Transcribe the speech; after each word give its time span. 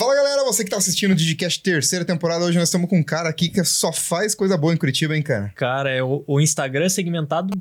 Fala 0.00 0.14
galera, 0.14 0.42
você 0.44 0.64
que 0.64 0.70
tá 0.70 0.78
assistindo 0.78 1.10
o 1.10 1.14
Digicast 1.14 1.62
terceira 1.62 2.06
temporada, 2.06 2.42
hoje 2.46 2.56
nós 2.58 2.68
estamos 2.68 2.88
com 2.88 2.96
um 2.96 3.02
cara 3.02 3.28
aqui 3.28 3.50
que 3.50 3.62
só 3.62 3.92
faz 3.92 4.34
coisa 4.34 4.56
boa 4.56 4.72
em 4.72 4.76
Curitiba, 4.78 5.14
hein, 5.14 5.20
cara? 5.20 5.52
Cara, 5.54 5.90
é 5.90 6.02
o, 6.02 6.24
o 6.26 6.40
Instagram 6.40 6.88
segmentado 6.88 7.52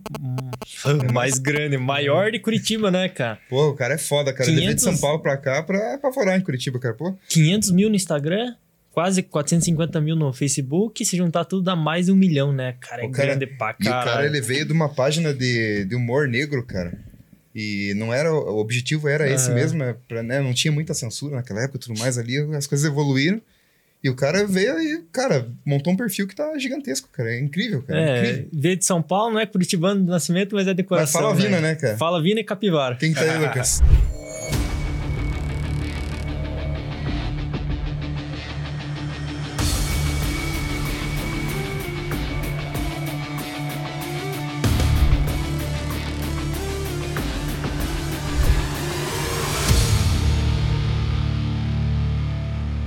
mais 1.12 1.38
grande, 1.38 1.78
maior 1.78 2.32
de 2.32 2.40
Curitiba, 2.40 2.90
né, 2.90 3.10
cara? 3.10 3.38
Pô, 3.50 3.72
o 3.72 3.76
cara 3.76 3.96
é 3.96 3.98
foda, 3.98 4.32
cara. 4.32 4.50
Ele 4.50 4.56
veio 4.62 4.74
de 4.74 4.82
500 4.82 4.84
São 4.86 5.02
Paulo 5.06 5.22
pra 5.22 5.36
cá 5.36 5.62
pra, 5.64 6.00
fora 6.14 6.38
em 6.38 6.40
Curitiba, 6.40 6.80
cara. 6.80 6.94
Pô, 6.94 7.14
500 7.28 7.72
mil 7.72 7.90
no 7.90 7.96
Instagram, 7.98 8.56
quase 8.90 9.22
450 9.22 10.00
mil 10.00 10.16
no 10.16 10.32
Facebook, 10.32 11.04
se 11.04 11.18
juntar 11.18 11.44
tudo 11.44 11.64
dá 11.64 11.76
mais 11.76 12.06
de 12.06 12.14
um 12.14 12.16
milhão, 12.16 12.54
né? 12.54 12.78
Cara, 12.80 13.04
é 13.04 13.06
O 13.06 13.12
cara- 13.12 13.36
grande 13.36 13.48
pra 13.48 13.76
E 13.78 13.84
o 13.84 13.86
cara, 13.90 14.06
caralho. 14.12 14.28
ele 14.28 14.40
veio 14.40 14.66
de 14.66 14.72
uma 14.72 14.88
página 14.88 15.34
de, 15.34 15.84
de 15.84 15.94
humor 15.94 16.26
negro, 16.30 16.66
cara. 16.66 16.98
E 17.60 17.94
não 17.96 18.14
era, 18.14 18.34
o 18.34 18.58
objetivo 18.58 19.10
era 19.10 19.30
esse 19.30 19.48
Aham. 19.48 19.56
mesmo, 19.56 19.84
é 19.84 19.94
pra, 20.08 20.24
né, 20.24 20.40
não 20.40 20.54
tinha 20.54 20.72
muita 20.72 20.94
censura 20.94 21.36
naquela 21.36 21.62
época 21.62 21.78
e 21.78 21.82
tudo 21.82 22.00
mais 22.00 22.18
ali, 22.18 22.38
as 22.56 22.66
coisas 22.66 22.90
evoluíram. 22.90 23.42
E 24.02 24.10
o 24.10 24.16
cara 24.16 24.48
veio 24.48 24.80
e, 24.80 25.04
cara, 25.12 25.50
montou 25.66 25.92
um 25.92 25.98
perfil 25.98 26.26
que 26.26 26.34
tá 26.34 26.58
gigantesco, 26.58 27.10
cara. 27.12 27.34
É 27.36 27.40
incrível, 27.40 27.84
cara. 27.84 28.00
É, 28.00 28.18
incrível. 28.18 28.50
veio 28.54 28.78
de 28.78 28.86
São 28.86 29.02
Paulo, 29.02 29.34
não 29.34 29.42
é 29.42 29.46
curitibano 29.46 30.02
de 30.02 30.10
nascimento, 30.10 30.56
mas 30.56 30.68
é 30.68 30.74
de 30.74 30.86
Mas 30.90 31.12
fala 31.12 31.36
Vina, 31.36 31.60
né, 31.60 31.76
cara? 31.76 31.98
Fala 31.98 32.22
Vina 32.22 32.40
e 32.40 32.44
Capivara. 32.46 32.96
Quem 32.96 33.14
tá 33.14 33.22
aí, 33.22 33.38
Lucas? 33.38 33.82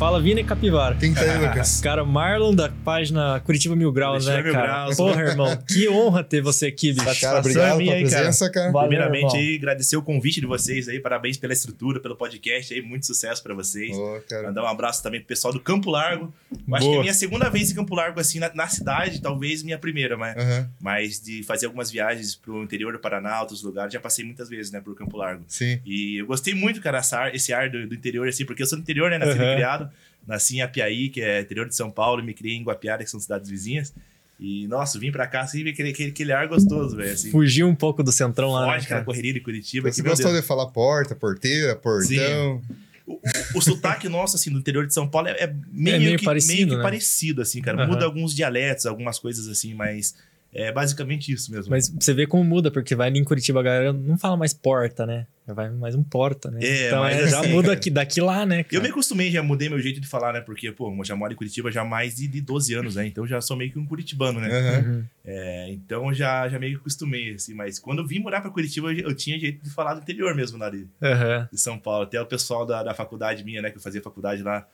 Fala 0.03 0.21
Vina 0.21 0.41
e 0.41 0.45
Capivara. 0.45 0.97
Quem 0.97 1.15
tá 1.15 1.21
aí, 1.21 1.39
Lucas? 1.39 1.81
Cara, 1.81 2.05
Marlon 2.05 2.53
da 2.53 2.69
página 2.69 3.39
Curitiba 3.39 3.77
Mil 3.77 3.93
Graus, 3.93 4.25
Curitiba 4.25 4.37
né, 4.37 4.43
Mil 4.43 4.53
cara? 4.53 4.67
Graus. 4.67 4.97
Porra, 4.97 5.23
irmão, 5.23 5.57
que 5.59 5.89
honra 5.89 6.25
ter 6.25 6.43
você 6.43 6.67
aqui, 6.67 6.93
bicho. 6.93 7.05
Cara, 7.05 7.15
Satisfação 7.15 7.39
obrigado 7.39 7.75
é 7.75 7.77
minha 7.77 7.93
pela 7.93 8.05
aí, 8.05 8.11
cara. 8.11 8.23
presença, 8.23 8.51
cara. 8.51 8.73
Valeu, 8.73 8.89
Primeiramente, 8.89 9.37
aí, 9.37 9.55
agradecer 9.55 9.97
o 9.97 10.03
convite 10.03 10.41
de 10.41 10.47
vocês 10.49 10.89
aí. 10.89 10.99
Parabéns 10.99 11.37
pela 11.37 11.53
estrutura, 11.53 12.01
pelo 12.01 12.17
podcast 12.17 12.75
aí. 12.75 12.83
Muito 12.83 13.07
sucesso 13.07 13.41
pra 13.45 13.55
vocês. 13.55 13.97
Cara. 14.29 14.49
Mandar 14.49 14.65
um 14.65 14.67
abraço 14.67 15.05
também 15.05 15.21
pro 15.21 15.29
pessoal 15.29 15.55
do 15.55 15.61
Campo 15.61 15.89
Largo. 15.89 16.35
Eu 16.51 16.75
acho 16.75 16.85
que 16.85 16.89
é 16.89 16.95
Boa. 16.95 16.99
a 16.99 17.03
minha 17.03 17.15
segunda 17.15 17.49
vez 17.49 17.71
em 17.71 17.75
Campo 17.77 17.95
Largo, 17.95 18.19
assim, 18.19 18.41
na, 18.41 18.53
na 18.53 18.67
cidade, 18.67 19.23
talvez 19.23 19.63
minha 19.63 19.79
primeira, 19.79 20.17
mas, 20.17 20.37
Aham, 20.37 20.69
mas 20.81 21.21
de 21.21 21.45
fazer 21.45 21.67
algumas 21.67 21.93
viagens 21.93 22.35
pro 22.35 22.65
interior 22.65 22.93
do 22.93 22.99
Paraná, 22.99 23.39
outros 23.39 23.63
lugares, 23.63 23.93
já 23.93 24.01
passei 24.01 24.25
muitas 24.25 24.49
vezes, 24.49 24.73
né, 24.73 24.81
pro 24.81 24.97
Campo 24.97 25.17
Largo. 25.17 25.45
sim. 25.47 25.81
E 25.87 26.21
eu 26.21 26.27
gostei 26.27 26.55
muito, 26.55 26.81
cara, 26.81 26.99
essa 26.99 27.31
esse 27.33 27.53
ar 27.53 27.71
do, 27.71 27.87
do 27.87 27.95
interior, 27.95 28.27
assim, 28.27 28.45
porque 28.45 28.65
eu 28.65 28.67
sou 28.67 28.77
do 28.77 28.83
interior, 28.83 29.09
né? 29.09 29.19
Nasci 29.19 29.39
e 29.39 29.41
Aham. 29.41 29.55
criado. 29.55 29.92
Nasci 30.27 30.57
em 30.57 30.61
Apiaí, 30.63 31.09
que 31.09 31.21
é 31.21 31.41
interior 31.41 31.67
de 31.69 31.75
São 31.75 31.91
Paulo, 31.91 32.21
e 32.23 32.25
me 32.25 32.35
criei 32.35 32.57
em 32.57 32.63
Guapiara, 32.63 33.03
que 33.05 33.11
são 33.11 33.19
cidades 33.21 33.49
vizinhas. 33.51 33.93
E, 34.41 34.67
nossa, 34.67 34.99
vim 34.99 35.13
pra 35.13 35.27
cá, 35.27 35.43
assim, 35.43 35.69
aquele, 35.69 35.91
aquele, 35.91 36.11
aquele 36.11 36.33
ar 36.33 36.49
gostoso, 36.49 36.97
velho, 36.97 37.13
assim. 37.13 37.31
Fugiu 37.31 37.69
um 37.69 37.75
pouco 37.77 38.03
do 38.03 38.11
centrão 38.11 38.51
lá, 38.51 38.67
né, 38.67 38.73
Foge, 38.75 38.89
cara? 38.89 39.05
correria 39.05 39.33
de 39.33 39.41
Curitiba. 39.41 39.91
Você 39.93 40.03
que, 40.03 40.09
gostou 40.09 40.31
Deus. 40.33 40.41
de 40.43 40.47
falar 40.49 40.67
porta, 40.67 41.15
porteira, 41.15 41.77
portão? 41.77 42.61
O, 43.07 43.15
o- 43.15 43.21
o 43.59 43.61
sotaque 43.61 44.09
nosso, 44.09 44.37
assim, 44.37 44.51
do 44.51 44.59
interior 44.59 44.87
de 44.87 44.95
São 44.95 45.07
Paulo 45.09 45.29
é, 45.29 45.33
é 45.45 45.55
meio, 45.73 46.01
meio 46.01 46.19
que, 46.19 46.25
parecido, 46.25 46.55
meio 46.57 46.69
que 46.71 46.77
né? 46.77 46.83
parecido, 46.83 47.43
assim, 47.43 47.61
cara. 47.61 47.79
Aham. 47.83 47.93
Muda 47.93 48.05
alguns 48.05 48.35
dialetos, 48.35 48.87
algumas 48.87 49.19
coisas 49.19 49.47
assim, 49.49 49.75
mas 49.75 50.15
é 50.55 50.71
basicamente 50.71 51.33
isso 51.33 51.51
mesmo. 51.51 51.71
Mas 51.71 51.89
você 51.89 52.13
vê 52.13 52.27
como 52.27 52.45
muda, 52.45 52.71
porque 52.71 52.95
vai 52.95 53.09
ali 53.09 53.19
em 53.19 53.25
Curitiba, 53.25 53.61
a 53.61 53.63
galera 53.63 53.93
não 53.93 54.19
fala 54.19 54.37
mais 54.37 54.53
porta, 54.53 55.07
né? 55.07 55.27
Vai 55.47 55.69
mais 55.71 55.95
um 55.97 56.05
porta, 56.05 56.51
né? 56.51 56.61
É, 56.63 56.87
então 56.87 57.01
mas 57.01 57.17
é, 57.17 57.29
já 57.29 57.41
assim- 57.41 57.49
muda 57.51 57.73
aqui, 57.73 57.91
daqui 57.91 58.21
lá, 58.21 58.47
né? 58.47 58.61
Eu 58.61 58.65
Cara? 58.65 58.83
me 58.85 58.89
acostumei, 58.91 59.31
já 59.31 59.43
mudei 59.43 59.69
meu 59.69 59.81
jeito 59.81 60.01
de 60.01 60.07
falar, 60.07 60.33
né? 60.33 60.41
Porque, 60.41 60.71
pô, 60.71 60.95
eu 60.97 61.05
já 61.05 61.17
moro 61.17 61.33
em 61.33 61.37
Curitiba 61.37 61.73
já 61.73 61.83
há 61.83 61.85
mais 61.85 62.15
de, 62.17 62.29
de 62.29 62.41
12 62.41 62.75
anos, 62.75 62.95
né? 62.95 63.07
Então 63.07 63.27
já 63.27 63.41
sou 63.41 63.57
meio 63.57 63.73
que 63.73 63.79
um 63.79 63.85
curitibano, 63.87 64.39
né? 64.41 64.49
Uhum. 64.81 65.05
É, 65.25 65.71
então 65.73 66.13
já, 66.15 66.49
já 66.49 66.59
meio 66.59 66.75
que 66.75 66.81
acostumei, 66.83 67.35
assim. 67.35 67.55
Mas 67.55 67.79
quando 67.81 67.99
eu 68.01 68.07
vim 68.07 68.21
morar 68.21 68.41
pra 68.41 68.51
Curitiba, 68.51 68.93
eu, 68.93 69.09
eu 69.09 69.15
tinha 69.17 69.39
jeito 69.39 69.63
de 69.65 69.71
falar 69.71 69.95
do 69.95 70.01
interior 70.01 70.35
mesmo, 70.35 70.59
lá 70.59 70.71
de, 70.71 70.87
Aham. 71.03 71.49
de 71.53 71.59
São 71.61 71.77
Paulo. 71.79 72.05
Até 72.05 72.21
o 72.21 72.27
pessoal 72.27 72.65
da, 72.65 72.83
da 72.85 72.95
faculdade 72.95 73.43
minha, 73.43 73.61
né? 73.61 73.71
Que 73.71 73.79
eu 73.79 73.83
fazia 73.83 74.01
faculdade 74.01 74.43
lá, 74.45 74.65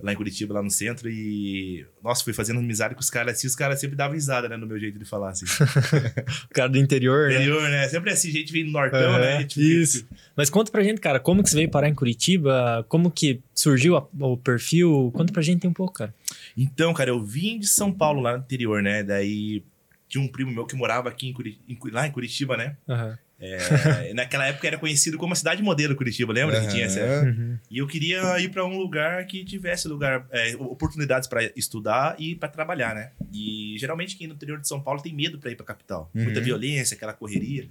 lá 0.00 0.12
em 0.12 0.16
Curitiba, 0.16 0.54
lá 0.54 0.62
no 0.62 0.70
centro. 0.70 1.08
E, 1.10 1.84
nossa, 2.02 2.22
fui 2.22 2.32
fazendo 2.32 2.60
amizade 2.60 2.94
com 2.94 3.00
os 3.00 3.10
caras 3.10 3.36
assim. 3.36 3.46
Os 3.46 3.56
caras 3.56 3.80
sempre 3.80 3.96
davam 3.96 4.14
risada, 4.14 4.48
né? 4.48 4.56
No 4.56 4.66
meu 4.66 4.78
jeito 4.78 4.98
de 4.98 5.04
falar, 5.04 5.30
assim. 5.30 5.46
O 6.50 6.54
cara 6.54 6.68
do 6.68 6.78
interior, 6.78 7.28
né? 7.28 7.36
Interior, 7.36 7.62
né? 7.68 7.88
Sempre 7.88 8.10
assim, 8.12 8.30
gente 8.30 8.52
vem 8.52 8.64
do 8.64 8.70
Nortão, 8.70 9.12
Aham, 9.14 9.18
né? 9.20 9.44
Tipo, 9.44 9.60
isso. 9.62 10.06
Mas 10.36 10.48
conta 10.50 10.70
pra 10.70 10.82
gente, 10.82 11.00
cara, 11.00 11.18
como 11.18 11.42
que 11.42 11.50
você 11.50 11.56
veio 11.56 11.70
parar 11.70 11.88
em 11.88 11.94
Curitiba? 11.94 12.84
Como 12.88 13.10
que 13.10 13.40
surgiu 13.54 13.96
a- 13.96 14.06
o 14.20 14.36
perfil? 14.36 15.10
Conta 15.14 15.32
pra 15.32 15.42
gente 15.42 15.66
um 15.66 15.72
pouco, 15.72 15.94
cara. 15.94 16.14
Então, 16.56 16.92
cara, 16.94 17.10
eu 17.10 17.22
vim 17.24 17.58
de 17.58 17.66
São 17.66 17.92
Paulo, 17.92 18.20
lá 18.20 18.36
no 18.36 18.42
interior, 18.44 18.82
né? 18.82 19.02
Daí 19.02 19.62
tinha 20.08 20.22
um 20.22 20.28
primo 20.28 20.50
meu 20.52 20.66
que 20.66 20.74
morava 20.76 21.08
aqui 21.08 21.28
em 21.28 21.32
Curi- 21.32 21.60
em 21.68 21.74
Cu- 21.74 21.90
lá 21.92 22.06
em 22.06 22.10
Curitiba, 22.12 22.56
né? 22.56 22.76
Aham. 22.88 23.18
É, 23.40 24.12
naquela 24.12 24.46
época 24.46 24.66
era 24.66 24.76
conhecido 24.76 25.16
como 25.16 25.32
a 25.32 25.36
cidade 25.36 25.62
modelo 25.62 25.96
Curitiba, 25.96 26.32
lembra 26.32 26.60
que 26.60 26.68
tinha 26.68 26.84
essa? 26.84 27.00
Uhum. 27.24 27.56
E 27.70 27.78
eu 27.78 27.86
queria 27.86 28.38
ir 28.38 28.50
para 28.50 28.64
um 28.66 28.76
lugar 28.76 29.24
que 29.26 29.44
tivesse 29.44 29.88
lugar, 29.88 30.26
é, 30.30 30.54
oportunidades 30.56 31.26
para 31.26 31.50
estudar 31.56 32.16
e 32.18 32.34
para 32.34 32.50
trabalhar, 32.50 32.94
né? 32.94 33.12
E 33.32 33.76
geralmente 33.78 34.14
quem 34.16 34.26
no 34.26 34.34
interior 34.34 34.60
de 34.60 34.68
São 34.68 34.80
Paulo 34.80 35.00
tem 35.00 35.14
medo 35.14 35.38
para 35.38 35.50
ir 35.50 35.56
para 35.56 35.64
capital, 35.64 36.10
Uhum. 36.14 36.24
muita 36.24 36.40
violência, 36.40 36.94
aquela 36.94 37.14
correria. 37.14 37.66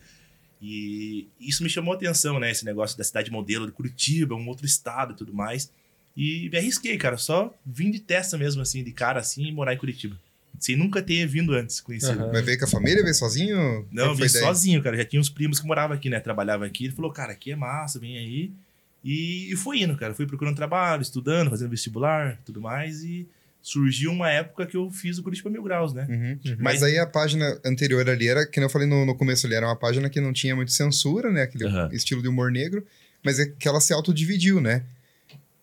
E 0.62 1.28
isso 1.40 1.63
me 1.63 1.69
chamou 1.69 1.94
a 1.94 1.96
atenção, 1.96 2.40
né? 2.40 2.52
Esse 2.52 2.66
negócio 2.66 2.97
da 2.97 3.03
cidade 3.03 3.31
modelo 3.31 3.66
de 3.66 3.72
Curitiba, 3.72 4.35
um 4.35 4.47
outro 4.47 4.66
estado 4.66 5.13
e 5.13 5.16
tudo 5.16 5.34
mais. 5.34 5.72
E 6.18 6.50
me 6.52 6.58
arrisquei, 6.58 6.97
cara. 6.97 7.18
Só 7.18 7.53
vim 7.66 7.91
de 7.91 8.00
testa 8.00 8.38
mesmo, 8.38 8.62
assim, 8.62 8.84
de 8.84 8.91
cara, 8.91 9.19
assim, 9.19 9.46
e 9.46 9.52
morar 9.52 9.74
em 9.74 9.78
Curitiba. 9.78 10.19
Sem 10.59 10.75
nunca 10.75 11.02
ter 11.02 11.25
vindo 11.25 11.53
antes, 11.53 11.80
conhecido. 11.80 12.20
Aham. 12.20 12.31
Mas 12.34 12.46
veio 12.46 12.59
com 12.59 12.66
a 12.66 12.68
família, 12.68 13.02
veio 13.02 13.16
sozinho? 13.16 13.88
Não, 13.92 14.14
ideia? 14.14 14.30
sozinho, 14.30 14.84
cara. 14.84 14.97
Já 14.97 15.06
tinha 15.06 15.20
uns 15.20 15.30
primos 15.30 15.59
que 15.59 15.66
moravam 15.66 15.96
aqui, 15.96 16.09
né? 16.09 16.20
Trabalhavam 16.20 16.68
aqui. 16.68 16.86
Ele 16.86 16.94
falou, 16.94 17.12
cara, 17.12 17.31
aqui 17.31 17.52
é 17.52 17.56
massa, 17.56 18.00
vem 18.00 18.18
aí. 18.18 18.52
E, 19.03 19.52
e 19.52 19.56
fui 19.56 19.81
indo, 19.81 19.96
cara. 19.96 20.14
Fui 20.14 20.25
procurando 20.25 20.56
trabalho, 20.56 21.02
estudando, 21.02 21.50
fazendo 21.50 21.70
vestibular, 21.70 22.38
tudo 22.46 22.59
mais. 22.59 23.03
E 23.03 23.28
surgiu 23.62 24.12
uma 24.12 24.30
época 24.30 24.66
que 24.66 24.75
eu 24.75 24.90
fiz 24.90 25.18
o 25.18 25.24
Curitiba 25.24 25.50
Mil 25.50 25.64
Graus, 25.64 25.94
né? 25.94 26.06
Uhum. 26.09 26.52
Uhum. 26.52 26.58
Mas 26.59 26.81
aí 26.84 26.97
a 26.97 27.06
página 27.06 27.59
anterior 27.66 28.09
ali 28.09 28.28
era, 28.28 28.46
que 28.46 28.59
nem 28.59 28.66
eu 28.66 28.72
falei 28.72 28.88
no, 28.88 29.06
no 29.06 29.16
começo 29.16 29.46
ali, 29.46 29.56
era 29.56 29.66
uma 29.68 29.76
página 29.76 30.09
que 30.09 30.20
não 30.20 30.34
tinha 30.34 30.56
muito 30.56 30.72
censura, 30.72 31.31
né? 31.31 31.44
Aquele 31.44 31.66
Aham. 31.66 31.90
estilo 31.91 32.22
de 32.22 32.28
humor 32.28 32.52
negro, 32.52 32.86
mas 33.24 33.40
é 33.40 33.46
que 33.46 33.68
ela 33.68 33.81
se 33.81 33.94
autodividiu, 33.94 34.59
né? 34.59 34.84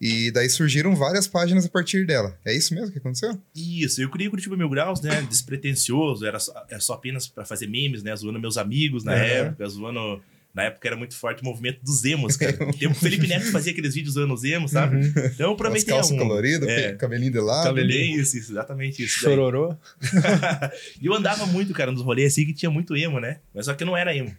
E 0.01 0.31
daí 0.31 0.49
surgiram 0.51 0.95
várias 0.95 1.27
páginas 1.27 1.65
a 1.65 1.69
partir 1.71 2.07
dela. 2.07 2.39
É 2.45 2.55
isso 2.55 2.75
mesmo 2.75 2.93
que 2.93 2.99
aconteceu? 2.99 3.41
Isso, 3.55 4.03
eu 4.03 4.11
criei 4.11 4.29
o 4.29 4.31
Curitiba 4.31 4.57
Mil 4.57 4.69
Graus, 4.69 5.01
né? 5.01 5.23
Despretensioso, 5.23 6.27
era 6.27 6.39
só, 6.39 6.53
era 6.69 6.81
só 6.81 6.93
apenas 6.95 7.27
pra 7.27 7.45
fazer 7.47 7.67
memes, 7.67 8.03
né? 8.03 8.15
Zoando 8.15 8.39
meus 8.41 8.59
amigos 8.59 9.05
na 9.05 9.15
época, 9.15 9.67
zoando. 9.69 10.23
Na 10.55 10.63
época 10.63 10.89
era 10.89 10.97
muito 10.97 11.15
forte 11.15 11.43
o 11.43 11.45
movimento 11.45 11.81
dos 11.85 12.03
emos, 12.07 12.35
cara. 12.39 12.57
O 12.71 12.95
Felipe 12.95 13.27
Neto 13.27 13.51
fazia 13.53 13.73
aqueles 13.73 13.95
vídeos 13.95 14.15
zoando 14.15 14.33
os 14.33 14.43
emos, 14.43 14.71
sabe? 14.71 14.97
Uhum. 14.97 15.13
Então 15.17 15.47
eu 15.49 15.53
As 15.53 15.57
prometia 15.59 15.93
calças 15.95 16.13
um. 16.13 16.17
coloridas, 16.19 16.67
é. 16.69 16.93
cabelinho 16.95 17.31
de 17.33 17.41
lado. 17.41 17.65
Cabelinho. 17.65 18.19
Isso, 18.21 18.39
isso, 18.39 18.53
exatamente 18.53 19.03
isso. 19.05 19.19
Chororô? 19.19 19.77
E 21.01 21.07
eu 21.07 21.15
andava 21.15 21.45
muito, 21.47 21.73
cara, 21.75 21.93
nos 21.93 22.01
rolês 22.03 22.33
assim 22.33 22.47
que 22.47 22.55
tinha 22.55 22.71
muito 22.71 22.97
emo, 22.97 23.21
né? 23.21 23.39
Mas 23.55 23.67
só 23.67 23.75
que 23.75 23.83
eu 23.83 23.87
não 23.87 23.97
era 23.97 24.15
emo. 24.17 24.35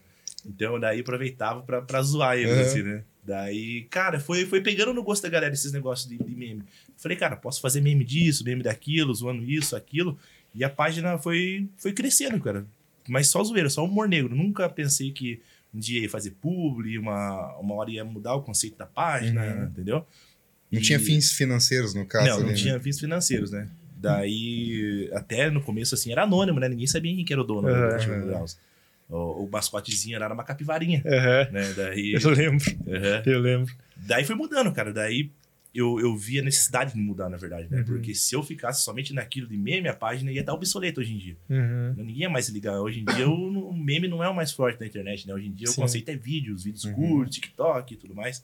Então 0.46 0.80
daí 0.80 1.02
aproveitava 1.02 1.62
pra, 1.62 1.82
pra 1.82 2.02
zoar 2.02 2.36
eles, 2.38 2.52
Uhum. 2.56 2.62
assim, 2.62 2.82
né? 2.84 3.04
Daí, 3.28 3.86
cara, 3.90 4.22
foi, 4.22 4.46
foi 4.46 4.62
pegando 4.62 4.94
no 4.94 5.04
gosto 5.04 5.24
da 5.24 5.28
galera 5.30 5.54
esses 5.54 5.74
negócios 5.74 6.08
de, 6.10 6.18
de 6.18 6.34
meme. 6.34 6.64
Falei, 6.96 7.18
cara, 7.18 7.36
posso 7.36 7.60
fazer 7.60 7.82
meme 7.82 8.06
disso, 8.06 8.44
meme 8.46 8.64
daquilo, 8.64 9.14
zoando 9.14 9.44
isso, 9.44 9.76
aquilo. 9.76 10.18
E 10.56 10.64
a 10.64 10.70
página 10.70 11.18
foi, 11.18 11.68
foi 11.76 11.92
crescendo, 11.92 12.40
cara. 12.40 12.66
Mas 13.06 13.28
só 13.28 13.44
zoeira, 13.44 13.70
só 13.70 13.84
humor 13.84 14.08
negro. 14.08 14.34
Nunca 14.34 14.70
pensei 14.70 15.12
que 15.12 15.42
um 15.74 15.80
dia 15.80 16.00
ia 16.02 16.10
fazer 16.10 16.32
publi, 16.42 16.98
uma, 16.98 17.54
uma 17.58 17.76
hora 17.76 17.92
ia 17.92 18.06
mudar 18.06 18.34
o 18.36 18.42
conceito 18.42 18.78
da 18.78 18.86
página, 18.86 19.44
Uhum. 19.46 19.64
entendeu? 19.66 20.06
Não 20.72 20.80
E- 20.80 20.84
tinha 20.84 21.00
fins 21.00 21.34
financeiros, 21.34 21.94
no 21.94 22.06
caso. 22.06 22.30
não, 22.30 22.40
não 22.40 22.48
né? 22.48 22.54
tinha 22.54 22.80
fins 22.80 22.98
financeiros, 22.98 23.52
né? 23.52 23.68
Daí, 23.98 25.10
até 25.14 25.50
no 25.52 25.62
começo, 25.62 25.94
assim, 25.96 26.12
era 26.12 26.24
anônimo, 26.24 26.60
né? 26.60 26.70
Ninguém 26.70 26.88
sabia 26.88 27.14
quem 27.16 27.26
que 27.26 27.34
era 27.34 27.42
o 27.42 27.46
dono 27.46 27.68
Uhum. 27.68 27.74
do 27.74 28.34
Uhum. 28.36 28.46
O, 29.10 29.46
o 29.46 29.50
mascotezinho 29.50 30.16
era 30.18 30.34
uma 30.34 30.44
capivarinha, 30.44 31.02
Aham. 31.06 31.48
né? 31.52 31.74
Daí, 31.76 32.14
Eu 32.22 32.30
lembro, 32.30 32.66
Uhum. 32.86 33.22
eu 33.26 33.40
lembro. 33.40 33.74
Daí 33.96 34.26
foi 34.26 34.36
mudando, 34.36 34.72
cara. 34.74 34.92
Daí 34.92 35.32
eu, 35.74 36.00
eu 36.00 36.16
vi 36.18 36.40
a 36.40 36.42
necessidade 36.42 36.94
de 36.94 37.00
mudar, 37.00 37.30
na 37.30 37.38
verdade, 37.38 37.68
né? 37.70 37.80
Uhum. 37.80 37.86
Porque 37.86 38.14
se 38.16 38.36
eu 38.36 38.42
ficasse 38.44 38.84
somente 38.84 39.14
naquilo 39.14 39.48
de 39.48 39.56
meme, 39.58 39.88
a 39.88 39.94
página 39.94 40.32
ia 40.32 40.42
estar 40.42 40.54
obsoleta 40.54 41.00
hoje 41.00 41.14
em 41.14 41.18
dia. 41.18 41.38
Uhum. 41.50 41.94
Ninguém 41.98 42.18
ia 42.22 42.30
mais 42.30 42.50
ligar. 42.50 42.80
Hoje 42.82 43.00
em 43.02 43.06
dia 43.06 43.30
o, 43.30 43.70
o 43.70 43.74
meme 43.78 44.08
não 44.08 44.24
é 44.24 44.28
o 44.28 44.36
mais 44.36 44.52
forte 44.52 44.80
da 44.80 44.86
internet, 44.86 45.26
né? 45.28 45.34
Hoje 45.34 45.48
em 45.48 45.52
dia 45.52 45.68
Sim. 45.68 45.74
o 45.74 45.84
conceito 45.84 46.10
é 46.10 46.16
vídeos, 46.16 46.64
vídeos 46.64 46.84
Uhum. 46.86 46.94
curtos, 46.94 47.36
TikTok 47.36 47.94
e 47.94 47.98
tudo 47.98 48.14
mais. 48.16 48.44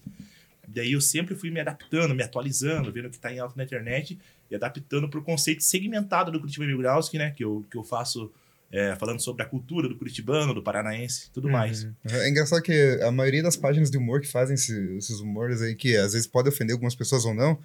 Daí 0.68 0.94
eu 0.94 1.01
sempre 1.01 1.36
fui 1.36 1.51
me 1.51 1.60
adaptando, 1.60 2.15
me 2.15 2.24
atualizando, 2.24 2.89
vendo 2.92 3.07
o 3.07 3.10
que 3.12 3.19
tá 3.19 3.33
em 3.33 3.39
alta 3.39 3.54
na 3.57 3.63
internet 3.65 4.18
e 4.50 4.56
adaptando 4.56 5.10
pro 5.10 5.21
conceito 5.21 5.62
segmentado 5.62 6.31
do 6.31 6.39
Curitiba 6.39 6.65
Mil 6.65 6.77
Graus, 6.77 7.10
que, 7.10 7.18
né, 7.18 7.31
que, 7.31 7.44
eu, 7.44 7.65
que 7.69 7.75
eu 7.77 7.83
faço 7.83 8.31
é, 8.74 8.96
falando 8.96 9.20
sobre 9.22 9.44
a 9.44 9.46
cultura 9.46 9.88
do 9.88 9.96
curitibano, 9.96 10.54
do 10.54 10.64
paranaense, 10.64 11.30
tudo 11.31 11.48
mais. 11.48 11.84
Uhum. 11.84 11.94
É 12.10 12.28
engraçado 12.30 12.62
que 12.64 13.00
a 13.04 13.12
maioria 13.12 13.44
das 13.44 13.56
páginas 13.56 13.92
de 13.92 13.98
humor 13.98 14.20
que 14.20 14.28
fazem 14.28 14.56
esse- 14.56 14.98
esses 14.98 15.20
humores 15.20 15.62
aí, 15.62 15.75
que 15.75 15.96
às 15.96 16.14
vezes 16.14 16.25
pode 16.28 16.50
ofender 16.50 16.74
algumas 16.74 16.96
pessoas 16.96 17.24
ou 17.24 17.34
não, 17.36 17.60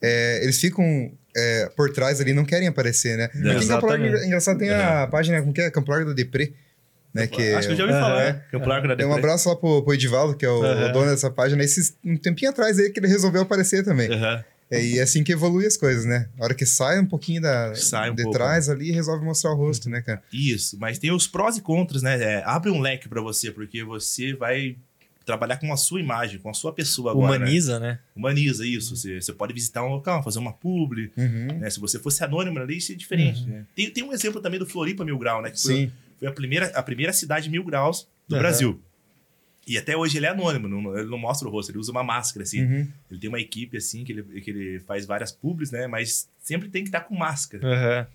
é, 0.00 0.40
eles 0.42 0.58
ficam 0.60 1.12
é, 1.36 1.68
por 1.76 1.92
trás 1.92 2.20
ali, 2.20 2.32
não 2.32 2.44
querem 2.44 2.66
aparecer, 2.68 3.18
né? 3.18 3.28
Mas 3.34 3.58
tem 3.58 3.68
Campo 3.68 3.86
Largo, 3.86 4.04
Exatamente. 4.06 4.26
engraçado, 4.26 4.58
tem 4.58 4.70
a 4.70 5.06
página, 5.06 5.40
como 5.40 5.52
que 5.52 5.60
é? 5.60 5.70
Campo 5.70 5.90
Largo 5.90 6.08
da 6.08 6.14
Deprê, 6.14 6.54
né? 7.12 7.26
Que 7.26 7.52
Acho 7.52 7.68
que 7.68 7.72
eu 7.74 7.76
já 7.76 7.84
ouvi 7.84 7.94
Aham. 7.94 8.02
falar, 8.02 8.24
né? 8.32 8.42
Campo 8.50 8.66
Largo 8.68 8.88
da 8.88 8.96
Tem 8.96 9.06
um 9.06 9.12
abraço 9.12 9.48
lá 9.50 9.56
pro, 9.56 9.82
pro 9.82 9.92
Edivaldo, 9.92 10.34
que 10.34 10.46
é 10.46 10.48
o, 10.48 10.58
o 10.88 10.92
dono 10.92 11.10
dessa 11.10 11.30
página. 11.30 11.62
Esses, 11.62 11.94
um 12.02 12.16
tempinho 12.16 12.50
atrás 12.50 12.78
aí 12.78 12.90
que 12.90 12.98
ele 12.98 13.08
resolveu 13.08 13.42
aparecer 13.42 13.84
também. 13.84 14.10
Aham. 14.10 14.42
É, 14.70 14.84
e 14.84 14.98
é 14.98 15.02
assim 15.02 15.22
que 15.22 15.32
evolui 15.32 15.64
as 15.64 15.76
coisas, 15.76 16.04
né? 16.04 16.28
A 16.38 16.44
hora 16.44 16.54
que 16.54 16.66
sai 16.66 16.98
um 16.98 17.06
pouquinho 17.06 17.40
da, 17.40 17.74
Sai 17.74 18.10
um 18.10 18.14
de 18.14 18.22
pouco. 18.24 18.36
trás 18.36 18.68
ali, 18.68 18.90
resolve 18.90 19.24
mostrar 19.24 19.52
o 19.52 19.56
rosto, 19.56 19.88
né, 19.88 20.02
cara? 20.02 20.22
Isso, 20.32 20.76
mas 20.78 20.98
tem 20.98 21.12
os 21.12 21.26
prós 21.26 21.56
e 21.56 21.60
contras, 21.60 22.02
né? 22.02 22.20
É, 22.20 22.42
abre 22.44 22.70
um 22.70 22.80
leque 22.80 23.08
pra 23.08 23.20
você, 23.20 23.50
porque 23.52 23.84
você 23.84 24.34
vai 24.34 24.76
trabalhar 25.24 25.56
com 25.58 25.72
a 25.72 25.76
sua 25.76 26.00
imagem, 26.00 26.38
com 26.38 26.48
a 26.48 26.54
sua 26.54 26.72
pessoa 26.72 27.10
agora. 27.10 27.32
né? 27.32 27.44
Humaniza, 27.44 27.80
né? 27.80 27.98
Humaniza 28.14 28.64
isso. 28.64 28.96
Você, 28.96 29.20
você 29.20 29.32
pode 29.32 29.52
visitar 29.52 29.84
um 29.84 29.88
local, 29.88 30.22
fazer 30.22 30.38
uma 30.38 30.52
publi. 30.52 31.10
Uhum. 31.16 31.58
Né? 31.58 31.68
Se 31.68 31.80
você 31.80 31.98
fosse 31.98 32.22
anônimo 32.22 32.58
ali, 32.60 32.76
isso 32.76 32.92
é 32.92 32.94
diferente. 32.94 33.40
Uhum. 33.42 33.48
né? 33.48 33.64
Tem, 33.74 33.90
tem 33.90 34.04
um 34.04 34.12
exemplo 34.12 34.40
também 34.40 34.58
do 34.58 34.66
Floripa 34.66 35.04
Mil 35.04 35.18
Grau, 35.18 35.42
né? 35.42 35.50
Que 35.50 35.60
foi, 35.60 35.74
Sim. 35.74 35.92
foi 36.18 36.28
a, 36.28 36.32
primeira, 36.32 36.66
a 36.68 36.82
primeira 36.82 37.12
cidade 37.12 37.50
mil 37.50 37.64
graus 37.64 38.06
do. 38.28 38.38
Brasil. 38.38 38.80
E 39.66 39.76
até 39.76 39.96
hoje 39.96 40.16
ele 40.18 40.26
é 40.26 40.28
anônimo, 40.28 40.68
não- 40.68 40.96
ele 40.96 41.08
não 41.10 41.18
mostra 41.18 41.48
o 41.48 41.50
rosto, 41.50 41.70
ele 41.72 41.78
usa 41.78 41.90
uma 41.90 42.04
máscara, 42.04 42.44
assim. 42.44 42.62
Uhum. 42.62 42.88
Ele 43.10 43.20
tem 43.20 43.28
uma 43.28 43.40
equipe, 43.40 43.76
assim, 43.76 44.04
que 44.04 44.12
ele, 44.12 44.22
que 44.40 44.50
ele 44.50 44.80
faz 44.80 45.04
várias 45.06 45.32
publis, 45.32 45.72
né? 45.72 45.86
Mas 45.88 46.28
sempre 46.40 46.68
tem 46.68 46.82
que 46.84 46.88
estar 46.88 47.00
com 47.00 47.16
máscara. 47.16 47.66
Aham. 47.66 48.06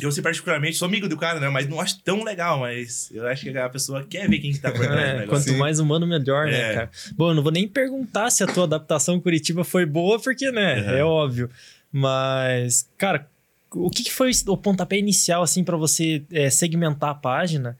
Eu, 0.00 0.12
sei 0.12 0.22
particularmente, 0.22 0.76
sou 0.76 0.86
amigo 0.86 1.08
do 1.08 1.16
cara, 1.16 1.40
né? 1.40 1.48
Mas 1.48 1.68
não 1.68 1.80
acho 1.80 1.98
tão 2.02 2.22
legal, 2.22 2.60
mas 2.60 3.10
eu 3.12 3.26
acho 3.26 3.42
que 3.50 3.58
a 3.58 3.68
pessoa 3.68 4.04
quer 4.04 4.28
ver 4.28 4.38
quem 4.38 4.52
que 4.52 4.58
tá 4.58 4.70
por 4.70 4.86
trás 4.86 5.22
É, 5.22 5.26
quanto 5.26 5.52
mais 5.54 5.78
humano, 5.80 6.06
melhor, 6.06 6.46
né, 6.46 6.70
É. 6.70 6.74
cara? 6.74 6.90
Bom, 7.16 7.30
eu 7.30 7.34
não 7.34 7.42
vou 7.42 7.50
nem 7.52 7.66
perguntar 7.66 8.30
se 8.30 8.42
a 8.44 8.46
tua 8.46 8.64
adaptação 8.64 9.20
Curitiba 9.20 9.64
foi 9.64 9.84
boa, 9.84 10.18
porque, 10.20 10.50
né, 10.52 10.80
Uhum. 10.80 10.96
é 10.96 11.04
óbvio. 11.04 11.50
Mas, 11.92 12.88
cara, 12.96 13.28
o 13.72 13.90
que, 13.90 14.04
que 14.04 14.12
foi 14.12 14.30
o 14.46 14.56
pontapé 14.56 14.96
inicial, 14.98 15.42
assim, 15.42 15.64
pra 15.64 15.76
você 15.76 16.22
é, 16.30 16.48
segmentar 16.50 17.10
a 17.10 17.14
página? 17.14 17.76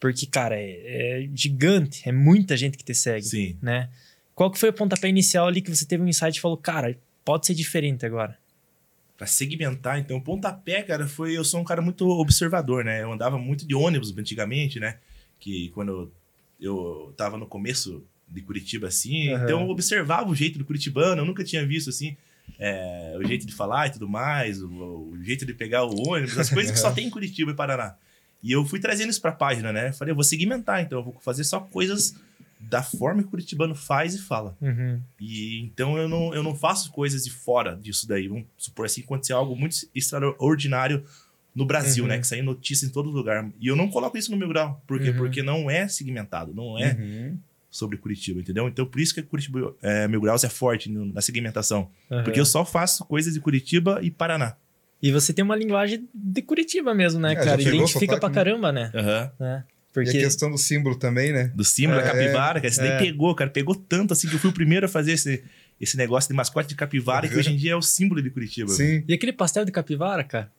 Porque, 0.00 0.24
cara, 0.26 0.56
é, 0.58 1.24
é 1.24 1.28
gigante, 1.34 2.08
é 2.08 2.10
muita 2.12 2.56
gente 2.56 2.78
que 2.78 2.84
te 2.84 2.94
segue, 2.94 3.26
Sim. 3.26 3.58
né? 3.60 3.90
Qual 4.34 4.50
que 4.50 4.58
foi 4.58 4.70
o 4.70 4.72
pontapé 4.72 5.08
inicial 5.08 5.46
ali 5.46 5.60
que 5.60 5.68
você 5.68 5.84
teve 5.84 6.02
um 6.02 6.08
insight 6.08 6.38
e 6.38 6.40
falou, 6.40 6.56
cara, 6.56 6.98
pode 7.22 7.46
ser 7.46 7.54
diferente 7.54 8.06
agora? 8.06 8.38
Pra 9.18 9.26
segmentar, 9.26 9.98
então, 9.98 10.16
o 10.16 10.22
pontapé, 10.22 10.82
cara, 10.82 11.06
foi. 11.06 11.36
Eu 11.36 11.44
sou 11.44 11.60
um 11.60 11.64
cara 11.64 11.82
muito 11.82 12.08
observador, 12.08 12.82
né? 12.82 13.02
Eu 13.02 13.12
andava 13.12 13.36
muito 13.36 13.66
de 13.66 13.74
ônibus 13.74 14.16
antigamente, 14.16 14.80
né? 14.80 14.96
Que 15.38 15.68
quando 15.74 16.10
eu, 16.58 17.12
tava 17.18 17.36
no 17.36 17.46
começo 17.46 18.02
de 18.26 18.40
Curitiba, 18.40 18.88
assim, 18.88 19.28
Aham. 19.28 19.44
então 19.44 19.60
eu 19.60 19.68
observava 19.68 20.30
o 20.30 20.34
jeito 20.34 20.58
do 20.58 20.64
curitibano, 20.64 21.20
eu 21.20 21.26
nunca 21.26 21.44
tinha 21.44 21.66
visto, 21.66 21.90
assim, 21.90 22.16
é, 22.58 23.14
o 23.18 23.26
jeito 23.26 23.44
de 23.44 23.52
falar 23.52 23.88
e 23.88 23.90
tudo 23.90 24.08
mais, 24.08 24.62
o, 24.62 24.68
o 24.68 25.18
jeito 25.22 25.44
de 25.44 25.52
pegar 25.52 25.84
o 25.84 26.08
ônibus, 26.08 26.38
as 26.38 26.48
coisas 26.48 26.72
que 26.72 26.78
só 26.78 26.90
tem 26.92 27.08
em 27.08 27.10
Curitiba 27.10 27.50
e 27.50 27.54
Paraná. 27.54 27.96
E 28.42 28.52
eu 28.52 28.64
fui 28.64 28.80
trazendo 28.80 29.10
isso 29.10 29.20
pra 29.20 29.32
página, 29.32 29.72
né? 29.72 29.92
Falei, 29.92 30.12
eu 30.12 30.16
vou 30.16 30.24
segmentar, 30.24 30.80
então 30.82 30.98
eu 30.98 31.04
vou 31.04 31.18
fazer 31.20 31.44
só 31.44 31.60
coisas 31.60 32.14
da 32.58 32.82
forma 32.82 33.22
que 33.22 33.28
o 33.28 33.30
curitibano 33.30 33.74
faz 33.74 34.14
e 34.14 34.18
fala. 34.18 34.56
Uhum. 34.60 35.00
E 35.18 35.60
então 35.62 35.96
eu 35.98 36.08
não, 36.08 36.34
eu 36.34 36.42
não 36.42 36.54
faço 36.54 36.90
coisas 36.92 37.24
de 37.24 37.30
fora 37.30 37.74
disso 37.76 38.06
daí. 38.08 38.28
Vamos 38.28 38.44
supor 38.56 38.86
assim, 38.86 39.02
acontecer 39.02 39.32
algo 39.32 39.54
muito 39.56 39.76
extraordinário 39.94 41.04
no 41.54 41.64
Brasil, 41.64 42.04
Uhum. 42.04 42.10
né? 42.10 42.18
Que 42.18 42.26
sai 42.26 42.42
notícia 42.42 42.86
em 42.86 42.90
todo 42.90 43.10
lugar. 43.10 43.48
E 43.60 43.66
eu 43.66 43.76
não 43.76 43.88
coloco 43.88 44.16
isso 44.16 44.30
no 44.30 44.36
meu 44.36 44.48
grau. 44.48 44.82
Por 44.86 45.00
quê? 45.00 45.10
Uhum. 45.10 45.16
Porque 45.16 45.42
não 45.42 45.70
é 45.70 45.88
segmentado, 45.88 46.54
não 46.54 46.78
é 46.78 46.92
Uhum. 46.94 47.38
sobre 47.70 47.96
Curitiba, 47.98 48.40
entendeu? 48.40 48.68
Então 48.68 48.86
por 48.86 49.00
isso 49.00 49.14
que 49.14 49.22
Curitiba 49.22 49.74
é, 49.82 50.06
Mil 50.06 50.20
Graus 50.20 50.44
é 50.44 50.48
forte 50.48 50.88
no- 50.90 51.06
na 51.06 51.20
segmentação. 51.20 51.90
Aham. 52.10 52.24
Porque 52.24 52.38
eu 52.40 52.46
só 52.46 52.64
faço 52.64 53.04
coisas 53.06 53.34
de 53.34 53.40
Curitiba 53.40 54.00
e 54.02 54.10
Paraná. 54.10 54.54
E 55.02 55.10
você 55.10 55.32
tem 55.32 55.44
uma 55.44 55.56
linguagem 55.56 56.08
de 56.14 56.42
Curitiba 56.42 56.94
mesmo, 56.94 57.20
né, 57.20 57.32
É, 57.32 57.36
cara? 57.36 57.60
Identifica 57.60 58.18
pra 58.18 58.28
né? 58.28 58.34
caramba, 58.34 58.70
né? 58.72 58.90
Aham. 58.94 59.32
né? 59.40 59.64
E 59.66 59.92
Porque... 59.92 60.10
a 60.10 60.12
questão 60.12 60.50
do 60.50 60.58
símbolo 60.58 60.94
também, 60.96 61.32
né? 61.32 61.50
Do 61.54 61.64
símbolo 61.64 62.00
da 62.00 62.06
É, 62.06 62.10
capivara, 62.12 62.54
cara. 62.60 62.66
Esse 62.68 62.78
daí 62.78 62.90
é. 62.90 62.98
pegou, 62.98 63.34
cara. 63.34 63.50
Pegou 63.50 63.74
tanto 63.74 64.12
assim 64.12 64.28
que 64.28 64.34
eu 64.34 64.38
fui 64.38 64.50
o 64.50 64.52
primeiro 64.52 64.86
a 64.86 64.88
fazer 64.88 65.12
esse, 65.12 65.42
esse 65.80 65.96
negócio 65.96 66.28
de 66.28 66.34
mascote 66.36 66.68
de 66.68 66.74
capivara, 66.76 67.28
que 67.28 67.36
hoje 67.36 67.50
em 67.52 67.56
dia 67.56 67.72
é 67.72 67.76
o 67.76 67.82
símbolo 67.82 68.22
de 68.22 68.30
Curitiba. 68.30 68.68
Sim. 68.68 69.02
E 69.08 69.12
aquele 69.14 69.32
pastel 69.32 69.64
de 69.64 69.72
capivara, 69.72 70.22
cara? 70.22 70.50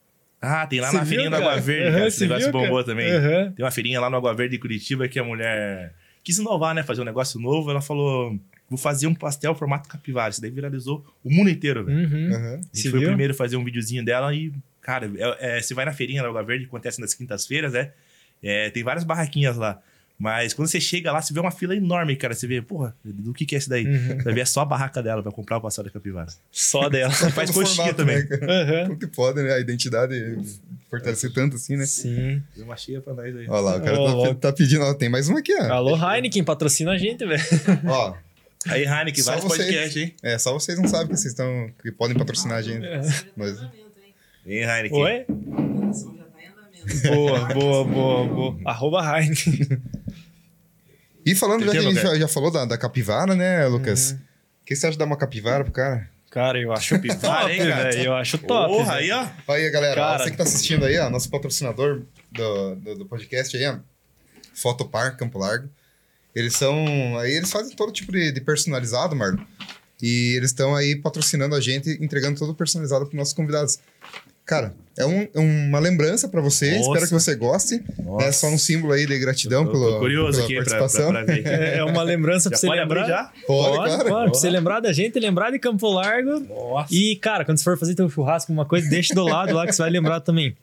Ah, 0.42 0.66
tem 0.68 0.82
lá 0.82 0.90
Você 0.90 0.98
na 0.98 1.04
viu, 1.04 1.10
feirinha 1.10 1.30
do? 1.30 1.36
Água 1.36 1.58
Verde, 1.62 1.84
Aham, 1.88 1.94
cara. 1.94 2.08
Esse 2.08 2.18
você 2.18 2.24
negócio 2.26 2.44
viu, 2.46 2.52
bombou 2.52 2.84
cara? 2.84 2.86
também. 2.86 3.12
Aham. 3.12 3.52
Tem 3.56 3.64
uma 3.64 3.72
feirinha 3.72 4.02
lá 4.02 4.10
no 4.10 4.18
Água 4.18 4.34
Verde 4.36 4.56
de 4.56 4.60
Curitiba 4.60 5.08
que 5.08 5.20
a 5.20 5.24
mulher 5.24 5.94
quis 6.24 6.38
inovar, 6.40 6.74
né? 6.76 6.84
Fazer 6.84 7.02
um 7.02 7.06
negócio 7.06 7.40
novo. 7.40 7.70
Ela 7.72 7.80
falou: 7.82 8.38
vou 8.72 8.78
fazer 8.78 9.06
um 9.06 9.14
pastel 9.14 9.54
formato 9.54 9.90
capivara. 9.90 10.30
Isso 10.32 10.42
daí 10.42 10.50
viralizou 10.50 11.06
o 11.22 11.30
mundo 11.30 11.50
inteiro, 11.50 11.84
velho. 11.84 12.10
Uhum. 12.10 12.34
Aham. 12.34 12.54
A 12.54 12.56
gente 12.56 12.70
Você 12.72 12.90
foi 12.90 13.00
viu? 13.00 13.10
o 13.10 13.12
primeiro 13.12 13.34
a 13.34 13.36
fazer 13.36 13.58
um 13.58 13.66
videozinho 13.66 14.04
dela 14.06 14.34
e, 14.34 14.50
cara, 14.82 15.12
é, 15.18 15.58
é, 15.58 15.62
você 15.62 15.74
vai 15.74 15.84
na 15.84 15.92
feirinha 15.92 16.24
da 16.24 16.30
Água 16.30 16.42
Verde, 16.42 16.64
que 16.64 16.70
acontece 16.70 17.02
nas 17.02 17.14
quintas-feiras, 17.14 17.74
né? 17.74 17.92
É, 18.42 18.70
tem 18.70 18.82
várias 18.82 19.04
barraquinhas 19.04 19.58
lá. 19.58 19.82
Mas 20.18 20.54
quando 20.54 20.70
você 20.70 20.80
chega 20.80 21.12
lá, 21.12 21.22
você 21.22 21.34
vê 21.34 21.40
uma 21.40 21.52
fila 21.52 21.76
enorme, 21.76 22.16
cara. 22.16 22.34
Você 22.34 22.48
vê, 22.48 22.62
porra, 22.62 22.96
do 23.04 23.34
que 23.34 23.46
que 23.46 23.56
é 23.56 23.58
isso 23.58 23.70
daí? 23.70 23.86
Uhum. 23.86 24.22
Você 24.22 24.32
vê 24.32 24.42
é 24.42 24.46
só 24.46 24.62
a 24.62 24.66
barraca 24.66 25.02
dela 25.04 25.22
pra 25.22 25.32
comprar 25.32 25.58
o 25.58 25.62
pastel 25.62 25.84
da 25.84 25.90
capivara. 25.90 26.28
Só 26.52 26.88
dela. 26.88 27.12
E 27.12 27.32
faz 27.34 27.50
coxinha 27.52 27.94
também. 27.94 28.18
né. 28.18 28.84
Como 28.86 29.00
que 29.00 29.08
pode, 29.08 29.42
né? 29.42 29.52
A 29.54 29.60
identidade 29.60 30.14
fortalecer 30.92 31.34
tanto 31.34 31.56
assim, 31.56 31.76
né? 31.76 31.86
Sim. 31.88 32.44
Deu 32.56 32.66
uma 32.66 32.78
cheia 32.78 33.02
pra 33.02 33.14
nós 33.16 33.36
aí. 33.36 33.48
Olha 33.50 33.62
lá, 33.62 33.78
o 33.78 33.82
cara 33.82 34.00
Ó, 34.00 34.28
tá, 34.28 34.36
tá 34.36 34.54
pedindo. 34.54 34.84
Ó, 34.84 34.94
tem 34.94 35.10
mais 35.10 35.28
uma 35.28 35.40
aqui, 35.40 35.54
ó. 35.56 35.64
Alô, 35.72 35.96
Heineken, 35.98 36.44
patrocina 36.44 36.92
a 36.92 36.98
gente, 36.98 37.26
velho. 37.26 37.42
Ó, 37.88 38.14
Aí, 38.68 38.84
Heineken, 38.84 39.24
vários 39.24 39.44
vocês. 39.44 39.66
podcasts, 39.66 39.98
hein? 39.98 40.16
é, 40.22 40.38
só 40.38 40.54
vocês 40.54 40.78
não 40.78 40.88
sabem 40.88 41.08
que 41.08 41.18
vocês 41.18 41.34
estão. 41.34 41.72
que 41.82 41.92
podem 41.92 42.16
patrocinar 42.18 42.58
a 42.58 42.62
gente. 42.62 42.86
Nós. 43.36 43.60
Hein, 44.46 44.64
Heineken? 44.64 45.00
Oi? 45.02 45.26
Boa, 47.08 47.46
boa, 47.54 47.84
boa, 47.86 48.28
boa. 48.28 48.58
Arroba 48.66 49.20
Heineken. 49.20 49.82
E 51.26 51.36
falando, 51.36 51.66
já 51.66 51.72
que 51.72 51.78
a 51.78 51.82
gente 51.82 52.02
já, 52.02 52.16
já 52.16 52.28
falou 52.28 52.52
da, 52.52 52.66
da 52.66 52.78
capivara, 52.78 53.36
né, 53.36 53.66
Lucas? 53.68 54.12
Uhum. 54.12 54.18
O 54.62 54.66
que 54.66 54.76
você 54.76 54.88
acha 54.88 54.94
de 54.94 54.98
dar 55.00 55.06
uma 55.06 55.18
capivara 55.18 55.64
pro 55.64 55.72
cara? 55.74 56.10
Cara, 56.32 56.60
eu 56.60 56.72
acho 56.72 56.96
Capivara, 56.96 57.42
top, 57.42 57.52
hein, 57.52 57.60
cara? 57.60 57.84
velho. 57.92 58.04
Eu 58.06 58.14
acho 58.16 58.38
top. 58.40 58.74
Porra, 58.74 58.94
aí, 58.96 59.12
ó. 59.12 59.28
Aí, 59.50 59.70
galera, 59.70 59.96
Cara. 59.96 60.24
você 60.24 60.32
que 60.32 60.38
tá 60.38 60.44
assistindo 60.44 60.86
aí, 60.86 60.98
ó, 60.98 61.10
nosso 61.10 61.30
patrocinador 61.30 62.04
do, 62.32 62.76
do, 62.76 62.96
do 63.00 63.06
podcast 63.06 63.56
aí, 63.56 63.66
ó, 63.68 63.78
Fotopar, 64.54 65.16
Campo 65.18 65.38
Largo. 65.38 65.70
Eles 66.36 66.56
são. 66.56 67.18
Aí 67.20 67.32
eles 67.34 67.52
fazem 67.52 67.76
todo 67.76 67.92
tipo 67.92 68.12
de, 68.12 68.32
de 68.32 68.42
personalizado, 68.42 69.16
Marlon. 69.16 69.40
E 70.02 70.34
eles 70.36 70.50
estão 70.52 70.76
aí 70.76 70.96
patrocinando 70.96 71.54
a 71.56 71.62
gente, 71.62 71.90
entregando 72.02 72.40
todo 72.40 72.56
personalizado 72.56 73.06
para 73.06 73.18
nossos 73.18 73.34
convidados. 73.34 73.78
Cara, 74.44 74.74
é 74.98 75.06
um- 75.06 75.28
uma 75.36 75.78
lembrança 75.80 76.28
para 76.28 76.42
você, 76.42 76.72
Nossa. 76.72 76.90
espero 76.90 77.08
que 77.08 77.14
você 77.14 77.36
goste. 77.36 77.84
É 78.22 78.32
só 78.32 78.48
um 78.48 78.58
símbolo 78.58 78.94
aí 78.94 79.06
de 79.06 79.18
gratidão 79.20 79.66
Tô- 79.66 79.72
pelo, 79.72 80.00
curioso 80.00 80.32
pela 80.42 80.44
aqui 80.46 80.56
pra, 80.56 80.64
participação. 80.80 81.12
pra, 81.12 81.24
pra 81.24 81.34
ver. 81.36 81.46
É 81.48 81.78
é 81.78 81.84
uma 81.84 82.02
lembrança 82.02 82.50
pra 82.50 82.58
Já 82.58 82.62
você 82.62 82.68
pode 82.68 82.80
lembrar. 82.80 83.02
abrir 83.04 83.12
já? 83.14 83.32
Pode, 83.46 83.78
claro. 83.78 84.04
Pra 84.04 84.28
você 84.40 84.50
lembrar 84.50 84.80
da 84.80 84.92
gente, 84.92 85.20
lembrar 85.20 85.52
de 85.52 85.60
Campo 85.60 85.88
Largo. 85.94 86.40
Nossa. 86.40 86.94
E, 86.94 87.16
cara, 87.18 87.46
quando 87.46 87.60
você 87.60 87.64
for 87.64 87.78
fazer 87.78 87.94
teu 87.94 88.10
churrasco, 88.10 88.52
uma 88.52 88.66
coisa, 88.66 88.90
deixa 88.90 89.14
do 89.14 89.24
lado 89.24 89.54
lá 89.54 89.68
que 89.68 89.74
você 89.74 89.82
vai 89.84 89.92
lembrar 89.92 90.20
também. 90.22 90.56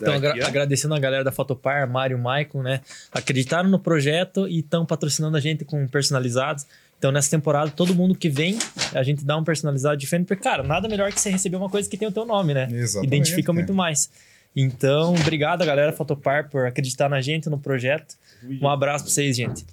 Então, 0.00 0.14
agra- 0.14 0.34
ó. 0.42 0.46
agradecendo 0.46 0.94
a 0.94 0.98
galera 0.98 1.24
da 1.24 1.32
Fotopar, 1.32 1.88
Mário, 1.90 2.18
Maicon, 2.18 2.62
né? 2.62 2.80
Acreditaram 3.12 3.68
no 3.68 3.78
projeto 3.78 4.46
e 4.48 4.60
estão 4.60 4.84
patrocinando 4.86 5.36
a 5.36 5.40
gente 5.40 5.64
com 5.64 5.86
personalizados. 5.88 6.64
Então, 6.98 7.12
nessa 7.12 7.30
temporada, 7.30 7.70
todo 7.70 7.94
mundo 7.94 8.14
que 8.14 8.28
vem, 8.28 8.58
a 8.92 9.02
gente 9.04 9.24
dá 9.24 9.36
um 9.36 9.44
personalizado 9.44 9.96
diferente. 9.96 10.26
Porque, 10.26 10.42
cara, 10.42 10.62
nada 10.64 10.88
melhor 10.88 11.12
que 11.12 11.20
você 11.20 11.30
receber 11.30 11.56
uma 11.56 11.70
coisa 11.70 11.88
que 11.88 11.96
tem 11.96 12.08
o 12.08 12.12
teu 12.12 12.24
nome, 12.26 12.52
né? 12.54 12.68
Exatamente, 12.72 13.06
Identifica 13.06 13.52
muito 13.52 13.72
mais. 13.72 14.10
Então, 14.56 15.14
obrigado, 15.14 15.64
galera 15.64 15.92
Fotopar, 15.92 16.48
por 16.50 16.66
acreditar 16.66 17.08
na 17.08 17.20
gente, 17.20 17.48
no 17.48 17.58
projeto. 17.58 18.16
Um 18.60 18.68
abraço 18.68 19.04
pra 19.04 19.12
vocês, 19.12 19.36
gente. 19.36 19.64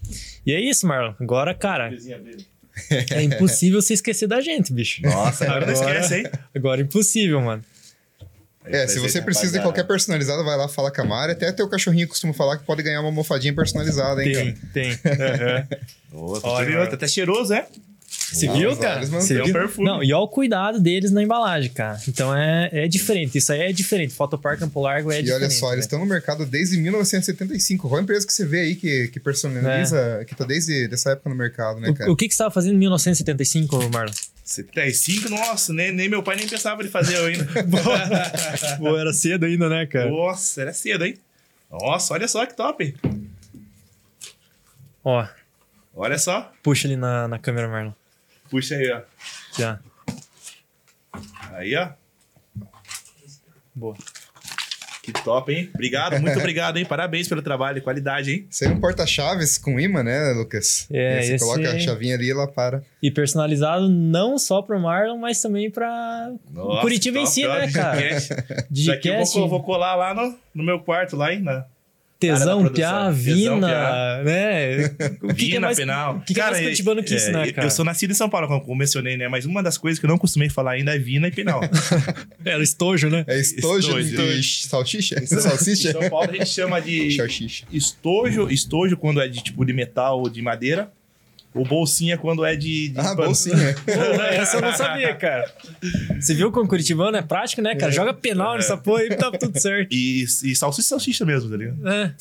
E 0.46 0.52
é 0.54 0.60
isso, 0.60 0.86
Marlon. 0.86 1.14
Agora, 1.20 1.56
cara, 1.56 1.92
é 3.12 3.24
impossível 3.24 3.82
você 3.82 3.94
esquecer 3.94 4.28
da 4.28 4.42
gente, 4.42 4.72
bicho. 4.74 5.02
Nossa, 5.02 5.46
agora 5.46 5.66
não 5.66 5.74
Agora- 5.74 6.00
esquece, 6.00 6.20
hein? 6.22 6.32
Agora 6.56 6.82
é 6.82 6.84
impossível, 6.84 7.42
mano. 7.42 7.64
É, 8.68 8.88
se 8.88 9.00
você 9.00 9.22
precisa 9.22 9.58
de 9.58 9.62
qualquer 9.62 9.84
personalizado, 9.84 10.44
vai 10.44 10.58
lá, 10.58 10.68
fala 10.68 10.92
com 10.92 11.02
a 11.02 11.06
Mari. 11.06 11.32
Até 11.34 11.52
teu 11.52 11.68
cachorrinho 11.70 12.08
costuma 12.08 12.34
falar 12.34 12.58
que 12.58 12.66
pode 12.66 12.82
ganhar 12.84 13.00
uma 13.02 13.10
almofadinha 13.10 13.54
personalizada, 13.54 14.24
hein, 14.24 14.34
Tem, 14.34 14.54
cara? 14.54 14.68
tem. 14.74 14.92
Aham. 15.06 15.68
Nossa, 16.12 16.48
Olha, 16.48 16.88
tá 16.88 16.96
até 16.96 17.08
cheiroso, 17.08 17.54
é? 17.54 17.68
Você 18.08 18.48
viu, 18.48 18.76
cara? 18.78 19.06
Você 19.06 19.42
um 19.42 19.46
viu? 19.46 19.54
perfume. 19.54 19.88
Não, 19.88 20.04
e 20.04 20.14
olha 20.14 20.24
o 20.24 20.28
cuidado 20.28 20.80
deles 20.80 21.12
na 21.12 21.22
embalagem, 21.22 21.70
cara. 21.72 22.00
Então 22.08 22.36
é, 22.36 22.70
é 22.72 22.88
diferente. 22.88 23.38
Isso 23.38 23.52
aí 23.52 23.62
é 23.62 23.72
diferente. 23.72 24.14
Fotopar 24.14 24.58
Campo 24.58 24.82
Largo 24.82 25.12
é 25.12 25.20
e 25.20 25.24
diferente. 25.24 25.44
olha 25.44 25.52
só, 25.52 25.68
eles 25.68 25.78
né? 25.78 25.82
estão 25.82 26.00
no 26.00 26.06
mercado 26.06 26.46
desde 26.46 26.78
1975. 26.78 27.88
Qual 27.88 28.02
empresa 28.02 28.26
que 28.26 28.34
você 28.34 28.46
vê 28.46 28.62
aí 28.62 28.76
que, 28.76 29.10
que 29.10 29.20
personaliza, 29.20 30.24
que 30.28 30.36
tá 30.36 30.46
desde 30.46 30.90
essa 30.92 31.12
época 31.12 31.30
no 31.30 31.36
mercado, 31.36 31.80
né, 31.80 31.94
cara? 31.94 32.10
O, 32.10 32.14
o 32.14 32.16
que, 32.16 32.28
que 32.28 32.34
você 32.34 32.36
estava 32.36 32.52
fazendo 32.52 32.76
em 32.76 32.80
1975, 32.80 33.90
Marlon? 33.92 34.14
75, 34.46 35.28
nossa, 35.28 35.74
nem, 35.74 35.92
nem 35.92 36.08
meu 36.08 36.22
pai 36.22 36.36
nem 36.36 36.48
pensava 36.48 36.84
de 36.84 36.90
fazer 36.90 37.18
eu 37.18 37.26
ainda. 37.26 37.46
Pô, 38.78 38.96
era 38.96 39.12
cedo 39.12 39.44
ainda, 39.46 39.68
né, 39.68 39.88
cara? 39.88 40.08
Nossa, 40.10 40.62
era 40.62 40.72
cedo, 40.72 41.04
hein? 41.04 41.18
Nossa, 41.72 42.14
olha 42.14 42.28
só 42.28 42.46
que 42.46 42.54
top. 42.56 42.96
Ó, 45.04 45.28
Olha 45.96 46.18
só. 46.20 46.54
puxa 46.62 46.88
ali 46.88 46.96
na, 46.96 47.28
na 47.28 47.40
câmera, 47.40 47.68
Marlon. 47.68 47.92
Puxa 48.50 48.76
aí, 48.76 48.92
ó. 48.92 49.02
Já. 49.58 49.80
Aí, 51.52 51.76
ó. 51.76 51.90
Boa. 53.74 53.96
Que 55.06 55.14
top, 55.24 55.54
hein? 55.54 55.70
Obrigado, 55.74 56.20
muito 56.20 56.38
obrigado, 56.40 56.78
hein? 56.78 56.86
Parabéns 56.86 57.28
pelo 57.28 57.42
trabalho, 57.42 57.82
qualidade, 57.82 58.32
hein? 58.32 58.48
Isso 58.50 58.64
aí 58.64 58.72
é 58.72 58.74
um 58.74 58.80
porta-chaves 58.80 59.58
com 59.58 59.80
imã, 59.80 60.02
né, 60.04 60.34
Lucas? 60.36 60.88
É, 60.92 60.96
E 60.96 61.18
aí 61.20 61.24
você 61.28 61.36
esse- 61.36 61.46
coloca 61.46 61.72
a 61.72 61.80
chavinha 61.80 62.16
ali 62.16 62.28
e 62.28 62.32
ela 62.32 62.48
para. 62.48 62.82
E 63.04 63.12
personalizado 63.12 63.88
não 63.88 64.38
só 64.40 64.62
pro 64.62 64.80
Marlon, 64.80 65.18
mas 65.20 65.40
também 65.42 65.70
pra 65.70 66.32
Nossa, 66.52 66.82
Curitiba 66.82 67.20
em 67.20 67.24
top, 67.24 67.34
si, 67.34 67.46
ó, 67.46 67.54
né, 67.60 67.72
cara? 67.72 67.98
Digicast. 68.02 68.34
Isso 68.34 68.34
aqui 68.34 69.08
eu 69.10 69.14
Digicast, 69.14 69.40
vou, 69.40 69.50
vou 69.50 69.64
colar 69.64 69.96
lá 69.96 70.14
no, 70.14 70.36
no 70.56 70.64
meu 70.64 70.80
quarto, 70.80 71.16
lá, 71.16 71.32
hein? 71.34 71.40
Na 71.42 71.66
tesão, 72.20 72.68
piá, 72.70 73.10
vina, 73.12 73.68
piá. 73.68 74.22
né? 74.24 74.86
O 75.22 75.28
que, 75.28 75.36
que 75.36 75.44
é 75.44 75.48
Vina, 75.56 75.60
mais, 75.62 75.78
penal. 75.78 76.16
o 76.18 76.22
que, 76.22 76.34
que 76.34 76.40
é 76.40 76.44
mais 76.44 76.60
curitibano 76.62 77.04
que 77.04 77.14
isso, 77.16 77.30
é, 77.30 77.32
né, 77.32 77.50
eu- 77.50 77.54
cara? 77.54 77.68
Eu 77.68 77.72
sou 77.72 77.84
nascido 77.86 78.12
em 78.12 78.14
São 78.14 78.30
Paulo, 78.30 78.48
como 78.48 78.64
eu 78.72 78.76
mencionei, 78.76 79.18
né? 79.18 79.28
Mas 79.28 79.46
uma 79.46 79.62
das 79.62 79.78
coisas 79.78 80.00
que 80.00 80.06
eu 80.06 80.10
não 80.10 80.18
costumei 80.18 80.50
falar 80.50 80.72
ainda 80.72 80.96
é 80.96 80.98
vina 81.00 81.28
e 81.28 81.32
penal. 81.32 81.62
Era 82.44 82.64
estojo, 82.64 83.10
né? 83.10 83.24
É 83.28 83.40
estojo, 83.40 84.00
Estojo. 84.00 84.14
de 84.42 84.44
salsicha? 84.68 85.26
Salsicha? 85.28 85.90
em 85.90 85.92
São 85.94 86.10
Paulo 86.10 86.30
a 86.30 86.34
gente 86.34 86.50
chama 86.50 86.82
de 86.82 87.16
Salsicha. 87.16 87.66
estojo, 87.72 88.50
estojo 88.50 88.98
quando 88.98 89.22
é 89.22 89.28
de 89.28 89.44
tipo 89.44 89.66
de 89.66 89.74
metal 89.74 90.20
ou 90.20 90.30
de 90.30 90.42
madeira. 90.42 90.92
O 91.56 91.64
bolsinha 91.64 92.18
quando 92.18 92.44
é 92.46 92.56
de, 92.56 92.90
de 92.90 93.00
Ah, 93.00 93.04
pano. 93.16 93.28
bolsinha. 93.28 93.56
Pô, 93.86 94.22
essa 94.24 94.58
eu 94.58 94.62
não 94.62 94.74
sabia, 94.74 95.16
cara. 95.16 95.52
Você 96.20 96.34
viu 96.34 96.52
como 96.52 96.68
curitibano 96.68 97.16
é 97.16 97.22
prático, 97.22 97.62
né, 97.62 97.74
cara? 97.76 97.92
Joga 97.92 98.14
penal 98.14 98.56
nessa 98.56 98.76
porra 98.78 99.04
e 99.06 99.16
tá 99.16 99.32
tudo 99.32 99.58
certo. 99.60 99.94
E, 99.94 100.24
e 100.24 100.56
salsicha 100.56 100.90
salsicha 100.90 101.26
mesmo, 101.26 101.50
tá 101.50 101.56
ligado? 101.58 101.88
É. 101.88 102.14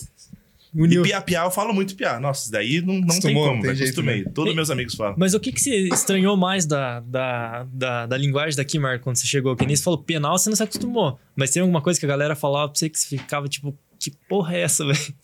E 0.77 1.03
piá, 1.03 1.21
piá, 1.21 1.45
eu 1.45 1.53
falo 1.53 1.73
muito 1.73 1.95
piá. 1.95 2.19
Nossa, 2.19 2.43
isso 2.43 2.51
daí 2.53 2.81
não, 2.81 2.95
não 2.95 3.21
tem 3.21 3.33
como, 3.33 3.63
tem 3.63 3.71
Acostumei. 3.71 4.25
né? 4.25 4.31
Todos 4.35 4.55
meus 4.57 4.71
amigos 4.71 4.97
falam. 4.97 5.15
Mas 5.17 5.33
o 5.33 5.39
que, 5.39 5.53
que 5.53 5.61
você 5.61 5.89
estranhou 5.89 6.37
mais 6.37 6.67
da, 6.67 6.99
da, 6.99 7.65
da, 7.73 8.07
da 8.07 8.17
linguagem 8.17 8.57
daqui, 8.57 8.77
Marco, 8.77 9.05
quando 9.05 9.15
você 9.17 9.27
chegou? 9.27 9.55
Que 9.55 9.65
nem 9.67 9.77
você 9.77 9.85
falou 9.85 10.03
penal, 10.03 10.37
você 10.37 10.51
não 10.51 10.57
se 10.57 10.63
acostumou. 10.65 11.17
Mas 11.37 11.51
tem 11.51 11.61
alguma 11.63 11.81
coisa 11.81 12.01
que 12.01 12.05
a 12.07 12.09
galera 12.09 12.35
falava 12.35 12.69
pra 12.71 12.77
você 12.79 12.89
que 12.89 12.99
você 12.99 13.17
ficava 13.17 13.49
tipo, 13.49 13.77
que 14.01 14.11
porra 14.29 14.57
é 14.57 14.63
essa, 14.63 14.85
velho? 14.85 15.15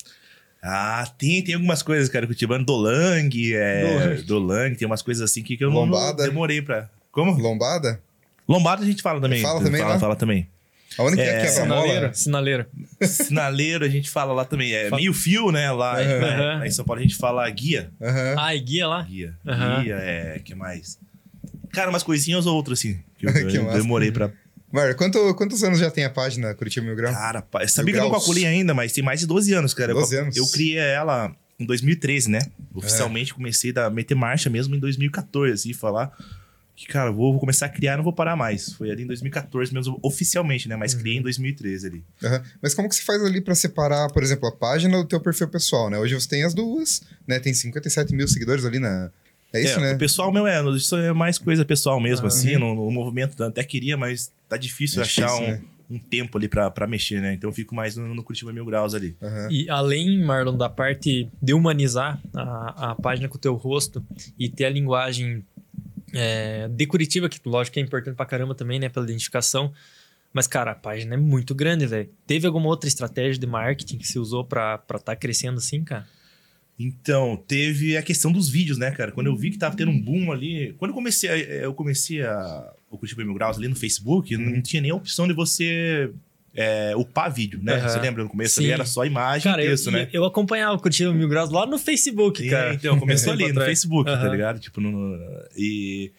Ah, 0.63 1.11
tem, 1.19 1.43
tem 1.43 1.55
algumas 1.55 1.83
coisas, 1.83 2.09
cara, 2.09 2.27
curitibano. 2.27 2.65
Dolang, 2.65 3.31
é. 3.55 3.83
Dolang. 3.83 4.23
Dolang, 4.23 4.75
tem 4.75 4.87
umas 4.87 5.01
coisas 5.03 5.23
assim 5.31 5.43
que, 5.43 5.57
que 5.57 5.65
eu 5.65 5.71
não- 5.71 5.87
não 5.87 5.93
Lombada. 5.99 6.23
demorei 6.25 6.61
pra. 6.61 6.89
Como? 7.11 7.33
Lombada? 7.41 8.01
Lombada 8.47 8.83
a 8.83 8.87
gente 8.87 9.01
fala 9.03 9.21
também. 9.21 9.41
Fala 9.43 9.63
também, 9.63 9.81
fala, 9.81 9.95
né? 9.95 10.01
fala 10.01 10.17
também. 10.17 10.47
Aonde 10.99 11.17
que 11.17 11.23
é, 11.23 11.27
É, 11.43 11.47
quebra-mola? 11.47 11.83
Sinaleiro. 11.87 12.15
Sinaleiro. 12.15 12.67
Sinaleiro 13.03 13.85
a 13.85 13.89
gente 13.89 14.11
fala 14.11 14.33
lá 14.33 14.45
também. 14.45 14.73
É 14.73 14.89
Fala. 14.89 15.01
meio 15.01 15.15
fio, 15.15 15.51
né? 15.53 15.71
Lá, 15.71 15.95
Aham. 16.01 16.19
né? 16.21 16.37
Lá 16.59 16.67
em 16.67 16.71
São 16.71 16.85
Paulo 16.85 16.99
a 17.01 17.03
gente 17.03 17.15
fala 17.17 17.49
guia. 17.49 17.91
Aham. 18.03 18.35
Ah, 18.39 18.55
e 18.55 18.61
guia 18.61 18.89
lá? 18.89 19.03
Guia. 19.03 19.35
Aham. 19.47 19.83
Guia, 19.85 19.95
é. 19.95 20.41
que 20.45 20.55
mais? 20.55 20.99
Cara, 21.73 21.89
umas 21.91 22.03
coisinhas 22.03 22.45
ou 22.47 22.57
outras, 22.57 22.81
assim. 22.81 22.99
Que 23.19 23.27
eu, 23.27 23.33
Que 23.49 23.57
eu 23.57 23.71
demorei 23.73 24.11
pra. 24.11 24.31
Mário, 24.73 24.97
quanto, 24.97 25.35
quantos 25.35 25.65
anos 25.65 25.79
já 25.79 25.91
tem 25.91 26.05
a 26.05 26.11
página 26.11 26.55
Curitiba 26.55 26.87
Mil 26.87 26.97
Grau? 26.97 27.13
Cara, 27.13 27.43
pá, 27.43 27.67
sabia 27.67 27.93
que 27.93 27.99
Mil 27.99 28.07
eu 28.07 28.13
não 28.13 28.19
calculei 28.19 28.47
ainda, 28.47 28.73
mas 28.73 28.93
tem 28.93 29.03
mais 29.03 29.21
de 29.21 29.27
12 29.27 29.53
anos, 29.53 29.75
cara. 29.75 29.93
12 29.93 30.15
eu, 30.15 30.23
anos. 30.23 30.37
Eu 30.37 30.47
criei 30.49 30.79
ela 30.79 31.35
em 31.59 31.65
2013, 31.65 32.31
né? 32.31 32.41
Oficialmente 32.75 33.35
comecei 33.35 33.73
a 33.77 33.91
meter 33.91 34.15
marcha 34.15 34.49
mesmo 34.49 34.75
em 34.75 34.79
2014, 34.79 35.53
assim, 35.53 35.73
falar 35.73 36.13
que, 36.81 36.87
cara, 36.87 37.11
vou, 37.11 37.33
vou 37.33 37.41
começar 37.41 37.67
a 37.67 37.69
criar 37.69 37.99
não 37.99 38.05
vou 38.05 38.13
parar 38.13 38.35
mais. 38.37 38.73
Foi 38.73 38.91
ali 38.91 39.03
em 39.03 39.07
2014 39.07 39.73
mesmo, 39.75 39.99
oficialmente, 40.03 40.67
né? 40.67 40.77
Mas 40.77 40.95
criei 40.95 41.19
em 41.19 41.23
2013 41.23 41.87
ali. 41.87 42.05
Aham. 42.25 42.43
Mas 42.63 42.73
como 42.73 42.89
que 42.89 42.95
você 42.95 43.03
faz 43.03 43.23
ali 43.23 43.43
pra 43.43 43.55
separar, 43.55 44.11
por 44.11 44.23
exemplo, 44.23 44.49
a 44.49 44.53
página 44.53 44.97
do 44.97 45.05
teu 45.05 45.21
perfil 45.21 45.49
pessoal, 45.49 45.91
né? 45.91 45.99
Hoje 45.99 46.15
você 46.15 46.27
tem 46.27 46.43
as 46.43 46.55
duas, 46.55 47.03
né? 47.27 47.39
Tem 47.39 47.53
57 47.53 48.15
mil 48.15 48.27
seguidores 48.27 48.65
ali 48.65 48.79
na... 48.79 49.11
É 49.53 49.61
isso, 49.63 49.79
é, 49.79 49.83
né? 49.83 49.93
O 49.95 49.99
pessoal 49.99 50.33
meu 50.33 50.47
é, 50.47 50.63
isso 50.77 50.97
é 50.97 51.13
mais 51.13 51.39
coisa 51.39 51.65
pessoal 51.65 52.01
mesmo, 52.01 52.27
Ah. 52.27 52.29
assim, 52.29 52.57
no, 52.57 52.75
no 52.75 52.91
movimento 52.91 53.43
até 53.43 53.65
queria, 53.65 53.97
mas 53.97 54.33
tá 54.49 54.57
difícil 54.57 55.01
É 55.01 55.05
achar 55.05 55.27
difícil, 55.27 55.45
um, 55.45 55.51
né? 55.51 55.63
um 55.91 55.99
tempo 55.99 56.39
ali 56.39 56.49
pra, 56.49 56.71
pra 56.71 56.87
mexer, 56.87 57.21
né? 57.21 57.35
Então 57.35 57.51
eu 57.51 57.55
fico 57.55 57.75
mais 57.75 57.97
no, 57.97 58.15
no 58.15 58.23
Curitiba 58.23 58.53
Mil 58.53 58.65
Graus 58.65 58.95
ali. 58.95 59.17
Aham. 59.21 59.49
E 59.51 59.69
além, 59.69 60.23
Marlon, 60.23 60.57
da 60.57 60.69
parte 60.69 61.29
de 61.43 61.53
humanizar 61.53 62.21
a, 62.35 62.91
a 62.91 62.95
página 62.95 63.29
com 63.29 63.37
o 63.37 63.41
teu 63.41 63.55
rosto 63.55 64.05
e 64.39 64.49
ter 64.49 64.67
a 64.67 64.71
linguagem 64.71 65.45
é, 66.15 66.69
de 66.69 66.87
Curitiba, 66.87 67.29
que 67.29 67.41
lógico 67.45 67.75
que 67.75 67.81
é 67.81 67.83
importante 67.83 68.15
pra 68.15 68.27
caramba 68.27 68.55
também, 68.55 68.79
né? 68.79 68.89
Pela 68.89 69.05
identificação. 69.05 69.73
Mas, 70.33 70.47
cara, 70.47 70.71
a 70.71 70.75
página 70.77 71.15
é 71.15 71.19
muito 71.19 71.57
grande, 71.57 71.87
velho. 71.87 72.09
Teve 72.25 72.47
alguma 72.47 72.69
outra 72.69 72.87
estratégia 72.87 73.41
de 73.41 73.47
marketing 73.49 73.99
que 73.99 74.07
se 74.07 74.17
usou 74.17 74.45
pra 74.45 74.77
estar 74.81 74.99
tá 75.01 75.17
crescendo 75.17 75.59
assim, 75.59 75.83
cara? 75.83 76.07
Então, 76.83 77.37
teve 77.47 77.95
a 77.99 78.03
questão 78.03 78.33
dos 78.33 78.49
vídeos, 78.49 78.79
né, 78.79 78.91
cara? 78.91 79.13
Quando 79.13 79.27
eu 79.27 79.37
vi 79.37 79.51
que 79.51 79.59
tava 79.59 79.77
tendo 79.77 79.91
um 79.91 80.01
boom 80.01 80.33
ali. 80.33 80.75
Quando 80.79 80.93
eu 80.93 80.95
comecei 80.95 81.29
a, 81.29 81.37
eu 81.37 81.75
comecei 81.75 82.23
a, 82.23 82.73
o 82.91 82.97
Curitiba 82.97 83.23
Mil 83.23 83.35
Graus 83.35 83.59
ali 83.59 83.69
no 83.69 83.77
Facebook, 83.77 84.35
Uhum. 84.35 84.51
não 84.55 84.63
tinha 84.63 84.81
nem 84.81 84.91
a 84.91 84.95
opção 84.95 85.29
de 85.29 85.35
você 85.35 86.11
é, 86.55 86.97
upar 86.97 87.31
vídeo, 87.31 87.61
né? 87.63 87.75
Aham. 87.75 87.89
Você 87.91 88.01
lembra? 88.01 88.23
No 88.23 88.31
começo 88.31 88.55
Sim. 88.55 88.63
ali 88.65 88.73
era 88.73 88.87
só 88.87 89.05
imagem 89.05 89.51
Cara, 89.53 89.63
e 89.63 89.67
eu, 89.67 89.71
texto, 89.73 89.91
né? 89.91 90.09
eu 90.11 90.25
acompanhava 90.25 90.75
o 90.75 90.81
Curitiba 90.81 91.13
Mil 91.13 91.29
Graus 91.29 91.51
lá 91.51 91.67
no 91.67 91.79
Facebook, 91.79 92.43
E, 92.43 92.49
cara. 92.49 92.73
então, 92.73 92.99
começou 92.99 93.33
ali 93.35 93.53
no. 93.53 93.61
Facebook, 93.61 94.11
tá 94.11 94.17
Aham. 94.17 94.31
ligado? 94.31 94.59
Tipo, 94.59 94.81
no, 94.81 94.91
no- 94.91 95.19
e 95.55 96.11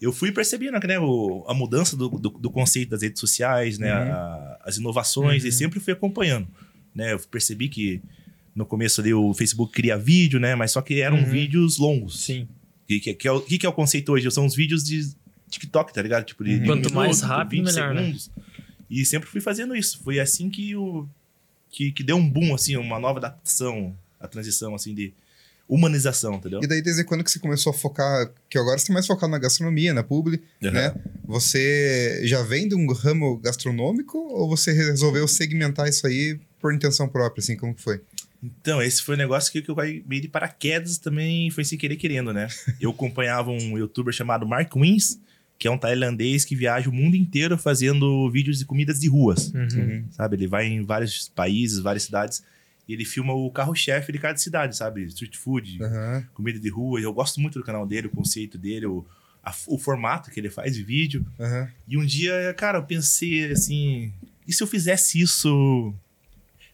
eu 0.00 0.10
fui 0.10 0.32
percebendo 0.32 0.78
né, 0.86 0.98
o- 0.98 1.44
a 1.46 1.52
mudança 1.52 1.94
do, 1.98 2.08
do, 2.08 2.30
do 2.30 2.50
conceito 2.50 2.88
das 2.88 3.02
redes 3.02 3.20
sociais, 3.20 3.78
né? 3.78 3.92
Uhum. 3.92 4.10
a- 4.12 4.58
as 4.64 4.78
inovações, 4.78 5.42
Uhum. 5.42 5.48
e 5.50 5.52
sempre 5.52 5.80
fui 5.80 5.92
acompanhando. 5.92 6.48
Né? 6.94 7.12
Eu 7.12 7.18
percebi 7.30 7.68
que 7.68 8.00
no 8.58 8.66
começo 8.66 9.00
ali 9.00 9.14
o 9.14 9.32
Facebook 9.32 9.72
cria 9.72 9.96
vídeo, 9.96 10.38
né? 10.40 10.54
Mas 10.54 10.72
só 10.72 10.82
que 10.82 11.00
eram 11.00 11.18
Uhum. 11.18 11.24
vídeos 11.30 11.78
longos. 11.78 12.24
Sim. 12.24 12.48
Que, 12.86 12.98
que, 13.00 13.14
que 13.14 13.28
é 13.28 13.32
o, 13.32 13.40
que, 13.40 13.56
que 13.58 13.64
é 13.64 13.68
o 13.68 13.72
conceito 13.72 14.10
hoje? 14.12 14.30
São 14.30 14.44
os 14.44 14.54
vídeos 14.56 14.82
de 14.84 15.08
TikTok, 15.48 15.94
tá 15.94 16.02
ligado? 16.02 16.24
Tipo, 16.24 16.42
de, 16.44 16.50
Uhum. 16.54 16.56
de 16.58 16.62
um 16.64 16.66
Quanto 16.66 16.92
mais 16.94 17.16
minuto, 17.18 17.28
rápido, 17.30 17.64
20 17.64 17.74
melhor, 17.74 17.94
né? 17.94 18.00
segundos. 18.02 18.30
E 18.90 19.04
sempre 19.04 19.28
fui 19.28 19.40
fazendo 19.40 19.76
isso. 19.76 20.00
Foi 20.02 20.18
assim 20.18 20.50
que 20.50 20.74
o 20.74 21.06
que, 21.70 21.92
que 21.92 22.02
deu 22.02 22.16
um 22.16 22.28
boom, 22.28 22.54
assim, 22.54 22.76
uma 22.76 22.98
nova 22.98 23.18
adaptação, 23.18 23.94
a 24.18 24.26
transição, 24.26 24.74
assim, 24.74 24.94
de 24.94 25.12
humanização, 25.68 26.36
entendeu? 26.36 26.60
E 26.62 26.66
daí, 26.66 26.80
desde 26.80 27.04
quando 27.04 27.22
que 27.22 27.30
você 27.30 27.38
começou 27.38 27.70
a 27.70 27.74
focar... 27.74 28.30
Que 28.48 28.56
agora 28.58 28.78
você 28.78 28.86
tá 28.86 28.92
mais 28.94 29.06
focado 29.06 29.30
na 29.30 29.38
gastronomia, 29.38 29.92
na 29.92 30.02
publi, 30.02 30.40
Aham. 30.64 30.72
né? 30.72 30.94
Você 31.26 32.22
já 32.24 32.42
vem 32.42 32.66
de 32.66 32.74
um 32.74 32.90
ramo 32.92 33.36
gastronômico 33.36 34.16
ou 34.18 34.48
você 34.48 34.72
resolveu 34.72 35.28
segmentar 35.28 35.86
isso 35.86 36.06
aí 36.06 36.40
por 36.58 36.72
intenção 36.74 37.06
própria, 37.06 37.40
assim? 37.42 37.54
Como 37.54 37.74
que 37.74 37.82
foi? 37.82 38.00
Então, 38.42 38.80
esse 38.80 39.02
foi 39.02 39.14
um 39.16 39.18
negócio 39.18 39.50
que, 39.50 39.60
que 39.62 39.68
eu 39.70 39.74
caí 39.74 40.04
meio 40.06 40.22
de 40.22 40.28
paraquedas 40.28 40.96
também, 40.98 41.50
foi 41.50 41.64
sem 41.64 41.76
querer 41.76 41.96
querendo, 41.96 42.32
né? 42.32 42.46
Eu 42.80 42.90
acompanhava 42.90 43.50
um 43.50 43.76
youtuber 43.76 44.12
chamado 44.14 44.46
Mark 44.46 44.72
Wins, 44.76 45.20
que 45.58 45.66
é 45.66 45.70
um 45.70 45.76
tailandês 45.78 46.44
que 46.44 46.54
viaja 46.54 46.88
o 46.88 46.92
mundo 46.92 47.16
inteiro 47.16 47.58
fazendo 47.58 48.30
vídeos 48.30 48.58
de 48.60 48.64
comidas 48.64 49.00
de 49.00 49.08
ruas, 49.08 49.52
Uhum. 49.52 50.04
sabe? 50.10 50.36
Ele 50.36 50.46
vai 50.46 50.66
em 50.68 50.84
vários 50.84 51.28
países, 51.28 51.80
várias 51.80 52.04
cidades, 52.04 52.44
e 52.88 52.92
ele 52.92 53.04
filma 53.04 53.32
o 53.34 53.50
carro-chefe 53.50 54.12
de 54.12 54.18
cada 54.20 54.38
cidade, 54.38 54.76
sabe? 54.76 55.02
Street 55.06 55.36
food, 55.36 55.82
Aham. 55.82 56.24
comida 56.32 56.60
de 56.60 56.68
rua. 56.68 57.00
Eu 57.00 57.12
gosto 57.12 57.40
muito 57.40 57.58
do 57.58 57.64
canal 57.64 57.84
dele, 57.86 58.06
o 58.06 58.10
conceito 58.10 58.56
dele, 58.56 58.86
o, 58.86 59.04
a- 59.42 59.52
o 59.66 59.76
formato 59.76 60.30
que 60.30 60.38
ele 60.38 60.48
faz 60.48 60.74
de 60.76 60.84
vídeo. 60.84 61.26
Aham. 61.40 61.68
E 61.88 61.98
um 61.98 62.06
dia, 62.06 62.54
cara, 62.56 62.78
eu 62.78 62.84
pensei 62.84 63.50
assim: 63.50 64.12
e 64.46 64.52
se 64.52 64.62
eu 64.62 64.66
fizesse 64.68 65.20
isso 65.20 65.92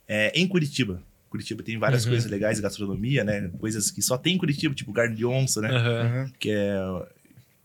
é, 0.07 0.31
em 0.39 0.47
Curitiba? 0.47 1.03
Curitiba 1.35 1.63
tem 1.65 1.77
várias 1.77 2.05
Uhum. 2.05 2.13
coisas 2.13 2.31
legais 2.31 2.57
de 2.59 2.63
gastronomia, 2.63 3.25
né? 3.25 3.51
Coisas 3.59 3.91
que 3.91 4.01
só 4.01 4.17
tem 4.17 4.37
em 4.37 4.39
Curitiba, 4.39 4.73
tipo 4.73 4.93
carne 4.93 5.17
de 5.17 5.27
onça, 5.27 5.61
né? 5.61 5.69
Aham. 5.69 6.31
Que 6.39 6.51
é. 6.53 6.77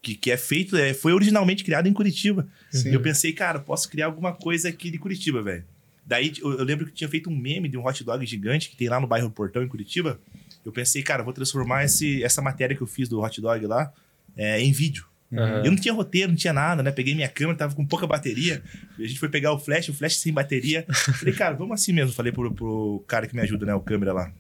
Que, 0.02 0.16
que 0.16 0.32
é 0.32 0.38
feito, 0.38 0.76
é, 0.78 0.94
foi 0.94 1.12
originalmente 1.14 1.64
criado 1.64 1.88
em 1.88 1.94
Curitiba. 1.94 2.48
Sim. 2.72 2.90
E 2.90 2.94
eu 2.94 3.02
pensei, 3.02 3.34
cara, 3.34 3.60
posso 3.60 3.90
criar 3.90 4.06
alguma 4.08 4.32
coisa 4.34 4.70
aqui 4.70 4.90
de 4.90 4.98
Curitiba, 4.98 5.44
velho. 5.44 5.64
Daí 6.06 6.32
eu, 6.42 6.58
eu 6.58 6.64
lembro 6.64 6.86
que 6.86 6.94
tinha 6.94 7.10
feito 7.10 7.30
um 7.30 7.36
meme 7.36 7.68
de 7.70 7.78
um 7.78 7.86
hot 7.86 8.02
dog 8.04 8.26
gigante 8.26 8.70
que 8.70 8.76
tem 8.78 8.88
lá 8.88 9.00
no 9.00 9.06
bairro 9.06 9.30
Portão, 9.30 9.62
em 9.62 9.68
Curitiba. 9.68 10.18
Eu 10.66 10.72
pensei, 10.72 11.04
cara, 11.04 11.22
vou 11.22 11.34
transformar 11.34 11.84
esse, 11.84 12.24
essa 12.24 12.42
matéria 12.42 12.76
que 12.76 12.82
eu 12.82 12.88
fiz 12.88 13.08
do 13.10 13.20
hot 13.22 13.40
dog 13.42 13.66
lá 13.68 13.94
é, 14.38 14.60
em 14.62 14.72
vídeo. 14.72 15.06
Aham. 15.32 15.64
Eu 15.64 15.72
não 15.72 15.78
tinha 15.78 15.94
roteiro, 15.94 16.30
não 16.30 16.36
tinha 16.36 16.54
nada, 16.54 16.82
né? 16.82 16.92
Peguei 16.92 17.14
minha 17.14 17.30
câmera, 17.30 17.58
tava 17.58 17.76
com 17.76 17.86
pouca 17.86 18.08
bateria. 18.08 18.64
A 18.98 19.02
gente 19.04 19.20
foi 19.20 19.30
pegar 19.30 19.54
o 19.54 19.60
flash, 19.60 19.90
o 19.90 19.94
flash 19.94 20.18
sem 20.18 20.34
bateria. 20.34 20.86
Falei, 20.90 21.34
cara, 21.34 21.56
vamos 21.56 21.74
assim 21.80 21.94
mesmo. 21.94 22.14
Falei 22.14 22.32
pro, 22.32 22.52
pro 22.54 23.04
cara 23.08 23.28
que 23.28 23.36
me 23.36 23.42
ajuda, 23.42 23.66
né? 23.66 23.74
O 23.74 23.82
câmera 23.82 24.12
lá. 24.12 24.32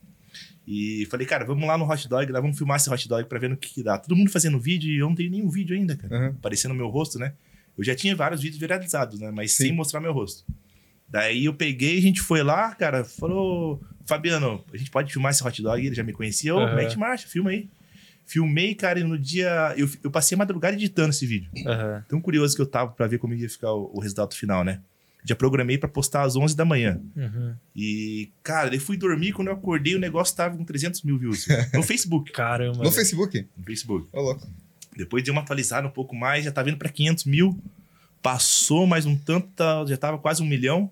E 0.67 1.07
falei, 1.09 1.25
cara, 1.25 1.45
vamos 1.45 1.67
lá 1.67 1.77
no 1.77 1.89
hot 1.89 2.07
dog, 2.07 2.31
lá 2.31 2.39
vamos 2.39 2.57
filmar 2.57 2.77
esse 2.77 2.89
hot 2.89 3.07
dog 3.07 3.27
pra 3.27 3.39
ver 3.39 3.49
no 3.49 3.57
que, 3.57 3.73
que 3.73 3.83
dá. 3.83 3.97
Todo 3.97 4.15
mundo 4.15 4.29
fazendo 4.29 4.59
vídeo 4.59 4.91
e 4.91 4.99
eu 4.99 5.07
não 5.07 5.15
tenho 5.15 5.31
nenhum 5.31 5.49
vídeo 5.49 5.75
ainda, 5.75 5.95
cara. 5.95 6.15
Aham. 6.15 6.35
Aparecendo 6.37 6.75
meu 6.75 6.87
rosto, 6.87 7.17
né? 7.17 7.33
Eu 7.77 7.83
já 7.83 7.95
tinha 7.95 8.15
vários 8.15 8.41
vídeos 8.41 8.59
viralizados, 8.59 9.19
né? 9.19 9.31
Mas 9.31 9.53
Sim. 9.53 9.63
sem 9.65 9.73
mostrar 9.73 9.99
meu 9.99 10.13
rosto. 10.13 10.45
Daí 11.07 11.45
eu 11.45 11.53
peguei, 11.53 11.97
a 11.97 12.01
gente 12.01 12.21
foi 12.21 12.43
lá, 12.43 12.75
cara, 12.75 13.03
falou, 13.03 13.81
Fabiano, 14.05 14.63
a 14.71 14.77
gente 14.77 14.91
pode 14.91 15.11
filmar 15.11 15.31
esse 15.31 15.43
hot 15.43 15.61
dog? 15.61 15.83
Ele 15.83 15.95
já 15.95 16.03
me 16.03 16.13
conhecia, 16.13 16.55
ô, 16.55 16.59
Aham. 16.59 16.75
mete 16.75 16.99
marcha, 16.99 17.27
filma 17.27 17.49
aí. 17.49 17.67
Filmei, 18.29 18.75
cara, 18.75 18.99
e 18.99 19.03
no 19.03 19.17
dia. 19.17 19.73
Eu, 19.75 19.89
eu 20.03 20.11
passei 20.11 20.35
a 20.35 20.37
madrugada 20.37 20.75
editando 20.75 21.09
esse 21.09 21.25
vídeo. 21.25 21.49
Aham. 21.65 22.05
Tão 22.07 22.21
curioso 22.21 22.55
que 22.55 22.61
eu 22.61 22.65
tava 22.67 22.91
pra 22.91 23.07
ver 23.07 23.17
como 23.17 23.33
ia 23.33 23.49
ficar 23.49 23.73
o, 23.73 23.89
o 23.91 23.99
resultado 23.99 24.35
final, 24.35 24.63
né? 24.63 24.81
Já 25.25 25.35
programei 25.35 25.79
pra 25.79 25.89
postar 25.89 26.21
às 26.21 26.35
11 26.35 26.55
da 26.55 26.63
manhã. 26.63 27.01
Uhum. 27.15 27.55
E, 27.75 28.29
cara, 28.43 28.73
eu 28.73 28.79
fui 28.79 28.97
dormir, 28.97 29.33
quando 29.33 29.47
eu 29.47 29.55
acordei, 29.55 29.95
o 29.95 29.99
negócio 29.99 30.35
tava 30.35 30.55
com 30.55 30.63
300 30.63 31.01
mil 31.01 31.17
views. 31.17 31.47
No 31.73 31.81
Facebook. 31.81 32.29
Caramba. 32.31 32.77
No 32.77 32.83
velho. 32.83 32.93
Facebook? 32.93 33.47
No 33.57 33.63
Facebook. 33.63 34.07
Ô, 34.13 34.21
louco. 34.21 34.47
Depois 34.95 35.23
de 35.23 35.31
uma 35.31 35.41
atualizada 35.41 35.87
um 35.87 35.91
pouco 35.91 36.15
mais, 36.15 36.45
já 36.45 36.51
tá 36.51 36.61
vindo 36.61 36.77
pra 36.77 36.87
500 36.87 37.25
mil. 37.25 37.59
Passou 38.21 38.85
mais 38.85 39.07
um 39.07 39.17
tanto, 39.17 39.49
já 39.87 39.97
tava 39.97 40.19
quase 40.19 40.43
um 40.43 40.45
milhão. 40.45 40.91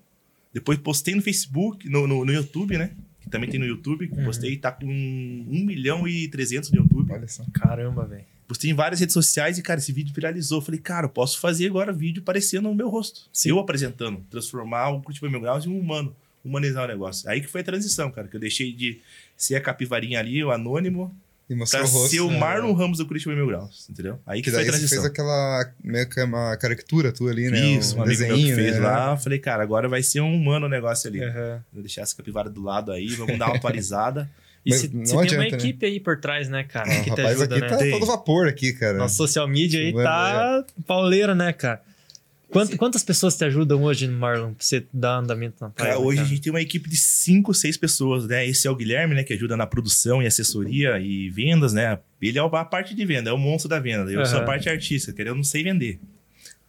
Depois 0.52 0.76
postei 0.80 1.14
no 1.14 1.22
Facebook, 1.22 1.88
no, 1.88 2.04
no, 2.08 2.24
no 2.24 2.32
YouTube, 2.32 2.76
né? 2.76 2.90
Que 3.28 3.32
também 3.32 3.48
tem 3.48 3.60
no 3.60 3.66
YouTube. 3.66 4.10
Uhum. 4.10 4.24
Postei, 4.24 4.56
tá 4.56 4.72
com 4.72 4.86
1 4.86 5.64
milhão 5.64 6.08
e 6.08 6.26
300 6.28 6.70
no 6.70 6.78
YouTube. 6.78 7.12
Olha 7.12 7.28
só. 7.28 7.44
Caramba, 7.52 8.06
velho. 8.06 8.24
Postei 8.48 8.70
em 8.70 8.74
várias 8.74 9.00
redes 9.00 9.12
sociais 9.12 9.58
e, 9.58 9.62
cara, 9.62 9.78
esse 9.78 9.92
vídeo 9.92 10.14
viralizou. 10.14 10.62
Falei, 10.62 10.80
cara, 10.80 11.04
eu 11.04 11.10
posso 11.10 11.38
fazer 11.38 11.66
agora 11.66 11.92
vídeo 11.92 12.22
parecendo 12.22 12.70
o 12.70 12.74
meu 12.74 12.88
rosto. 12.88 13.28
Sim. 13.30 13.50
Eu 13.50 13.58
apresentando. 13.58 14.24
Transformar 14.30 14.88
o 14.88 15.02
Curitiba 15.02 15.28
Mil 15.28 15.40
Graus 15.40 15.66
em 15.66 15.68
um 15.68 15.78
humano. 15.78 16.16
Humanizar 16.42 16.84
o 16.84 16.88
negócio. 16.88 17.28
Aí 17.28 17.42
que 17.42 17.46
foi 17.46 17.60
a 17.60 17.64
transição, 17.64 18.10
cara. 18.10 18.26
Que 18.26 18.36
eu 18.36 18.40
deixei 18.40 18.72
de 18.72 19.00
ser 19.36 19.56
a 19.56 19.60
capivarinha 19.60 20.18
ali, 20.18 20.42
o 20.42 20.50
anônimo, 20.50 21.14
E 21.48 21.54
mostrou 21.54 21.82
pra 21.82 21.90
o 21.90 21.94
rosto. 21.94 22.10
ser 22.10 22.20
o 22.20 22.30
né? 22.30 22.38
Marlon 22.38 22.72
Ramos 22.74 22.98
do 22.98 23.06
Curitiba 23.06 23.34
Mil 23.34 23.46
Graus. 23.46 23.88
Entendeu? 23.88 24.18
Aí 24.26 24.40
que, 24.42 24.44
Que 24.44 24.50
foi 24.50 24.60
a 24.60 24.62
daí 24.62 24.66
você 24.66 24.78
transição. 24.78 25.02
fez 25.02 25.10
aquela 25.10 25.72
meio 25.82 26.08
que 26.08 26.20
uma 26.22 26.56
caricatura 26.56 27.10
tua 27.10 27.30
ali, 27.30 27.50
né? 27.50 27.58
Isso, 27.58 27.96
um, 27.96 28.02
amigo 28.02 28.18
meu 28.20 28.28
que 28.28 28.34
desenho, 28.34 28.54
fez 28.56 28.74
né? 28.74 28.80
lá. 28.80 29.16
Falei, 29.16 29.38
cara, 29.38 29.62
agora 29.62 29.88
vai 29.88 30.02
ser 30.02 30.20
um 30.20 30.34
humano 30.34 30.66
o 30.66 30.68
negócio 30.68 31.08
ali. 31.08 31.24
Uhum. 31.24 31.60
Vou 31.72 31.82
deixar 31.82 32.02
essa 32.02 32.14
capivara 32.14 32.50
do 32.50 32.62
lado 32.62 32.92
aí, 32.92 33.08
vamos 33.08 33.38
dar 33.38 33.46
uma 33.46 33.56
atualizada. 33.56 34.28
E 34.66 34.72
você 34.74 34.88
tem 34.88 35.00
uma 35.12 35.22
adianta, 35.22 35.36
né? 35.38 35.48
equipe 35.48 35.86
aí 35.86 35.98
por 35.98 36.20
trás, 36.20 36.48
né, 36.48 36.62
cara? 36.64 36.90
Ah, 36.90 36.94
que 37.02 37.10
o 37.10 37.14
te 37.14 37.22
rapaz 37.22 37.40
ajuda, 37.40 37.54
aqui 37.54 37.60
né? 37.62 37.68
tá 37.70 37.76
Tem. 37.78 37.90
todo 37.92 38.04
vapor 38.04 38.48
aqui, 38.48 38.72
cara. 38.74 38.98
Nossa 38.98 39.14
social 39.14 39.48
media 39.48 39.80
aí 39.80 39.94
tá 39.94 40.64
pauleira, 40.86 41.34
né, 41.34 41.54
cara? 41.54 41.80
Quant- 42.50 42.76
quantas 42.76 43.02
pessoas 43.02 43.36
te 43.36 43.44
ajudam 43.44 43.82
hoje, 43.82 44.08
Marlon, 44.08 44.54
pra 44.54 44.64
você 44.64 44.86
dar 44.92 45.18
andamento 45.18 45.56
na 45.60 45.68
praia? 45.70 45.92
Cara, 45.92 46.02
hoje 46.02 46.20
a 46.20 46.24
gente 46.24 46.40
tem 46.40 46.50
uma 46.52 46.60
equipe 46.62 46.88
de 46.88 46.96
cinco, 46.96 47.52
seis 47.52 47.76
pessoas, 47.76 48.26
né? 48.26 48.46
Esse 48.46 48.66
é 48.66 48.70
o 48.70 48.74
Guilherme, 48.76 49.14
né? 49.14 49.22
Que 49.22 49.34
ajuda 49.34 49.56
na 49.56 49.66
produção 49.66 50.22
e 50.22 50.26
assessoria 50.26 50.98
e 50.98 51.28
vendas, 51.30 51.72
né? 51.74 51.98
Ele 52.22 52.38
é 52.38 52.42
a 52.42 52.64
parte 52.64 52.94
de 52.94 53.04
venda, 53.04 53.28
é 53.30 53.32
o 53.32 53.38
monstro 53.38 53.68
da 53.68 53.78
venda. 53.78 54.10
Eu 54.10 54.24
sou 54.24 54.38
a 54.38 54.44
parte 54.44 54.68
artística, 54.68 55.12
que 55.12 55.22
eu 55.28 55.34
não 55.34 55.44
sei 55.44 55.62
vender. 55.62 56.00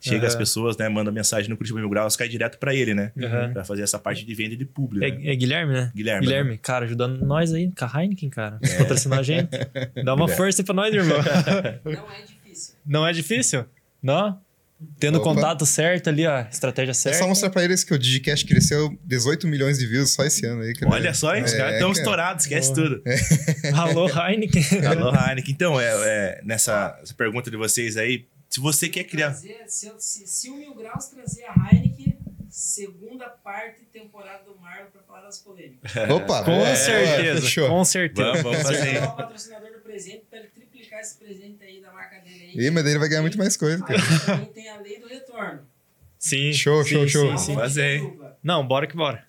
Chega 0.01 0.19
Aham. 0.19 0.27
as 0.27 0.36
pessoas, 0.36 0.77
né? 0.77 0.88
Manda 0.88 1.12
mensagem 1.12 1.50
no 1.50 1.57
Curitiba 1.57 1.79
Mil 1.81 1.89
Graus, 1.89 2.15
cai 2.15 2.29
direto 2.29 2.57
pra 2.57 2.74
ele, 2.74 2.93
né? 2.93 3.12
Aham. 3.21 3.51
Pra 3.51 3.65
fazer 3.65 3.81
essa 3.81 4.00
parte 4.00 4.25
de 4.25 4.33
venda 4.33 4.55
de 4.55 4.63
público. 4.63 5.05
né? 5.05 5.21
É, 5.27 5.33
é 5.33 5.36
Guilherme, 5.36 5.74
né? 5.74 5.91
Guilherme. 5.93 6.25
Guilherme, 6.25 6.57
cara, 6.57 6.86
ajudando 6.86 7.19
nós 7.25 7.53
aí 7.53 7.69
com 7.77 7.83
a 7.86 8.01
Heineken, 8.01 8.29
cara. 8.29 8.59
Patrocinar 8.77 9.19
a 9.19 9.24
gente. 9.24 9.50
Dá 10.03 10.13
uma 10.13 10.25
Guilherme. 10.25 10.36
força 10.38 10.62
aí 10.62 10.65
pra 10.65 10.74
nós, 10.74 10.93
irmão. 10.93 11.17
Não 11.86 12.12
é 12.12 12.21
difícil. 12.25 12.75
Não 12.86 13.07
é 13.07 13.12
difícil? 13.13 13.65
Não? 14.01 14.39
Tendo 14.98 15.17
o 15.17 15.21
Opa. 15.21 15.33
contato 15.33 15.65
certo 15.65 16.07
ali, 16.09 16.25
a 16.25 16.48
estratégia 16.50 16.91
É 16.91 16.93
certa. 16.93 17.19
só 17.19 17.27
mostrar 17.27 17.50
pra 17.50 17.63
eles 17.63 17.83
que 17.83 17.93
o 17.93 18.00
Digicast 18.00 18.45
cresceu 18.45 18.98
18 19.03 19.45
milhões 19.48 19.77
de 19.77 19.86
views 19.86 20.12
só 20.12 20.24
esse 20.24 20.45
ano 20.45 20.62
aí. 20.62 20.74
cara. 20.74 20.91
Olha 20.91 21.13
só, 21.13 21.36
hein? 21.36 21.43
Os 21.43 21.53
É, 21.53 21.57
caras 21.57 21.74
estão 21.74 21.89
cara. 21.89 22.00
estourados, 22.00 22.43
esquece 22.45 22.74
Porra. 22.74 22.88
tudo. 22.89 23.03
Alô, 23.77 24.07
Heineken. 24.29 24.63
Alô, 24.86 25.09
Heineken. 25.13 25.53
Então, 25.53 25.79
é, 25.81 25.86
é, 25.91 26.41
nessa 26.45 26.98
essa 27.03 27.13
pergunta 27.13 27.51
de 27.51 27.57
vocês 27.57 27.98
aí, 27.98 28.25
se 28.50 28.59
você 28.62 28.88
quer 28.88 29.03
criar. 29.03 29.31
Trazer- 29.31 29.63
se, 29.67 29.91
se, 30.00 30.27
se 30.27 30.50
o 30.50 30.55
Mil 30.55 30.74
Graus 30.75 31.05
trazer 31.07 31.43
a 31.45 31.69
Heineken, 31.74 32.17
segunda 32.50 33.25
parte 33.29 33.81
temporada 33.91 34.43
do 34.43 34.57
Marlon 34.59 34.88
pra 34.91 35.01
falar 35.03 35.21
das 35.21 35.39
polêmicas. 35.39 35.91
Opa! 36.09 36.43
Com 36.43 36.51
é, 36.51 36.75
certeza, 36.75 37.67
com 37.67 37.86
certeza. 37.86 38.27
Vamos, 38.29 38.43
vamos 38.43 38.62
fazer. 38.62 38.95
é 38.95 39.03
o 39.03 39.12
patrocinador 39.12 39.71
do 39.71 39.79
presente 39.79 40.24
pra 40.29 40.39
ele 40.39 40.49
triplicar 41.00 41.01
esse 41.01 41.18
presente 41.18 41.63
aí 41.63 41.82
da 41.82 41.91
marca 41.91 42.20
dele 42.20 42.51
aí. 42.56 42.65
Ih, 42.65 42.72
mas 42.72 42.84
daí 42.84 42.94
ele 42.94 43.00
vai 43.00 43.10
ganhar 43.10 43.22
muito 43.22 43.38
mais 43.38 43.56
coisa, 43.58 43.84
cara. 43.84 44.00
Aí 44.01 44.20
também 44.25 44.46
tem 44.53 44.70
a 44.70 44.77
lei 44.79 45.00
do 45.00 45.08
retorno. 45.08 45.62
Sim. 46.18 46.51
Show, 46.53 46.84
sim, 46.84 46.89
show, 46.89 47.08
show. 47.08 47.38
sim, 47.38 47.46
sim. 47.46 47.56
fazer. 47.56 48.13
Não, 48.44 48.65
bora 48.68 48.86
que 48.88 48.96
bora. 48.96 49.24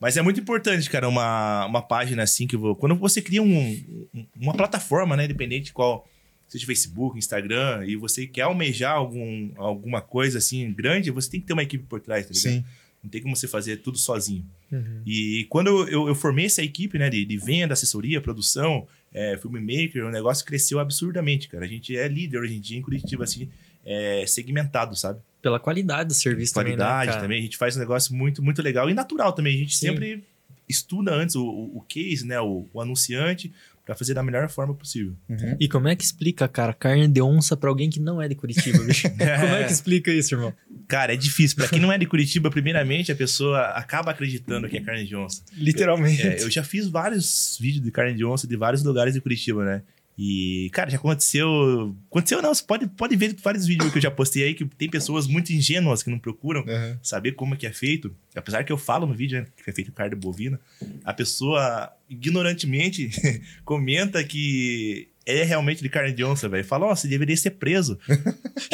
Mas 0.00 0.16
é 0.16 0.22
muito 0.22 0.40
importante, 0.40 0.88
cara, 0.88 1.08
uma, 1.08 1.66
uma 1.66 1.82
página 1.82 2.22
assim 2.22 2.46
que 2.46 2.56
vou. 2.56 2.74
Quando 2.76 2.94
você 2.96 3.20
cria 3.20 3.42
um, 3.42 4.06
um- 4.14 4.26
uma 4.40 4.54
plataforma, 4.54 5.16
né? 5.16 5.24
Independente 5.24 5.66
de 5.66 5.72
qual. 5.72 6.08
Seja 6.48 6.64
Facebook, 6.64 7.18
Instagram, 7.18 7.84
e 7.86 7.96
você 7.96 8.24
quer 8.24 8.42
almejar 8.42 8.92
algum, 8.92 9.50
alguma 9.56 10.00
coisa 10.00 10.38
assim 10.38 10.72
grande, 10.72 11.10
você 11.10 11.28
tem 11.28 11.40
que 11.40 11.46
ter 11.46 11.52
uma 11.52 11.62
equipe 11.64 11.82
por 11.88 12.00
trás, 12.00 12.24
tá 12.24 12.32
ligado? 12.32 12.52
Sim. 12.62 12.64
Não 13.02 13.10
tem 13.10 13.20
como 13.20 13.34
você 13.34 13.48
fazer 13.48 13.78
tudo 13.78 13.98
sozinho. 13.98 14.46
Uhum. 14.70 15.02
E 15.04 15.44
quando 15.50 15.66
eu, 15.66 15.88
eu, 15.88 16.08
eu 16.08 16.14
formei 16.14 16.46
essa 16.46 16.62
equipe, 16.62 16.98
né, 16.98 17.10
de, 17.10 17.24
de 17.24 17.36
venda, 17.36 17.72
assessoria, 17.72 18.20
produção, 18.20 18.86
é, 19.12 19.36
filmmaker, 19.36 20.04
o 20.04 20.10
negócio 20.10 20.44
cresceu 20.44 20.78
absurdamente, 20.78 21.48
cara. 21.48 21.64
A 21.64 21.68
gente 21.68 21.96
é 21.96 22.06
líder 22.08 22.38
hoje 22.38 22.56
em 22.56 22.60
dia 22.60 22.78
em 22.78 22.82
Curitiba, 22.82 23.24
assim, 23.24 23.48
é, 23.84 24.24
segmentado, 24.26 24.96
sabe? 24.96 25.20
Pela 25.40 25.60
qualidade 25.60 26.08
do 26.08 26.14
serviço 26.14 26.52
Qualidade 26.52 26.82
também, 26.82 27.06
né, 27.06 27.12
cara? 27.12 27.22
também. 27.22 27.38
A 27.38 27.42
gente 27.42 27.56
faz 27.56 27.76
um 27.76 27.80
negócio 27.80 28.14
muito, 28.14 28.42
muito 28.42 28.60
legal 28.60 28.90
e 28.90 28.94
natural 28.94 29.32
também. 29.32 29.54
A 29.54 29.58
gente 29.58 29.76
Sim. 29.76 29.88
sempre 29.88 30.24
estuda 30.68 31.14
antes 31.14 31.36
o, 31.36 31.44
o, 31.44 31.78
o 31.78 31.80
case, 31.82 32.26
né, 32.26 32.40
o, 32.40 32.66
o 32.72 32.80
anunciante, 32.80 33.52
pra 33.86 33.94
fazer 33.94 34.14
da 34.14 34.22
melhor 34.22 34.48
forma 34.48 34.74
possível. 34.74 35.14
Uhum. 35.28 35.56
E 35.60 35.68
como 35.68 35.86
é 35.86 35.94
que 35.94 36.02
explica, 36.02 36.48
cara, 36.48 36.74
carne 36.74 37.06
de 37.06 37.22
onça 37.22 37.56
pra 37.56 37.70
alguém 37.70 37.88
que 37.88 38.00
não 38.00 38.20
é 38.20 38.26
de 38.26 38.34
Curitiba, 38.34 38.82
bicho? 38.82 39.08
como 39.16 39.54
é 39.54 39.64
que 39.64 39.72
explica 39.72 40.10
isso, 40.10 40.34
irmão? 40.34 40.52
Cara, 40.88 41.14
é 41.14 41.16
difícil. 41.16 41.56
Pra 41.56 41.68
quem 41.68 41.78
não 41.78 41.92
é 41.92 41.96
de 41.96 42.04
Curitiba, 42.04 42.50
primeiramente, 42.50 43.12
a 43.12 43.16
pessoa 43.16 43.60
acaba 43.68 44.10
acreditando 44.10 44.68
que 44.68 44.76
é 44.76 44.80
carne 44.80 45.06
de 45.06 45.14
onça. 45.14 45.40
Literalmente. 45.52 46.26
É, 46.26 46.42
eu 46.42 46.50
já 46.50 46.64
fiz 46.64 46.88
vários 46.88 47.56
vídeos 47.60 47.84
de 47.84 47.92
carne 47.92 48.14
de 48.14 48.24
onça 48.24 48.46
de 48.46 48.56
vários 48.56 48.82
lugares 48.82 49.14
de 49.14 49.20
Curitiba, 49.20 49.64
né? 49.64 49.82
E, 50.18 50.70
cara, 50.72 50.88
já 50.88 50.96
aconteceu. 50.96 51.94
Aconteceu 52.10 52.40
não, 52.40 52.54
você 52.54 52.62
pode, 52.64 52.86
pode 52.86 53.14
ver 53.16 53.36
vários 53.42 53.66
vídeos 53.66 53.92
que 53.92 53.98
eu 53.98 54.02
já 54.02 54.10
postei 54.10 54.44
aí 54.44 54.54
que 54.54 54.64
tem 54.64 54.88
pessoas 54.88 55.26
muito 55.26 55.52
ingênuas 55.52 56.02
que 56.02 56.08
não 56.10 56.18
procuram 56.18 56.62
Uhum. 56.62 56.96
saber 57.02 57.32
como 57.32 57.54
é 57.54 57.56
que 57.58 57.66
é 57.66 57.72
feito. 57.72 58.14
Apesar 58.34 58.64
que 58.64 58.72
eu 58.72 58.78
falo 58.78 59.06
no 59.06 59.14
vídeo 59.14 59.40
né, 59.40 59.46
que 59.62 59.68
é 59.68 59.72
feito 59.72 59.92
carne 59.92 60.14
bovina, 60.14 60.58
a 61.04 61.12
pessoa 61.12 61.90
ignorantemente 62.08 63.10
comenta 63.64 64.22
que 64.24 65.08
é 65.24 65.42
realmente 65.42 65.82
de 65.82 65.88
carne 65.88 66.12
de 66.12 66.22
onça, 66.22 66.48
velho. 66.48 66.64
Fala, 66.64 66.86
ó, 66.86 66.94
você 66.94 67.08
deveria 67.08 67.36
ser 67.36 67.50
preso. 67.50 67.98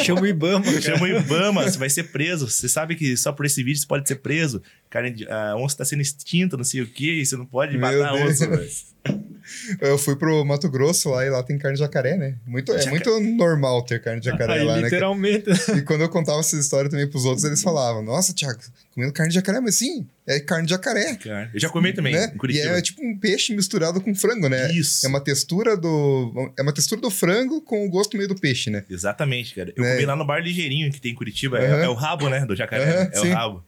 Chama 0.05 0.21
o 0.21 0.27
Ibama, 0.27 0.63
cara. 0.63 0.81
Chama 0.81 1.03
o 1.03 1.07
Ibama, 1.07 1.63
você 1.63 1.79
vai 1.79 1.89
ser 1.89 2.03
preso. 2.11 2.47
Você 2.47 2.69
sabe 2.69 2.95
que 2.95 3.17
só 3.17 3.31
por 3.31 3.45
esse 3.45 3.63
vídeo 3.63 3.79
você 3.81 3.87
pode 3.87 4.07
ser 4.07 4.17
preso. 4.17 4.61
Carne 4.93 5.09
de, 5.09 5.27
a 5.27 5.55
onça 5.55 5.77
tá 5.77 5.85
sendo 5.85 6.03
extinta, 6.03 6.55
não 6.55 6.63
sei 6.63 6.81
o 6.81 6.85
quê, 6.87 7.13
e 7.21 7.25
você 7.25 7.35
não 7.35 7.47
pode 7.47 7.71
Meu 7.75 7.81
matar 7.81 8.09
a 8.09 8.13
onça, 8.13 8.47
velho. 8.47 8.69
Eu 9.81 9.97
fui 9.97 10.15
pro 10.15 10.45
Mato 10.45 10.69
Grosso 10.69 11.09
lá 11.09 11.25
e 11.25 11.29
lá 11.29 11.43
tem 11.43 11.57
carne 11.57 11.75
de 11.75 11.83
jacaré, 11.83 12.15
né? 12.15 12.35
Muito, 12.45 12.71
é 12.71 12.77
Jaca- 12.77 12.89
muito 12.91 13.19
normal 13.35 13.83
ter 13.83 14.01
carne 14.01 14.21
de 14.21 14.27
jacaré 14.27 14.53
Aí, 14.53 14.63
lá, 14.63 14.75
né? 14.77 14.83
literalmente. 14.83 15.49
E 15.75 15.81
quando 15.81 16.01
eu 16.01 16.09
contava 16.09 16.39
essa 16.39 16.55
história 16.57 16.89
também 16.89 17.09
pros 17.09 17.25
outros, 17.25 17.43
eles 17.43 17.61
falavam: 17.61 18.01
Nossa, 18.01 18.33
Thiago, 18.33 18.59
comendo 18.93 19.11
carne 19.11 19.29
de 19.29 19.35
jacaré, 19.35 19.59
mas 19.59 19.75
sim, 19.75 20.07
é 20.25 20.39
carne 20.39 20.65
de 20.65 20.69
jacaré. 20.71 21.17
Eu 21.53 21.59
já 21.59 21.67
comi 21.69 21.91
também, 21.91 22.13
né? 22.13 22.27
em 22.31 22.35
E 22.35 22.37
Curitiba. 22.37 22.77
é 22.77 22.81
tipo 22.81 23.03
um 23.05 23.17
peixe 23.17 23.53
misturado 23.53 23.99
com 23.99 24.15
frango, 24.15 24.47
né? 24.47 24.71
Isso. 24.71 25.05
É 25.05 25.09
uma 25.09 25.19
textura 25.19 25.75
do. 25.75 26.53
É 26.57 26.61
uma 26.61 26.71
textura 26.73 27.01
do 27.01 27.09
frango 27.09 27.61
com 27.61 27.85
o 27.85 27.89
gosto 27.89 28.15
meio 28.15 28.29
do 28.29 28.35
peixe, 28.35 28.69
né? 28.69 28.85
Exatamente, 28.89 29.53
cara. 29.55 29.73
Eu 29.75 29.83
É. 29.83 29.93
comi 29.95 30.05
lá 30.05 30.15
no 30.15 30.23
bar 30.25 30.39
ligeirinho 30.41 30.89
que 30.91 31.01
tem 31.01 31.11
em 31.11 31.15
Curitiba. 31.15 31.59
É- 31.59 31.67
Aham. 31.69 31.83
É, 31.83 31.89
o 31.89 31.93
rabo, 31.93 32.29
né? 32.29 32.45
Do 32.45 32.55
jacaré. 32.55 32.83
Aham, 32.85 33.09
é 33.11 33.19
sim. 33.19 33.29
o 33.31 33.33
rabo. 33.33 33.63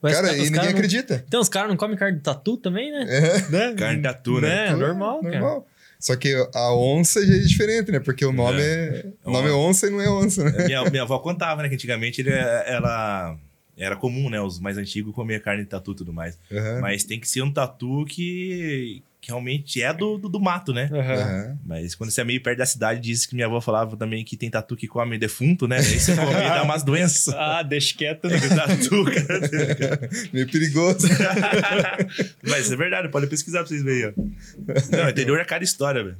Mas 0.00 0.14
cara, 0.14 0.28
os 0.28 0.34
e 0.34 0.42
ninguém 0.42 0.62
não- 0.62 0.68
acredita. 0.70 1.24
Então, 1.26 1.40
os 1.40 1.48
caras 1.48 1.68
não 1.68 1.76
comem 1.76 1.96
carne 1.96 2.18
de 2.18 2.22
tatu 2.22 2.56
também, 2.56 2.90
né? 2.92 3.06
É, 3.08 3.50
né? 3.50 3.74
Carne 3.76 3.96
de 3.96 4.02
tatu, 4.02 4.40
né? 4.40 4.68
É, 4.68 4.74
normal, 4.74 5.20
cara. 5.22 5.40
normal. 5.40 5.66
Só 5.98 6.14
que 6.14 6.32
a 6.54 6.72
onça 6.74 7.26
já 7.26 7.34
é 7.34 7.38
diferente, 7.38 7.90
né? 7.90 7.98
Porque 7.98 8.24
o 8.24 8.32
nome 8.32 8.60
é. 8.62 9.06
O 9.24 9.32
nome 9.32 9.48
é 9.48 9.52
onça 9.52 9.88
e 9.88 9.90
não 9.90 10.00
é 10.00 10.08
onça, 10.08 10.44
né? 10.44 10.64
Minha, 10.66 10.84
minha 10.88 11.02
avó 11.02 11.18
contava, 11.18 11.62
né? 11.62 11.68
Que 11.68 11.74
antigamente 11.74 12.20
ele, 12.20 12.30
ela. 12.30 13.36
Era 13.76 13.94
comum, 13.96 14.28
né? 14.30 14.40
Os 14.40 14.58
mais 14.60 14.76
antigos 14.78 15.14
comer 15.14 15.40
carne 15.42 15.62
de 15.64 15.68
tatu 15.68 15.92
e 15.92 15.94
tudo 15.96 16.12
mais. 16.12 16.38
Aham. 16.52 16.80
Mas 16.80 17.02
tem 17.04 17.18
que 17.18 17.28
ser 17.28 17.42
um 17.42 17.52
tatu 17.52 18.04
que, 18.08 19.02
que 19.20 19.28
realmente 19.28 19.82
é 19.82 19.92
do, 19.92 20.16
do, 20.16 20.28
do 20.28 20.40
mato, 20.40 20.72
né? 20.72 20.88
Aham. 20.92 21.58
Mas 21.64 21.94
quando 21.94 22.10
você 22.10 22.20
é 22.20 22.24
meio 22.24 22.42
perto 22.42 22.58
da 22.58 22.66
cidade, 22.66 23.00
diz 23.00 23.26
que 23.26 23.34
minha 23.34 23.46
avó 23.46 23.60
falava 23.60 23.96
também 23.96 24.24
que 24.24 24.36
tem 24.36 24.48
tatu 24.48 24.76
que 24.76 24.86
come 24.86 25.18
defunto, 25.18 25.66
né? 25.66 25.78
Aí 25.78 26.00
você 26.00 26.14
come 26.14 26.30
e 26.30 26.48
dá 26.48 26.62
umas 26.62 26.82
doenças. 26.82 27.34
Ah, 27.48 27.62
deixa 27.62 27.96
quieto. 27.96 28.28
né? 28.28 28.38
tatu, 28.38 29.04
cara. 29.04 30.10
Meio 30.32 30.46
perigoso. 30.50 31.08
Mas 32.42 32.70
é 32.70 32.76
verdade, 32.76 33.08
pode 33.08 33.26
pesquisar 33.26 33.60
pra 33.60 33.68
vocês 33.68 33.82
verem, 33.82 34.06
ó. 34.06 34.12
Não, 34.96 35.08
interior 35.08 35.38
é 35.38 35.44
cada 35.44 35.64
história, 35.64 36.02
velho. 36.02 36.16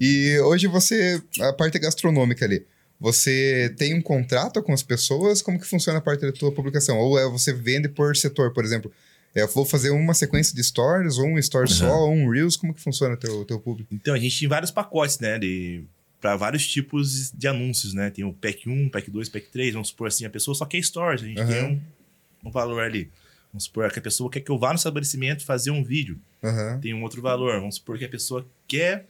E 0.00 0.38
hoje 0.40 0.66
você. 0.66 1.22
A 1.40 1.52
parte 1.52 1.78
gastronômica 1.78 2.44
ali. 2.44 2.64
Você 3.00 3.72
tem 3.78 3.94
um 3.94 4.02
contrato 4.02 4.62
com 4.62 4.72
as 4.72 4.82
pessoas? 4.82 5.40
Como 5.40 5.58
que 5.58 5.66
funciona 5.66 6.00
a 6.00 6.02
parte 6.02 6.22
da 6.22 6.32
tua 6.32 6.52
publicação? 6.52 6.98
Ou 6.98 7.18
é 7.18 7.28
você 7.28 7.52
vende 7.52 7.88
por 7.88 8.16
setor, 8.16 8.52
por 8.52 8.64
exemplo? 8.64 8.90
É, 9.38 9.42
eu 9.42 9.48
vou 9.48 9.64
fazer 9.64 9.90
uma 9.90 10.14
sequência 10.14 10.54
de 10.54 10.64
stories, 10.64 11.16
ou 11.16 11.26
um 11.26 11.38
story 11.38 11.70
só, 11.70 12.00
ou 12.00 12.12
um 12.12 12.28
Reels, 12.28 12.56
como 12.56 12.74
que 12.74 12.80
funciona 12.80 13.14
o 13.14 13.16
teu, 13.16 13.44
teu 13.44 13.60
público? 13.60 13.94
Então, 13.94 14.12
a 14.14 14.18
gente 14.18 14.38
tem 14.38 14.48
vários 14.48 14.70
pacotes, 14.70 15.20
né? 15.20 15.38
De, 15.38 15.84
para 16.20 16.34
vários 16.34 16.66
tipos 16.66 17.30
de 17.30 17.46
anúncios, 17.46 17.94
né? 17.94 18.10
Tem 18.10 18.24
o 18.24 18.32
pack 18.32 18.68
1, 18.68 18.88
pack 18.88 19.08
2, 19.08 19.28
pack 19.28 19.48
3. 19.48 19.74
Vamos 19.74 19.88
supor 19.88 20.08
assim, 20.08 20.24
a 20.24 20.30
pessoa 20.30 20.54
só 20.54 20.66
quer 20.66 20.82
stories. 20.82 21.22
A 21.22 21.26
gente 21.26 21.40
Aham. 21.40 21.52
tem 21.52 21.64
um, 21.64 22.48
um 22.48 22.50
valor 22.50 22.82
ali. 22.82 23.10
Vamos 23.52 23.64
supor 23.64 23.90
que 23.92 23.98
a 23.98 24.02
pessoa 24.02 24.28
quer 24.28 24.40
que 24.40 24.50
eu 24.50 24.58
vá 24.58 24.70
no 24.70 24.74
estabelecimento 24.74 25.44
fazer 25.44 25.70
um 25.70 25.84
vídeo. 25.84 26.18
Aham. 26.42 26.80
Tem 26.80 26.92
um 26.92 27.02
outro 27.04 27.22
valor. 27.22 27.60
Vamos 27.60 27.76
supor 27.76 27.96
que 27.96 28.04
a 28.04 28.08
pessoa 28.08 28.44
quer, 28.66 29.06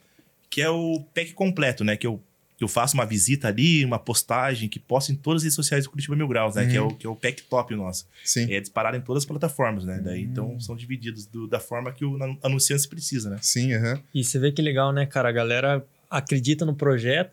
quer 0.51 0.69
o 0.69 1.03
pack 1.15 1.33
completo, 1.33 1.83
né? 1.85 1.97
Que 1.97 2.07
eu 2.07 2.23
que 2.59 2.65
eu 2.65 2.69
faço 2.69 2.95
uma 2.95 3.07
visita 3.07 3.47
ali, 3.49 3.85
uma 3.85 3.99
postagem, 4.01 4.69
que 4.69 4.81
posto 4.81 5.13
em 5.13 5.15
todas 5.15 5.41
as 5.41 5.45
redes 5.45 5.55
sociais 5.55 5.85
do 5.85 5.91
Curitiba 5.91 6.17
Mil 6.17 6.27
Graus, 6.27 6.57
né? 6.57 6.67
Que, 6.67 6.77
é 6.77 6.81
o, 6.83 6.89
que 6.89 7.07
é 7.07 7.09
o 7.09 7.15
pack 7.15 7.43
top 7.45 7.73
nosso. 7.77 8.05
Sim. 8.25 8.53
É 8.53 8.59
disparado 8.61 8.97
em 8.97 9.01
todas 9.01 9.23
as 9.23 9.27
plataformas, 9.27 9.85
né? 9.85 10.01
Daí, 10.05 10.25
Hum. 10.25 10.29
então, 10.33 10.61
são 10.61 10.75
divididos 10.77 11.25
do- 11.25 11.47
da 11.47 11.61
forma 11.61 11.93
que 11.93 12.05
o 12.05 12.21
anu- 12.23 12.37
anunciante 12.43 12.89
precisa, 12.89 13.31
né? 13.31 13.39
Sim, 13.41 13.73
aham. 13.75 14.03
E 14.13 14.25
você 14.25 14.39
vê 14.41 14.51
que 14.51 14.61
legal, 14.61 14.93
né, 14.93 15.07
cara? 15.07 15.29
A 15.29 15.33
galera 15.33 15.87
acredita 16.11 16.67
no 16.67 16.75
projeto. 16.75 17.31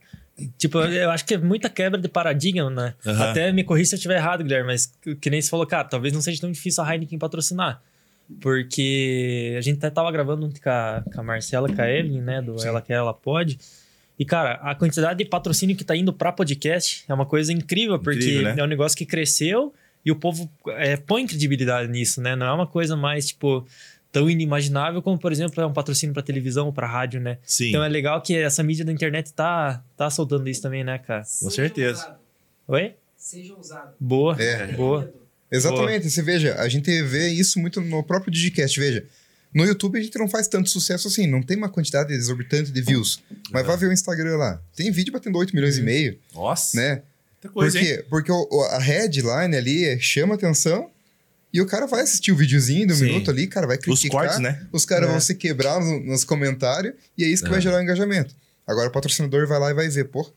Tipo, 0.59 0.79
eu 0.79 1.09
acho 1.09 1.25
que 1.25 1.33
é 1.33 1.37
muita 1.39 1.69
quebra 1.69 1.99
de 1.99 2.07
paradigma, 2.07 2.69
né? 2.69 2.93
Aham. 3.05 3.31
Até 3.31 3.51
me 3.51 3.63
corrija 3.63 3.89
se 3.89 3.95
eu 3.95 3.97
estiver 3.97 4.17
errado, 4.17 4.43
Guilherme, 4.43 4.67
mas 4.67 4.85
que 5.01 5.15
que 5.15 5.29
nem 5.31 5.41
você 5.41 5.49
falou, 5.49 5.65
cara, 5.65 5.85
talvez 5.85 6.13
não 6.13 6.21
seja 6.21 6.39
tão 6.41 6.51
difícil 6.51 6.83
a 6.83 6.93
Heineken 6.93 7.17
patrocinar. 7.17 7.81
Porque 8.41 9.55
a 9.57 9.61
gente 9.61 9.77
até 9.77 9.89
tava 9.89 10.11
gravando 10.11 10.47
com 10.61 10.69
a, 10.69 11.03
com 11.13 11.21
a 11.21 11.23
Marcela, 11.23 11.67
com 11.73 11.81
a 11.81 11.89
Evelyn, 11.89 12.21
né? 12.21 12.41
Do 12.41 12.59
Sim. 12.59 12.67
Ela 12.67 12.81
Quer, 12.81 12.93
Ela 12.93 13.13
Pode. 13.13 13.57
E, 14.17 14.23
cara, 14.25 14.53
a 14.61 14.73
quantidade 14.75 15.23
de 15.23 15.29
patrocínio 15.29 15.75
que 15.75 15.83
tá 15.83 15.95
indo 15.95 16.13
pra 16.13 16.31
podcast 16.31 17.03
é 17.07 17.13
uma 17.13 17.25
coisa 17.25 17.51
incrível, 17.51 17.99
porque 17.99 18.19
Incrível, 18.19 18.55
né? 18.55 18.61
é 18.61 18.63
um 18.63 18.67
negócio 18.67 18.97
que 18.97 19.05
cresceu 19.05 19.73
e 20.05 20.11
o 20.11 20.15
povo 20.15 20.49
é, 20.69 20.95
põe 20.95 21.25
credibilidade 21.27 21.91
nisso, 21.91 22.21
né? 22.21 22.35
Não 22.35 22.45
é 22.45 22.51
uma 22.53 22.67
coisa 22.67 22.95
mais, 22.95 23.27
tipo, 23.27 23.67
tão 24.11 24.29
inimaginável 24.29 25.01
como, 25.01 25.19
por 25.19 25.31
exemplo, 25.33 25.61
é 25.61 25.65
um 25.65 25.73
patrocínio 25.73 26.13
pra 26.13 26.23
televisão 26.23 26.67
ou 26.67 26.71
pra 26.73 26.87
rádio, 26.87 27.19
né? 27.19 27.39
Sim. 27.43 27.69
Então 27.69 27.83
é 27.83 27.89
legal 27.89 28.21
que 28.21 28.35
essa 28.37 28.63
mídia 28.63 28.85
da 28.85 28.91
internet 28.93 29.33
tá, 29.33 29.83
tá 29.97 30.09
soltando 30.09 30.47
isso 30.47 30.61
também, 30.61 30.83
né, 30.83 30.97
cara? 30.97 31.23
Com 31.41 31.49
certeza. 31.49 31.99
Ousado. 31.99 32.19
Oi? 32.69 32.93
Seja 33.17 33.53
ousado. 33.53 33.93
Boa, 33.99 34.41
É. 34.41 34.67
boa. 34.73 35.13
Exatamente. 35.51 36.09
Você 36.09 36.21
veja, 36.21 36.55
a 36.55 36.67
gente 36.69 36.89
vê 37.03 37.27
isso 37.29 37.59
muito 37.59 37.81
no 37.81 38.03
próprio 38.03 38.31
Digicast. 38.31 38.79
Veja, 38.79 39.05
no 39.55 39.65
YouTube 39.65 39.97
a 39.97 40.01
gente 40.03 40.17
não 40.19 40.27
faz 40.27 40.47
tanto 40.47 40.69
sucesso 40.69 41.07
assim, 41.07 41.25
não 41.25 41.41
tem 41.41 41.57
uma 41.57 41.69
quantidade 41.69 42.13
exorbitante 42.13 42.71
de 42.71 42.81
views. 42.81 43.23
Mas 43.51 43.61
Aham. 43.63 43.69
vai 43.71 43.77
ver 43.77 43.87
o 43.87 43.93
Instagram 43.93 44.35
lá. 44.37 44.61
Tem 44.75 44.91
vídeo 44.91 45.11
batendo 45.13 45.37
8 45.37 45.55
milhões 45.55 45.77
e 45.77 45.81
meio, 45.81 46.19
Nossa, 46.33 46.75
né? 46.77 46.89
muita 46.91 47.03
Por 47.43 47.53
coisa, 47.53 47.79
hein? 47.79 47.85
quê? 47.85 48.05
Porque 48.09 48.31
o- 48.31 48.47
o- 48.51 48.63
a 48.65 48.79
headline 48.79 49.55
ali 49.55 49.85
é- 49.85 49.97
chama 49.99 50.35
atenção 50.35 50.91
e 51.53 51.61
o 51.61 51.65
cara 51.65 51.87
vai 51.87 52.01
assistir 52.01 52.31
o 52.31 52.35
videozinho 52.35 52.85
do 52.87 52.93
Sim. 52.95 53.05
minuto 53.05 53.31
ali, 53.31 53.47
cara, 53.47 53.65
vai 53.65 53.77
Os 53.77 53.83
criticar. 53.83 54.21
cortes, 54.21 54.39
né? 54.39 54.67
Os 54.71 54.85
caras 54.85 55.07
É. 55.07 55.11
vão 55.11 55.19
se 55.21 55.33
quebrar 55.35 55.79
no- 55.79 55.99
nos 56.01 56.23
comentários 56.23 56.93
e 57.17 57.23
é 57.23 57.27
isso 57.27 57.41
que 57.43 57.49
É. 57.49 57.51
vai 57.51 57.61
gerar 57.61 57.77
o 57.77 57.81
engajamento. 57.81 58.35
Agora 58.67 58.89
o 58.89 58.91
patrocinador 58.91 59.47
vai 59.47 59.59
lá 59.59 59.71
e 59.71 59.73
vai 59.73 59.87
ver, 59.87 60.05
pô, 60.05 60.29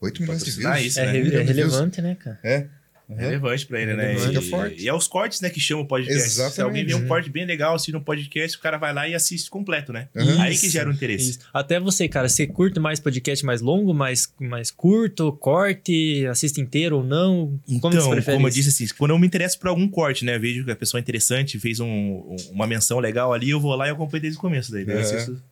8 0.00 0.20
milhões 0.22 0.44
de 0.44 0.50
views. 0.50 0.80
isso, 0.80 1.00
É, 1.00 1.06
né? 1.06 1.12
re- 1.12 1.18
é 1.18 1.22
views. 1.22 1.46
relevante, 1.48 2.00
né, 2.02 2.14
cara? 2.22 2.38
É. 2.44 2.66
É 3.08 3.14
relevante 3.20 3.66
pra 3.66 3.80
ele, 3.80 3.94
né? 3.94 4.12
Relevante. 4.14 4.38
E, 4.46 4.50
forte. 4.50 4.82
e 4.84 4.88
é 4.88 4.94
os 4.94 5.06
cortes, 5.06 5.40
né, 5.40 5.50
que 5.50 5.60
chamam 5.60 5.84
o 5.84 5.86
podcast. 5.86 6.20
Se 6.22 6.26
Exatamente. 6.40 6.60
alguém 6.62 6.86
vê 6.86 6.94
um 6.94 7.00
Uhum. 7.02 7.08
corte 7.08 7.28
bem 7.30 7.44
legal, 7.44 7.74
assim, 7.74 7.92
no 7.92 8.00
podcast, 8.00 8.56
o 8.56 8.60
cara 8.60 8.78
vai 8.78 8.94
lá 8.94 9.06
e 9.08 9.14
assiste 9.14 9.50
completo, 9.50 9.92
né? 9.92 10.08
Uhum. 10.14 10.40
Aí 10.40 10.56
que 10.56 10.68
gera 10.70 10.88
o 10.88 10.92
interesse. 10.92 11.30
Isso. 11.30 11.38
Até 11.52 11.78
você, 11.78 12.08
cara, 12.08 12.28
você 12.28 12.46
curte 12.46 12.80
mais 12.80 12.98
podcast 13.00 13.44
mais 13.44 13.60
longo, 13.60 13.92
mais, 13.92 14.32
mais 14.40 14.70
curto, 14.70 15.32
corte, 15.32 16.26
assiste 16.26 16.60
inteiro 16.60 16.98
ou 16.98 17.04
não? 17.04 17.60
Como 17.66 17.76
então, 17.78 17.90
você 17.92 18.10
prefere 18.10 18.36
como 18.36 18.48
eu 18.48 18.52
disse 18.52 18.68
assim, 18.70 18.86
quando 18.96 19.10
eu 19.12 19.18
me 19.18 19.26
interesso 19.26 19.58
por 19.58 19.68
algum 19.68 19.88
corte, 19.88 20.24
né? 20.24 20.38
Vejo 20.38 20.64
que 20.64 20.70
a 20.70 20.76
pessoa 20.76 20.98
é 20.98 21.02
interessante, 21.02 21.58
fez 21.60 21.80
um- 21.80 21.86
um- 21.86 22.36
uma 22.52 22.66
menção 22.66 22.98
legal 22.98 23.32
ali, 23.32 23.50
eu 23.50 23.60
vou 23.60 23.74
lá 23.74 23.86
e 23.86 23.90
acompanho 23.90 24.22
desde 24.22 24.38
o 24.38 24.40
começo. 24.40 24.72
Daí, 24.72 24.84
daí 24.84 24.96
eu 24.96 25.00
É. 25.00 25.02
assisto- 25.04 25.42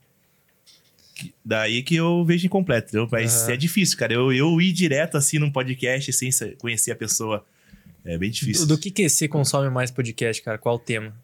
Daí 1.44 1.82
que 1.82 1.96
eu 1.96 2.24
vejo 2.24 2.46
incompleto, 2.46 2.88
entendeu? 2.88 3.08
Mas 3.10 3.42
Aham. 3.42 3.52
é 3.52 3.56
difícil, 3.56 3.98
cara. 3.98 4.12
Eu, 4.12 4.32
eu 4.32 4.60
ir 4.60 4.72
direto 4.72 5.16
assim 5.16 5.38
num 5.38 5.50
podcast 5.50 6.12
sem 6.12 6.30
conhecer 6.58 6.92
a 6.92 6.96
pessoa 6.96 7.44
é 8.04 8.18
bem 8.18 8.30
difícil. 8.30 8.66
Do, 8.66 8.76
do 8.76 8.80
que, 8.80 8.90
que 8.90 9.08
você 9.08 9.28
consome 9.28 9.70
mais 9.70 9.90
podcast, 9.90 10.42
cara? 10.42 10.58
Qual 10.58 10.76
o 10.76 10.78
tema? 10.78 11.14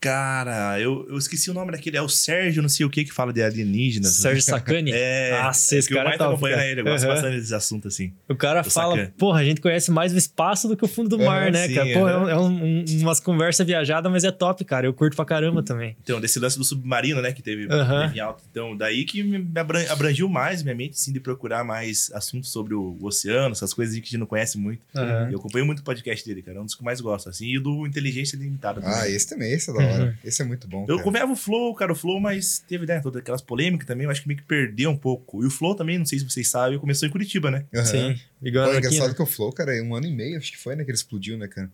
Cara, 0.00 0.78
eu, 0.80 1.06
eu 1.08 1.18
esqueci 1.18 1.50
o 1.50 1.54
nome 1.54 1.72
daquele. 1.72 1.96
É 1.96 2.02
o 2.02 2.08
Sérgio, 2.08 2.62
não 2.62 2.68
sei 2.68 2.86
o 2.86 2.90
que, 2.90 3.04
que 3.04 3.12
fala 3.12 3.32
de 3.32 3.42
alienígenas. 3.42 4.14
Sérgio 4.16 4.42
Sacani? 4.42 4.92
É. 4.98 5.42
Nossa, 5.42 5.76
esse 5.76 5.88
que 5.88 5.94
cara 5.94 6.06
eu 6.06 6.08
mais 6.10 6.14
é 6.14 6.18
top, 6.18 6.32
acompanhando 6.34 6.58
cara. 6.58 6.70
ele, 6.70 6.80
eu 6.80 6.84
gosto 6.84 7.04
Aham. 7.04 7.14
bastante 7.14 7.36
desse 7.40 7.54
assunto, 7.54 7.88
assim. 7.88 8.12
O 8.28 8.34
cara 8.36 8.62
fala, 8.64 8.94
Sacani. 8.96 9.12
porra, 9.18 9.40
a 9.40 9.44
gente 9.44 9.60
conhece 9.60 9.90
mais 9.90 10.12
o 10.12 10.16
espaço 10.16 10.68
do 10.68 10.76
que 10.76 10.84
o 10.84 10.88
fundo 10.88 11.08
do 11.16 11.18
mar, 11.24 11.50
né, 11.50 11.66
sim, 11.68 11.74
cara? 11.74 11.92
Pô, 11.92 12.08
é, 12.08 12.16
um- 12.18 12.28
é 12.28 12.38
um- 12.38 12.64
um- 12.64 12.84
umas 13.00 13.20
conversas 13.20 13.66
viajadas, 13.66 14.10
mas 14.10 14.24
é 14.24 14.30
top, 14.30 14.64
cara. 14.64 14.86
Eu 14.86 14.94
curto 14.94 15.16
pra 15.16 15.24
caramba 15.24 15.62
também. 15.62 15.96
Então, 16.02 16.20
desse 16.20 16.38
lance 16.38 16.56
do 16.56 16.64
submarino, 16.64 17.20
né, 17.20 17.32
que 17.32 17.42
teve, 17.42 17.66
em 18.14 18.20
alta. 18.20 18.42
Então, 18.50 18.76
daí 18.76 19.04
que 19.04 19.22
me 19.22 19.44
abran- 19.58 19.86
abrangiu 19.90 20.28
mais 20.28 20.62
minha 20.62 20.74
mente, 20.74 20.98
sim, 20.98 21.12
de 21.12 21.20
procurar 21.20 21.64
mais 21.64 22.10
assuntos 22.14 22.50
sobre 22.50 22.74
o, 22.74 22.96
o 23.00 23.06
oceano, 23.06 23.52
essas 23.52 23.74
coisas 23.74 23.94
que 23.94 24.00
a 24.00 24.04
gente 24.04 24.18
não 24.18 24.26
conhece 24.26 24.56
muito. 24.58 24.80
Aham. 24.94 25.28
Eu 25.32 25.38
acompanho 25.38 25.66
muito 25.66 25.80
o 25.80 25.84
podcast 25.84 26.26
dele, 26.26 26.42
cara. 26.42 26.58
É 26.58 26.60
um 26.60 26.64
dos 26.64 26.74
que 26.74 26.80
eu 26.82 26.84
mais 26.84 27.00
gosto, 27.00 27.28
assim. 27.28 27.46
E 27.46 27.58
o 27.58 27.60
do 27.62 27.86
Inteligência 27.86 28.36
Limitada 28.36 28.80
também. 28.80 28.96
Ah, 28.96 29.08
esse 29.08 29.28
também, 29.28 29.52
esse 29.52 29.70
é 29.70 29.72
da 29.72 29.87
hora. 29.88 30.04
Uhum. 30.04 30.14
Esse 30.24 30.42
é 30.42 30.44
muito 30.44 30.68
bom. 30.68 30.86
Eu 30.88 31.02
cara. 31.02 31.26
o 31.26 31.36
Flow, 31.36 31.74
cara, 31.74 31.92
o 31.92 31.94
Flow, 31.94 32.20
mas 32.20 32.58
teve, 32.66 32.86
né, 32.86 33.00
todas 33.00 33.20
aquelas 33.20 33.42
polêmicas 33.42 33.86
também, 33.86 34.04
eu 34.04 34.10
acho 34.10 34.22
que 34.22 34.28
meio 34.28 34.38
que 34.38 34.46
perdeu 34.46 34.90
um 34.90 34.96
pouco. 34.96 35.42
E 35.42 35.46
o 35.46 35.50
Flow 35.50 35.74
também, 35.74 35.98
não 35.98 36.06
sei 36.06 36.18
se 36.18 36.24
vocês 36.28 36.48
sabem, 36.48 36.78
começou 36.78 37.08
em 37.08 37.10
Curitiba, 37.10 37.50
né? 37.50 37.64
Aham. 37.74 37.84
Sim. 37.84 38.14
Pô, 38.40 38.46
Igual 38.46 38.66
é 38.66 38.70
aqui, 38.70 38.78
engraçado 38.78 39.08
né? 39.08 39.14
que 39.14 39.22
o 39.22 39.26
Flow, 39.26 39.52
cara, 39.52 39.76
é 39.76 39.82
um 39.82 39.94
ano 39.94 40.06
e 40.06 40.12
meio, 40.12 40.38
acho 40.38 40.52
que 40.52 40.58
foi, 40.58 40.76
né? 40.76 40.84
Que 40.84 40.90
ele 40.90 40.96
explodiu, 40.96 41.36
né, 41.36 41.48
cara? 41.48 41.70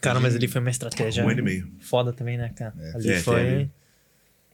Cara, 0.00 0.20
mas 0.20 0.34
ali 0.34 0.48
foi 0.48 0.60
uma 0.60 0.70
estratégia 0.70 1.24
Um 1.24 1.28
ano 1.28 1.40
e 1.40 1.42
meio. 1.42 1.70
foda 1.80 2.12
também, 2.12 2.38
né, 2.38 2.50
cara? 2.56 2.74
ali 2.94 3.10
É, 3.10 3.20
foi... 3.20 3.68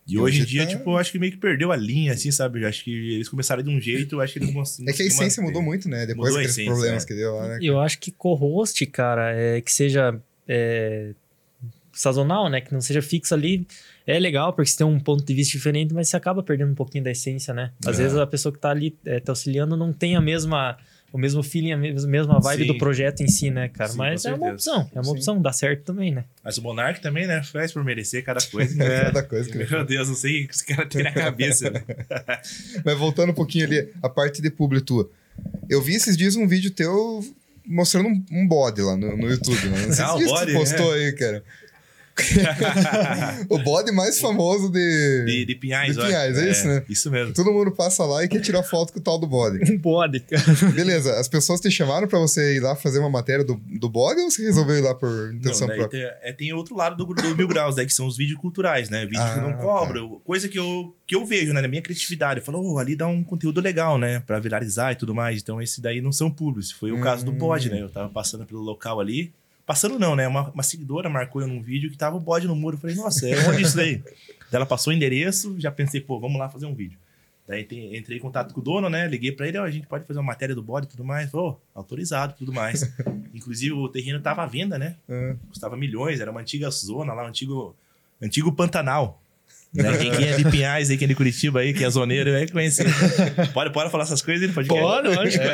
E 0.09 0.19
hoje 0.19 0.41
em 0.41 0.45
dia, 0.45 0.63
tá- 0.63 0.69
tipo, 0.69 0.91
eu 0.91 0.97
acho 0.97 1.11
que 1.11 1.19
meio 1.19 1.33
que 1.33 1.39
perdeu 1.39 1.73
a 1.73 1.77
linha, 1.77 2.13
assim, 2.13 2.31
sabe? 2.31 2.63
Eu 2.63 2.69
acho 2.69 2.85
que 2.85 3.15
eles 3.15 3.29
começaram 3.29 3.61
de 3.61 3.69
um 3.69 3.81
jeito, 3.81 4.15
eu 4.15 4.21
acho 4.21 4.35
que 4.35 4.39
eles 4.39 4.55
vão. 4.55 4.63
É 4.87 4.93
que 4.93 5.03
a 5.03 5.07
essência 5.07 5.43
mudou 5.43 5.61
muito, 5.61 5.89
né? 5.89 6.07
Depois 6.07 6.33
daqueles 6.33 6.65
problemas 6.65 7.03
é. 7.03 7.07
que 7.07 7.15
deu 7.15 7.35
lá, 7.35 7.49
né? 7.49 7.59
Eu 7.61 7.81
acho 7.81 7.99
que 7.99 8.13
co-host, 8.13 8.87
cara, 8.87 9.33
é, 9.35 9.61
que 9.61 9.73
seja 9.73 10.17
é, 10.47 11.13
sazonal, 11.99 12.49
né? 12.49 12.61
Que 12.61 12.73
não 12.73 12.81
seja 12.81 13.01
fixo 13.03 13.35
ali, 13.35 13.67
é 14.07 14.19
legal, 14.19 14.53
porque 14.53 14.71
você 14.71 14.77
tem 14.79 14.87
um 14.87 15.01
ponto 15.01 15.25
de 15.25 15.35
vista 15.35 15.53
diferente, 15.53 15.93
mas 15.95 16.09
você 16.09 16.17
acaba 16.17 16.43
perdendo 16.43 16.71
um 16.73 16.75
pouquinho 16.75 17.03
da 17.05 17.11
essência, 17.11 17.53
né? 17.55 17.73
Às 17.85 17.99
É. 17.99 18.03
vezes 18.03 18.19
a 18.19 18.27
pessoa 18.27 18.53
que 18.53 18.59
tá 18.59 18.71
ali 18.71 18.97
é, 19.05 19.19
te 19.21 19.29
auxiliando 19.31 19.77
não 19.77 19.93
tem 19.93 20.15
a 20.17 20.21
mesma, 20.21 20.77
o 21.13 21.19
mesmo 21.19 21.43
feeling, 21.43 21.73
a 21.73 21.77
mes- 21.77 22.05
mesma 22.05 22.39
vibe 22.41 22.63
Sim. 22.63 22.67
do 22.69 22.79
projeto 22.79 23.23
em 23.23 23.29
si, 23.29 23.51
né, 23.51 23.69
cara? 23.69 23.91
Sim, 23.91 23.99
mas 23.99 24.25
é 24.25 24.35
uma 24.35 24.53
opção, 24.53 24.89
é 24.95 24.99
uma 24.99 25.05
Sim. 25.05 25.11
opção, 25.13 25.43
dá 25.43 25.53
certo 25.53 25.83
também, 25.85 26.13
né? 26.13 26.25
Mas 26.45 26.59
o 26.59 26.63
Monark 26.63 27.01
também, 27.01 27.27
né? 27.27 27.43
Faz 27.43 27.73
por 27.73 27.83
merecer 27.83 28.23
cada 28.25 28.41
coisa. 28.43 28.77
É, 28.85 29.05
cada 29.07 29.23
coisa 29.23 29.49
que 29.51 29.57
Meu 29.59 29.85
Deus, 29.85 30.09
não 30.09 30.15
sei 30.15 30.45
o 30.45 30.49
que 30.49 30.55
esse 30.55 30.67
cara 30.67 30.87
tem 30.87 31.03
na 31.03 31.13
cabeça. 31.13 31.71
né? 31.71 31.83
Mas 32.85 32.99
voltando 32.99 33.31
um 33.31 33.35
pouquinho 33.35 33.65
ali, 33.67 33.91
a 34.03 34.09
parte 34.09 34.41
de 34.43 34.51
publi 34.51 34.81
tua. 34.81 35.09
Eu 35.69 35.83
vi 35.83 35.95
esses 35.95 36.17
dias 36.17 36.37
um 36.37 36.47
vídeo 36.47 36.71
teu 36.71 37.25
mostrando 37.69 38.09
um, 38.09 38.25
um 38.31 38.47
bode 38.47 38.81
lá 38.81 38.97
no, 38.97 39.17
no 39.17 39.29
YouTube, 39.29 39.67
né? 39.69 39.87
Não 39.87 39.93
sei 39.93 40.05
Ah, 40.05 40.17
se 40.17 40.25
você 40.25 40.53
postou 40.53 40.93
aí, 40.93 41.13
cara. 41.13 41.43
o 43.49 43.59
bode 43.59 43.93
mais 43.93 44.19
famoso 44.21 44.71
de... 44.71 45.25
De, 45.27 45.45
de 45.45 45.55
Pinhais, 45.55 45.95
De. 45.97 46.03
Pinhais, 46.03 46.39
é 46.39 46.51
isso, 46.51 46.67
né? 46.67 46.83
Isso 46.89 47.11
mesmo. 47.11 47.33
Todo 47.35 47.53
mundo 47.53 47.71
passa 47.73 48.05
lá 48.05 48.25
e 48.25 48.29
quer 48.29 48.41
tirar 48.41 48.63
foto 48.63 48.93
com 48.93 48.99
o 48.99 49.03
tal 49.03 49.19
do 49.19 49.27
bode. 49.27 49.59
Um 49.71 49.79
bode, 49.79 50.21
cara. 50.21 50.43
Beleza, 50.73 51.19
as 51.19 51.29
pessoas 51.29 51.61
te 51.61 51.71
chamaram 51.71 52.07
pra 52.09 52.19
você 52.19 52.57
ir 52.57 52.61
lá 52.61 52.75
fazer 52.77 52.99
uma 52.99 53.11
matéria 53.11 53.45
do, 53.45 53.55
do 53.67 53.89
bode 53.89 54.21
ou 54.21 54.31
você 54.31 54.43
resolveu 54.43 54.77
ir 54.77 54.81
lá 54.81 54.95
por 54.95 55.35
intenção 55.35 55.67
Não, 55.69 55.75
própria? 55.77 56.11
tem, 56.21 56.31
é, 56.31 56.33
tem 56.33 56.53
outro 56.53 56.77
lado 56.77 56.97
do, 56.97 57.13
do 57.15 57.37
Mil 57.37 57.49
Graus, 57.49 57.75
daí, 57.77 57.85
que 57.87 57.93
são 57.93 58.07
os 58.07 58.17
vídeos 58.17 58.39
culturais, 58.41 58.89
né? 58.89 59.05
Vídeo 59.05 59.23
que 59.23 59.39
eu 59.39 59.45
Ah, 59.45 59.51
não 59.51 59.53
cobro. 59.59 60.21
Coisa 60.25 60.49
que 60.49 60.59
eu, 60.59 60.95
que 61.07 61.15
eu 61.15 61.25
vejo, 61.27 61.53
né? 61.53 61.61
Na 61.61 61.69
minha 61.69 61.83
criatividade. 61.83 62.41
Eu 62.41 62.45
falo, 62.47 62.63
oh, 62.63 62.79
ali 62.79 62.97
dá 62.97 63.07
um 63.07 63.23
conteúdo 63.23 63.61
legal, 63.61 63.99
né? 63.99 64.21
Pra 64.27 64.39
viralizar 64.39 64.93
e 64.93 64.97
tudo 64.97 65.15
mais. 65.15 65.41
Então, 65.43 65.61
esse 65.61 65.81
daí 65.81 66.01
não 66.01 66.13
são 66.13 66.31
públicos. 66.31 66.71
Foi 66.73 66.93
o 66.93 67.01
caso 67.01 67.25
do 67.25 67.33
Hum. 67.33 67.39
bode, 67.39 67.69
né? 67.71 67.81
Eu 67.83 67.91
tava 67.91 68.09
passando 68.09 68.47
pelo 68.47 68.61
local 68.61 69.01
ali. 69.01 69.33
Passando 69.67 69.99
não, 69.99 70.15
né? 70.15 70.29
Uma, 70.29 70.51
uma 70.51 70.63
seguidora 70.63 71.09
marcou 71.11 71.43
eu 71.43 71.49
num 71.49 71.61
vídeo 71.61 71.91
que 71.91 71.99
tava 71.99 72.17
o 72.17 72.21
bode 72.21 72.47
no 72.47 72.55
muro. 72.55 72.77
Eu 72.77 72.81
falei, 72.81 72.95
nossa, 72.97 73.29
é 73.29 73.49
onde 73.49 73.63
isso 73.63 73.77
daí? 73.77 73.97
Daí 73.97 74.15
ela 74.53 74.65
passou 74.67 74.93
o 74.93 74.97
endereço, 74.97 75.57
já 75.59 75.71
pensei, 75.73 76.01
pô, 76.01 76.21
vamos 76.21 76.39
lá 76.39 76.49
fazer 76.49 76.67
um 76.67 76.75
vídeo. 76.75 76.97
Daí 77.49 77.65
tem- 77.65 77.97
entrei 77.97 78.19
em 78.19 78.21
contato 78.21 78.55
com 78.55 78.61
o 78.61 78.63
dono, 78.63 78.89
né? 78.89 79.07
Liguei 79.09 79.33
pra 79.33 79.47
ele, 79.47 79.59
ó, 79.59 79.65
a 79.65 79.71
gente 79.71 79.87
pode 79.87 80.05
fazer 80.05 80.19
uma 80.21 80.27
matéria 80.27 80.55
do 80.55 80.63
bode 80.63 80.87
e 80.87 80.89
tudo 80.89 81.05
mais. 81.05 81.31
Falou, 81.31 81.61
"Ô, 81.75 81.79
autorizado 81.79 82.33
e 82.35 82.39
tudo 82.39 82.53
mais. 82.53 82.83
Inclusive, 83.35 83.73
o 83.73 83.89
terreno 83.89 84.21
tava 84.21 84.43
à 84.43 84.47
venda, 84.47 84.79
né? 84.79 84.97
Ah, 85.09 85.35
custava 85.49 85.77
milhões, 85.77 86.21
era 86.21 86.31
uma 86.31 86.41
antiga 86.41 86.71
zona 86.71 87.13
lá, 87.13 87.25
um 87.25 87.29
antigo, 87.29 87.75
antigo 88.23 88.53
Pantanal. 88.53 89.21
Né? 89.75 89.97
Quem, 89.99 90.11
quem 90.11 90.29
é 90.29 90.37
de 90.37 90.51
Pinhais 90.51 90.91
aí, 90.91 90.97
quem 90.97 91.05
é 91.05 91.09
de 91.09 91.15
Curitiba 91.15 91.61
aí, 91.61 91.75
quem 91.75 91.85
é 91.85 91.91
zoneiro, 91.91 92.33
vai 92.33 92.49
conhecer. 92.49 92.87
Pode, 93.53 93.73
pode 93.73 93.91
falar 93.91 94.05
essas 94.05 94.23
coisas 94.23 94.43
aí 94.43 94.49
no 94.49 94.55
podcast? 94.55 94.83
Pode, 94.83 95.09
lógico. 95.09 95.45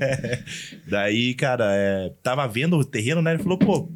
Daí, 0.88 1.34
cara, 1.34 1.66
é, 1.74 2.12
tava 2.22 2.46
vendo 2.48 2.78
o 2.78 2.84
terreno, 2.84 3.20
né? 3.20 3.34
Ele 3.34 3.42
falou, 3.42 3.58
pô, 3.58 3.88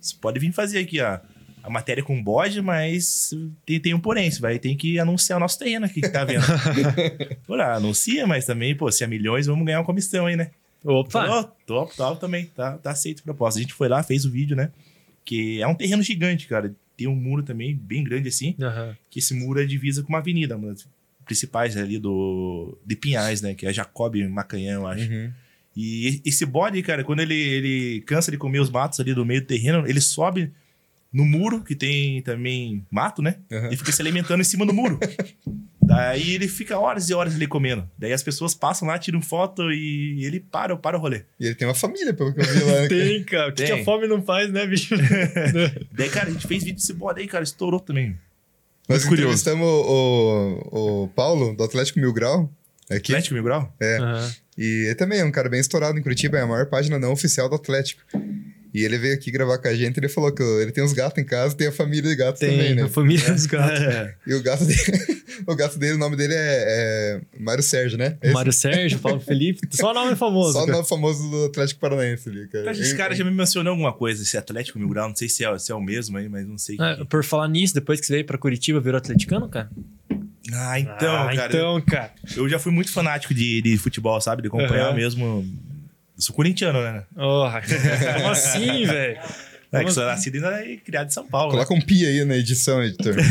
você 0.00 0.14
pode 0.20 0.38
vir 0.38 0.52
fazer 0.52 0.80
aqui 0.80 1.00
a, 1.00 1.22
a 1.62 1.70
matéria 1.70 2.02
com 2.02 2.22
bode, 2.22 2.60
mas 2.60 3.30
tem, 3.64 3.80
tem 3.80 3.94
um 3.94 4.00
porém, 4.00 4.30
você 4.30 4.40
vai 4.40 4.58
ter 4.58 4.74
que 4.74 4.98
anunciar 4.98 5.36
o 5.38 5.40
nosso 5.40 5.58
terreno 5.58 5.86
aqui 5.86 6.00
que 6.00 6.08
tá 6.08 6.24
vendo. 6.24 6.44
Pô, 7.46 7.54
ah, 7.54 7.74
anuncia, 7.74 8.26
mas 8.26 8.44
também, 8.44 8.74
pô, 8.74 8.90
se 8.90 9.04
é 9.04 9.06
milhões, 9.06 9.46
vamos 9.46 9.64
ganhar 9.64 9.78
uma 9.78 9.86
comissão 9.86 10.26
aí, 10.26 10.36
né? 10.36 10.50
Opa! 10.84 11.10
Falou, 11.10 11.44
top, 11.66 11.96
top 11.96 12.20
também. 12.20 12.46
Tá, 12.46 12.78
tá 12.78 12.90
aceito 12.90 13.20
a 13.20 13.24
proposta. 13.24 13.58
A 13.58 13.62
gente 13.62 13.74
foi 13.74 13.88
lá, 13.88 14.02
fez 14.02 14.24
o 14.24 14.30
vídeo, 14.30 14.56
né? 14.56 14.70
Que 15.24 15.60
é 15.60 15.66
um 15.66 15.74
terreno 15.74 16.02
gigante, 16.02 16.46
cara. 16.46 16.72
Tem 16.98 17.06
um 17.06 17.14
muro 17.14 17.44
também, 17.44 17.76
bem 17.76 18.02
grande 18.02 18.28
assim. 18.28 18.56
Aham. 18.60 18.96
Que 19.08 19.20
esse 19.20 19.32
muro 19.32 19.62
é 19.62 19.64
divisa 19.64 20.02
com 20.02 20.08
uma 20.08 20.18
avenida, 20.18 20.56
uma 20.56 20.72
das 20.72 20.86
principais 21.24 21.76
ali 21.76 21.96
do, 21.96 22.76
de 22.84 22.96
Pinhais, 22.96 23.40
né? 23.40 23.54
Que 23.54 23.66
é 23.66 23.72
Jacob 23.72 24.16
Macanhã, 24.28 24.74
eu 24.74 24.86
acho. 24.86 25.08
uhum. 25.08 25.30
E 25.76 26.20
esse 26.24 26.44
bode, 26.44 26.82
cara, 26.82 27.04
quando 27.04 27.20
ele, 27.20 27.36
ele 27.36 28.00
cansa 28.00 28.32
de 28.32 28.36
comer 28.36 28.58
os 28.58 28.68
matos 28.68 28.98
ali 28.98 29.14
do 29.14 29.24
meio 29.24 29.40
do 29.40 29.46
terreno, 29.46 29.86
ele 29.86 30.00
sobe 30.00 30.50
no 31.12 31.24
muro, 31.24 31.62
que 31.62 31.74
tem 31.74 32.22
também 32.22 32.86
mato, 32.90 33.22
né? 33.22 33.36
Aham. 33.50 33.70
E 33.72 33.76
fica 33.76 33.92
se 33.92 34.02
alimentando 34.02 34.40
em 34.40 34.44
cima 34.44 34.66
do 34.66 34.72
muro. 34.74 34.98
Daí 35.82 36.34
ele 36.34 36.46
fica 36.48 36.78
horas 36.78 37.08
e 37.08 37.14
horas 37.14 37.34
ali 37.34 37.46
comendo. 37.46 37.88
Daí 37.96 38.12
as 38.12 38.22
pessoas 38.22 38.54
passam 38.54 38.86
lá, 38.86 38.98
tiram 38.98 39.22
foto 39.22 39.72
e 39.72 40.22
ele 40.22 40.38
para, 40.38 40.76
para 40.76 40.98
o 40.98 41.00
rolê. 41.00 41.22
E 41.40 41.46
ele 41.46 41.54
tem 41.54 41.66
uma 41.66 41.74
família, 41.74 42.12
pelo 42.12 42.34
que 42.34 42.40
eu 42.40 42.44
vi 42.44 42.60
lá. 42.62 42.72
né? 42.82 42.88
Tem, 42.88 43.24
cara. 43.24 43.48
O 43.48 43.54
que, 43.54 43.64
que 43.64 43.72
a 43.72 43.82
fome 43.84 44.06
não 44.06 44.22
faz, 44.22 44.52
né, 44.52 44.66
bicho? 44.66 44.94
Daí, 45.92 46.10
cara, 46.10 46.28
a 46.28 46.30
gente 46.30 46.46
fez 46.46 46.62
vídeo 46.62 46.76
desse 46.76 46.92
bode 46.92 47.20
aí, 47.20 47.26
cara, 47.26 47.42
estourou 47.42 47.80
também. 47.80 48.18
Nós 48.86 48.98
Muito 48.98 49.08
curioso. 49.08 49.28
entrevistamos 49.28 49.66
o, 49.66 50.60
o, 50.70 51.02
o 51.04 51.08
Paulo, 51.08 51.56
do 51.56 51.64
Atlético 51.64 52.00
Mil 52.00 52.12
Grau, 52.12 52.52
aqui. 52.90 53.12
Atlético 53.12 53.34
Mil 53.34 53.44
Grau? 53.44 53.74
É. 53.80 53.96
Aham. 53.96 54.30
E 54.58 54.86
ele 54.86 54.94
também 54.94 55.20
é 55.20 55.24
um 55.24 55.30
cara 55.30 55.48
bem 55.48 55.60
estourado 55.60 55.98
em 55.98 56.02
Curitiba, 56.02 56.36
é 56.36 56.42
a 56.42 56.46
maior 56.46 56.66
página 56.66 56.98
não 56.98 57.12
oficial 57.12 57.48
do 57.48 57.54
Atlético. 57.54 58.02
E 58.74 58.84
ele 58.84 58.98
veio 58.98 59.14
aqui 59.14 59.30
gravar 59.30 59.56
com 59.58 59.66
a 59.68 59.74
gente 59.74 59.96
e 59.96 60.00
ele 60.00 60.08
falou 60.08 60.30
que 60.30 60.42
ele 60.42 60.70
tem 60.72 60.84
uns 60.84 60.92
gatos 60.92 61.22
em 61.22 61.24
casa 61.26 61.56
tem 61.56 61.68
a 61.68 61.72
família 61.72 62.10
de 62.10 62.14
gatos 62.16 62.38
Tem 62.38 62.50
também, 62.50 62.74
né? 62.74 62.82
a 62.82 62.88
família 62.88 63.32
dos 63.32 63.46
gatos. 63.46 63.80
E 64.26 64.34
o 64.34 64.42
gato 64.42 64.64
dele, 64.66 64.82
o 65.46 65.56
gato 65.56 65.78
dele, 65.78 65.92
o 65.94 65.98
nome 65.98 66.16
dele 66.16 66.34
é, 66.34 67.20
é 67.36 67.40
Mário 67.40 67.62
Sérgio, 67.62 67.96
né? 67.96 68.18
Esse- 68.22 68.34
Mário 68.34 68.52
Sérgio, 68.52 68.98
Paulo 68.98 69.20
Felipe, 69.20 69.60
só 69.70 69.94
nome 69.94 70.14
famoso. 70.16 70.52
Só 70.52 70.58
o 70.62 70.66
cara. 70.66 70.76
nome 70.78 70.88
famoso 70.88 71.30
do 71.30 71.44
Atlético 71.46 71.80
Paranaense 71.80 72.28
ali, 72.28 72.46
cara. 72.48 72.70
Esse 72.72 72.94
cara 72.96 73.14
já 73.14 73.24
me 73.24 73.30
mencionou 73.30 73.70
alguma 73.70 73.92
coisa, 73.92 74.22
esse 74.22 74.36
Atlético 74.36 74.78
Mil 74.78 74.88
Grau, 74.88 75.08
não 75.08 75.16
sei 75.16 75.28
se 75.28 75.44
é, 75.44 75.58
se 75.58 75.72
é 75.72 75.74
o 75.74 75.80
mesmo 75.80 76.18
aí, 76.18 76.28
mas 76.28 76.46
não 76.46 76.58
sei. 76.58 76.76
Ah, 76.78 77.04
por 77.08 77.24
falar 77.24 77.48
nisso, 77.48 77.72
depois 77.74 77.98
que 78.00 78.06
você 78.06 78.12
veio 78.14 78.24
pra 78.26 78.36
Curitiba, 78.36 78.80
virou 78.80 78.98
atleticano, 78.98 79.48
cara? 79.48 79.70
Ah, 80.52 80.78
então, 80.80 81.14
Ah, 81.28 81.34
cara. 81.34 81.46
Então, 81.48 81.80
cara. 81.80 82.12
Eu 82.36 82.48
já 82.48 82.58
fui 82.58 82.72
muito 82.72 82.90
fanático 82.90 83.34
de, 83.34 83.60
de 83.62 83.76
futebol, 83.78 84.18
sabe? 84.20 84.42
De 84.42 84.48
acompanhar 84.48 84.88
Aham. 84.88 84.94
mesmo. 84.94 85.44
Eu 86.18 86.22
sou 86.22 86.34
corintiano, 86.34 86.82
né? 86.82 87.04
Porra, 87.14 87.62
como 88.16 88.28
assim, 88.30 88.84
velho? 88.86 89.18
É 89.70 89.84
que 89.84 89.90
sou 89.92 90.02
assim? 90.02 90.12
nascido 90.30 90.34
ainda 90.36 90.64
e 90.66 90.76
criado 90.78 91.06
em 91.06 91.10
São 91.10 91.26
Paulo. 91.26 91.52
né? 91.52 91.64
Coloca 91.64 91.74
um 91.74 91.80
pi 91.80 92.04
aí 92.04 92.24
na 92.24 92.36
edição, 92.36 92.82
editor. 92.82 93.14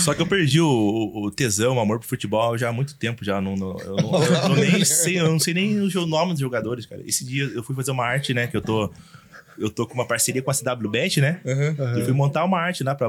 Só 0.00 0.12
que 0.12 0.20
eu 0.20 0.26
perdi 0.26 0.60
o, 0.60 1.12
o 1.14 1.30
tesão, 1.30 1.76
o 1.76 1.80
amor 1.80 2.00
pro 2.00 2.08
futebol 2.08 2.58
já 2.58 2.68
há 2.68 2.72
muito 2.72 2.96
tempo 2.96 3.24
já. 3.24 3.40
Não, 3.40 3.54
não- 3.54 3.78
eu, 3.78 3.96
não, 3.96 4.24
eu 4.24 4.48
não 4.48 4.56
nem 4.56 4.82
sei, 4.84 5.20
eu 5.20 5.30
não 5.30 5.38
sei 5.38 5.54
nem 5.54 5.80
o 5.80 6.06
nome 6.06 6.32
dos 6.32 6.40
jogadores, 6.40 6.84
cara. 6.84 7.00
Esse 7.06 7.24
dia 7.24 7.44
eu 7.44 7.62
fui 7.62 7.76
fazer 7.76 7.92
uma 7.92 8.04
arte, 8.04 8.34
né? 8.34 8.46
Que 8.48 8.56
eu 8.56 8.60
tô. 8.62 8.92
Eu 9.56 9.70
tô 9.70 9.86
com 9.86 9.94
uma 9.94 10.04
parceria 10.06 10.42
com 10.42 10.50
a 10.50 10.54
CWBet, 10.54 11.20
né? 11.20 11.40
Aham. 11.46 11.98
Eu 11.98 12.04
fui 12.04 12.12
montar 12.12 12.44
uma 12.44 12.58
arte, 12.58 12.82
né? 12.82 12.92
Pra, 12.92 13.08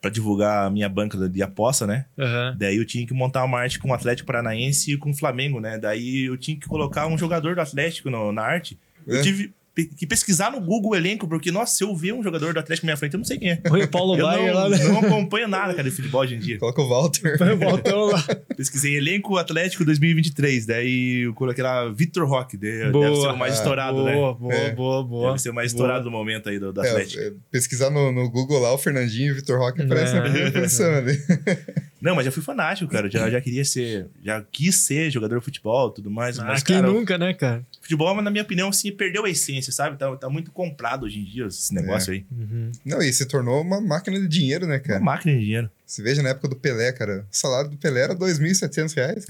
pra 0.00 0.10
divulgar 0.10 0.66
a 0.66 0.70
minha 0.70 0.88
banca 0.88 1.28
de 1.28 1.42
aposta, 1.42 1.86
né? 1.86 2.06
Aham. 2.18 2.56
Daí 2.58 2.76
eu 2.76 2.86
tinha 2.86 3.06
que 3.06 3.12
montar 3.12 3.44
uma 3.44 3.58
arte 3.60 3.78
com 3.78 3.90
o 3.90 3.94
Atlético 3.94 4.26
Paranaense 4.26 4.92
e 4.92 4.96
com 4.96 5.10
o 5.10 5.14
Flamengo, 5.16 5.60
né? 5.60 5.78
Daí 5.78 6.24
eu 6.26 6.36
tinha 6.36 6.56
que 6.58 6.66
colocar 6.66 7.06
um 7.06 7.18
jogador 7.18 7.54
do 7.54 7.60
Atlético 7.60 8.08
no- 8.10 8.32
na 8.32 8.42
arte. 8.42 8.78
Eu 9.06 9.18
É. 9.18 9.22
tive 9.22 9.48
pe- 9.48 9.54
que 9.96 10.06
pesquisar 10.06 10.50
no 10.50 10.60
Google 10.60 10.90
o 10.90 10.96
elenco, 10.96 11.26
porque, 11.28 11.50
nossa, 11.50 11.74
se 11.76 11.84
eu 11.84 11.94
ver 11.96 12.12
um 12.12 12.22
jogador 12.22 12.52
do 12.52 12.58
Atlético 12.60 12.86
na 12.86 12.90
minha 12.90 12.96
frente, 12.96 13.14
eu 13.14 13.18
não 13.18 13.24
sei 13.24 13.38
quem 13.38 13.50
é. 13.50 13.62
O 13.64 13.88
Paulo 13.88 14.16
Eu 14.18 14.26
Baier 14.26 14.52
não, 14.52 14.60
lá, 14.62 14.68
né? 14.68 14.78
não 14.84 14.98
acompanho 14.98 15.48
nada, 15.48 15.72
cara, 15.72 15.88
de 15.88 15.94
futebol 15.94 16.20
hoje 16.22 16.34
em 16.34 16.38
dia. 16.38 16.58
Coloca 16.58 16.82
o 16.82 16.88
Walter. 16.88 17.38
Voltão 17.56 18.04
lá. 18.06 18.22
Pesquisei 18.56 18.96
elenco 18.96 19.36
Atlético 19.38 19.84
2023, 19.84 20.66
daí 20.66 21.24
eu 21.24 21.34
coloquei 21.34 21.62
lá 21.64 21.88
Vitor 21.88 22.26
Roque, 22.28 22.56
de- 22.56 22.90
Boa. 22.90 23.06
deve 23.08 23.20
ser 23.20 23.28
o 23.28 23.36
mais 23.38 23.54
estourado, 23.54 23.96
boa, 23.96 24.06
né? 24.10 24.14
Boa, 24.38 24.54
É. 24.54 24.70
boa, 24.74 25.04
boa. 25.04 25.26
Deve 25.28 25.42
ser 25.42 25.50
o 25.50 25.54
mais 25.54 25.72
Boa. 25.72 25.78
estourado 25.84 26.04
do 26.04 26.10
momento 26.10 26.48
aí 26.48 26.58
do, 26.58 26.72
do 26.72 26.84
É, 26.84 26.90
Atlético. 26.90 27.22
é, 27.22 27.32
pesquisar 27.50 27.90
no, 27.90 28.12
no 28.12 28.28
Google 28.30 28.60
lá, 28.60 28.72
o 28.74 28.78
Fernandinho 28.78 29.28
e 29.28 29.32
o 29.32 29.34
Vitor 29.36 29.58
Roque 29.58 29.80
aparecem 29.82 30.16
na 30.16 30.20
É. 30.20 30.30
primeira 30.30 30.52
posição 30.52 30.92
ali. 30.94 31.18
Não, 32.00 32.14
mas 32.14 32.24
já 32.24 32.32
fui 32.32 32.42
fanático, 32.42 32.90
cara. 32.90 33.10
Já, 33.10 33.28
já 33.28 33.40
queria 33.40 33.64
ser, 33.64 34.06
já 34.24 34.42
quis 34.50 34.74
ser 34.76 35.10
jogador 35.10 35.38
de 35.38 35.44
futebol 35.44 35.90
e 35.90 35.94
tudo 35.94 36.10
mais. 36.10 36.38
Ah, 36.38 36.44
mas, 36.44 36.62
quem 36.62 36.76
cara, 36.80 36.88
nunca, 36.90 37.18
né, 37.18 37.34
cara? 37.34 37.64
futebol, 37.82 38.20
na 38.22 38.30
minha 38.30 38.42
opinião, 38.42 38.68
assim, 38.70 38.90
perdeu 38.92 39.24
a 39.24 39.30
essência, 39.30 39.72
sabe? 39.72 39.98
Tá, 39.98 40.16
tá 40.16 40.30
muito 40.30 40.50
comprado 40.50 41.04
hoje 41.04 41.18
em 41.18 41.24
dia 41.24 41.46
esse 41.46 41.74
negócio 41.74 42.12
aí. 42.12 42.24
Uhum. 42.30 42.72
Não, 42.84 43.02
e 43.02 43.12
se 43.12 43.26
tornou 43.26 43.60
uma 43.60 43.80
máquina 43.80 44.18
de 44.18 44.26
dinheiro, 44.28 44.66
né, 44.66 44.76
Uma 44.76 44.80
cara? 44.80 45.00
máquina 45.00 45.34
de 45.34 45.40
dinheiro. 45.40 45.70
Você 45.84 46.02
veja 46.02 46.22
na 46.22 46.30
época 46.30 46.48
do 46.48 46.56
Pelé, 46.56 46.92
cara. 46.92 47.26
O 47.30 47.36
salário 47.36 47.68
do 47.70 47.76
Pelé 47.76 48.00
era 48.02 48.14
2.700 48.14 48.94
reais. 48.94 49.26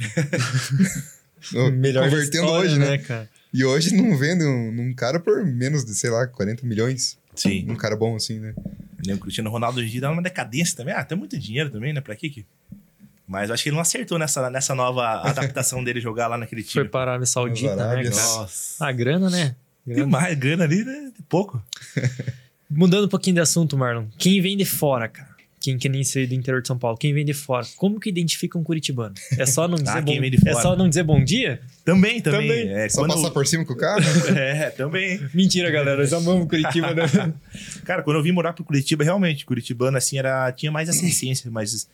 No- 1.52 1.70
Melhor 1.72 2.04
Convertendo 2.09 2.44
história, 2.44 2.70
hoje, 2.70 2.78
né? 2.78 2.98
cara? 2.98 3.28
E 3.52 3.64
hoje 3.64 3.94
não 3.96 4.16
vende 4.16 4.44
um, 4.44 4.80
um 4.80 4.94
cara 4.94 5.18
por 5.18 5.44
menos 5.44 5.85
de, 5.85 5.94
sei 5.94 6.11
lá, 6.11 6.26
40 6.26 6.64
milhões. 6.66 7.18
Sim. 7.42 7.66
Um 7.70 7.76
cara 7.76 7.96
bom 7.96 8.16
assim, 8.16 8.38
né? 8.38 8.55
Né, 9.07 9.14
O 9.14 9.18
Cristiano 9.18 9.48
Ronaldo 9.50 9.79
hoje 9.79 9.88
em 9.88 9.92
dia 9.92 10.00
dá 10.03 10.11
uma 10.11 10.22
decadência 10.22 10.76
também. 10.76 10.94
Ah, 10.94 11.05
tem 11.05 11.16
muito 11.16 11.38
dinheiro 11.38 11.70
também, 11.70 11.92
né? 11.92 12.00
Pra 12.00 12.14
quê? 12.14 12.29
que- 12.29 12.44
Mas 13.26 13.48
eu 13.48 13.55
acho 13.55 13.62
que 13.62 13.68
ele 13.70 13.76
não 13.76 13.81
acertou 13.83 14.18
nessa, 14.18 14.50
nessa 14.50 14.74
nova 14.74 15.22
adaptação 15.29 15.83
dele 15.85 16.00
jogar 16.00 16.26
lá 16.26 16.37
naquele 16.37 16.62
Foi 16.62 16.70
time. 16.83 16.88
para 16.88 17.00
a 17.00 17.14
Arábia 17.14 17.26
Saudita, 17.26 17.76
né? 17.94 18.03
Nossa. 18.11 18.85
Ah, 18.85 18.92
grana, 18.92 19.31
né? 19.31 19.55
Tem 19.87 19.94
Grana. 19.94 20.11
mais 20.11 20.38
grana 20.38 20.64
ali, 20.64 20.85
né? 20.85 21.11
Pouco. 21.29 21.62
Mudando 22.68 23.07
um 23.07 23.09
pouquinho 23.09 23.35
de 23.35 23.40
assunto, 23.40 23.76
Marlon. 23.76 24.05
Quem 24.18 24.40
vem 24.42 24.57
de 24.57 24.64
fora, 24.64 25.09
cara? 25.09 25.29
Quem 25.60 25.76
que 25.76 25.90
nem 25.90 26.02
ser 26.02 26.26
do 26.26 26.34
interior 26.34 26.62
de 26.62 26.68
São 26.68 26.78
Paulo? 26.78 26.96
Quem 26.96 27.12
vem 27.12 27.22
de 27.22 27.34
fora? 27.34 27.66
Como 27.76 28.00
que 28.00 28.08
identifica 28.08 28.56
um 28.58 28.62
curitibano? 28.64 29.14
É 29.36 29.44
só 29.44 29.68
não 29.68 29.76
dizer, 29.78 29.90
Ah, 29.90 30.00
bom... 30.00 30.12
é 30.46 30.54
só 30.54 30.74
não 30.74 30.88
dizer 30.88 31.02
bom 31.02 31.22
dia? 31.22 31.60
Também, 31.84 32.18
também. 32.20 32.48
Também. 32.48 32.68
É, 32.72 32.88
Só 32.88 33.02
quando- 33.02 33.12
passar 33.14 33.30
por 33.30 33.46
cima 33.46 33.64
com 33.64 33.74
o 33.74 33.76
carro? 33.76 34.00
É, 34.34 34.70
também. 34.70 35.20
Mentira, 35.34 35.70
galera. 35.70 35.98
Nós 36.00 36.12
amamos 36.14 36.48
Curitiba, 36.48 36.94
né? 36.94 37.02
Cara, 37.84 38.02
quando 38.02 38.16
eu 38.16 38.22
vim 38.22 38.32
morar 38.32 38.54
pro 38.54 38.64
Curitiba, 38.64 39.04
realmente, 39.04 39.44
Curitibano, 39.44 39.98
assim, 39.98 40.16
era, 40.18 40.50
tinha 40.52 40.72
mais 40.72 40.88
essa 40.88 41.04
essência, 41.04 41.50
mas 41.50 41.86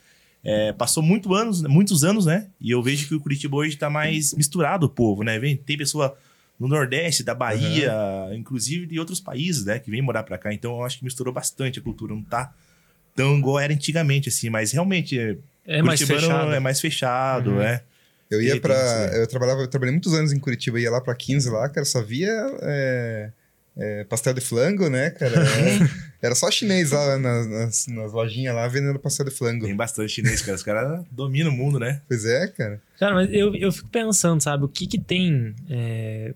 é, 0.45 0.73
passou 0.73 1.03
muito 1.03 1.35
anos, 1.35 1.63
muitos 1.63 2.05
anos, 2.05 2.25
né? 2.25 2.47
E 2.61 2.71
eu 2.71 2.81
vejo 2.81 3.09
que 3.09 3.15
o 3.17 3.21
Curitiba 3.21 3.57
hoje 3.57 3.77
tá 3.77 3.91
mais 3.91 4.33
misturado 4.33 4.87
o 4.87 4.89
povo, 4.89 5.25
né? 5.25 5.41
Vem, 5.41 5.57
tem 5.57 5.77
pessoa 5.77 6.17
no 6.59 6.69
Nordeste, 6.69 7.25
da 7.25 7.35
Bahia, 7.35 7.93
inclusive 8.33 8.87
de 8.87 8.99
outros 9.01 9.19
países, 9.19 9.65
né? 9.65 9.81
Que 9.81 9.91
vem 9.91 10.01
morar 10.01 10.23
pra 10.23 10.39
cá. 10.39 10.55
Então 10.55 10.77
eu 10.79 10.85
acho 10.85 10.99
que 10.99 11.05
misturou 11.05 11.35
bastante 11.35 11.81
a 11.81 11.83
cultura. 11.83 12.15
Não 12.15 12.23
tá 12.23 12.53
tão 13.17 13.37
igual 13.39 13.59
era 13.59 13.73
antigamente, 13.73 14.29
assim. 14.29 14.49
Mas 14.51 14.71
realmente, 14.73 15.19
é, 15.19 15.37
É 15.67 15.83
mais 15.83 15.99
Curitibano 16.01 16.21
fechado. 16.33 16.53
é 16.55 16.61
mais 16.61 16.81
fechado, 16.81 17.51
Uhum. 17.53 17.63
é. 17.63 17.83
Eu 18.31 18.43
ia 18.43 18.55
né? 18.55 18.61
Eu 19.21 19.27
trabalhava, 19.29 19.61
eu 19.63 19.69
trabalhei 19.69 19.93
muitos 19.93 20.13
anos 20.13 20.33
em 20.33 20.39
Curitiba, 20.39 20.81
ia 20.81 20.91
lá 20.91 21.01
pra 21.01 21.15
15 21.15 21.49
lá, 21.49 21.69
cara, 21.69 21.85
só 21.85 22.03
via 22.03 22.29
é, 22.63 23.31
é, 23.77 24.05
pastel 24.05 24.35
de 24.35 24.41
flango, 24.41 24.89
né, 24.91 25.11
cara? 25.11 25.33
Era 26.21 26.35
só 26.35 26.51
chinês 26.51 26.91
lá 26.91 27.17
nas, 27.19 27.47
nas, 27.47 27.87
nas 27.87 28.13
lojinhas 28.13 28.53
lá 28.55 28.67
vendendo 28.67 28.99
pastel 28.99 29.27
de 29.27 29.31
flango. 29.33 29.65
Tem 29.67 29.77
bastante 29.77 30.09
chinês, 30.13 30.43
cara. 30.43 30.57
Os 30.57 30.63
caras 30.65 31.05
dominam 31.13 31.51
o 31.53 31.55
mundo, 31.55 31.79
né? 31.79 32.01
Pois 32.09 32.25
é, 32.25 32.49
cara. 32.49 32.81
Cara, 32.99 33.15
mas 33.15 33.29
eu, 33.33 33.55
eu 33.55 33.71
fico 33.71 33.89
pensando, 33.91 34.41
sabe? 34.43 34.65
O 34.65 34.69
que 34.69 34.89
que 34.89 34.99
tem... 34.99 35.55
é, 35.71 36.35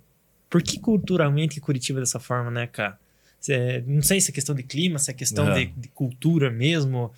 Por 0.48 0.62
que 0.62 0.78
culturalmente 0.78 1.60
Curitiba 1.60 1.98
é 1.98 2.02
dessa 2.02 2.20
forma, 2.20 2.52
né, 2.52 2.68
cara? 2.68 2.96
Cê- 3.40 3.82
não 3.86 4.02
sei 4.02 4.20
se 4.20 4.30
é 4.30 4.34
questão 4.34 4.54
de 4.54 4.62
clima, 4.62 4.98
se 4.98 5.10
é 5.10 5.14
questão 5.14 5.46
Aham. 5.46 5.54
de, 5.54 5.66
de 5.66 5.88
cultura 5.88 6.50
mesmo. 6.50 7.10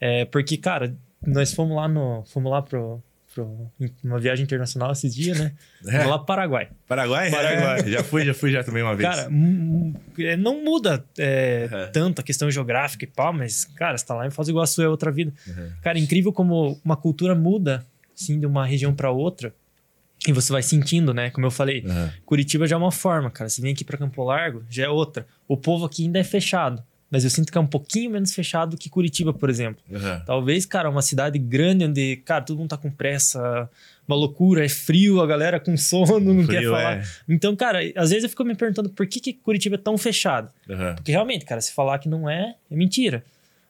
É, 0.00 0.24
porque, 0.24 0.56
cara, 0.56 0.94
nós 1.26 1.52
fomos 1.52 1.76
lá 1.76 1.86
no... 1.88 2.24
Fomos 2.26 2.50
lá 2.50 2.62
pro... 2.62 3.02
pro 3.34 3.70
uma 4.02 4.18
viagem 4.18 4.44
internacional 4.44 4.92
esses 4.92 5.14
dias, 5.14 5.38
né? 5.38 5.52
Fomos 5.84 6.06
lá 6.06 6.16
pro 6.18 6.26
Paraguai. 6.26 6.68
Paraguai? 6.88 7.30
Paraguai. 7.30 7.80
É, 7.80 7.88
já 7.90 8.02
fui, 8.02 8.24
já 8.24 8.32
fui 8.34 8.50
já 8.50 8.64
também 8.64 8.82
uma 8.82 8.94
vez. 8.96 9.08
Cara, 9.08 9.28
é, 10.18 10.36
não 10.36 10.64
muda 10.64 11.04
é, 11.18 11.68
Uhum. 11.70 11.92
tanto 11.92 12.20
a 12.20 12.24
questão 12.24 12.50
geográfica 12.50 13.04
e 13.04 13.06
pau, 13.08 13.32
mas, 13.32 13.64
cara, 13.66 13.96
você 13.98 14.06
tá 14.06 14.14
lá 14.14 14.26
em 14.26 14.30
Foz 14.30 14.48
do 14.48 14.52
Iguaçu 14.52 14.80
é 14.82 14.88
outra 14.88 15.10
vida. 15.12 15.32
Uhum. 15.46 15.70
Cara, 15.82 15.98
incrível 15.98 16.32
como 16.32 16.80
uma 16.84 16.96
cultura 16.96 17.34
muda, 17.34 17.84
assim, 18.18 18.40
de 18.40 18.46
uma 18.46 18.64
região 18.66 18.94
para 18.94 19.10
outra. 19.10 19.52
E 20.26 20.32
você 20.32 20.52
vai 20.52 20.62
sentindo, 20.62 21.12
né? 21.14 21.30
Como 21.30 21.46
eu 21.46 21.50
falei, 21.50 21.82
Uhum. 21.86 22.10
Curitiba 22.24 22.66
já 22.66 22.76
é 22.76 22.78
uma 22.78 22.92
forma, 22.92 23.30
cara. 23.30 23.48
Você 23.48 23.60
vem 23.62 23.72
aqui 23.72 23.84
para 23.84 23.96
Campo 23.98 24.22
Largo, 24.24 24.62
já 24.68 24.84
é 24.84 24.88
outra. 24.88 25.26
O 25.46 25.56
povo 25.56 25.84
aqui 25.84 26.04
ainda 26.04 26.18
é 26.18 26.24
fechado. 26.24 26.82
Mas 27.08 27.22
eu 27.22 27.30
sinto 27.30 27.52
que 27.52 27.56
é 27.56 27.60
um 27.60 27.66
pouquinho 27.66 28.10
menos 28.10 28.34
fechado 28.34 28.76
que 28.76 28.88
Curitiba, 28.90 29.32
por 29.32 29.48
exemplo. 29.48 29.80
Uhum. 29.88 30.20
Talvez, 30.26 30.66
cara, 30.66 30.90
uma 30.90 31.02
cidade 31.02 31.38
grande 31.38 31.84
onde, 31.84 32.16
cara, 32.24 32.42
todo 32.42 32.58
mundo 32.58 32.70
tá 32.70 32.76
com 32.76 32.90
pressa, 32.90 33.70
uma 34.08 34.16
loucura, 34.16 34.64
é 34.64 34.68
frio, 34.68 35.20
a 35.20 35.26
galera 35.26 35.60
com 35.60 35.76
sono, 35.76 36.18
não 36.34 36.44
quer 36.44 36.56
Frio, 36.58 36.70
falar. 36.72 36.96
é. 36.98 37.04
Então, 37.28 37.54
cara, 37.54 37.78
às 37.94 38.10
vezes 38.10 38.24
eu 38.24 38.28
fico 38.30 38.42
me 38.44 38.56
perguntando 38.56 38.88
por 38.90 39.06
que, 39.06 39.20
que 39.20 39.32
Curitiba 39.34 39.76
é 39.76 39.78
tão 39.78 39.96
fechado. 39.96 40.50
Uhum. 40.68 40.96
Porque 40.96 41.12
realmente, 41.12 41.44
cara, 41.44 41.60
se 41.60 41.72
falar 41.72 42.00
que 42.00 42.08
não 42.08 42.28
é, 42.28 42.56
é 42.68 42.74
mentira. 42.74 43.22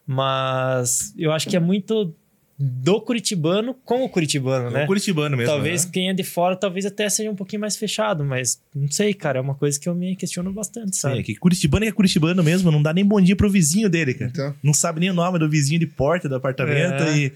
Mas 0.06 1.12
eu 1.18 1.30
acho 1.32 1.46
que 1.48 1.56
é 1.56 1.60
muito 1.60 2.14
do 2.58 3.00
curitibano 3.02 3.74
com 3.84 4.02
o 4.02 4.08
curitibano, 4.08 4.68
É 4.68 4.70
né? 4.70 4.84
um 4.84 4.86
curitibano 4.86 5.36
mesmo. 5.36 5.52
Talvez 5.52 5.84
né? 5.84 5.90
quem 5.92 6.08
é 6.08 6.14
de 6.14 6.24
fora, 6.24 6.56
talvez 6.56 6.86
até 6.86 7.08
seja 7.10 7.30
um 7.30 7.34
pouquinho 7.36 7.60
mais 7.60 7.76
fechado, 7.76 8.24
mas 8.24 8.58
não 8.74 8.90
sei, 8.90 9.12
cara, 9.12 9.38
é 9.38 9.42
uma 9.42 9.54
coisa 9.54 9.78
que 9.78 9.86
eu 9.88 9.94
me 9.94 10.16
questiono 10.16 10.50
bastante, 10.52 10.94
Sim, 10.96 11.00
sabe? 11.02 11.18
é 11.18 11.22
que 11.22 11.34
curitibano 11.36 11.84
é 11.84 11.92
curitibano 11.92 12.42
mesmo, 12.42 12.70
não 12.70 12.82
dá 12.82 12.94
nem 12.94 13.04
bom 13.04 13.20
dia 13.20 13.36
pro 13.36 13.50
vizinho 13.50 13.90
dele, 13.90 14.14
cara. 14.14 14.30
Então, 14.32 14.54
Não 14.62 14.72
sabe 14.72 15.00
nem 15.00 15.10
o 15.10 15.14
nome 15.14 15.38
do 15.38 15.48
vizinho 15.50 15.78
de 15.80 15.86
porta 15.86 16.28
do 16.30 16.34
apartamento 16.34 17.02
É. 17.02 17.16
e, 17.18 17.32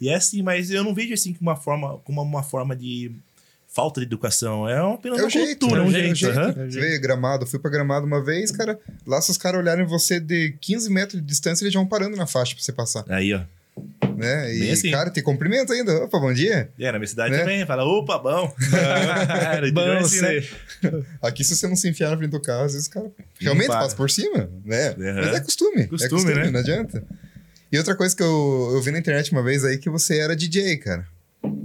e 0.00 0.08
é 0.08 0.14
assim, 0.16 0.42
mas 0.42 0.70
eu 0.72 0.82
não 0.82 0.92
vejo 0.92 1.14
assim 1.14 1.32
como 1.32 1.50
uma 1.50 1.56
forma, 1.56 1.98
como 1.98 2.20
uma 2.20 2.42
forma 2.42 2.74
de 2.74 3.12
falta 3.68 4.00
de 4.00 4.06
educação. 4.06 4.68
É 4.68 4.82
uma- 4.82 4.94
apenas 4.94 5.18
é 5.18 5.22
uma 5.22 5.26
o 5.28 5.30
jeito, 5.30 5.60
cultura, 5.60 5.82
né? 5.82 5.86
um 5.88 5.92
É 5.96 6.10
o 6.12 6.14
jeito. 6.14 6.38
É 6.60 6.64
o 6.66 6.70
vê 6.70 6.98
gramado, 6.98 7.44
eu 7.44 7.46
fui 7.48 7.58
pra 7.60 7.70
gramado 7.70 8.06
uma 8.06 8.22
vez, 8.22 8.50
cara. 8.50 8.78
Lá, 9.06 9.20
se 9.20 9.30
os 9.30 9.36
caras 9.38 9.60
olharem 9.60 9.84
você 9.84 10.18
de 10.20 10.54
15 10.60 10.90
metros 10.92 11.20
de 11.20 11.26
distância, 11.26 11.64
eles 11.64 11.72
já 11.72 11.78
vão 11.80 11.88
parando 11.88 12.16
na 12.16 12.26
faixa 12.26 12.54
pra 12.54 12.62
você 12.64 12.72
passar. 12.72 13.04
Aí, 13.08 13.32
ó. 13.34 13.40
Né? 14.16 14.54
E, 14.54 14.70
assim. 14.70 14.90
cara, 14.90 15.10
te 15.10 15.20
cumprimenta 15.22 15.72
ainda. 15.72 16.04
Opa, 16.04 16.18
bom 16.18 16.32
dia. 16.32 16.70
É, 16.78 16.92
na 16.92 16.98
minha 16.98 17.06
cidade 17.08 17.32
Né? 17.32 17.38
também. 17.40 17.66
Fala, 17.66 17.84
opa, 17.84 18.18
bom. 18.18 18.54
Era 18.72 19.60
Bom, 19.72 19.80
interior 19.82 19.96
assim, 19.98 20.20
né? 20.20 20.42
Aqui, 21.22 21.42
se 21.44 21.56
você 21.56 21.66
não 21.66 21.76
se 21.76 21.88
enfiar 21.88 22.10
na 22.10 22.16
frente 22.16 22.30
do 22.30 22.40
carro, 22.40 22.64
às 22.64 22.72
vezes 22.74 22.88
o 22.88 22.90
cara 22.90 23.10
realmente 23.40 23.68
passa 23.68 23.94
por 23.96 24.10
cima, 24.10 24.48
né? 24.64 24.90
Uhum. 24.98 25.14
Mas 25.16 25.34
é 25.34 25.40
costume. 25.40 25.82
é 25.82 25.86
Costume, 25.86 26.10
costume, 26.22 26.34
né? 26.34 26.50
não 26.50 26.60
adianta. 26.60 27.02
E 27.72 27.78
outra 27.78 27.94
coisa 27.94 28.14
que 28.14 28.22
eu, 28.22 28.70
eu 28.74 28.80
vi 28.82 28.90
na 28.90 28.98
internet 28.98 29.32
uma 29.32 29.42
vez 29.42 29.64
aí 29.64 29.78
que 29.78 29.90
você 29.90 30.18
era 30.18 30.36
DJ, 30.36 30.76
cara. 30.76 31.06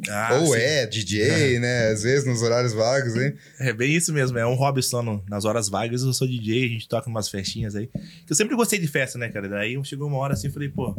Ah, 0.09 0.39
Ou 0.41 0.47
sim. 0.53 0.59
é 0.59 0.85
DJ, 0.87 1.59
né? 1.59 1.89
Às 1.91 2.03
vezes 2.03 2.25
nos 2.25 2.41
horários 2.41 2.73
vagos, 2.73 3.15
hein? 3.15 3.33
É 3.59 3.71
bem 3.71 3.93
isso 3.95 4.11
mesmo, 4.11 4.37
é 4.37 4.45
um 4.45 4.55
hobby 4.55 4.81
só 4.81 5.01
no- 5.03 5.23
nas 5.29 5.45
horas 5.45 5.69
vagas. 5.69 6.01
Eu 6.01 6.11
sou 6.13 6.27
DJ, 6.27 6.65
a 6.65 6.69
gente 6.69 6.87
toca 6.87 7.09
umas 7.09 7.29
festinhas 7.29 7.75
aí. 7.75 7.89
Eu 8.29 8.35
sempre 8.35 8.55
gostei 8.55 8.79
de 8.79 8.87
festa, 8.87 9.17
né, 9.19 9.29
cara? 9.29 9.47
Daí 9.47 9.79
chegou 9.85 10.07
uma 10.07 10.17
hora 10.17 10.33
assim, 10.33 10.49
falei, 10.49 10.67
pô, 10.69 10.95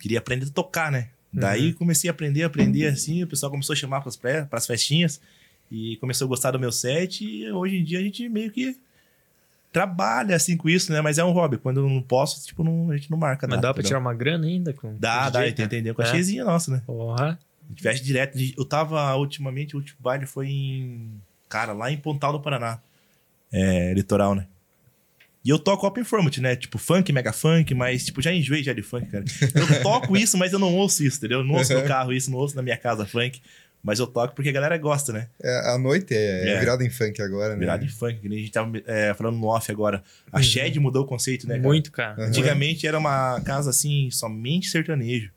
queria 0.00 0.18
aprender 0.18 0.46
a 0.46 0.50
tocar, 0.50 0.90
né? 0.92 1.08
Daí 1.32 1.72
comecei 1.74 2.08
a 2.08 2.12
aprender, 2.12 2.44
aprender 2.44 2.86
assim, 2.86 3.22
o 3.22 3.26
pessoal 3.26 3.50
começou 3.50 3.72
a 3.74 3.76
chamar 3.76 4.02
pré- 4.20 4.44
pras 4.46 4.66
festinhas 4.66 5.20
e 5.70 5.96
começou 5.96 6.24
a 6.24 6.28
gostar 6.28 6.52
do 6.52 6.58
meu 6.58 6.72
set. 6.72 7.22
E 7.24 7.50
hoje 7.52 7.76
em 7.76 7.84
dia 7.84 7.98
a 7.98 8.02
gente 8.02 8.26
meio 8.28 8.50
que 8.50 8.76
trabalha 9.72 10.34
assim 10.34 10.56
com 10.56 10.68
isso, 10.68 10.90
né? 10.92 11.00
Mas 11.02 11.18
é 11.18 11.24
um 11.24 11.32
hobby. 11.32 11.58
Quando 11.58 11.80
eu 11.80 11.88
não 11.88 12.00
posso, 12.00 12.44
tipo, 12.46 12.64
não, 12.64 12.90
a 12.90 12.96
gente 12.96 13.10
não 13.10 13.18
marca 13.18 13.46
Mas 13.46 13.56
dá 13.60 13.72
pra 13.74 13.80
entendeu? 13.80 13.88
tirar 13.88 13.98
uma 13.98 14.14
grana 14.14 14.46
ainda 14.46 14.72
com 14.72 14.94
Dá, 14.98 15.28
dá, 15.28 15.40
DJ, 15.40 15.52
cara? 15.52 15.66
entendeu? 15.66 15.94
Com 15.94 16.02
a 16.02 16.06
É. 16.06 16.10
chezinha 16.10 16.44
nossa, 16.44 16.70
né? 16.70 16.82
Porra. 16.86 17.38
A 17.64 17.68
gente 17.68 17.82
veste 17.82 18.04
direto. 18.06 18.38
Eu 18.56 18.64
tava 18.64 19.14
ultimamente, 19.16 19.74
o 19.74 19.78
último 19.78 19.98
baile 20.00 20.24
foi 20.24 20.48
em. 20.48 21.10
Cara, 21.48 21.72
lá 21.72 21.90
em 21.90 21.96
Pontal 21.98 22.32
do 22.32 22.40
Paraná. 22.40 22.78
É, 23.52 23.92
litoral, 23.92 24.34
né? 24.34 24.46
E 25.46 25.48
eu 25.48 25.60
toco 25.60 25.86
open 25.86 26.02
format, 26.02 26.38
né? 26.38 26.56
Tipo, 26.56 26.76
funk, 26.76 27.12
mega 27.12 27.32
funk, 27.32 27.72
mas, 27.72 28.04
tipo, 28.04 28.20
já 28.20 28.32
enjoei 28.32 28.64
já 28.64 28.72
de 28.72 28.82
funk, 28.82 29.06
cara. 29.06 29.24
Eu 29.54 29.80
toco 29.80 30.16
isso, 30.16 30.36
mas 30.36 30.52
eu 30.52 30.58
não 30.58 30.74
ouço 30.74 31.04
isso, 31.04 31.18
entendeu? 31.18 31.38
Eu 31.38 31.44
não 31.44 31.54
ouço 31.54 31.72
no 31.72 31.84
carro 31.84 32.12
isso, 32.12 32.28
não 32.32 32.38
ouço 32.38 32.56
na 32.56 32.62
minha 32.62 32.76
casa 32.76 33.06
funk. 33.06 33.40
Mas 33.80 34.00
eu 34.00 34.08
toco 34.08 34.34
porque 34.34 34.48
a 34.48 34.52
galera 34.52 34.76
gosta, 34.76 35.12
né? 35.12 35.28
É, 35.40 35.70
a 35.70 35.78
noite 35.78 36.12
é, 36.12 36.48
É. 36.48 36.58
virada 36.58 36.84
em 36.84 36.90
funk 36.90 37.22
agora, 37.22 37.52
né? 37.52 37.60
Virado 37.60 37.84
em 37.84 37.88
funk, 37.88 38.18
que 38.18 38.28
nem 38.28 38.38
a 38.38 38.40
gente 38.40 38.50
tava 38.50 38.72
é, 38.86 39.14
falando 39.14 39.38
no 39.38 39.46
off 39.46 39.70
agora. 39.70 40.02
A 40.32 40.42
Shed 40.42 40.80
mudou 40.80 41.04
o 41.04 41.06
conceito, 41.06 41.46
né, 41.46 41.54
cara? 41.54 41.68
Muito, 41.68 41.92
cara. 41.92 42.20
Uhum. 42.20 42.26
Antigamente 42.26 42.84
era 42.84 42.98
uma 42.98 43.40
casa 43.42 43.70
assim, 43.70 44.10
somente 44.10 44.68
sertanejo. 44.68 45.30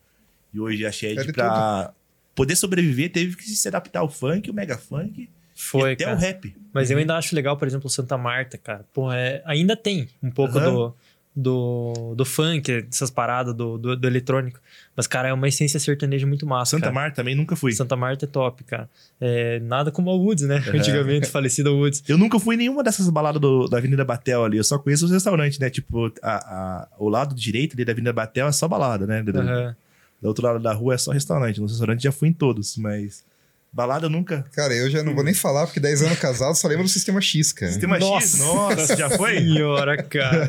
E 0.52 0.60
hoje 0.60 0.88
a 0.88 0.92
Shed, 0.92 1.20
É 1.20 1.32
pra 1.32 1.94
poder 2.34 2.56
sobreviver, 2.56 3.12
teve 3.12 3.36
que 3.36 3.44
se 3.44 3.68
adaptar 3.68 4.00
ao 4.00 4.10
funk, 4.10 4.50
o 4.50 4.54
mega 4.56 4.76
funk 4.76 5.30
Foi, 5.62 5.90
e 5.90 5.94
até 5.94 6.06
cara. 6.06 6.16
o 6.18 6.20
rap. 6.20 6.56
Mas 6.74 6.90
eu 6.90 6.98
ainda 6.98 7.18
acho 7.18 7.36
legal, 7.36 7.58
por 7.58 7.68
exemplo, 7.68 7.90
Santa 7.90 8.18
Marta, 8.18 8.58
cara. 8.58 8.86
Pô, 8.94 9.12
é, 9.12 9.42
ainda 9.46 9.76
tem 9.76 10.08
um 10.24 10.32
pouco 10.32 10.58
Aham. 10.58 10.72
do, 10.74 10.96
do, 11.36 12.16
do 12.16 12.26
funk, 12.26 12.82
dessas 12.84 13.10
paradas 13.12 13.54
do, 13.54 13.78
do, 13.78 13.96
do 13.98 14.08
eletrônico. 14.08 14.60
Mas, 14.96 15.06
cara, 15.06 15.28
é 15.30 15.34
uma 15.34 15.48
essência 15.48 15.80
sertaneja 15.80 16.26
muito 16.26 16.46
massa. 16.46 16.72
Santa 16.72 16.84
cara. 16.84 16.94
Marta 16.94 17.16
também 17.18 17.36
nunca 17.36 17.56
fui. 17.56 17.74
Santa 17.74 17.96
Marta 17.96 18.26
é 18.26 18.28
top, 18.28 18.64
cara. 18.64 18.90
É, 19.20 19.60
nada 19.60 19.92
como 19.92 20.10
a 20.10 20.14
Woods, 20.16 20.46
né? 20.46 20.58
Aham. 20.66 20.78
Antigamente, 20.80 21.28
falecido 21.32 21.76
Woods. 21.76 22.04
Eu 22.08 22.18
nunca 22.18 22.40
fui 22.40 22.56
em 22.56 22.60
nenhuma 22.60 22.82
dessas 22.84 23.10
baladas 23.10 23.42
do- 23.42 23.68
da 23.68 23.78
Avenida 23.80 24.06
Batel 24.06 24.46
ali. 24.46 24.58
Eu 24.58 24.64
só 24.64 24.80
conheço 24.80 25.06
os 25.06 25.12
restaurantes, 25.12 25.60
né? 25.60 25.70
Tipo, 25.70 26.12
a, 26.22 26.36
a- 26.36 26.88
o 26.98 27.10
lado 27.10 27.36
direito 27.36 27.74
ali 27.76 27.84
da 27.84 27.92
Avenida 27.92 28.14
Batel 28.14 28.48
é 28.48 28.52
só 28.54 28.68
balada, 28.68 29.06
né? 29.06 29.22
Do, 29.24 29.32
do 29.34 30.28
outro 30.28 30.46
lado 30.46 30.60
da 30.60 30.74
rua 30.74 30.96
é 30.96 30.98
só 30.98 31.12
restaurante. 31.12 31.60
Nos 31.62 31.72
restaurantes 31.72 32.04
já 32.04 32.12
fui 32.12 32.30
em 32.30 32.34
todos, 32.34 32.78
mas 32.78 33.24
balada 33.72 34.06
eu 34.06 34.10
nunca. 34.10 34.44
Cara, 34.54 34.74
eu 34.74 34.90
já 34.90 35.04
não 35.04 35.14
vou 35.14 35.24
nem 35.24 35.34
falar, 35.34 35.66
porque 35.66 35.80
10 35.80 36.04
anos 36.04 36.20
casado 36.20 36.56
só 36.56 36.68
lembro 36.68 36.84
do 36.84 36.90
Sistema 36.90 37.22
X, 37.22 37.54
cara. 37.54 37.72
Sistema 37.72 38.00
X, 38.00 38.40
nossa, 38.40 38.96
já 38.96 39.10
foi? 39.10 39.38
Senhora, 39.38 40.02
cara. 40.04 40.48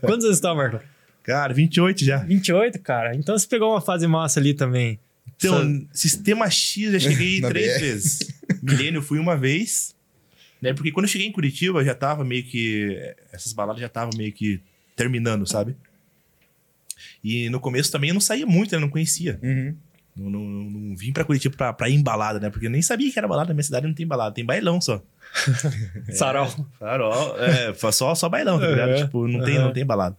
Quantos 0.00 0.24
anos 0.24 0.36
você 0.36 0.42
tá, 0.42 0.54
Marco? 0.54 0.80
Cara, 1.22 1.54
28 1.54 2.04
já. 2.04 2.18
28, 2.18 2.80
cara. 2.80 3.14
Então 3.14 3.38
você 3.38 3.46
pegou 3.46 3.70
uma 3.70 3.80
fase 3.80 4.06
massa 4.06 4.40
ali 4.40 4.54
também. 4.54 4.98
Então, 5.36 5.86
Sistema 5.92 6.48
X 6.50 6.92
eu 6.94 6.98
já 6.98 7.10
cheguei 7.10 7.40
três 7.48 7.74
BR. 7.74 7.80
vezes. 7.80 8.18
Milênio 8.62 8.98
eu 8.98 9.02
fui 9.02 9.18
uma 9.18 9.36
vez. 9.36 9.94
Né? 10.60 10.72
Porque 10.72 10.92
quando 10.92 11.04
eu 11.04 11.10
cheguei 11.10 11.26
em 11.26 11.32
Curitiba, 11.32 11.84
já 11.84 11.94
tava 11.94 12.24
meio 12.24 12.44
que. 12.44 13.14
Essas 13.32 13.52
baladas 13.52 13.80
já 13.80 13.88
estavam 13.88 14.10
meio 14.16 14.32
que 14.32 14.60
terminando, 14.94 15.46
sabe? 15.46 15.76
E 17.24 17.48
no 17.50 17.60
começo 17.60 17.90
também 17.90 18.10
eu 18.10 18.14
não 18.14 18.20
saía 18.20 18.46
muito, 18.46 18.72
né? 18.72 18.80
Não 18.80 18.88
conhecia. 18.88 19.38
Uhum. 19.42 19.74
Não, 20.16 20.28
não, 20.30 20.40
não- 20.40 20.70
não 20.70 20.96
vim 20.96 21.12
pra 21.12 21.24
Curitiba 21.24 21.56
pra, 21.56 21.72
pra 21.72 21.88
ir 21.88 21.94
em 21.94 22.02
balada, 22.02 22.38
né? 22.38 22.50
Porque 22.50 22.66
eu 22.66 22.70
nem 22.70 22.82
sabia 22.82 23.10
que 23.10 23.18
era 23.18 23.26
balada. 23.26 23.48
Na 23.48 23.54
minha 23.54 23.62
cidade 23.64 23.86
não 23.86 23.94
tem 23.94 24.06
balada, 24.06 24.34
tem 24.34 24.44
bailão 24.44 24.80
só. 24.80 25.02
Sarau. 26.12 26.50
Farol. 26.78 27.36
É, 27.38 27.72
só, 27.92 28.14
só 28.14 28.28
bailão, 28.28 28.58
tá 28.60 28.66
ligado? 28.68 28.90
Uhum. 28.90 28.96
Tipo, 29.04 29.28
não 29.28 29.44
tem, 29.44 29.58
Uhum. 29.58 29.64
não 29.64 29.72
tem 29.72 29.84
balada. 29.86 30.16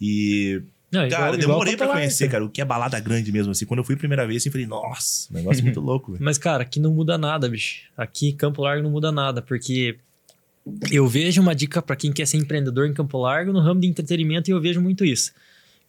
E. 0.00 0.62
Não, 0.90 1.04
igual- 1.06 1.20
Cara, 1.20 1.34
eu 1.36 1.40
igual 1.40 1.58
demorei 1.58 1.76
pra 1.76 1.88
conhecer, 1.88 2.28
cara, 2.28 2.44
o 2.44 2.48
que 2.48 2.60
é 2.60 2.64
balada 2.64 2.98
grande 3.00 3.30
mesmo, 3.32 3.50
assim. 3.52 3.66
Quando 3.66 3.78
eu 3.78 3.84
fui 3.84 3.94
a 3.96 3.98
primeira 3.98 4.26
vez, 4.26 4.42
assim, 4.42 4.48
eu 4.48 4.52
falei, 4.52 4.66
nossa, 4.66 5.32
negócio 5.32 5.62
muito 5.64 5.80
louco, 5.80 6.12
velho. 6.12 6.24
Mas, 6.24 6.38
cara, 6.38 6.62
aqui 6.62 6.78
não 6.80 6.92
muda 6.92 7.18
nada, 7.18 7.48
bicho. 7.48 7.82
Aqui, 7.96 8.32
Campo 8.32 8.62
Largo 8.62 8.82
não 8.84 8.90
muda 8.90 9.10
nada, 9.12 9.42
porque 9.42 9.98
eu 10.90 11.06
vejo 11.06 11.40
uma 11.42 11.54
dica 11.54 11.82
pra 11.82 11.96
quem 11.96 12.12
quer 12.12 12.26
ser 12.26 12.36
empreendedor 12.38 12.86
em 12.88 12.92
Campo 12.94 13.18
Largo 13.18 13.52
no 13.52 13.60
ramo 13.60 13.80
de 13.80 13.86
entretenimento 13.88 14.48
e 14.50 14.52
eu 14.52 14.60
vejo 14.60 14.80
muito 14.80 15.04
isso. 15.04 15.32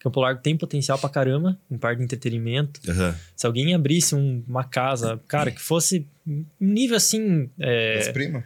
Campo 0.00 0.20
Largo 0.20 0.40
tem 0.40 0.56
potencial 0.56 0.98
pra 0.98 1.08
caramba, 1.08 1.58
um 1.70 1.76
par 1.76 1.96
de 1.96 2.02
entretenimento. 2.04 2.80
Se 3.36 3.46
alguém 3.46 3.74
abrisse 3.74 4.14
um- 4.14 4.42
uma 4.48 4.62
casa, 4.64 5.20
cara, 5.26 5.50
que 5.50 5.60
fosse 5.60 6.06
um 6.26 6.44
nível 6.60 6.96
assim. 6.96 7.50
é, 7.58 7.98
As 7.98 8.08
primas. 8.08 8.44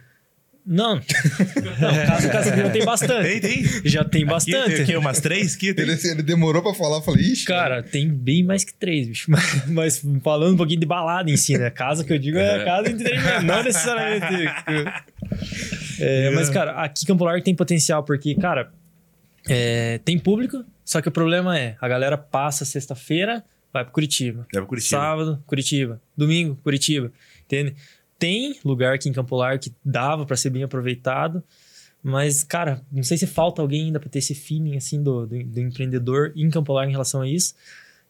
Não. 0.65 0.95
Não, 1.81 2.05
casa, 2.07 2.29
casa 2.29 2.55
já 2.55 2.69
tem 2.69 2.85
bastante. 2.85 3.27
Tem, 3.27 3.39
tem. 3.41 3.81
Já 3.83 4.03
tem 4.05 4.21
Aqui, 4.23 4.31
bastante. 4.31 4.71
tem 4.75 4.81
aqui 4.83 4.95
umas 4.95 5.19
três? 5.19 5.57
Tem. 5.57 5.69
Ele, 5.77 5.91
ele 5.91 6.23
demorou 6.23 6.61
pra 6.63 6.73
falar, 6.73 6.97
eu 6.97 7.01
falei, 7.01 7.21
ixi. 7.25 7.45
Cara, 7.45 7.83
tem 7.83 8.07
bem 8.09 8.43
mais 8.43 8.63
que 8.63 8.73
três, 8.73 9.05
bicho. 9.09 9.29
Mas, 9.29 9.43
mas 9.67 10.05
falando 10.23 10.53
um 10.53 10.57
pouquinho 10.57 10.79
de 10.79 10.85
balada 10.85 11.29
em 11.29 11.35
si, 11.35 11.57
né? 11.57 11.69
Casa 11.69 12.05
que 12.05 12.13
eu 12.13 12.17
digo 12.17 12.37
é 12.37 12.63
casa 12.63 12.83
de 12.87 12.95
entretenimento, 12.95 13.43
não 13.45 13.61
necessariamente. 13.61 14.25
É, 15.99 16.29
mas, 16.31 16.49
cara, 16.49 16.71
aqui 16.83 17.05
Campo 17.05 17.23
Largo 17.23 17.43
tem 17.43 17.55
potencial, 17.55 18.03
porque, 18.03 18.33
cara, 18.35 18.71
é, 19.47 19.99
tem 19.99 20.17
público, 20.17 20.63
só 20.85 21.01
que 21.01 21.07
o 21.07 21.11
problema 21.11 21.57
é, 21.57 21.77
a 21.79 21.87
galera 21.87 22.17
passa 22.17 22.65
sexta-feira, 22.65 23.43
vai 23.71 23.83
pra 23.83 23.91
Curitiba. 23.91 24.47
Leva 24.53 24.67
Curitiba. 24.67 25.01
Sábado, 25.01 25.43
Curitiba. 25.45 26.01
Domingo, 26.15 26.57
Curitiba. 26.63 27.11
Entende? 27.45 27.75
Tem 28.19 28.57
lugar 28.63 28.93
aqui 28.93 29.09
em 29.09 29.13
Campo 29.13 29.35
Largo 29.35 29.63
que 29.63 29.73
dava 29.83 30.25
pra 30.25 30.37
ser 30.37 30.49
bem 30.49 30.63
aproveitado, 30.63 31.43
mas, 32.01 32.43
cara, 32.43 32.81
não 32.91 33.03
sei 33.03 33.17
se 33.17 33.25
falta 33.25 33.61
alguém 33.61 33.85
ainda 33.85 33.99
pra 33.99 34.09
ter 34.09 34.19
esse 34.19 34.35
feeling, 34.35 34.75
assim, 34.75 35.01
do, 35.01 35.25
do, 35.25 35.41
do 35.43 35.59
empreendedor 35.59 36.33
em 36.35 36.49
Campo 36.49 36.73
Largo 36.73 36.89
em 36.89 36.93
relação 36.93 37.21
a 37.21 37.27
isso. 37.27 37.55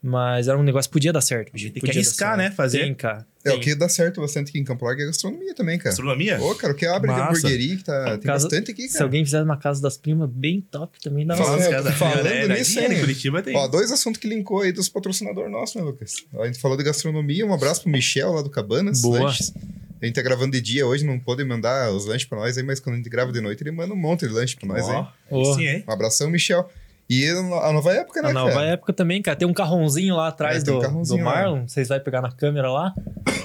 Mas 0.06 0.50
era 0.50 0.58
um 0.58 0.64
negócio 0.64 0.90
que 0.90 0.94
podia 0.94 1.14
dar 1.14 1.22
certo. 1.22 1.52
A 1.54 1.58
gente 1.58 1.72
tem 1.72 1.82
que 1.82 1.90
arriscar, 1.90 2.36
né? 2.36 2.52
Fazer. 2.52 2.80
Tem, 2.80 2.94
cara. 2.94 3.26
É, 3.46 3.52
Tem. 3.52 3.58
o 3.58 3.62
que 3.62 3.74
dá 3.74 3.88
certo 3.88 4.20
bastante 4.20 4.50
aqui 4.50 4.60
em 4.60 4.64
Campo 4.66 4.84
Largo 4.84 5.00
é 5.00 5.04
a 5.06 5.08
gastronomia 5.08 5.56
também, 5.56 5.78
cara. 5.78 5.92
Gastronomia? 5.92 6.42
Ô, 6.42 6.54
cara, 6.56 6.74
o 6.74 6.76
que 6.76 6.86
abre 6.86 7.10
de 7.10 7.18
Massa. 7.18 7.30
hamburgueria 7.48 7.78
que 7.78 7.84
tá, 7.86 8.18
tem 8.18 8.20
Casa- 8.22 8.46
bastante 8.50 8.72
aqui, 8.72 8.88
Se 8.88 8.94
cara. 8.94 9.06
alguém 9.06 9.24
fizer 9.24 9.42
uma 9.42 9.56
casa 9.56 9.82
das 9.82 9.96
primas 9.96 10.30
bem 10.30 10.60
top, 10.60 11.02
também 11.02 11.26
dá 11.26 11.38
Fala- 11.38 11.56
uma... 11.58 11.70
Casa 11.70 11.92
falando 11.94 12.24
né? 12.24 12.48
nisso, 12.50 12.80
hein? 12.82 13.00
Curitiba 13.00 13.42
tem. 13.42 13.56
Ó, 13.56 13.66
dois 13.70 13.92
assuntos 13.94 14.20
que 14.20 14.28
linkou 14.28 14.62
aí 14.62 14.74
dos 14.74 14.90
patrocinadores 14.90 15.50
nossos, 15.50 15.76
né, 15.76 15.82
Lucas? 15.84 16.16
A 16.38 16.46
gente 16.48 16.60
falou 16.60 16.76
de 16.78 16.84
gastronomia, 16.84 17.46
um 17.46 17.54
abraço 17.54 17.84
pro 17.84 17.90
Michel 17.92 18.34
lá 18.34 18.42
do 18.42 18.50
Cabanas. 18.50 19.02
Boa. 19.02 19.20
Lanches. 19.24 19.54
A 20.02 20.06
gente 20.06 20.16
tá 20.16 20.22
gravando 20.22 20.52
de 20.52 20.60
dia 20.60 20.86
hoje, 20.86 21.06
não 21.06 21.18
pôde 21.18 21.46
mandar 21.46 21.90
os 21.94 22.06
lanches 22.06 22.28
pra 22.28 22.38
nós 22.38 22.58
aí, 22.58 22.64
mas 22.64 22.82
quando 22.82 22.96
a 22.96 22.98
gente 22.98 23.10
grava 23.10 23.32
de 23.32 23.40
noite, 23.40 23.64
ele 23.64 23.72
manda 23.72 23.94
um 23.94 23.98
monte 23.98 24.28
de 24.28 24.34
lanche 24.34 24.54
pra 24.58 24.68
nós 24.68 24.86
aí. 24.90 24.96
Ó, 24.96 25.08
Ó. 25.32 25.56
Sim, 25.56 25.66
hein? 25.66 25.84
Um 25.88 25.92
abração, 25.94 26.30
Michel. 26.30 26.70
E 27.10 27.28
a 27.28 27.72
nova 27.72 27.94
época, 27.94 28.22
né, 28.22 28.30
A 28.30 28.34
nova 28.34 28.54
cara? 28.54 28.66
época 28.68 28.94
também, 28.94 29.22
cara. 29.22 29.38
Tem 29.38 29.48
um 29.48 29.54
carrãozinho 29.54 30.16
lá 30.16 30.30
atrás 30.30 30.62
É, 30.62 30.66
tem 30.66 30.74
um 30.74 30.78
do, 30.78 30.82
carrãozinho 30.82 31.20
do 31.20 31.26
lá. 31.26 31.36
Marlon. 31.36 31.68
Vocês 31.68 31.88
vão 31.88 32.00
pegar 32.00 32.22
na 32.22 32.32
câmera 32.32 32.72
lá. 32.72 32.94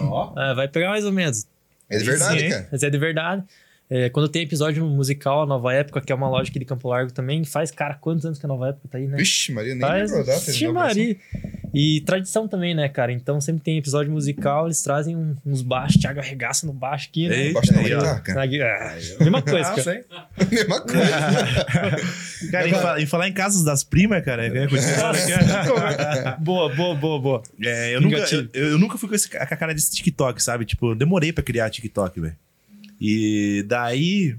Ó. 0.02 0.32
É, 0.40 0.54
vai 0.54 0.68
pegar 0.68 0.90
mais 0.90 1.04
ou 1.04 1.12
menos. 1.12 1.46
É 1.90 1.98
de 1.98 2.04
verdade, 2.04 2.40
Sim, 2.40 2.48
cara. 2.50 2.68
Mas 2.70 2.82
é 2.82 2.90
de 2.90 2.98
verdade. 2.98 3.44
É, 3.90 4.10
quando 4.10 4.28
tem 4.28 4.42
episódio 4.42 4.84
musical, 4.84 5.42
a 5.42 5.46
Nova 5.46 5.72
Época, 5.72 6.00
que 6.02 6.12
é 6.12 6.14
uma 6.14 6.28
loja 6.28 6.50
aqui 6.50 6.58
de 6.58 6.64
Campo 6.66 6.88
Largo 6.88 7.10
também, 7.10 7.42
faz, 7.44 7.70
cara, 7.70 7.94
quantos 7.94 8.24
anos 8.26 8.38
que 8.38 8.44
a 8.44 8.48
Nova 8.48 8.68
Época 8.68 8.86
tá 8.90 8.98
aí, 8.98 9.06
né? 9.06 9.16
Vixe, 9.16 9.50
Maria, 9.50 9.74
nem 9.74 9.80
Faz. 9.80 10.10
lembro 10.10 10.26
data. 10.26 10.40
Vixe. 10.40 10.68
Maria. 10.68 11.16
E 11.72 12.00
tradição 12.02 12.46
também, 12.48 12.74
né, 12.74 12.88
cara? 12.88 13.12
Então 13.12 13.40
sempre 13.40 13.62
tem 13.62 13.78
episódio 13.78 14.10
musical, 14.12 14.66
eles 14.66 14.82
trazem 14.82 15.16
um- 15.16 15.34
uns 15.44 15.62
baixos, 15.62 16.00
Thiago 16.00 16.20
arregaça 16.20 16.66
no 16.66 16.72
baixo 16.72 17.08
aqui, 17.10 17.28
né? 17.28 17.38
Eita, 17.46 17.54
Baixa 17.60 17.72
na 17.72 17.82
guitarra, 17.82 18.20
cara. 18.20 18.92
Ah, 19.18 19.24
mesma 19.24 19.42
coisa, 19.42 19.74
cara. 19.74 20.04
Mesma 20.50 20.80
coisa. 20.80 20.98
Cara, 22.52 22.68
em, 22.68 22.72
fa- 22.72 23.00
em 23.00 23.06
falar 23.06 23.28
em 23.28 23.32
casas 23.32 23.64
das 23.64 23.82
primas, 23.82 24.24
cara, 24.24 24.46
é, 24.46 24.66
boa, 26.38 26.74
boa, 26.74 26.94
boa, 26.94 27.20
boa. 27.20 27.42
é, 27.62 27.94
eu, 27.96 28.00
nunca, 28.00 28.16
eu, 28.32 28.48
eu 28.70 28.78
nunca 28.78 28.96
fui 28.96 29.08
com, 29.08 29.14
esse, 29.14 29.28
com 29.28 29.36
a 29.38 29.46
cara 29.46 29.74
desse 29.74 29.90
TikTok, 29.92 30.42
sabe? 30.42 30.64
Tipo, 30.64 30.92
eu 30.92 30.94
demorei 30.94 31.32
pra 31.32 31.42
criar 31.42 31.68
TikTok, 31.70 32.20
velho. 32.20 32.36
E 33.00 33.64
daí, 33.66 34.36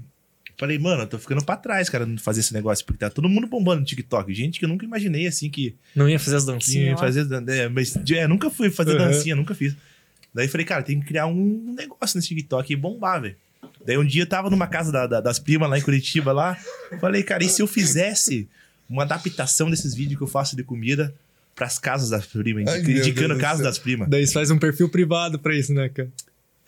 falei, 0.58 0.78
mano, 0.78 1.02
eu 1.02 1.06
tô 1.06 1.18
ficando 1.18 1.44
pra 1.44 1.56
trás, 1.56 1.88
cara, 1.88 2.04
de 2.06 2.18
fazer 2.18 2.40
esse 2.40 2.52
negócio, 2.52 2.84
porque 2.84 2.98
tá 2.98 3.08
todo 3.10 3.28
mundo 3.28 3.46
bombando 3.46 3.80
no 3.80 3.86
TikTok. 3.86 4.32
Gente 4.34 4.58
que 4.58 4.64
eu 4.64 4.68
nunca 4.68 4.84
imaginei, 4.84 5.26
assim, 5.26 5.48
que, 5.48 5.74
Não 5.94 6.08
ia 6.08 6.18
fazer 6.18 6.36
as 6.36 6.44
dancinhas. 6.44 6.92
lá? 6.92 7.06
fazer. 7.06 7.26
É, 7.48 7.68
mas, 7.68 7.96
é, 8.10 8.26
nunca 8.28 8.50
fui 8.50 8.70
fazer 8.70 8.92
Uhum. 8.92 8.98
dancinha, 8.98 9.34
nunca 9.36 9.54
fiz. 9.54 9.74
Daí 10.34 10.46
falei, 10.48 10.64
cara, 10.66 10.82
tem 10.82 11.00
que 11.00 11.06
criar 11.06 11.26
um 11.26 11.74
negócio 11.76 12.16
nesse 12.16 12.28
TikTok 12.28 12.72
e 12.72 12.76
bombar, 12.76 13.20
velho. 13.22 13.36
Daí 13.84 13.96
um 13.98 14.04
dia 14.04 14.22
eu 14.22 14.26
tava 14.26 14.50
numa 14.50 14.66
casa 14.66 14.92
da- 14.92 15.06
da- 15.06 15.20
das 15.20 15.38
primas 15.38 15.68
lá 15.68 15.78
em 15.78 15.82
Curitiba 15.82 16.32
lá. 16.32 16.56
Falei, 17.00 17.22
cara, 17.22 17.42
e 17.42 17.48
se 17.48 17.62
eu 17.62 17.66
fizesse 17.66 18.46
uma 18.88 19.02
adaptação 19.02 19.70
desses 19.70 19.94
vídeos 19.94 20.18
que 20.18 20.22
eu 20.22 20.28
faço 20.28 20.54
de 20.54 20.62
comida 20.62 21.14
pras 21.54 21.78
casas 21.78 22.10
das 22.10 22.26
primas, 22.26 22.68
Ai, 22.68 22.80
indicando 22.80 23.36
casas 23.38 23.64
das 23.64 23.78
primas. 23.78 24.08
Daí 24.08 24.26
você 24.26 24.32
faz 24.34 24.50
um 24.50 24.58
perfil 24.58 24.88
privado 24.88 25.38
pra 25.38 25.54
isso, 25.56 25.72
né, 25.74 25.88
cara? 25.88 26.08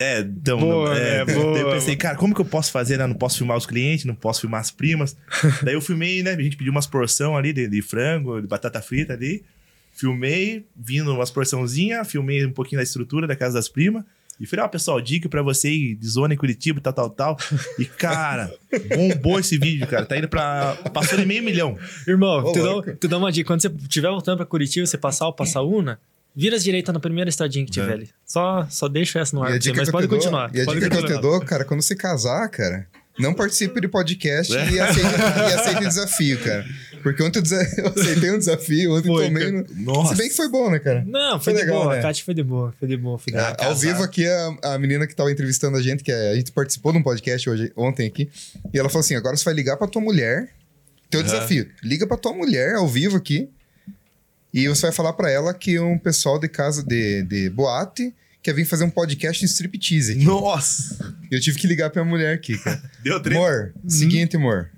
É, 0.02 0.20
então. 0.20 0.58
Boa, 0.58 0.98
é, 0.98 1.24
né? 1.24 1.34
Boa. 1.34 1.54
daí 1.54 1.62
eu 1.62 1.70
pensei, 1.70 1.96
cara, 1.96 2.16
como 2.16 2.34
que 2.34 2.40
eu 2.40 2.44
posso 2.44 2.72
fazer, 2.72 2.98
né? 2.98 3.06
Não 3.06 3.14
posso 3.14 3.38
filmar 3.38 3.56
os 3.56 3.66
clientes, 3.66 4.04
não 4.04 4.14
posso 4.14 4.40
filmar 4.40 4.60
as 4.60 4.70
primas. 4.70 5.16
daí 5.62 5.74
eu 5.74 5.80
filmei, 5.80 6.22
né? 6.22 6.32
A 6.32 6.40
gente 6.40 6.56
pediu 6.56 6.72
umas 6.72 6.86
porção 6.86 7.36
ali 7.36 7.52
de, 7.52 7.68
de 7.68 7.82
frango, 7.82 8.40
de 8.40 8.46
batata 8.46 8.82
frita 8.82 9.12
ali. 9.12 9.44
Filmei, 9.92 10.64
vindo 10.74 11.12
umas 11.12 11.30
porçãozinhas, 11.30 12.10
filmei 12.10 12.44
um 12.44 12.52
pouquinho 12.52 12.78
da 12.78 12.82
estrutura 12.82 13.26
da 13.26 13.36
casa 13.36 13.54
das 13.54 13.68
primas. 13.68 14.04
E 14.40 14.46
falei, 14.46 14.64
ó, 14.64 14.68
pessoal, 14.68 15.00
dica 15.00 15.28
pra 15.28 15.42
você 15.42 15.94
de 15.94 16.08
zona 16.08 16.34
em 16.34 16.36
Curitiba, 16.36 16.80
tal, 16.80 16.92
tal, 16.92 17.10
tal. 17.10 17.36
E, 17.78 17.84
cara, 17.84 18.52
bombou 18.96 19.38
esse 19.38 19.56
vídeo, 19.58 19.86
cara. 19.86 20.04
Tá 20.04 20.16
indo 20.16 20.28
pra. 20.28 20.76
Passou 20.92 21.18
de 21.18 21.24
meio 21.24 21.44
milhão. 21.44 21.78
Irmão, 22.08 22.42
Ô, 22.42 22.52
tu 22.98 23.06
dá 23.06 23.18
uma 23.18 23.30
dica. 23.30 23.46
Quando 23.46 23.60
você 23.60 23.68
estiver 23.68 24.08
voltando 24.08 24.38
pra 24.38 24.46
Curitiba, 24.46 24.84
você 24.84 24.98
passar 24.98 25.28
o 25.28 25.32
Passaúna, 25.32 26.00
vira 26.34 26.56
à 26.56 26.58
direita 26.58 26.92
na 26.92 27.00
primeira 27.00 27.28
estradinha 27.30 27.64
que 27.64 27.70
tiver 27.70 27.90
É. 27.90 27.94
ali. 27.94 28.10
Só, 28.26 28.66
só 28.70 28.88
deixa 28.88 29.20
essa 29.20 29.34
no 29.36 29.42
ar, 29.42 29.52
a 29.52 29.60
você, 29.60 29.72
mas 29.72 29.90
pode 29.90 30.08
continuar. 30.08 30.50
E 30.54 30.60
a 30.60 30.64
pode 30.64 30.78
dica 30.80 30.90
que 30.90 30.96
eu 30.96 31.00
te 31.06 31.12
continuar. 31.12 31.20
dou, 31.38 31.40
cara, 31.44 31.64
quando 31.64 31.82
você 31.82 31.94
casar, 31.94 32.48
cara, 32.48 32.86
não 33.18 33.34
participe 33.34 33.80
de 33.80 33.88
podcast 33.88 34.54
É. 34.56 34.70
e 34.70 34.80
aceite, 34.80 35.08
e 35.08 35.52
aceite 35.54 35.84
o 35.84 35.88
desafio, 35.88 36.38
cara. 36.40 36.64
Porque 37.02 37.20
ontem 37.22 37.40
eu 37.40 37.42
desa- 37.42 37.66
eu 37.78 37.88
aceitei 37.88 38.30
um 38.30 38.38
desafio, 38.38 38.94
ontem 38.96 39.08
Foi, 39.08 39.24
tomei. 39.26 39.50
No... 39.50 39.66
Nossa. 39.76 40.14
Se 40.14 40.18
bem 40.20 40.28
que 40.28 40.36
foi 40.36 40.48
bom, 40.48 40.70
né, 40.70 40.78
cara? 40.78 41.04
Não, 41.06 41.32
Foi 41.40 41.52
foi, 41.52 41.54
de 41.54 41.66
legal, 41.66 41.82
boa. 41.82 41.92
né? 41.94 41.98
A 41.98 42.02
Kátia 42.02 42.24
foi 42.24 42.32
de 42.34 42.42
boa, 42.44 42.72
foi 42.78 42.88
de 42.88 42.96
boa. 42.96 43.18
Foi 43.18 43.32
de 43.32 43.38
boa. 43.38 43.56
Ah, 43.58 43.66
Ao 43.66 43.74
vivo 43.74 44.02
aqui, 44.04 44.24
a, 44.26 44.74
a 44.74 44.78
menina 44.78 45.04
que 45.06 45.14
tava 45.16 45.30
entrevistando 45.32 45.76
a 45.76 45.82
gente, 45.82 46.04
que 46.04 46.12
a 46.12 46.34
gente 46.36 46.52
participou 46.52 46.92
de 46.92 46.98
um 46.98 47.02
podcast 47.02 47.50
hoje, 47.50 47.72
ontem 47.76 48.06
aqui, 48.06 48.30
e 48.72 48.78
ela 48.78 48.88
falou 48.88 49.00
assim: 49.00 49.16
agora 49.16 49.36
você 49.36 49.44
vai 49.44 49.52
ligar 49.54 49.76
pra 49.76 49.88
tua 49.88 50.00
mulher. 50.00 50.48
Teu 51.10 51.20
Aham. 51.20 51.28
desafio. 51.28 51.68
Liga 51.82 52.06
pra 52.06 52.16
tua 52.16 52.32
mulher 52.32 52.76
ao 52.76 52.88
vivo 52.88 53.16
aqui. 53.18 53.50
E 54.52 54.68
você 54.68 54.82
vai 54.82 54.92
falar 54.92 55.14
pra 55.14 55.30
ela 55.30 55.54
que 55.54 55.78
um 55.80 55.98
pessoal 55.98 56.38
de 56.38 56.48
casa 56.48 56.82
de, 56.82 57.22
de 57.22 57.48
boate 57.48 58.14
quer 58.42 58.52
vir 58.52 58.64
fazer 58.64 58.84
um 58.84 58.90
podcast 58.90 59.42
em 59.42 59.46
striptease. 59.46 60.12
aqui. 60.12 60.24
Nossa! 60.24 61.14
Eu 61.30 61.40
tive 61.40 61.58
que 61.58 61.66
ligar 61.66 61.88
pra 61.90 62.02
minha 62.04 62.14
mulher 62.14 62.34
aqui, 62.34 62.58
cara. 62.58 62.82
Deu 63.02 63.20
treta. 63.22 63.38
Amor, 63.38 63.74
seguinte, 63.88 64.36
amor. 64.36 64.70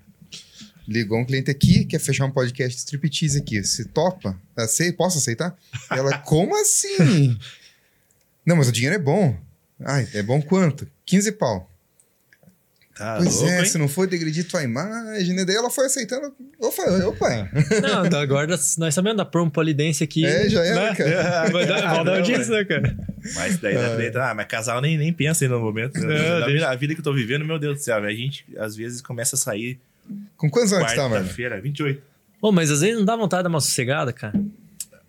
Ligou 0.86 1.18
um 1.18 1.24
cliente 1.24 1.50
aqui, 1.50 1.84
quer 1.86 1.98
fechar 1.98 2.26
um 2.26 2.30
podcast 2.30 2.78
striptease 2.78 3.38
aqui. 3.38 3.64
Você 3.64 3.84
topa? 3.86 4.38
Acei, 4.54 4.92
posso 4.92 5.18
aceitar? 5.18 5.56
Ela, 5.90 6.18
como 6.22 6.54
assim? 6.60 7.38
Não, 8.44 8.54
mas 8.56 8.68
o 8.68 8.72
dinheiro 8.72 8.94
é 8.94 8.98
bom. 8.98 9.36
Ai, 9.80 10.06
é 10.12 10.22
bom 10.22 10.40
quanto? 10.40 10.86
15 11.06 11.32
pau. 11.32 11.68
Tá 12.96 13.16
pois 13.16 13.34
louco, 13.34 13.48
é, 13.50 13.58
hein? 13.58 13.64
se 13.66 13.76
não 13.76 13.88
for 13.88 14.06
degredir 14.06 14.46
tua 14.46 14.62
imagem, 14.62 15.34
né? 15.34 15.44
Daí 15.44 15.56
ela 15.56 15.68
foi 15.68 15.86
aceitando. 15.86 16.32
Eu 16.62 16.70
falei, 16.70 17.02
opa. 17.02 17.50
Não, 17.82 18.06
então 18.06 18.20
agora 18.20 18.46
nós 18.46 18.94
sabemos 18.94 19.16
da 19.16 19.24
promo 19.24 19.50
polidense 19.50 20.04
aqui. 20.04 20.24
É, 20.24 20.48
já 20.48 20.64
era, 20.64 20.90
né? 20.90 20.94
cara. 20.94 21.50
Vai 21.50 21.66
dar, 21.66 21.94
vai 21.94 22.04
dar 22.04 22.16
audiência, 22.18 22.54
né, 22.56 22.64
cara? 22.64 22.96
Mas 23.34 23.58
daí 23.58 23.74
dá 23.74 23.96
treta. 23.96 24.30
Ah, 24.30 24.34
mas 24.34 24.46
casal 24.46 24.80
nem, 24.80 24.96
nem 24.96 25.12
pensa 25.12 25.44
ainda 25.44 25.56
no 25.56 25.62
momento. 25.62 25.98
né? 25.98 26.06
Não, 26.06 26.40
Da 26.40 26.46
deixa. 26.46 26.68
a 26.70 26.76
vida 26.76 26.94
que 26.94 27.00
eu 27.00 27.04
tô 27.04 27.12
vivendo, 27.12 27.44
meu 27.44 27.58
Deus 27.58 27.78
do 27.78 27.82
céu, 27.82 27.96
a 27.96 28.12
gente 28.12 28.46
às 28.58 28.76
vezes 28.76 29.00
começa 29.00 29.34
a 29.34 29.38
sair 29.38 29.78
Com 30.36 30.48
quantos 30.48 30.72
anos 30.72 30.88
você 30.90 30.96
tá, 30.96 31.02
mano? 31.08 31.16
quarta-feira, 31.24 31.60
28. 31.60 32.00
Pô, 32.40 32.52
mas 32.52 32.70
às 32.70 32.80
vezes 32.80 32.96
não 32.96 33.04
dá 33.04 33.16
vontade 33.16 33.40
de 33.40 33.44
dar 33.44 33.48
uma 33.50 33.60
sossegada, 33.60 34.12
cara. 34.12 34.34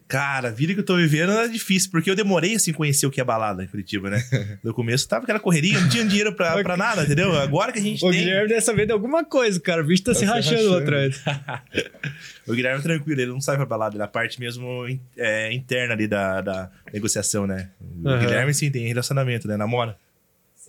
Cara, 0.07 0.49
a 0.49 0.51
vida 0.51 0.71
que 0.73 0.79
eu 0.79 0.85
tô 0.85 0.95
vivendo 0.97 1.31
é 1.31 1.47
difícil, 1.47 1.89
porque 1.89 2.09
eu 2.11 2.15
demorei 2.15 2.53
assim 2.55 2.71
conhecer 2.71 3.07
o 3.07 3.11
que 3.11 3.19
é 3.19 3.23
balada 3.23 3.63
em 3.63 3.67
Curitiba, 3.67 4.09
né? 4.11 4.23
No 4.63 4.71
começo 4.71 5.07
tava 5.07 5.23
aquela 5.23 5.39
correria, 5.39 5.79
não 5.79 5.89
tinha 5.89 6.05
dinheiro 6.05 6.31
pra, 6.33 6.61
pra 6.63 6.77
nada, 6.77 7.03
entendeu? 7.03 7.35
Agora 7.35 7.71
que 7.71 7.79
a 7.79 7.81
gente 7.81 8.05
O 8.05 8.11
tem. 8.11 8.19
Guilherme 8.19 8.47
dessa 8.49 8.71
vez 8.73 8.87
de 8.87 8.93
alguma 8.93 9.25
coisa, 9.25 9.59
cara. 9.59 9.81
O 9.81 9.85
bicho 9.85 10.03
tá, 10.03 10.13
Tá 10.13 10.19
se 10.19 10.25
rachando 10.25 10.69
lá 10.69 10.79
rachando. 10.79 10.83
atrás. 10.83 11.23
O 12.47 12.53
Guilherme 12.53 12.79
é 12.79 12.83
tranquilo, 12.83 13.19
ele 13.19 13.31
não 13.31 13.41
sai 13.41 13.55
pra 13.55 13.65
balada, 13.65 13.95
ele 13.95 14.03
é 14.03 14.05
a 14.05 14.07
parte 14.07 14.39
mesmo 14.39 14.85
é, 15.17 15.51
interna 15.51 15.93
ali 15.95 16.07
da, 16.07 16.41
da 16.41 16.71
negociação, 16.93 17.47
né? 17.47 17.69
O 18.03 18.07
Aham. 18.07 18.19
Guilherme, 18.19 18.53
sim, 18.53 18.69
tem 18.69 18.85
relacionamento, 18.87 19.47
né? 19.47 19.57
Namora. 19.57 19.97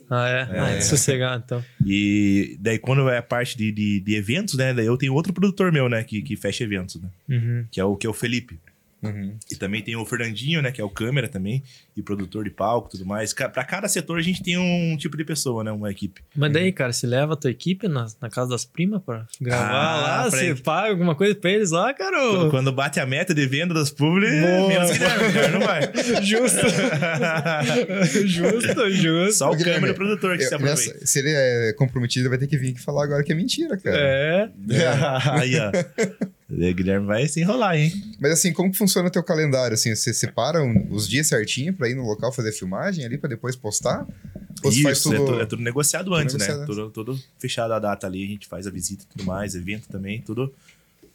Ah, 0.09 0.26
é? 0.28 0.49
Ah, 0.59 0.70
é. 0.70 0.80
sossegado, 0.80 1.43
então. 1.45 1.64
E 1.84 2.57
daí, 2.61 2.78
quando 2.78 3.07
é 3.11 3.18
a 3.18 3.22
parte 3.22 3.59
de, 3.59 3.70
de, 3.72 4.01
de 4.01 4.14
eventos, 4.14 4.55
né? 4.55 4.72
Daí 4.72 4.87
eu 4.87 4.97
tenho 4.97 5.12
outro 5.12 5.34
produtor 5.34 5.70
meu, 5.70 5.87
né? 5.89 6.03
Que, 6.03 6.22
que 6.22 6.34
fecha 6.37 6.64
eventos, 6.64 6.97
né? 7.01 7.09
Uhum. 7.28 7.66
Que 7.70 7.78
é 7.78 7.84
o, 7.84 7.95
que 7.95 8.07
é 8.07 8.11
o 8.11 8.14
Felipe. 8.14 8.59
Uhum. 9.07 9.39
E 9.51 9.57
também 9.57 9.83
tem 9.83 9.97
o 9.97 10.05
Fernandinho, 10.05 10.61
né? 10.63 10.71
Que 10.73 10.81
é 10.81 10.85
o 10.85 10.91
câmera 10.91 11.29
também. 11.29 11.63
E 11.97 12.03
produtor 12.03 12.45
de 12.45 12.51
palco 12.51 12.89
e 12.89 12.91
tudo 12.93 13.07
mais. 13.07 13.33
Pra 13.33 13.65
cada 13.65 13.89
setor 13.89 14.19
a 14.19 14.23
gente 14.23 14.43
tem 14.43 14.59
um 14.59 14.97
tipo 14.99 15.17
de 15.17 15.25
pessoa, 15.25 15.65
né? 15.65 15.71
Uma 15.73 15.91
equipe. 15.91 16.21
Mas 16.37 16.53
daí, 16.53 16.71
cara, 16.73 16.93
se 16.93 17.07
leva 17.07 17.33
a 17.33 17.37
tua 17.37 17.51
equipe 17.51 17.89
na, 17.89 18.07
na 18.21 18.29
casa 18.29 18.51
das 18.51 18.65
primas 18.65 19.03
pra 19.03 19.27
gravar 19.41 19.67
Ah, 19.71 19.97
lá, 19.97 20.21
pra 20.23 20.31
você 20.31 20.47
ele. 20.51 20.61
paga 20.61 20.91
alguma 20.91 21.15
coisa 21.15 21.35
pra 21.35 21.51
eles 21.51 21.71
lá, 21.71 21.93
cara? 21.95 22.17
Quando, 22.19 22.51
quando 22.51 22.73
bate 22.73 23.01
a 23.01 23.07
meta 23.07 23.35
de 23.35 23.47
venda 23.47 23.73
das 23.73 23.91
publi, 23.91 24.29
Boa. 24.41 24.69
menos 24.69 24.91
Guilherme, 24.91 25.27
Guilherme 25.33 25.59
não 25.59 25.67
vai. 25.67 25.81
Justo. 26.23 26.67
justo, 28.27 28.91
justo. 28.91 29.33
Só 29.39 29.51
o 29.51 29.59
câmera 29.59 29.89
e 29.89 29.91
o 29.91 29.95
produtor 29.95 30.37
que 30.37 30.45
se 30.45 30.53
Eu- 30.53 30.57
aproveita. 30.59 30.93
nessa- 30.95 31.07
se 31.07 31.19
ele 31.19 31.31
é 31.31 31.73
comprometido, 31.75 32.29
vai 32.29 32.39
ter 32.39 32.47
que 32.47 32.57
vir 32.59 32.71
aqui 32.73 32.81
falar 32.81 33.05
agora 33.05 33.23
que 33.23 33.33
é 33.33 33.35
mentira, 33.35 33.77
cara. 33.77 33.97
É. 33.99 34.49
Aí, 35.41 35.55
ó. 35.59 35.73
O 36.49 36.55
Guilherme 36.75 37.07
vai 37.07 37.27
se 37.27 37.41
enrolar, 37.41 37.77
hein? 37.77 37.93
Mas 38.21 38.33
assim, 38.33 38.53
como 38.53 38.71
que 38.71 38.79
funciona 38.79 39.09
o 39.09 39.11
teu 39.11 39.23
calendário? 39.23 39.75
Assim, 39.75 39.95
você 39.95 40.15
separa 40.15 40.63
um- 40.63 40.87
os 40.93 41.09
dias 41.09 41.27
certinho 41.27 41.73
pra 41.75 41.89
ir 41.89 41.97
no 41.97 42.05
local 42.07 42.33
fazer 42.33 42.53
filmagem 42.53 43.05
ali 43.05 43.19
pra 43.19 43.29
depois 43.29 43.57
postar? 43.57 44.07
Ou 44.63 44.71
Isso, 44.71 44.83
faz 44.85 45.03
tudo... 45.03 45.15
é, 45.15 45.19
tudo, 45.19 45.41
é 45.43 45.47
tudo 45.47 45.63
negociado 45.63 46.15
antes, 46.15 46.35
negociado 46.35 46.59
né? 46.59 46.63
antes. 46.65 46.77
Tudo, 46.77 46.91
tudo 46.91 47.21
fechado 47.39 47.73
a 47.75 47.79
data 47.81 48.07
ali, 48.07 48.25
a 48.25 48.29
gente 48.29 48.47
faz 48.47 48.67
a 48.67 48.71
visita 48.71 49.03
e 49.05 49.07
tudo 49.19 49.25
mais, 49.27 49.55
evento 49.57 49.89
também, 49.89 50.23
tudo, 50.23 50.53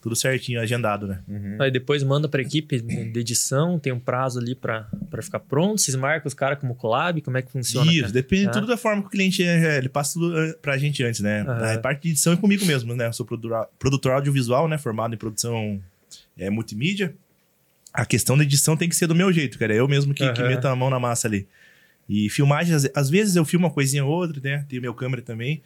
tudo 0.02 0.16
certinho, 0.16 0.60
agendado, 0.60 1.06
né? 1.08 1.20
Uhum. 1.28 1.58
Aí 1.62 1.70
depois 1.70 2.02
manda 2.04 2.28
pra 2.28 2.42
equipe 2.42 2.82
de 2.82 3.20
edição, 3.20 3.78
tem 3.78 3.94
um 3.94 4.00
prazo 4.00 4.40
ali 4.40 4.56
pra, 4.56 4.90
pra 5.10 5.22
ficar 5.22 5.40
pronto. 5.40 5.80
Vocês 5.80 5.96
marcam 5.96 6.28
os 6.28 6.34
caras 6.34 6.58
como 6.60 6.74
collab, 6.74 7.22
como 7.22 7.38
é 7.38 7.42
que 7.44 7.52
funciona? 7.52 7.92
Isso, 7.92 8.02
cara? 8.02 8.14
depende 8.14 8.48
Ah. 8.48 8.52
tudo 8.52 8.66
da 8.68 8.76
forma 8.78 9.02
que 9.04 9.08
o 9.08 9.12
cliente 9.12 9.44
é, 9.44 9.78
ele 9.78 9.90
passa 9.90 10.14
tudo 10.20 10.34
pra 10.62 10.76
gente 10.78 11.04
antes, 11.04 11.22
né? 11.22 11.42
Aham. 11.42 11.74
A 11.74 11.78
parte 11.78 12.02
de 12.04 12.10
edição 12.10 12.34
é 12.34 12.38
comigo 12.38 12.66
mesmo, 12.66 12.96
né? 12.96 13.08
Eu 13.08 13.14
sou 13.14 13.26
produtor, 13.26 13.68
produtor 13.78 14.14
audiovisual, 14.14 14.68
né? 14.68 14.78
Formado 14.78 15.14
em 15.14 15.18
produção 15.18 15.80
é, 16.36 16.50
multimídia. 16.50 17.14
A 17.94 18.06
questão 18.06 18.36
da 18.38 18.44
edição 18.44 18.76
tem 18.76 18.90
que 18.90 18.96
ser 18.96 19.06
do 19.06 19.14
meu 19.14 19.32
jeito, 19.32 19.60
cara. 19.60 19.74
É 19.74 19.80
eu 19.80 19.88
mesmo 19.88 20.14
que, 20.14 20.28
que 20.34 20.42
Aham. 20.42 20.50
meto 20.50 20.66
a 20.68 20.76
mão 20.76 20.90
na 20.90 21.00
massa 21.00 21.28
ali. 21.28 21.48
E 22.10 22.30
filmagem, 22.30 22.74
às, 22.76 22.90
às 22.96 23.10
vezes 23.10 23.36
eu 23.36 23.46
filmo 23.46 23.68
uma 23.68 23.74
coisinha 23.74 24.04
ou 24.04 24.12
outra, 24.12 24.42
né? 24.42 24.66
Tenho 24.68 24.82
meu 24.82 24.94
câmera 24.94 25.22
também. 25.22 25.62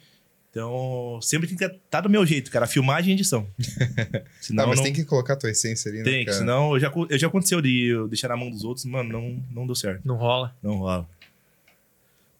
Então, 0.56 1.20
sempre 1.20 1.46
tem 1.46 1.54
que 1.54 1.64
estar 1.66 2.00
do 2.00 2.08
meu 2.08 2.24
jeito, 2.24 2.50
cara. 2.50 2.66
Filmagem 2.66 3.10
e 3.10 3.12
edição. 3.14 3.46
Senão, 4.40 4.62
Não, 4.64 4.68
mas 4.70 4.78
não- 4.78 4.84
tem 4.84 4.92
que 4.94 5.04
colocar 5.04 5.34
a 5.34 5.36
tua 5.36 5.50
essência 5.50 5.90
ali, 5.90 5.98
né, 5.98 6.04
tem, 6.04 6.18
que 6.20 6.24
cara? 6.26 6.38
senão 6.38 6.72
eu 6.72 6.80
já, 6.80 6.90
eu 7.10 7.18
já 7.18 7.26
aconteceu 7.26 7.60
de 7.60 7.88
eu 7.88 8.08
deixar 8.08 8.28
na 8.28 8.38
mão 8.38 8.48
dos 8.48 8.64
outros, 8.64 8.86
mano, 8.86 9.12
não, 9.12 9.44
não 9.52 9.66
deu 9.66 9.74
certo. 9.74 10.00
Não 10.02 10.16
rola. 10.16 10.56
Não 10.62 10.78
rola. 10.78 11.06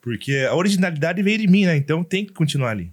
Porque 0.00 0.46
a 0.48 0.54
originalidade 0.54 1.22
veio 1.22 1.36
de 1.36 1.46
mim, 1.46 1.66
né? 1.66 1.76
Então 1.76 2.02
tem 2.02 2.24
que 2.24 2.32
continuar 2.32 2.70
ali. 2.70 2.90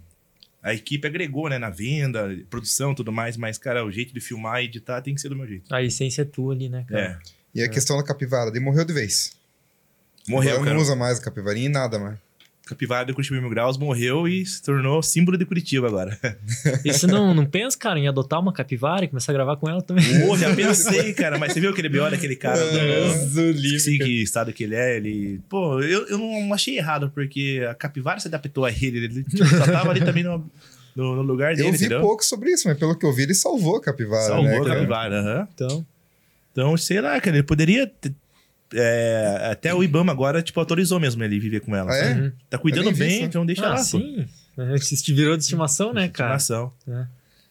A 0.62 0.74
equipe 0.74 1.06
agregou, 1.08 1.48
né? 1.48 1.58
Na 1.58 1.70
venda, 1.70 2.28
produção 2.50 2.92
e 2.92 2.94
tudo 2.94 3.10
mais, 3.10 3.38
mas, 3.38 3.56
cara, 3.56 3.82
o 3.82 3.90
jeito 3.90 4.12
de 4.12 4.20
filmar 4.20 4.60
e 4.60 4.66
editar 4.66 5.00
tem 5.00 5.14
que 5.14 5.22
ser 5.22 5.30
do 5.30 5.36
meu 5.36 5.46
jeito. 5.48 5.74
A 5.74 5.82
essência 5.82 6.20
é 6.20 6.24
tua 6.26 6.52
ali, 6.52 6.68
né, 6.68 6.84
cara? 6.86 7.00
É. 7.02 7.18
E 7.54 7.62
a 7.62 7.68
questão 7.70 7.96
da 7.96 8.02
capivara, 8.02 8.50
daí 8.50 8.60
morreu 8.60 8.84
de 8.84 8.92
vez. 8.92 9.34
Morreu, 10.28 10.50
Agora 10.50 10.64
cara. 10.66 10.74
não 10.76 10.82
usa 10.82 10.94
mais 10.94 11.18
a 11.18 11.22
capivarinha 11.22 11.66
em 11.66 11.72
nada, 11.72 11.98
mais. 11.98 12.18
Capivara 12.66 13.04
de 13.04 13.12
Curitiba 13.12 13.38
Mil 13.40 13.50
Graus 13.50 13.76
morreu 13.76 14.26
e 14.26 14.44
se 14.46 14.62
tornou 14.62 15.02
símbolo 15.02 15.36
de 15.36 15.44
Curitiba 15.44 15.86
agora. 15.86 16.18
E 16.82 16.90
você 16.92 17.06
não, 17.06 17.34
não 17.34 17.44
pensa, 17.44 17.76
cara, 17.76 17.98
em 17.98 18.08
adotar 18.08 18.40
uma 18.40 18.54
capivara 18.54 19.04
e 19.04 19.08
começar 19.08 19.32
a 19.32 19.34
gravar 19.34 19.56
com 19.56 19.68
ela 19.68 19.82
também? 19.82 20.04
Pô, 20.26 20.34
já 20.38 20.54
pensei, 20.56 21.12
cara, 21.12 21.38
mas 21.38 21.52
você 21.52 21.60
viu 21.60 21.70
aquele 21.70 21.90
BO 21.90 22.08
daquele 22.10 22.34
cara? 22.36 22.58
É. 22.58 23.26
do- 23.26 23.50
Esqueci 23.50 23.98
que 23.98 24.22
estado 24.22 24.50
que 24.52 24.64
ele 24.64 24.74
é, 24.76 24.96
ele... 24.96 25.40
Pô, 25.48 25.78
eu, 25.82 26.06
eu 26.06 26.16
não 26.16 26.54
achei 26.54 26.78
errado, 26.78 27.10
porque 27.14 27.62
a 27.68 27.74
capivara 27.74 28.18
se 28.18 28.28
adaptou 28.28 28.64
a 28.64 28.70
ele, 28.70 28.96
ele 29.04 29.24
tipo, 29.24 29.44
só 29.44 29.66
tava 29.66 29.90
ali 29.90 30.00
também 30.02 30.22
no, 30.22 30.50
no, 30.96 31.16
no 31.16 31.22
lugar 31.22 31.54
dele, 31.54 31.68
Eu 31.68 31.72
vi 31.72 31.78
entendeu? 31.80 32.00
pouco 32.00 32.24
sobre 32.24 32.50
isso, 32.50 32.66
mas 32.66 32.78
pelo 32.78 32.96
que 32.96 33.04
eu 33.04 33.12
vi, 33.12 33.24
ele 33.24 33.34
salvou 33.34 33.76
a 33.76 33.80
capivara, 33.82 34.22
Salvou 34.22 34.64
né, 34.64 34.70
a 34.72 34.74
capivara, 34.74 35.20
aham. 35.20 35.48
Então, 35.54 35.86
Então, 36.52 36.76
sei 36.78 37.00
lá, 37.02 37.20
cara, 37.20 37.36
ele 37.36 37.42
poderia. 37.42 37.92
É, 38.74 39.48
até 39.50 39.74
o 39.74 39.82
Ibama 39.82 40.12
agora, 40.12 40.42
tipo, 40.42 40.58
autorizou 40.60 40.98
mesmo 41.00 41.22
ele 41.22 41.38
viver 41.38 41.60
com 41.60 41.74
ela. 41.74 41.92
Ah, 41.92 41.96
é? 41.96 42.14
Uhum. 42.14 42.32
Tá 42.50 42.58
cuidando 42.58 42.92
bem, 42.92 43.16
isso. 43.16 43.24
então 43.24 43.46
deixa 43.46 43.64
ah, 43.66 43.70
lá. 43.70 43.76
pô. 43.76 43.82
sim. 43.82 44.26
Você 44.56 44.96
te 44.96 45.12
virou 45.12 45.36
de 45.36 45.42
estimação, 45.42 45.92
né, 45.92 46.08
cara? 46.08 46.36
Estimação. 46.36 46.72
É. 46.88 47.06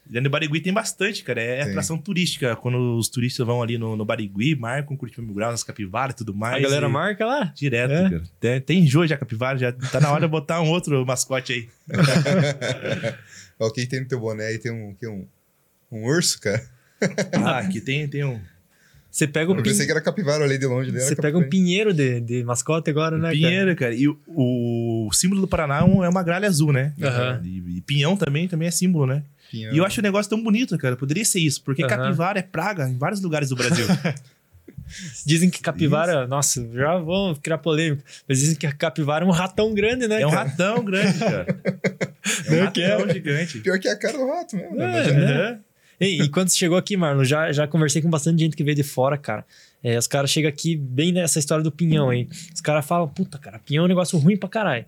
Dentro 0.06 0.24
do 0.24 0.30
Barigui 0.30 0.60
tem 0.60 0.72
bastante, 0.72 1.24
cara. 1.24 1.40
É 1.40 1.62
Tem. 1.62 1.70
atração 1.70 1.96
turística. 1.96 2.54
Quando 2.56 2.98
os 2.98 3.08
turistas 3.08 3.46
vão 3.46 3.62
ali 3.62 3.78
no, 3.78 3.96
no 3.96 4.04
Barigui, 4.04 4.54
marcam 4.54 4.96
Curitiba 4.96 5.26
Mil 5.26 5.34
Graus, 5.34 5.54
as 5.54 5.64
capivaras 5.64 6.14
e 6.14 6.18
tudo 6.18 6.34
mais. 6.34 6.56
A 6.56 6.60
galera 6.60 6.86
e- 6.86 6.90
marca 6.90 7.24
lá? 7.24 7.52
Direto, 7.54 7.92
É? 7.92 8.10
cara. 8.10 8.22
Tem, 8.38 8.60
tem 8.60 8.78
enjoo 8.80 9.06
já 9.06 9.16
capivara, 9.16 9.58
já 9.58 9.72
tá 9.72 10.00
na 10.00 10.12
hora 10.12 10.22
de 10.22 10.28
botar 10.28 10.60
um 10.60 10.68
outro 10.68 11.04
mascote 11.06 11.52
aí. 11.54 11.68
Ó, 13.58 13.70
quem 13.70 13.86
tem 13.86 14.00
no 14.00 14.08
teu 14.08 14.20
boné 14.20 14.46
aí 14.46 14.58
tem 14.58 14.72
um, 14.72 14.94
que 14.94 15.06
um, 15.08 15.26
um 15.90 16.04
urso, 16.04 16.38
cara. 16.40 16.62
Ah, 17.32 17.58
aqui 17.58 17.80
tem, 17.80 18.06
tem 18.06 18.24
um 18.24 18.40
Você 19.14 19.28
pega 19.28 19.52
um, 19.52 19.54
Eu 19.56 19.62
pin... 19.62 19.70
pensei 19.70 19.86
que 19.86 19.92
era 19.92 20.00
capivara 20.00 20.42
ali 20.42 20.58
de 20.58 20.66
longe. 20.66 20.90
você 20.90 21.14
pega 21.14 21.38
um 21.38 21.48
pinheiro 21.48 21.94
de, 21.94 22.18
de 22.20 22.42
mascote 22.42 22.90
agora, 22.90 23.16
né, 23.16 23.28
cara? 23.28 23.32
pinheiro, 23.34 23.76
cara. 23.76 23.94
E 23.94 24.08
o, 24.08 24.18
o 24.26 25.08
símbolo 25.12 25.40
do 25.40 25.46
Paraná 25.46 25.78
é 25.78 26.04
é 26.04 26.08
uma 26.08 26.22
gralha 26.24 26.48
azul, 26.48 26.72
né? 26.72 26.92
Aham. 27.00 27.40
E, 27.44 27.76
e 27.76 27.80
pinhão 27.82 28.16
também, 28.16 28.48
também 28.48 28.66
é 28.66 28.72
símbolo, 28.72 29.06
né? 29.06 29.22
E 29.52 29.76
eu 29.78 29.84
acho 29.84 30.00
o 30.00 30.02
negócio 30.02 30.28
tão 30.28 30.42
bonito, 30.42 30.76
cara. 30.76 30.96
Poderia 30.96 31.24
ser 31.24 31.38
isso, 31.38 31.62
porque 31.62 31.84
Aham. 31.84 31.90
capivara 31.96 32.40
é 32.40 32.42
praga 32.42 32.88
em 32.88 32.98
vários 32.98 33.20
lugares 33.22 33.50
do 33.50 33.54
Brasil. 33.54 33.86
Dizem 35.24 35.48
que 35.48 35.60
capivara, 35.62 36.26
nossa, 36.26 36.66
já 36.74 36.98
vamos 36.98 37.38
criar 37.38 37.58
polêmica, 37.58 38.02
mas 38.28 38.38
dizem 38.40 38.56
que 38.56 38.66
a 38.66 38.72
capivara 38.72 39.24
é 39.24 39.28
um 39.28 39.30
ratão 39.30 39.72
grande, 39.74 40.06
né, 40.08 40.20
É 40.22 40.26
um 40.26 40.30
cara? 40.30 40.48
ratão 40.48 40.84
grande, 40.84 41.18
cara. 41.20 41.46
É 42.46 42.50
um 42.50 42.56
Não, 42.56 42.62
é. 42.62 42.64
ratão 42.64 43.08
gigante. 43.10 43.58
Pior 43.60 43.78
que 43.78 43.86
é 43.86 43.92
a 43.92 43.96
cara 43.98 44.16
do 44.18 44.26
rato 44.26 44.56
mesmo. 44.56 44.74
né? 44.76 44.84
É, 44.84 44.88
Imagina. 44.90 45.20
né? 45.52 45.58
Ei, 46.00 46.20
e 46.20 46.28
quando 46.28 46.48
você 46.48 46.56
chegou 46.56 46.76
aqui, 46.76 46.96
Marlon, 46.96 47.24
já, 47.24 47.52
já 47.52 47.66
conversei 47.66 48.02
com 48.02 48.10
bastante 48.10 48.40
gente 48.40 48.56
que 48.56 48.64
veio 48.64 48.76
de 48.76 48.82
fora, 48.82 49.16
cara. 49.16 49.44
É, 49.82 49.98
os 49.98 50.06
caras 50.06 50.30
chegam 50.30 50.48
aqui 50.48 50.76
bem 50.76 51.12
nessa 51.12 51.38
história 51.38 51.62
do 51.62 51.70
pinhão 51.70 52.10
aí. 52.10 52.28
Os 52.54 52.60
caras 52.60 52.86
falam, 52.86 53.06
puta, 53.06 53.38
cara, 53.38 53.58
pinhão 53.58 53.82
é 53.82 53.84
um 53.84 53.88
negócio 53.88 54.18
ruim 54.18 54.36
pra 54.36 54.48
caralho. 54.48 54.84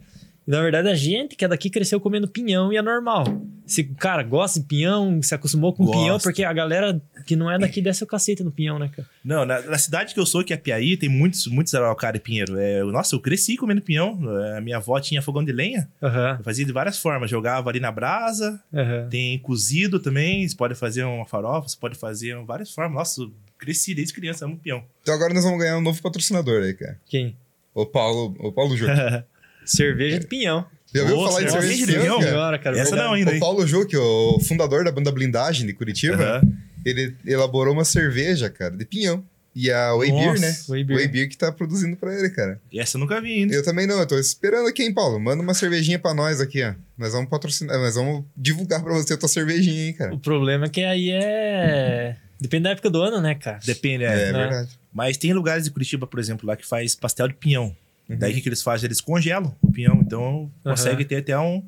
E 0.47 0.51
na 0.51 0.63
verdade 0.63 0.89
a 0.89 0.95
gente 0.95 1.35
que 1.35 1.45
é 1.45 1.49
daqui 1.49 1.69
cresceu 1.69 2.01
comendo 2.01 2.29
pinhão 2.29 2.73
e 2.73 2.77
é 2.77 2.83
normal. 2.83 3.25
Se 3.67 3.81
o 3.81 3.95
cara 3.97 4.23
gosta 4.23 4.61
de 4.61 4.67
pinhão, 4.67 5.21
se 5.21 5.35
acostumou 5.35 5.73
com 5.73 5.85
Gosta. 5.85 5.99
pinhão, 6.01 6.19
porque 6.21 6.45
a 6.45 6.53
galera 6.53 7.03
que 7.27 7.35
não 7.35 7.51
é 7.51 7.59
daqui 7.59 7.83
desce 7.83 8.05
o 8.05 8.07
cacete 8.07 8.45
no 8.45 8.53
pinhão, 8.53 8.79
né, 8.79 8.89
cara? 8.95 9.09
Não, 9.25 9.45
na, 9.45 9.61
na 9.63 9.77
cidade 9.77 10.15
que 10.15 10.21
eu 10.21 10.25
sou, 10.25 10.45
que 10.45 10.53
é 10.53 10.57
Piaí, 10.57 10.97
tem 10.97 11.09
muitos, 11.09 11.49
muitos 11.49 11.75
araucária 11.75 12.17
e 12.19 12.21
pinheiro. 12.21 12.57
É, 12.57 12.85
nossa, 12.85 13.17
eu 13.17 13.21
cresci 13.21 13.57
comendo 13.57 13.83
pinhão. 13.83 14.17
É, 14.45 14.59
A 14.59 14.61
minha 14.61 14.77
avó 14.77 15.01
tinha 15.01 15.21
fogão 15.21 15.45
de 15.45 15.51
lenha. 15.51 15.89
Eu 16.01 16.45
fazia 16.45 16.65
de 16.65 16.71
várias 16.71 16.97
formas. 16.97 17.29
Jogava 17.29 17.69
ali 17.69 17.81
na 17.81 17.91
brasa. 17.91 18.63
aham. 18.73 19.09
Tem 19.11 19.37
cozido 19.41 19.99
também. 19.99 20.47
Você 20.49 20.55
pode 20.55 20.77
fazer 20.77 21.03
uma 21.03 21.27
farofa, 21.27 21.69
você 21.69 21.77
pode 21.77 21.97
fazer 21.99 22.37
várias 22.45 22.71
formas. 22.73 22.95
Nossa, 22.95 23.23
eu 23.23 23.33
cresci 23.59 23.97
desde 23.97 24.15
criança, 24.15 24.45
amo 24.45 24.57
pinhão. 24.59 24.85
Então 25.03 25.13
agora 25.13 25.35
nós 25.35 25.43
vamos 25.43 25.59
ganhar 25.59 25.77
um 25.77 25.83
novo 25.83 26.01
patrocinador 26.01 26.63
aí, 26.63 26.75
cara. 26.75 27.01
Quem? 27.07 27.37
O 27.75 27.85
Paulo, 27.85 28.37
o 28.39 28.53
Paulo 28.53 28.77
Júque. 28.77 28.93
Cerveja 29.67 30.19
de 30.21 30.27
pinhão. 30.27 30.65
Já 30.95 31.03
ouviu 31.03 31.17
falar 31.27 31.43
de 31.43 31.51
cerveja 31.51 31.61
cerveja 31.75 31.87
de 31.87 31.93
de 31.93 31.99
pinhão? 31.99 32.23
Senhora, 32.23 32.59
cara. 32.59 32.79
Essa 32.79 32.97
não 32.97 33.13
ainda, 33.13 33.33
O? 33.33 33.39
Paulo 33.41 33.67
Juque, 33.67 33.97
o 33.97 34.39
fundador 34.41 34.85
da 34.85 34.93
banda 34.93 35.11
Blindagem 35.13 35.67
de 35.67 35.73
Curitiba, 35.75 36.15
Aham. 36.17 36.41
ele 36.85 37.15
elaborou 37.27 37.75
uma 37.75 37.85
cerveja, 37.85 38.49
cara, 38.49 38.75
de 38.75 38.85
pinhão. 38.85 39.23
E 39.59 39.71
a 39.71 39.95
Way 39.95 40.13
Beer, 40.13 40.27
Nossa, 40.27 40.41
né? 40.41 40.57
Way 40.69 40.85
Beer. 40.85 40.99
Way 40.99 41.09
Beer 41.09 41.29
que 41.31 41.37
tá 41.39 41.51
produzindo 41.51 41.97
pra 41.97 42.15
ele, 42.15 42.29
cara. 42.29 42.61
Essa 42.75 42.97
eu 42.97 43.01
nunca 43.01 43.19
vi 43.23 43.33
ainda. 43.41 43.55
Eu 43.55 43.65
também 43.65 43.87
não, 43.87 43.99
eu 43.99 44.07
tô 44.07 44.19
esperando 44.19 44.69
aqui, 44.69 44.83
hein, 44.83 44.93
Paulo? 44.93 45.19
Manda 45.19 45.43
uma 45.43 45.55
cervejinha 45.55 45.99
pra 45.99 46.13
nós 46.13 46.43
aqui, 46.43 46.63
ó. 46.63 46.75
Nós 46.99 47.13
vamos 47.15 47.31
patrocinar, 47.31 47.79
nós 47.79 47.95
vamos 47.95 48.23
divulgar 48.37 48.83
pra 48.83 48.93
você 48.93 49.15
a 49.15 49.17
tua 49.17 49.31
cervejinha, 49.31 49.87
hein, 49.87 49.93
cara. 49.95 50.15
O 50.15 50.19
problema 50.19 50.67
é 50.67 50.69
que 50.69 50.85
aí 50.85 51.11
é. 51.11 52.17
Depende 52.39 52.65
da 52.65 52.71
época 52.71 52.91
do 52.91 53.01
ano, 53.01 53.19
né, 53.19 53.35
cara? 53.35 53.59
Depende, 53.65 54.05
É, 54.05 54.09
é. 54.29 54.33
né? 54.33 54.39
verdade. 54.39 54.69
Mas 54.93 55.17
tem 55.17 55.33
lugares 55.33 55.65
de 55.65 55.71
Curitiba, 55.71 56.07
por 56.07 56.21
exemplo, 56.21 56.47
lá 56.47 56.55
que 56.55 56.67
faz 56.67 56.95
pastel 56.95 57.29
de 57.29 57.35
pinhão. 57.35 57.75
Uhum. 58.09 58.19
Daí 58.19 58.33
o 58.33 58.35
que, 58.35 58.41
que 58.41 58.49
eles 58.49 58.63
fazem? 58.63 58.87
Eles 58.87 59.01
congelam 59.01 59.55
o 59.61 59.71
pinhão. 59.73 60.01
Então 60.01 60.51
consegue 60.63 61.05
ter 61.05 61.17
até 61.17 61.39
um, 61.39 61.63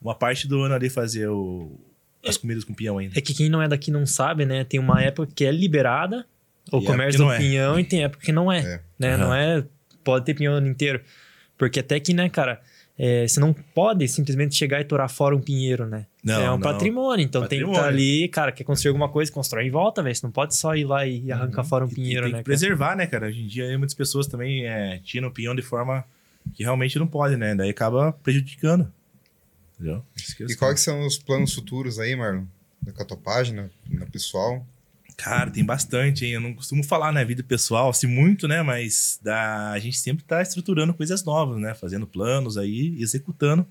uma 0.00 0.14
parte 0.14 0.46
do 0.46 0.62
ano 0.62 0.74
ali 0.74 0.88
fazer 0.88 1.28
o- 1.28 1.78
as 2.24 2.36
comidas 2.36 2.62
com 2.64 2.72
pinhão 2.72 2.98
ainda. 2.98 3.18
É 3.18 3.20
que 3.20 3.34
quem 3.34 3.48
não 3.48 3.60
é 3.60 3.66
daqui 3.68 3.90
não 3.90 4.06
sabe, 4.06 4.44
né? 4.46 4.62
Tem 4.64 4.78
uma 4.78 5.02
época 5.02 5.32
que 5.34 5.44
é 5.44 5.50
liberada 5.50 6.24
o 6.70 6.78
E 6.78 6.84
comércio 6.84 7.20
época 7.22 7.34
que 7.36 7.38
do 7.40 7.44
é. 7.44 7.48
pinhão 7.48 7.80
e 7.80 7.84
tem 7.84 8.04
época 8.04 8.24
que 8.24 8.30
não 8.32 8.50
é. 8.52 8.60
É. 8.60 8.80
Né? 8.98 9.16
Não 9.16 9.34
é. 9.34 9.64
Pode 10.04 10.24
ter 10.24 10.34
pinhão 10.34 10.54
o 10.54 10.56
ano 10.58 10.68
inteiro. 10.68 11.00
Porque 11.58 11.80
até 11.80 11.98
que, 12.00 12.14
né, 12.14 12.28
cara, 12.28 12.60
é, 12.98 13.26
você 13.26 13.40
não 13.40 13.52
pode 13.52 14.06
simplesmente 14.06 14.54
chegar 14.54 14.80
e 14.80 14.84
torar 14.84 15.08
fora 15.08 15.34
um 15.34 15.40
pinheiro, 15.40 15.86
né? 15.86 16.06
Não, 16.22 16.40
é 16.40 16.48
um 16.50 16.52
não. 16.52 16.60
patrimônio. 16.60 17.24
Então 17.24 17.46
tem 17.46 17.58
que 17.58 17.64
estar 17.64 17.82
Patrimônio. 17.82 17.88
ali, 17.88 18.28
cara, 18.28 18.52
quer 18.52 18.64
construir 18.64 18.90
alguma 18.90 19.08
coisa, 19.08 19.32
constrói 19.32 19.66
em 19.66 19.70
volta, 19.70 20.02
velho. 20.02 20.14
Você 20.14 20.24
não 20.26 20.30
pode 20.30 20.54
só 20.54 20.76
ir 20.76 20.84
lá 20.84 21.06
e 21.06 21.32
arrancar 21.32 21.64
fora 21.64 21.84
um 21.84 21.88
E 21.88 21.94
pinheiro, 21.94 22.24
tem 22.24 22.32
né? 22.32 22.38
que 22.38 22.44
cara? 22.44 22.44
preservar, 22.44 22.96
né, 22.96 23.06
cara? 23.06 23.26
Hoje 23.26 23.42
em 23.42 23.46
dia 23.46 23.76
muitas 23.78 23.94
pessoas 23.94 24.26
também 24.26 24.66
é, 24.66 25.00
tiram 25.02 25.28
o 25.28 25.32
pinhão 25.32 25.54
de 25.54 25.62
forma 25.62 26.04
que 26.54 26.62
realmente 26.62 26.98
não 26.98 27.06
pode, 27.06 27.36
né? 27.36 27.54
Daí 27.54 27.70
acaba 27.70 28.12
prejudicando. 28.12 28.92
Entendeu? 29.74 30.04
Que 30.36 30.44
é 30.44 30.46
E 30.46 30.56
quais 30.56 30.74
que 30.74 30.80
são 30.80 31.04
os 31.06 31.18
planos 31.18 31.54
futuros 31.54 31.98
aí, 31.98 32.14
Marlon? 32.14 32.44
Com 32.94 33.02
a 33.02 33.04
tua 33.04 33.16
página, 33.16 33.70
na 33.88 34.06
pessoal? 34.06 34.64
Cara, 35.16 35.50
tem 35.50 35.64
bastante, 35.64 36.24
hein? 36.24 36.32
Eu 36.32 36.40
não 36.40 36.54
costumo 36.54 36.82
falar 36.82 37.12
na 37.12 37.22
vida 37.22 37.42
pessoal, 37.42 37.90
assim, 37.90 38.06
muito, 38.06 38.48
né? 38.48 38.62
Mas 38.62 39.20
da... 39.22 39.70
a 39.70 39.78
gente 39.78 39.98
sempre 39.98 40.24
tá 40.24 40.42
estruturando 40.42 40.94
coisas 40.94 41.22
novas, 41.24 41.60
né? 41.60 41.74
Fazendo 41.74 42.06
planos 42.06 42.56
aí, 42.58 42.96
executando 43.00 43.66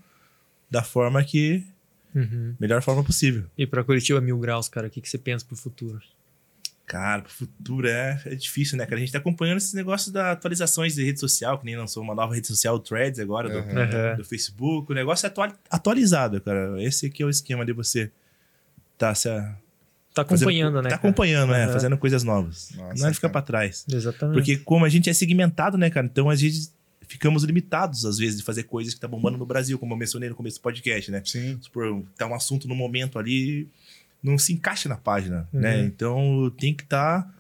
da 0.70 0.84
forma 0.84 1.24
que... 1.24 1.66
Uhum. 2.14 2.56
Melhor 2.60 2.82
forma 2.82 3.04
possível. 3.04 3.46
E 3.58 3.66
pra 3.66 3.84
Curitiba 3.84 4.20
Mil 4.20 4.38
Graus, 4.38 4.68
cara, 4.68 4.88
o 4.88 4.90
que, 4.90 5.00
que 5.00 5.10
você 5.10 5.18
pensa 5.18 5.46
pro 5.46 5.56
futuro? 5.56 6.02
Cara, 6.86 7.22
pro 7.22 7.32
futuro 7.32 7.88
é, 7.88 8.22
é 8.26 8.36
difícil, 8.36 8.78
né, 8.78 8.86
cara? 8.86 8.98
A 8.98 9.00
gente 9.00 9.14
tá 9.14 9.18
acompanhando 9.18 9.58
esses 9.60 9.74
negócios 9.74 10.12
da 10.12 10.34
atualizações 10.34 10.94
de 10.94 11.06
rede 11.06 11.22
social, 11.22 11.58
que 11.58 11.66
nem 11.66 11.78
lançou 11.78 12.04
uma 12.04 12.14
nova 12.14 12.36
rede 12.36 12.48
social, 12.48 12.76
o 12.76 12.80
Threads, 12.80 13.18
agora, 13.18 13.48
do. 13.48 13.60
Aham. 13.60 14.18
do 14.18 14.26
Facebook. 14.26 14.92
O 14.92 14.96
negócio 14.96 15.26
é 15.26 15.30
atual- 15.30 15.58
atualizado, 15.70 16.42
cara. 16.42 16.84
Esse 16.84 17.06
aqui 17.06 17.24
é 17.24 17.26
o 17.26 17.30
esquema 17.30 17.66
de 17.66 17.72
você 17.72 18.12
tá 18.98 19.16
se 19.16 19.30
Tá 20.14 20.26
fazendo- 20.26 20.50
acompanhando, 20.50 20.76
né? 20.76 20.84
Tá 20.84 20.90
cara? 20.90 20.96
acompanhando, 20.96 21.52
né? 21.52 21.64
Aham. 21.64 21.74
Fazendo 21.74 21.98
coisas 21.98 22.24
novas. 22.24 22.70
Nossa, 22.76 23.02
Não 23.02 23.08
é 23.10 23.14
ficar 23.14 23.30
pra 23.30 23.42
trás. 23.42 23.86
Exatamente. 23.92 24.36
Porque 24.36 24.58
como 24.58 24.84
a 24.86 24.90
gente 24.90 25.10
é 25.10 25.14
segmentado, 25.14 25.78
né, 25.78 25.90
cara? 25.90 26.06
Então 26.06 26.30
a 26.30 26.36
gente 26.36 26.70
ficamos 27.08 27.44
limitados, 27.44 28.06
às 28.06 28.18
vezes, 28.18 28.38
de 28.38 28.44
fazer 28.44 28.64
coisas 28.64 28.94
que 28.94 29.00
tá 29.00 29.08
bombando 29.08 29.38
no 29.38 29.46
Brasil, 29.46 29.78
como 29.80 29.94
eu 29.94 29.98
mencionei 29.98 30.30
no 30.30 30.36
começo 30.36 30.58
do 30.60 30.62
podcast, 30.62 31.12
né? 31.12 31.22
Sim. 31.26 31.58
Supor, 31.62 32.04
tá 32.18 32.26
um 32.28 32.34
assunto 32.34 32.68
no 32.68 32.76
momento 32.76 33.20
ali, 33.20 33.68
não 34.24 34.38
se 34.38 34.54
encaixa 34.54 34.88
na 34.90 34.96
página, 34.98 35.48
Uhum. 35.54 35.60
né? 35.60 35.82
Então 35.84 36.52
tem 36.58 36.74
que 36.74 36.84
estar 36.84 37.34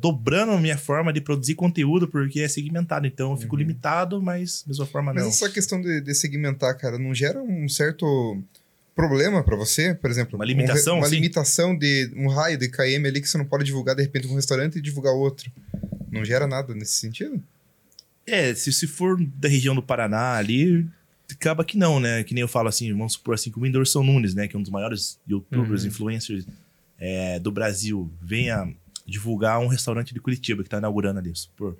dobrando 0.00 0.52
a 0.52 0.60
minha 0.60 0.76
forma 0.76 1.12
de 1.12 1.20
produzir 1.20 1.54
conteúdo, 1.54 2.06
porque 2.08 2.40
é 2.40 2.48
segmentado. 2.48 3.06
Então 3.06 3.30
eu 3.32 3.36
fico 3.38 3.54
Uhum. 3.54 3.60
limitado, 3.60 4.20
mas 4.22 4.62
da 4.62 4.68
mesma 4.68 4.86
forma 4.86 5.12
Mas 5.14 5.22
não. 5.22 5.30
essa 5.30 5.48
questão 5.48 5.80
de, 5.80 6.00
de 6.02 6.14
segmentar, 6.14 6.76
cara, 6.76 6.98
não 6.98 7.14
gera 7.14 7.42
um 7.42 7.66
certo 7.68 8.38
problema 8.96 9.44
pra 9.44 9.54
você? 9.54 9.94
Por 9.94 10.10
exemplo, 10.10 10.36
Uma 10.36 10.44
um 10.44 10.48
limitação, 10.48 10.94
re- 10.94 11.00
uma 11.02 11.08
sim. 11.08 11.14
limitação 11.16 11.78
de 11.78 12.10
um 12.16 12.26
raio 12.28 12.58
de 12.58 12.68
KM 12.68 13.06
ali 13.06 13.20
que 13.20 13.28
você 13.28 13.38
não 13.38 13.44
pode 13.44 13.62
divulgar 13.64 13.94
de 13.94 14.02
repente 14.02 14.26
um 14.26 14.34
restaurante 14.34 14.76
e 14.78 14.80
divulgar 14.82 15.12
outro. 15.12 15.52
Não 16.10 16.24
gera 16.24 16.46
nada 16.48 16.74
nesse 16.74 16.94
sentido? 16.94 17.40
É, 18.26 18.52
se, 18.54 18.72
se 18.72 18.86
for 18.88 19.22
da 19.36 19.48
região 19.48 19.74
do 19.74 19.82
Paraná 19.82 20.32
ali, 20.36 20.84
acaba 21.30 21.64
que 21.64 21.76
não, 21.76 22.00
né? 22.00 22.24
Que 22.24 22.34
nem 22.34 22.40
eu 22.40 22.48
falo 22.48 22.68
assim, 22.68 22.90
vamos 22.92 23.12
supor 23.12 23.34
assim, 23.34 23.50
que 23.52 23.58
o 23.58 23.62
Whindersson 23.62 24.02
Nunes, 24.02 24.34
né? 24.34 24.48
Que 24.48 24.56
é 24.56 24.58
um 24.58 24.62
dos 24.62 24.70
maiores 24.72 25.20
youtubers, 25.28 25.82
Uhum. 25.82 25.88
influencers 25.88 26.44
é, 26.98 27.38
do 27.38 27.52
Brasil, 27.52 28.10
venha 28.20 28.72
divulgar 29.06 29.60
um 29.60 29.68
restaurante 29.68 30.12
de 30.14 30.18
Curitiba 30.20 30.62
que 30.64 30.68
tá 30.68 30.78
inaugurando 30.78 31.18
ali. 31.20 31.30
Supor, 31.36 31.76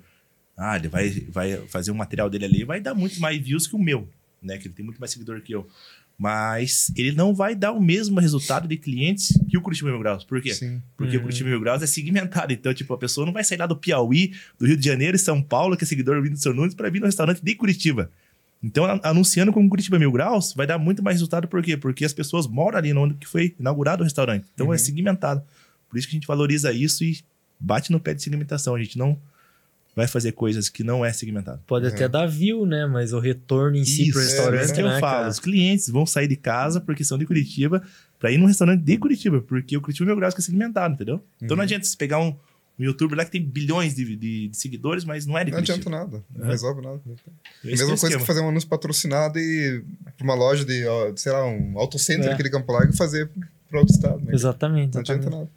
ah, 0.55 0.77
ele 0.77 0.87
vai, 0.87 1.09
vai 1.29 1.57
fazer 1.67 1.91
um 1.91 1.95
material 1.95 2.29
dele 2.29 2.45
ali, 2.45 2.63
vai 2.63 2.79
dar 2.79 2.93
muito 2.93 3.19
mais 3.19 3.37
views 3.43 3.67
que 3.67 3.75
o 3.75 3.79
meu, 3.79 4.07
né? 4.41 4.57
Que 4.57 4.67
ele 4.67 4.73
tem 4.75 4.85
muito 4.85 4.99
mais 4.99 5.11
seguidor 5.11 5.41
que 5.41 5.51
eu. 5.53 5.67
Mas 6.17 6.91
ele 6.95 7.11
não 7.11 7.33
vai 7.35 7.53
dar 7.53 7.71
o 7.73 7.79
mesmo 7.81 8.19
resultado 8.19 8.67
de 8.67 8.75
clientes 8.75 9.39
que 9.47 9.55
o 9.55 9.61
Curitiba 9.61 9.91
Mil 9.91 9.99
Graus. 9.99 10.23
Por 10.23 10.41
quê? 10.41 10.51
Sim. 10.53 10.81
Porque 10.97 11.13
Uhum. 11.15 11.19
o 11.19 11.21
Curitiba 11.23 11.49
Mil 11.49 11.59
Graus 11.59 11.83
é 11.83 11.85
segmentado. 11.85 12.51
Então, 12.51 12.73
tipo, 12.73 12.91
a 12.93 12.97
pessoa 12.97 13.23
não 13.25 13.31
vai 13.31 13.43
sair 13.43 13.59
lá 13.59 13.67
do 13.67 13.75
Piauí, 13.77 14.33
do 14.57 14.65
Rio 14.65 14.75
de 14.75 14.83
Janeiro 14.85 15.15
e 15.15 15.19
São 15.19 15.41
Paulo, 15.43 15.77
que 15.77 15.83
é 15.83 15.87
seguidor 15.87 16.19
vindo 16.23 16.33
do 16.33 16.39
seu 16.39 16.55
Nunes, 16.55 16.73
para 16.73 16.89
vir 16.89 16.99
no 16.99 17.05
restaurante 17.05 17.39
de 17.43 17.53
Curitiba. 17.53 18.09
Então, 18.63 18.85
anunciando 19.03 19.53
como 19.53 19.69
Curitiba 19.69 19.99
Mil 19.99 20.11
Graus, 20.11 20.53
vai 20.55 20.65
dar 20.65 20.79
muito 20.79 21.03
mais 21.03 21.17
resultado. 21.17 21.47
Por 21.47 21.61
quê? 21.61 21.77
Porque 21.77 22.03
as 22.03 22.13
pessoas 22.13 22.47
moram 22.47 22.79
ali 22.79 22.91
onde 22.93 23.13
que 23.13 23.27
foi 23.27 23.53
inaugurado 23.59 24.01
o 24.01 24.03
restaurante. 24.03 24.47
Então, 24.55 24.67
Uhum. 24.67 24.73
é 24.73 24.77
segmentado. 24.79 25.43
Por 25.87 25.99
isso 25.99 26.07
que 26.07 26.15
a 26.15 26.17
gente 26.17 26.27
valoriza 26.27 26.71
isso 26.73 27.03
e 27.03 27.19
bate 27.59 27.91
no 27.91 27.99
pé 27.99 28.15
de 28.15 28.23
segmentação. 28.23 28.73
A 28.73 28.81
gente 28.81 28.97
não 28.97 29.15
vai 29.97 30.07
fazer 30.07 30.31
coisas 30.33 30.69
que 30.69 30.83
não 30.83 31.03
é 31.03 31.11
segmentado. 31.11 31.59
Pode 31.65 31.87
até 31.87 32.07
dar 32.07 32.27
view, 32.27 32.65
né? 32.67 32.85
Mas 32.85 33.11
o 33.13 33.19
retorno 33.19 33.75
em 33.75 33.83
si 33.83 34.11
pro 34.11 34.21
Isso, 34.21 34.29
restaurante, 34.29 34.61
é 34.61 34.63
isso 34.65 34.73
que 34.75 34.81
eu 34.81 34.85
né, 34.87 34.99
falo. 34.99 35.17
cara? 35.17 35.29
Os 35.29 35.39
clientes 35.39 35.89
vão 35.89 36.05
sair 36.05 36.27
de 36.27 36.35
casa 36.35 36.79
porque 36.79 37.03
são 37.03 37.17
de 37.17 37.25
Curitiba 37.25 37.81
para 38.19 38.31
ir 38.31 38.37
num 38.37 38.45
restaurante 38.45 38.83
de 38.83 38.97
Curitiba, 38.97 39.41
porque 39.41 39.75
o 39.75 39.81
Curitiba 39.81 40.15
que 40.31 40.37
é 40.37 40.41
segmentado, 40.41 40.93
entendeu? 40.93 41.21
Então 41.41 41.55
Uhum. 41.55 41.57
não 41.57 41.63
adianta 41.63 41.83
você 41.85 41.97
pegar 41.97 42.19
um, 42.19 42.29
um 42.79 42.83
youtuber 42.83 43.17
lá 43.17 43.25
que 43.25 43.31
tem 43.31 43.43
bilhões 43.43 43.95
de, 43.95 44.15
de- 44.15 44.47
de 44.49 44.57
seguidores, 44.57 45.03
mas 45.03 45.25
não 45.25 45.35
é 45.35 45.43
de 45.43 45.49
Não 45.51 45.57
adianta 45.57 45.81
Curitiba. 45.83 46.05
nada. 46.11 46.23
Não 46.35 46.45
É. 46.45 46.49
resolve 46.51 46.81
nada. 46.81 47.01
Esse 47.07 47.17
Mesma 47.63 47.73
é 47.73 47.87
coisa 47.87 47.93
esquema. 48.05 48.21
que 48.21 48.27
fazer 48.27 48.41
um 48.41 48.49
anúncio 48.49 48.69
patrocinado 48.69 49.39
e 49.39 49.83
pra 50.15 50.23
uma 50.23 50.35
loja 50.35 50.63
de, 50.63 50.85
ó, 50.85 51.11
sei 51.15 51.31
lá, 51.31 51.43
um 51.43 51.77
autocentro 51.79 52.29
É. 52.29 52.33
aqui 52.33 52.43
de 52.43 52.51
Campo 52.51 52.71
Largo 52.71 52.93
e 52.93 52.95
fazer 52.95 53.29
para 53.67 53.79
outro 53.79 53.95
estado, 53.95 54.19
né? 54.23 54.31
Exatamente. 54.33 54.93
Não 54.93 55.01
adianta 55.01 55.27
nada. 55.29 55.49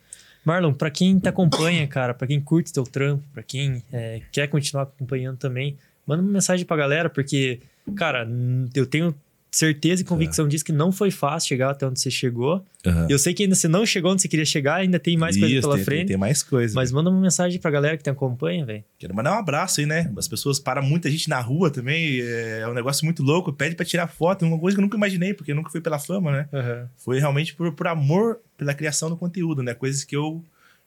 Marlon, 0.45 0.73
pra 0.73 0.91
quem 0.91 1.19
te 1.19 1.29
acompanha, 1.29 1.87
cara, 1.87 2.15
pra 2.15 2.27
quem 2.27 2.41
curte 2.41 2.73
teu 2.73 2.85
trampo, 2.85 3.23
pra 3.33 3.43
quem 3.43 3.83
é, 3.93 4.23
quer 4.33 4.49
continuar 4.49 4.85
acompanhando 4.85 5.37
também, 5.37 5.77
manda 6.07 6.23
uma 6.23 6.33
mensagem 6.33 6.65
pra 6.65 6.77
galera, 6.77 7.11
porque, 7.11 7.61
cara, 7.95 8.27
eu 8.75 8.87
tenho 8.87 9.15
certeza 9.51 10.03
e 10.03 10.05
convicção 10.05 10.47
disso 10.47 10.65
que 10.65 10.73
não 10.73 10.93
foi 10.93 11.11
fácil 11.11 11.49
chegar 11.49 11.71
até 11.71 11.87
onde 11.87 12.01
você 12.01 12.11
chegou. 12.11 12.65
Aham. 12.87 13.07
Eu 13.11 13.19
sei 13.19 13.35
que 13.35 13.43
ainda 13.43 13.55
você 13.55 13.67
não 13.67 13.85
chegou 13.85 14.13
onde 14.13 14.23
você 14.23 14.29
queria 14.29 14.45
chegar, 14.45 14.77
ainda 14.77 14.99
tem 14.99 15.17
mais 15.17 15.37
coisa 15.37 15.55
Isso, 15.55 15.63
pela 15.63 15.77
tem, 15.77 15.85
frente. 15.85 15.99
Tem, 15.99 16.07
tem 16.09 16.17
mais 16.17 16.43
coisa. 16.43 16.75
Mas 16.75 16.93
manda 16.93 17.11
uma 17.11 17.21
mensagem 17.21 17.61
pra 17.61 17.71
galera 17.71 17.97
que 17.97 18.03
te 18.03 18.11
acompanha, 18.11 18.65
velho. 18.65 18.85
Quero 18.99 19.15
mandar 19.15 19.35
um 19.35 19.39
abraço 19.39 19.81
aí, 19.81 19.87
né? 19.87 20.11
As 20.17 20.29
pessoas 20.29 20.59
param 20.59 20.83
muita 20.83 21.11
gente 21.11 21.29
na 21.29 21.41
rua 21.41 21.71
também. 21.71 22.21
É 22.21 22.67
um 22.69 22.75
negócio 22.75 23.05
muito 23.05 23.23
louco. 23.23 23.53
Pede 23.53 23.75
pra 23.75 23.85
tirar 23.85 24.07
foto. 24.07 24.45
É 24.45 24.49
uma 24.49 24.59
coisa 24.59 24.77
que 24.77 24.81
eu 24.81 24.85
nunca 24.85 24.97
imaginei, 24.97 25.35
porque 25.35 25.53
nunca 25.53 25.71
foi 25.71 25.81
pela 25.81 25.99
fama, 25.99 26.31
né? 26.33 26.89
Foi 26.97 27.19
realmente 27.19 27.55
por, 27.55 27.73
por 27.73 27.87
amor 27.89 28.39
pela 28.57 28.73
criação 28.73 29.11
do 29.11 29.17
conteúdo, 29.17 29.63
né? 29.63 29.75
Coisas 29.75 30.05
que 30.05 30.15
eu, 30.15 30.45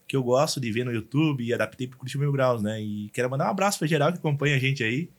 que 0.07 0.15
eu 0.15 0.23
gosto 0.23 0.59
de 0.61 0.71
ver 0.71 0.85
no 0.85 0.91
YouTube 0.91 1.43
e 1.43 1.53
adaptei 1.53 1.87
pro 1.87 1.97
Curitiba 1.97 2.23
Mil 2.23 2.31
Graus, 2.31 2.61
né? 2.61 2.81
E 2.81 3.09
quero 3.13 3.29
mandar 3.29 3.47
um 3.47 3.51
abraço 3.51 3.79
pra 3.79 3.87
geral 3.87 4.11
que 4.11 4.19
acompanha 4.19 4.55
a 4.55 4.59
gente 4.59 4.83
aí. 4.83 5.09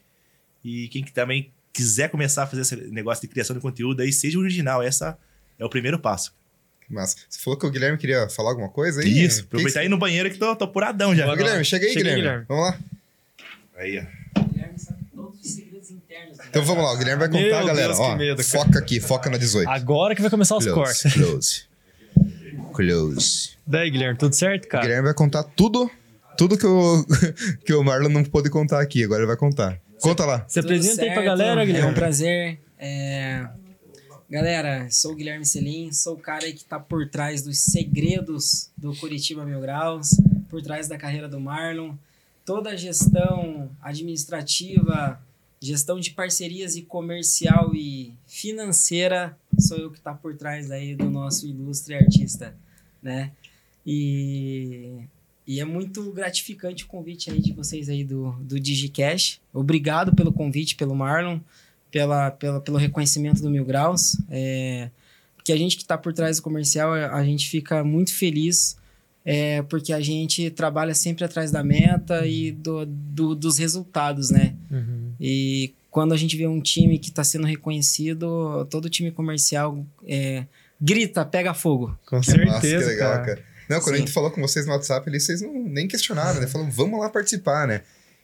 E 0.64 0.88
quem 0.88 1.04
que 1.04 1.12
também 1.12 1.50
quiser 1.74 2.08
começar 2.08 2.44
a 2.44 2.46
fazer 2.46 2.62
esse 2.62 2.76
negócio 2.90 3.20
de 3.20 3.28
criação 3.28 3.54
de 3.54 3.60
conteúdo 3.60 4.00
aí, 4.00 4.10
seja 4.12 4.38
original. 4.38 4.82
Essa 4.82 5.18
é 5.58 5.64
o 5.64 5.68
primeiro 5.68 5.98
passo. 5.98 6.32
Massa. 6.88 7.16
Você 7.28 7.40
falou 7.40 7.58
que 7.58 7.66
o 7.66 7.70
Guilherme 7.70 7.98
queria 7.98 8.28
falar 8.28 8.50
alguma 8.50 8.68
coisa 8.68 9.00
aí? 9.00 9.24
Isso, 9.24 9.40
Que 9.42 9.46
aproveitar 9.48 9.80
aí 9.80 9.88
no 9.88 9.98
banheiro 9.98 10.30
que 10.30 10.38
tô, 10.38 10.54
tô 10.54 10.68
puradão 10.68 11.14
já. 11.16 11.30
Ô, 11.30 11.34
Guilherme, 11.36 11.64
chega 11.64 11.86
aí, 11.86 11.92
Chega 11.92 12.14
Guilherme. 12.14 12.22
Guilherme. 12.22 12.44
Vamos 12.48 12.64
lá. 12.64 12.78
Aí, 13.76 13.98
ó. 13.98 14.40
O 14.40 14.44
Guilherme 14.52 14.78
sabe 14.78 14.98
todos 15.14 15.40
os 15.40 15.50
segredos 15.50 15.90
internos. 15.90 16.38
né? 16.38 16.44
Então 16.48 16.62
vamos 16.62 16.84
lá, 16.84 16.92
o 16.92 16.96
Guilherme 16.98 17.20
vai 17.20 17.28
contar, 17.28 17.40
Meu 17.58 17.66
galera. 17.66 17.88
Deus, 17.88 17.98
Ó, 17.98 18.12
que 18.12 18.18
medo, 18.18 18.44
foca 18.44 18.78
aqui, 18.78 19.00
foca 19.00 19.30
na 19.30 19.38
18. 19.38 19.68
Agora 19.68 20.14
que 20.14 20.20
vai 20.20 20.30
começar 20.30 20.56
os 20.56 20.66
cortes. 20.66 21.12
Close, 21.14 21.14
close. 21.14 21.64
Close. 22.74 23.50
Daí, 23.66 23.90
Guilherme, 23.90 24.18
tudo 24.18 24.34
certo, 24.34 24.66
O 24.66 24.68
cara? 24.68 24.82
Guilherme 24.84 25.04
vai 25.06 25.14
contar 25.14 25.42
tudo, 25.42 25.90
tudo 26.36 26.58
que 26.58 26.66
o, 26.66 27.04
que 27.64 27.72
o 27.72 27.82
Marlon 27.82 28.10
não 28.10 28.24
pôde 28.24 28.50
contar 28.50 28.80
aqui. 28.80 29.02
Agora 29.04 29.20
ele 29.20 29.26
vai 29.26 29.36
contar. 29.36 29.80
Conta 30.00 30.24
lá. 30.24 30.44
Se 30.48 30.60
apresenta 30.60 31.02
aí 31.02 31.08
pra 31.08 31.14
certo, 31.22 31.24
galera, 31.26 31.60
É 31.60 31.64
um 31.64 31.66
Guilherme. 31.66 31.94
prazer. 31.94 32.60
É, 32.78 33.48
Galera, 34.30 34.88
sou 34.90 35.12
o 35.12 35.14
Guilherme 35.14 35.44
Selim, 35.44 35.92
sou 35.92 36.14
o 36.14 36.18
cara 36.18 36.44
aí 36.44 36.52
que 36.54 36.64
tá 36.64 36.80
por 36.80 37.08
trás 37.08 37.42
dos 37.42 37.58
segredos 37.58 38.70
do 38.76 38.94
Curitiba 38.96 39.44
Mil 39.44 39.60
Graus, 39.60 40.10
por 40.48 40.60
trás 40.62 40.88
da 40.88 40.96
carreira 40.98 41.28
do 41.28 41.38
Marlon. 41.38 41.94
Toda 42.44 42.70
a 42.70 42.76
gestão 42.76 43.70
administrativa, 43.80 45.20
gestão 45.60 46.00
de 46.00 46.10
parcerias 46.10 46.74
e 46.74 46.82
comercial 46.82 47.74
e 47.74 48.14
financeira, 48.26 49.36
sou 49.58 49.76
eu 49.78 49.90
que 49.90 50.00
tá 50.00 50.12
por 50.14 50.34
trás 50.36 50.70
aí 50.70 50.96
do 50.96 51.08
nosso 51.10 51.46
ilustre 51.46 51.94
artista, 51.94 52.56
né? 53.02 53.30
E, 53.86 55.02
e 55.46 55.60
é 55.60 55.64
muito 55.64 56.10
gratificante 56.12 56.84
o 56.84 56.86
convite 56.86 57.30
aí 57.30 57.40
de 57.40 57.52
vocês 57.52 57.88
aí 57.88 58.02
do, 58.04 58.32
do 58.40 58.58
DigiCash. 58.58 59.40
Obrigado 59.52 60.14
pelo 60.14 60.32
convite, 60.32 60.74
pelo 60.76 60.94
Marlon 60.94 61.38
pela, 61.90 62.30
pela, 62.32 62.60
pelo 62.60 62.76
reconhecimento 62.76 63.40
do 63.40 63.48
Mil 63.48 63.64
Graus. 63.64 64.16
É, 64.28 64.90
porque 65.36 65.52
a 65.52 65.56
gente 65.56 65.76
que 65.76 65.82
está 65.82 65.96
por 65.96 66.12
trás 66.12 66.38
do 66.38 66.42
comercial, 66.42 66.92
a 66.92 67.14
a 67.14 67.24
gente 67.24 67.48
fica 67.48 67.84
muito 67.84 68.12
feliz, 68.12 68.76
é, 69.24 69.62
porque 69.62 69.92
a 69.92 70.00
gente 70.00 70.50
trabalha 70.50 70.92
sempre 70.94 71.24
atrás 71.24 71.50
da 71.52 71.62
meta 71.62 72.26
e 72.26 72.50
do, 72.50 72.84
do- 72.86 73.34
dos 73.36 73.58
resultados, 73.58 74.30
né? 74.30 74.54
Uhum. 74.70 75.12
E 75.20 75.72
quando 75.90 76.12
a 76.12 76.16
gente 76.16 76.36
vê 76.36 76.46
um 76.48 76.60
time 76.60 76.98
que 76.98 77.10
está 77.10 77.22
sendo 77.22 77.46
reconhecido, 77.46 78.66
todo 78.70 78.90
time 78.90 79.10
comercial 79.12 79.86
é, 80.06 80.46
grita, 80.80 81.24
pega 81.24 81.54
fogo. 81.54 81.96
Com 82.06 82.16
Nossa, 82.16 82.32
certeza, 82.32 82.84
que 82.86 82.90
legal, 82.90 83.12
cara. 83.12 83.24
cara. 83.26 83.44
Não, 83.68 83.80
quando 83.80 83.94
a 83.94 83.98
Sim. 83.98 84.00
gente 84.04 84.12
falou 84.12 84.30
com 84.30 84.40
vocês 84.40 84.66
no 84.66 84.72
WhatsApp 84.72 85.08
ali, 85.08 85.18
vocês 85.20 85.40
não, 85.40 85.52
nem 85.64 85.86
questionaram, 85.88 86.40
né? 86.40 86.46
Falaram, 86.46 86.70
vamos 86.70 87.00
lá 87.00 87.08
participar, 87.08 87.66
né? 87.66 87.80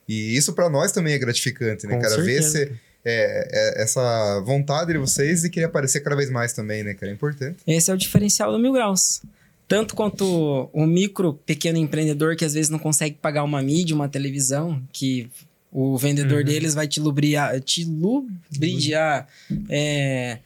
E 0.09 0.37
isso 0.37 0.53
pra 0.53 0.69
nós 0.69 0.93
também 0.93 1.15
é 1.15 1.19
gratificante, 1.19 1.87
né, 1.87 1.95
Com 1.95 2.03
cara? 2.03 2.21
Ver 2.23 2.41
esse, 2.41 2.63
é, 3.05 3.79
é, 3.79 3.83
essa 3.83 4.41
vontade 4.41 4.93
de 4.93 4.99
vocês 4.99 5.43
de 5.43 5.51
querer 5.51 5.67
aparecer 5.67 6.01
cada 6.01 6.17
vez 6.17 6.31
mais 6.31 6.53
também, 6.53 6.83
né, 6.83 6.95
cara? 6.95 7.11
É 7.11 7.15
importante. 7.15 7.59
Esse 7.67 7.91
é 7.91 7.95
o 7.95 7.97
diferencial 7.97 8.51
do 8.53 8.59
Mil 8.59 8.73
Graus. 8.73 9.23
Tanto 9.69 9.95
quanto 9.95 10.69
o 10.73 10.85
micro, 10.85 11.35
pequeno 11.47 11.79
empreendedor 11.79 12.35
que 12.35 12.45
às 12.45 12.55
vezes 12.55 12.69
não 12.69 12.79
consegue 12.79 13.17
pagar 13.23 13.45
uma 13.45 13.63
mídia, 13.63 13.95
uma 13.95 14.09
televisão, 14.09 14.83
que 14.93 15.31
o 15.71 15.97
vendedor 15.97 16.39
Uhum. 16.39 16.45
deles 16.45 16.75
vai 16.75 16.89
te 16.89 16.99
lubriar, 16.99 17.61
te 17.61 17.85
lubridiar 17.85 19.29
é, 19.69 20.39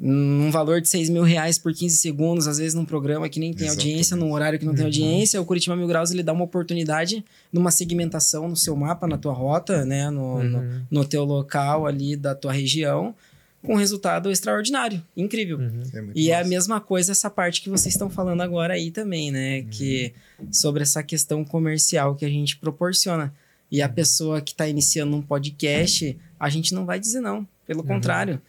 num 0.00 0.50
valor 0.50 0.80
de 0.80 0.88
6 0.88 1.08
mil 1.10 1.24
reais 1.24 1.58
por 1.58 1.72
15 1.74 1.96
segundos, 1.96 2.46
às 2.46 2.58
vezes 2.58 2.72
num 2.74 2.84
programa 2.84 3.28
que 3.28 3.40
nem 3.40 3.52
tem 3.52 3.66
Exatamente. 3.66 3.88
audiência, 3.90 4.16
num 4.16 4.32
horário 4.32 4.58
que 4.58 4.64
não 4.64 4.72
tem 4.72 4.82
Uhum. 4.82 4.86
audiência. 4.88 5.40
O 5.40 5.44
Curitiba 5.44 5.74
Mil 5.74 5.88
Graus 5.88 6.10
ele 6.12 6.22
dá 6.22 6.32
uma 6.32 6.44
oportunidade 6.44 7.24
numa 7.52 7.70
segmentação 7.72 8.48
no 8.48 8.56
seu 8.56 8.76
mapa, 8.76 9.08
na 9.08 9.18
tua 9.18 9.32
rota, 9.32 9.84
né? 9.84 10.08
No, 10.08 10.42
no, 10.44 10.58
Uhum. 10.58 10.80
no 10.90 11.04
teu 11.04 11.24
local 11.24 11.86
ali 11.86 12.14
da 12.14 12.32
tua 12.34 12.52
região, 12.52 13.12
com 13.60 13.72
um 13.74 13.76
resultado 13.76 14.30
extraordinário, 14.30 15.02
incrível. 15.16 15.58
Uhum. 15.58 15.82
É 15.92 16.04
E 16.14 16.30
é 16.30 16.34
a 16.34 16.38
massa. 16.38 16.48
mesma 16.50 16.80
coisa 16.80 17.10
essa 17.10 17.28
parte 17.28 17.60
que 17.60 17.68
vocês 17.68 17.92
estão 17.92 18.08
falando 18.08 18.40
agora 18.40 18.74
aí 18.74 18.92
também, 18.92 19.32
né? 19.32 19.62
Que 19.62 20.12
sobre 20.52 20.82
essa 20.84 21.02
questão 21.02 21.44
comercial 21.44 22.14
que 22.14 22.24
a 22.24 22.28
gente 22.28 22.56
proporciona. 22.56 23.34
E 23.70 23.82
a 23.82 23.88
pessoa 23.88 24.40
que 24.40 24.52
está 24.52 24.68
iniciando 24.68 25.16
um 25.16 25.20
podcast, 25.20 26.16
a 26.38 26.48
gente 26.48 26.72
não 26.72 26.86
vai 26.86 27.00
dizer 27.00 27.20
não. 27.20 27.46
Pelo 27.66 27.82
contrário, 27.82 28.40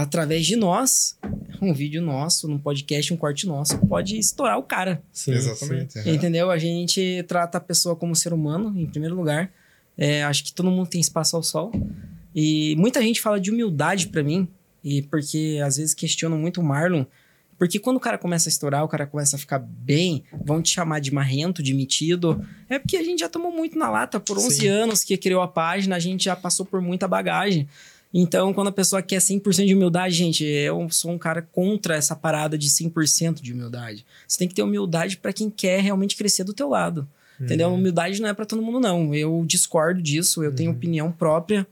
através 0.00 0.46
de 0.46 0.56
nós, 0.56 1.18
um 1.60 1.72
vídeo 1.72 2.00
nosso, 2.00 2.48
num 2.48 2.58
podcast, 2.58 3.12
um 3.12 3.16
corte 3.16 3.46
nosso, 3.46 3.78
pode 3.86 4.18
estourar 4.18 4.58
o 4.58 4.62
cara. 4.62 5.02
Sim, 5.12 5.32
Exatamente. 5.32 6.00
sim. 6.00 6.10
Entendeu? 6.10 6.50
A 6.50 6.58
gente 6.58 7.24
trata 7.28 7.58
a 7.58 7.60
pessoa 7.60 7.94
como 7.94 8.16
ser 8.16 8.32
humano, 8.32 8.72
em 8.78 8.86
primeiro 8.86 9.14
lugar. 9.14 9.52
É, 9.96 10.24
acho 10.24 10.44
que 10.44 10.52
todo 10.52 10.70
mundo 10.70 10.88
tem 10.88 11.00
espaço 11.00 11.36
ao 11.36 11.42
sol. 11.42 11.70
E 12.34 12.74
muita 12.76 13.02
gente 13.02 13.20
fala 13.20 13.38
de 13.38 13.50
humildade 13.50 14.08
pra 14.08 14.22
mim, 14.22 14.48
e 14.82 15.02
porque 15.02 15.60
às 15.64 15.76
vezes 15.76 15.94
questionam 15.94 16.38
muito 16.38 16.60
o 16.60 16.64
Marlon. 16.64 17.04
Porque 17.58 17.78
quando 17.78 17.98
o 17.98 18.00
cara 18.00 18.18
começa 18.18 18.48
a 18.48 18.50
estourar, 18.50 18.82
o 18.82 18.88
cara 18.88 19.06
começa 19.06 19.36
a 19.36 19.38
ficar 19.38 19.58
bem, 19.60 20.24
vão 20.44 20.60
te 20.60 20.70
chamar 20.70 21.00
de 21.00 21.12
marrento, 21.12 21.62
de 21.62 21.72
metido. 21.74 22.44
É 22.68 22.78
porque 22.78 22.96
a 22.96 23.04
gente 23.04 23.20
já 23.20 23.28
tomou 23.28 23.52
muito 23.52 23.78
na 23.78 23.88
lata 23.88 24.18
por 24.18 24.36
11 24.36 24.56
Sim. 24.56 24.66
anos 24.66 25.04
que 25.04 25.16
criou 25.16 25.42
a 25.42 25.46
página, 25.46 25.94
a 25.94 26.00
gente 26.00 26.24
já 26.24 26.34
passou 26.34 26.66
por 26.66 26.80
muita 26.80 27.06
bagagem. 27.06 27.68
Então, 28.14 28.52
quando 28.52 28.68
a 28.68 28.72
pessoa 28.72 29.00
quer 29.00 29.18
100% 29.18 29.64
de 29.64 29.74
humildade, 29.74 30.14
gente, 30.14 30.44
eu 30.44 30.88
sou 30.90 31.10
um 31.10 31.18
cara 31.18 31.40
contra 31.40 31.96
essa 31.96 32.14
parada 32.14 32.58
de 32.58 32.68
100% 32.68 33.40
de 33.40 33.52
humildade. 33.52 34.04
Você 34.28 34.38
tem 34.38 34.48
que 34.48 34.54
ter 34.54 34.62
humildade 34.62 35.16
pra 35.16 35.32
quem 35.32 35.48
quer 35.48 35.80
realmente 35.80 36.16
crescer 36.16 36.44
do 36.44 36.52
teu 36.52 36.68
lado. 36.68 37.08
Entendeu? 37.40 37.68
Uhum. 37.68 37.74
Humildade 37.74 38.20
não 38.20 38.28
é 38.28 38.34
pra 38.34 38.44
todo 38.44 38.62
mundo, 38.62 38.78
não. 38.78 39.14
Eu 39.14 39.44
discordo 39.46 40.00
disso, 40.00 40.44
eu 40.44 40.54
tenho 40.54 40.70
opinião 40.70 41.10
própria. 41.10 41.66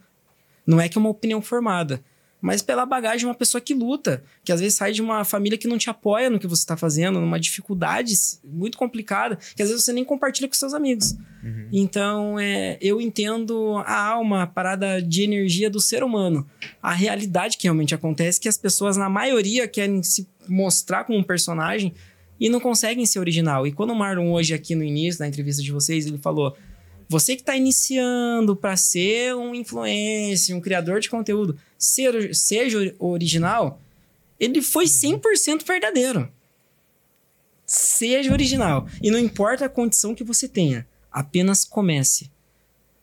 Não 0.66 0.80
é 0.80 0.88
que 0.88 0.96
é 0.96 1.00
uma 1.00 1.10
opinião 1.10 1.40
formada. 1.42 2.02
Mas 2.40 2.62
pela 2.62 2.86
bagagem 2.86 3.18
de 3.18 3.26
uma 3.26 3.34
pessoa 3.34 3.60
que 3.60 3.74
luta, 3.74 4.22
que 4.42 4.52
às 4.52 4.60
vezes 4.60 4.76
sai 4.76 4.92
de 4.92 5.02
uma 5.02 5.24
família 5.24 5.58
que 5.58 5.68
não 5.68 5.76
te 5.76 5.90
apoia 5.90 6.30
no 6.30 6.38
que 6.38 6.46
você 6.46 6.62
está 6.62 6.76
fazendo, 6.76 7.20
numa 7.20 7.38
dificuldade 7.38 8.14
muito 8.44 8.78
complicada, 8.78 9.36
que 9.54 9.62
às 9.62 9.68
vezes 9.68 9.84
você 9.84 9.92
nem 9.92 10.04
compartilha 10.04 10.48
com 10.48 10.54
seus 10.54 10.72
amigos. 10.72 11.14
Então, 11.72 12.38
é, 12.38 12.78
eu 12.80 13.00
entendo 13.00 13.76
a 13.86 14.00
alma, 14.08 14.42
a 14.42 14.46
parada 14.46 15.00
de 15.00 15.22
energia 15.22 15.70
do 15.70 15.80
ser 15.80 16.02
humano. 16.02 16.46
A 16.82 16.92
realidade 16.92 17.56
que 17.56 17.64
realmente 17.64 17.94
acontece 17.94 18.38
é 18.38 18.42
que 18.42 18.48
as 18.48 18.58
pessoas, 18.58 18.96
na 18.96 19.08
maioria, 19.08 19.68
querem 19.68 20.02
se 20.02 20.28
mostrar 20.48 21.04
como 21.04 21.18
um 21.18 21.22
personagem 21.22 21.94
e 22.38 22.48
não 22.48 22.58
conseguem 22.58 23.04
ser 23.04 23.18
original. 23.18 23.66
E 23.66 23.72
quando 23.72 23.90
o 23.90 23.94
Marlon, 23.96 24.32
hoje, 24.32 24.54
aqui 24.54 24.74
no 24.74 24.82
início 24.82 25.18
da 25.18 25.28
entrevista 25.28 25.62
de 25.62 25.70
vocês, 25.70 26.06
ele 26.06 26.18
falou: 26.18 26.56
você 27.10 27.34
que 27.34 27.42
está 27.42 27.56
iniciando 27.56 28.54
para 28.54 28.76
ser 28.76 29.34
um 29.34 29.52
influencer, 29.52 30.56
um 30.56 30.60
criador 30.60 31.00
de 31.00 31.10
conteúdo, 31.10 31.58
ser, 31.76 32.32
seja 32.32 32.94
original, 33.00 33.80
ele 34.38 34.62
foi 34.62 34.84
100% 34.84 35.66
verdadeiro. 35.66 36.30
Seja 37.66 38.32
original. 38.32 38.86
E 39.02 39.10
não 39.10 39.18
importa 39.18 39.64
a 39.64 39.68
condição 39.68 40.14
que 40.14 40.22
você 40.22 40.46
tenha, 40.46 40.86
apenas 41.10 41.64
comece. 41.64 42.30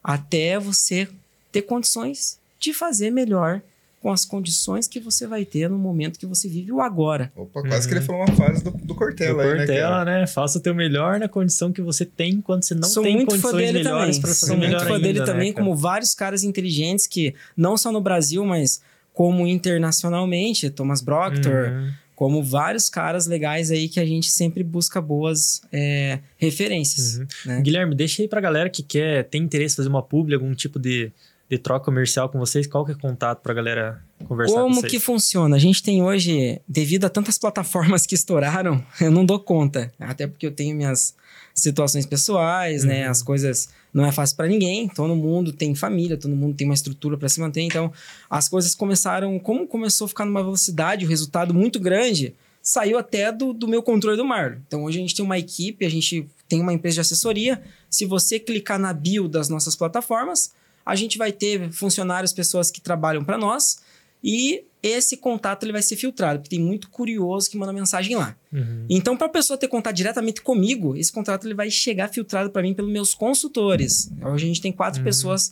Até 0.02 0.58
você 0.58 1.10
ter 1.52 1.64
condições 1.64 2.40
de 2.58 2.74
fazer 2.74 3.12
melhor 3.12 3.62
com 4.08 4.14
as 4.14 4.24
condições 4.24 4.88
que 4.88 5.02
você 5.02 5.28
vai 5.28 5.44
ter 5.44 5.70
no 5.70 5.78
momento 5.78 6.18
que 6.18 6.26
você 6.26 6.48
vive 6.48 6.72
o 6.72 6.80
agora. 6.80 7.30
Opa, 7.36 7.62
quase 7.62 7.86
que 7.90 7.94
Uhum. 7.94 8.00
ele 8.00 8.06
falou 8.08 8.22
uma 8.26 8.34
frase 8.38 8.64
do, 8.64 8.72
do 8.72 8.96
Cortella 8.96 9.44
Do 9.44 9.50
aí, 9.50 9.58
né, 9.58 9.66
Cortella, 9.66 9.90
cara? 9.98 10.20
né? 10.22 10.28
Faça 10.28 10.60
o 10.60 10.62
teu 10.62 10.74
melhor 10.74 11.20
na 11.20 11.28
condição 11.28 11.74
que 11.74 11.82
você 11.82 12.06
tem 12.06 12.40
quando 12.40 12.64
você 12.64 12.74
não 12.74 12.88
Sou 12.88 13.04
tem 13.04 13.16
muito 13.18 13.32
fã 13.36 13.42
condições 13.52 13.66
dele 13.66 13.84
melhores 13.84 14.16
também. 14.16 14.22
para 14.22 14.30
fazer 14.30 14.46
Sou 14.46 14.56
muito 14.56 14.70
melhor 14.70 14.88
fã 14.88 14.94
ainda, 14.96 15.00
dele 15.08 15.20
né, 15.20 15.26
também, 15.26 15.52
cara? 15.52 15.66
como 15.66 15.76
vários 15.76 16.16
caras 16.16 16.42
inteligentes 16.46 17.06
que, 17.06 17.36
não 17.58 17.76
só 17.76 17.92
no 17.92 18.00
Brasil, 18.00 18.46
mas 18.46 18.82
como 19.14 19.46
internacionalmente, 19.46 20.70
Thomas 20.70 21.02
Proctor, 21.02 21.70
Uhum. 21.72 21.92
como 22.16 22.42
vários 22.44 22.90
caras 22.90 23.28
legais 23.28 23.72
aí 23.72 23.90
que 23.90 24.00
a 24.00 24.06
gente 24.06 24.32
sempre 24.32 24.64
busca 24.64 25.02
boas 25.02 25.62
é, 25.72 26.20
referências. 26.38 27.18
Uhum. 27.18 27.28
né? 27.46 27.62
Guilherme, 27.62 27.94
deixa 27.94 28.22
aí 28.22 28.28
pra 28.30 28.40
galera 28.40 28.70
que 28.70 28.82
quer, 28.84 29.26
tem 29.26 29.44
interesse 29.44 29.74
em 29.76 29.78
fazer 29.78 29.90
uma 29.90 30.02
publi, 30.02 30.34
algum 30.34 30.54
tipo 30.56 30.80
de, 30.80 31.12
de 31.50 31.58
troca 31.58 31.86
comercial 31.86 32.28
com 32.30 32.38
vocês, 32.38 32.68
qual 32.68 32.86
que 32.86 32.92
é 32.92 32.96
o 32.96 32.98
contato 32.98 33.42
pra 33.42 33.54
galera 33.54 34.04
conversar 34.28 34.56
com 34.56 34.62
Como 34.64 34.76
vocês? 34.76 34.92
que 34.92 35.00
funciona? 35.00 35.56
A 35.56 35.60
gente 35.60 35.82
tem 35.82 36.04
hoje, 36.04 36.62
devido 36.68 37.06
a 37.06 37.10
tantas 37.10 37.38
plataformas 37.38 38.06
que 38.06 38.16
estouraram, 38.16 38.84
eu 39.00 39.10
não 39.10 39.26
dou 39.26 39.40
conta. 39.40 39.92
Até 39.98 40.28
porque 40.28 40.46
eu 40.46 40.52
tenho 40.52 40.76
minhas 40.76 41.16
situações 41.54 42.06
pessoais, 42.06 42.84
né? 42.84 43.06
Uhum. 43.06 43.12
As 43.12 43.24
coisas 43.24 43.70
não 43.94 44.06
é 44.06 44.12
fácil 44.12 44.36
para 44.36 44.48
ninguém. 44.48 44.90
Todo 44.90 45.16
mundo 45.16 45.54
tem 45.54 45.74
família, 45.74 46.18
todo 46.18 46.36
mundo 46.36 46.56
tem 46.56 46.68
uma 46.68 46.74
estrutura 46.74 47.18
para 47.18 47.30
se 47.30 47.40
manter. 47.40 47.62
Então, 47.62 47.92
as 48.30 48.50
coisas 48.50 48.76
começaram, 48.76 49.40
como 49.40 49.66
começou 49.66 50.06
a 50.06 50.08
ficar 50.10 50.26
numa 50.26 50.44
velocidade, 50.44 51.06
o 51.06 51.10
resultado 51.10 51.54
muito 51.54 51.80
grande, 51.80 52.36
saiu 52.62 52.98
até 52.98 53.32
do, 53.32 53.54
do 53.54 53.68
meu 53.68 53.82
controle 53.82 54.18
do 54.18 54.26
Marlon. 54.26 54.58
Então, 54.68 54.84
hoje 54.84 54.98
a 54.98 55.02
gente 55.02 55.16
tem 55.16 55.24
uma 55.24 55.40
equipe, 55.40 55.86
a 55.86 55.90
gente 55.90 56.28
tem 56.50 56.60
uma 56.60 56.74
empresa 56.74 56.96
de 56.96 57.02
assessoria. 57.02 57.62
Se 57.90 58.06
você 58.06 58.38
clicar 58.38 58.78
na 58.78 58.92
bio 58.92 59.30
das 59.30 59.48
nossas 59.48 59.76
plataformas, 59.76 60.52
a 60.88 60.96
gente 60.96 61.18
vai 61.18 61.32
ter 61.32 61.72
funcionários, 61.72 62.34
pessoas 62.34 62.72
que 62.72 62.82
trabalham 62.82 63.24
para 63.24 63.38
nós 63.38 63.80
e 64.24 64.64
esse 64.82 65.18
contato 65.18 65.64
ele 65.64 65.72
vai 65.74 65.82
ser 65.82 65.96
filtrado, 65.96 66.40
porque 66.40 66.56
tem 66.56 66.64
muito 66.64 66.90
curioso 66.90 67.50
que 67.50 67.58
manda 67.58 67.74
mensagem 67.74 68.16
lá. 68.16 68.36
Uhum. 68.54 68.86
Então, 68.90 69.18
para 69.18 69.28
a 69.28 69.30
pessoa 69.30 69.58
ter 69.58 69.68
contato 69.68 69.96
diretamente 69.96 70.42
comigo, 70.42 70.96
esse 70.96 71.12
contrato 71.12 71.46
ele 71.46 71.54
vai 71.54 71.70
chegar 71.70 72.08
filtrado 72.10 72.50
para 72.50 72.62
mim 72.62 72.74
pelos 72.74 72.92
meus 72.92 73.14
consultores. 73.14 74.10
Hoje 74.24 74.46
a 74.46 74.48
gente 74.48 74.62
tem 74.62 74.72
quatro 74.72 75.00
Uhum. 75.00 75.06
pessoas 75.06 75.52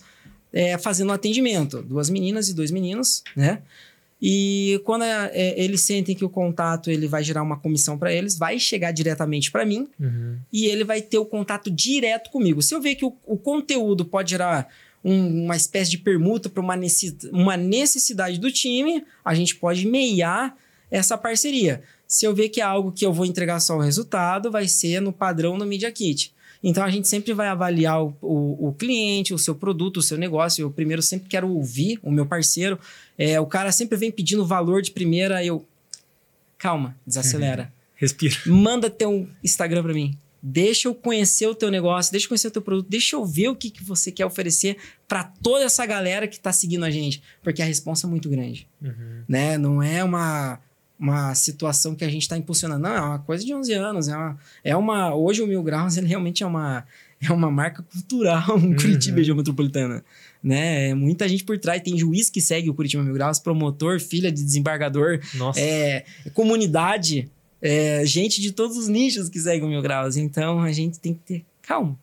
é, 0.54 0.78
fazendo 0.78 1.12
atendimento, 1.12 1.82
duas 1.82 2.10
meninas 2.10 2.48
e 2.50 2.54
dois 2.54 2.72
meninos, 2.72 3.24
né? 3.36 3.62
E 4.22 4.82
quando 4.86 5.04
é, 5.04 5.30
é, 5.34 5.62
eles 5.62 5.82
sentem 5.82 6.16
que 6.16 6.24
o 6.24 6.30
contato 6.30 6.90
ele 6.90 7.08
vai 7.08 7.22
gerar 7.24 7.44
uma 7.44 7.58
comissão 7.60 7.98
para 7.98 8.14
eles, 8.14 8.38
vai 8.38 8.58
chegar 8.58 8.92
diretamente 8.92 9.52
para 9.52 9.66
mim 9.66 9.88
Uhum. 10.00 10.38
e 10.54 10.66
ele 10.68 10.84
vai 10.86 11.02
ter 11.02 11.18
o 11.18 11.26
contato 11.26 11.70
direto 11.70 12.32
comigo. 12.32 12.62
Se 12.62 12.74
eu 12.74 12.82
ver 12.82 12.96
que 12.96 13.04
o, 13.06 13.14
o 13.26 13.38
conteúdo 13.38 14.06
pode 14.06 14.32
gerar 14.32 14.68
um- 15.06 15.46
uma 15.46 15.56
espécie 15.56 15.92
de 15.92 16.00
permuta 16.00 16.50
para 16.50 16.62
uma, 16.64 16.76
uma 17.32 17.56
necessidade 17.56 18.40
do 18.40 18.52
time, 18.52 19.04
a 19.24 19.34
gente 19.36 19.56
pode 19.56 19.88
meiar 19.88 20.58
essa 20.90 21.18
parceria. 21.18 21.84
Se 22.08 22.26
eu 22.26 22.34
ver 22.34 22.50
que 22.50 22.60
é 22.60 22.64
algo 22.64 22.92
que 22.92 23.06
eu 23.06 23.14
vou 23.14 23.26
entregar 23.26 23.60
só 23.60 23.78
o 23.78 23.82
resultado, 23.82 24.52
vai 24.52 24.68
ser 24.68 25.00
no 25.00 25.14
padrão 25.14 25.58
do 25.58 25.66
Media 25.66 25.92
Kit. 25.92 26.34
Então 26.64 26.84
a 26.84 26.90
gente 26.90 27.08
sempre 27.08 27.32
vai 27.34 27.48
avaliar 27.48 28.04
o, 28.04 28.16
o- 28.22 28.70
o 28.70 28.74
cliente, 28.74 29.34
o 29.34 29.38
seu 29.38 29.54
produto, 29.54 29.98
o 29.98 30.02
seu 30.02 30.18
negócio. 30.18 30.64
Eu 30.64 30.72
primeiro 30.72 31.02
sempre 31.02 31.30
quero 31.30 31.48
ouvir 31.50 32.00
o 32.02 32.10
meu 32.12 32.26
parceiro. 32.26 32.80
É, 33.18 33.40
o 33.40 33.46
cara 33.46 33.72
sempre 33.72 33.98
vem 33.98 34.12
pedindo 34.12 34.44
valor 34.46 34.82
de 34.82 34.90
primeira, 34.92 35.44
eu. 35.46 35.64
Calma, 36.58 36.96
desacelera 37.06 37.72
Respira. 37.96 38.36
manda 38.48 38.90
teu 38.90 39.28
Instagram 39.44 39.84
pra 39.84 39.94
mim. 39.94 40.18
Deixa 40.48 40.88
eu 40.88 40.94
conhecer 40.94 41.48
o 41.48 41.56
teu 41.56 41.72
negócio, 41.72 42.12
deixa 42.12 42.26
eu 42.26 42.30
conhecer 42.30 42.48
o 42.50 42.52
teu 42.52 42.62
produto, 42.62 42.88
deixa 42.88 43.16
eu 43.16 43.26
ver 43.26 43.48
o 43.48 43.56
que, 43.56 43.72
que 43.72 43.84
você 43.84 44.12
quer 44.12 44.28
oferecer 44.28 44.78
pra 45.08 45.24
toda 45.24 45.66
essa 45.66 45.84
galera 45.88 46.28
que 46.28 46.40
tá 46.40 46.52
seguindo 46.54 46.86
a 46.86 46.92
gente, 46.92 47.20
porque 47.42 47.64
a 47.64 47.66
resposta 47.66 48.06
é 48.06 48.10
muito 48.10 48.30
grande, 48.30 48.68
Uhum. 48.80 49.24
né? 49.28 49.58
Não 49.58 49.82
é 49.82 50.04
uma 50.04 50.60
uma 50.98 51.36
situação 51.36 51.94
que 51.94 52.06
a 52.06 52.10
gente 52.10 52.26
tá 52.30 52.38
impulsionando, 52.38 52.82
não, 52.84 52.96
é 52.96 53.02
uma 53.02 53.20
coisa 53.20 53.44
de 53.44 53.54
11 53.54 53.74
anos, 53.74 54.08
é 54.08 54.16
uma, 54.16 54.38
é 54.64 54.78
uma 54.78 55.14
hoje 55.14 55.42
o 55.42 55.48
Mil 55.48 55.62
Graus 55.62 55.98
ele 55.98 56.08
realmente 56.08 56.42
é 56.42 56.46
uma 56.46 56.86
é 57.22 57.32
uma 57.34 57.50
marca 57.52 57.82
cultural 57.84 58.58
em 58.60 58.74
Curitiba 58.76 59.18
região 59.18 59.36
metropolitana, 59.36 60.06
né? 60.44 60.90
É 60.90 60.94
muita 60.94 61.28
gente 61.28 61.44
por 61.44 61.58
trás, 61.58 61.82
tem 61.82 61.98
juiz 61.98 62.30
que 62.30 62.40
segue 62.40 62.70
o 62.70 62.74
Curitiba 62.74 63.04
Mil 63.04 63.14
Graus, 63.14 63.40
promotor, 63.40 64.00
filha 64.00 64.32
de 64.32 64.44
desembargador, 64.44 65.20
Nossa. 65.34 65.60
é, 65.60 66.06
comunidade, 66.34 67.30
é, 67.68 68.06
gente 68.06 68.40
de 68.40 68.52
todos 68.52 68.78
os 68.78 68.88
nichos 68.88 69.28
que 69.28 69.40
seguem 69.40 69.64
o 69.64 69.68
Mil 69.68 69.82
Graus. 69.82 70.18
Então 70.18 70.62
a 70.62 70.72
gente 70.72 71.00
tem 71.00 71.16
que 71.16 71.22
ter 71.22 71.46
calma. 71.64 71.98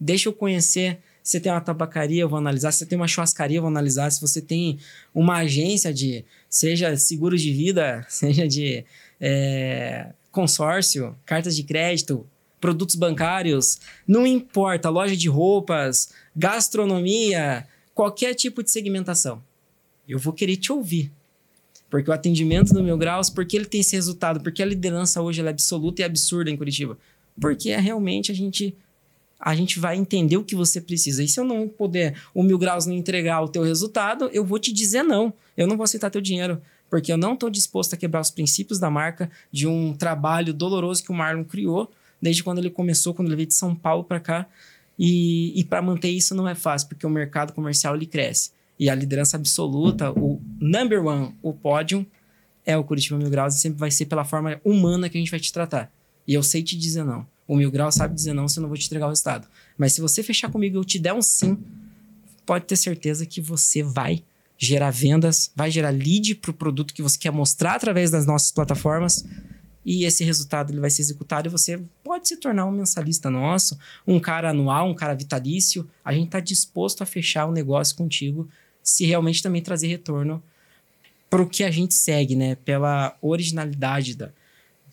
Deixa 0.00 0.30
eu 0.30 0.32
conhecer. 0.32 0.98
Se 1.22 1.38
tem 1.40 1.52
uma 1.52 1.60
tabacaria, 1.60 2.22
eu 2.22 2.28
vou 2.28 2.38
analisar. 2.38 2.72
Se 2.72 2.86
tem 2.86 2.96
uma 2.96 3.06
churrascaria, 3.06 3.58
eu 3.58 3.62
vou 3.62 3.68
analisar. 3.68 4.10
Se 4.10 4.18
você 4.18 4.40
tem 4.40 4.78
uma 5.14 5.36
agência 5.36 5.92
de, 5.92 6.24
seja 6.48 6.96
seguros 6.96 7.42
de 7.42 7.52
vida, 7.52 8.04
seja 8.08 8.48
de 8.48 8.82
é, 9.20 10.08
consórcio, 10.32 11.14
cartas 11.26 11.54
de 11.54 11.64
crédito, 11.64 12.26
produtos 12.58 12.94
bancários, 12.94 13.78
não 14.08 14.26
importa, 14.26 14.88
loja 14.88 15.14
de 15.14 15.28
roupas, 15.28 16.14
gastronomia, 16.34 17.66
qualquer 17.94 18.32
tipo 18.34 18.62
de 18.62 18.70
segmentação. 18.70 19.42
Eu 20.08 20.18
vou 20.18 20.32
querer 20.32 20.56
te 20.56 20.72
ouvir. 20.72 21.12
Porque 21.94 22.10
o 22.10 22.12
atendimento 22.12 22.74
do 22.74 22.82
Mil 22.82 22.98
Graus, 22.98 23.30
porque 23.30 23.56
ele 23.56 23.66
tem 23.66 23.80
esse 23.80 23.94
resultado, 23.94 24.40
porque 24.40 24.60
a 24.60 24.66
liderança 24.66 25.22
hoje 25.22 25.40
é 25.40 25.48
absoluta 25.48 26.02
e 26.02 26.04
absurda 26.04 26.50
em 26.50 26.56
Curitiba. 26.56 26.98
Porque 27.40 27.70
é 27.70 27.78
realmente 27.78 28.32
a 28.32 28.34
gente 28.34 28.76
a 29.38 29.54
gente 29.54 29.78
vai 29.78 29.96
entender 29.96 30.36
o 30.36 30.42
que 30.42 30.56
você 30.56 30.80
precisa. 30.80 31.22
E 31.22 31.28
se 31.28 31.38
eu 31.38 31.44
não 31.44 31.68
puder, 31.68 32.16
o 32.34 32.42
Mil 32.42 32.58
Graus 32.58 32.84
não 32.84 32.94
entregar 32.94 33.40
o 33.42 33.48
teu 33.48 33.62
resultado, 33.62 34.28
eu 34.32 34.44
vou 34.44 34.58
te 34.58 34.72
dizer 34.72 35.04
não. 35.04 35.32
Eu 35.56 35.68
não 35.68 35.76
vou 35.76 35.84
aceitar 35.84 36.10
teu 36.10 36.20
dinheiro. 36.20 36.60
Porque 36.90 37.12
eu 37.12 37.16
não 37.16 37.34
estou 37.34 37.48
disposto 37.48 37.94
a 37.94 37.96
quebrar 37.96 38.22
os 38.22 38.30
princípios 38.32 38.80
da 38.80 38.90
marca 38.90 39.30
de 39.52 39.68
um 39.68 39.94
trabalho 39.94 40.52
doloroso 40.52 41.00
que 41.00 41.12
o 41.12 41.14
Marlon 41.14 41.44
criou 41.44 41.88
desde 42.20 42.42
quando 42.42 42.58
ele 42.58 42.70
começou, 42.70 43.14
quando 43.14 43.28
ele 43.28 43.36
veio 43.36 43.46
de 43.46 43.54
São 43.54 43.72
Paulo 43.72 44.02
para 44.02 44.18
cá. 44.18 44.48
E, 44.98 45.52
e 45.54 45.62
para 45.62 45.80
manter 45.80 46.10
isso 46.10 46.34
não 46.34 46.48
é 46.48 46.56
fácil, 46.56 46.88
porque 46.88 47.06
o 47.06 47.10
mercado 47.10 47.52
comercial 47.52 47.94
ele 47.94 48.06
cresce. 48.06 48.50
E 48.80 48.90
a 48.90 48.94
liderança 48.96 49.36
absoluta, 49.36 50.10
o 50.10 50.40
number 50.60 51.04
one, 51.04 51.34
o 51.42 51.52
pódio, 51.52 52.06
é 52.64 52.76
o 52.76 52.84
Curitiba 52.84 53.18
Mil 53.18 53.30
Graus 53.30 53.54
e 53.54 53.60
sempre 53.60 53.78
vai 53.78 53.90
ser 53.90 54.06
pela 54.06 54.24
forma 54.24 54.60
humana 54.64 55.08
que 55.08 55.18
a 55.18 55.20
gente 55.20 55.30
vai 55.30 55.40
te 55.40 55.52
tratar. 55.52 55.92
E 56.26 56.34
eu 56.34 56.42
sei 56.42 56.62
te 56.62 56.76
dizer 56.76 57.04
não. 57.04 57.26
O 57.46 57.56
Mil 57.56 57.70
Graus 57.70 57.94
sabe 57.94 58.14
dizer 58.14 58.32
não 58.32 58.48
se 58.48 58.58
eu 58.58 58.62
não 58.62 58.68
vou 58.68 58.78
te 58.78 58.86
entregar 58.86 59.06
o 59.06 59.10
resultado. 59.10 59.46
Mas 59.76 59.92
se 59.92 60.00
você 60.00 60.22
fechar 60.22 60.50
comigo 60.50 60.76
e 60.76 60.78
eu 60.78 60.84
te 60.84 60.98
der 60.98 61.12
um 61.12 61.20
sim, 61.20 61.58
pode 62.46 62.64
ter 62.64 62.76
certeza 62.76 63.26
que 63.26 63.40
você 63.40 63.82
vai 63.82 64.22
gerar 64.56 64.90
vendas, 64.90 65.50
vai 65.54 65.70
gerar 65.70 65.90
lead 65.90 66.36
para 66.36 66.50
o 66.50 66.54
produto 66.54 66.94
que 66.94 67.02
você 67.02 67.18
quer 67.18 67.32
mostrar 67.32 67.74
através 67.74 68.10
das 68.10 68.24
nossas 68.24 68.50
plataformas. 68.50 69.24
E 69.84 70.04
esse 70.04 70.24
resultado 70.24 70.72
ele 70.72 70.80
vai 70.80 70.88
ser 70.88 71.02
executado 71.02 71.46
e 71.46 71.50
você 71.50 71.78
pode 72.02 72.26
se 72.26 72.38
tornar 72.38 72.64
um 72.64 72.70
mensalista 72.70 73.28
nosso, 73.28 73.78
um 74.06 74.18
cara 74.18 74.48
anual, 74.48 74.88
um 74.88 74.94
cara 74.94 75.14
vitalício. 75.14 75.86
A 76.02 76.14
gente 76.14 76.26
está 76.26 76.40
disposto 76.40 77.02
a 77.02 77.06
fechar 77.06 77.44
o 77.44 77.52
negócio 77.52 77.94
contigo 77.94 78.48
se 78.84 79.06
realmente 79.06 79.42
também 79.42 79.62
trazer 79.62 79.88
retorno 79.88 80.40
para 81.30 81.42
o 81.42 81.48
que 81.48 81.64
a 81.64 81.70
gente 81.70 81.94
segue, 81.94 82.36
né? 82.36 82.54
Pela 82.54 83.16
originalidade 83.20 84.14
da 84.14 84.30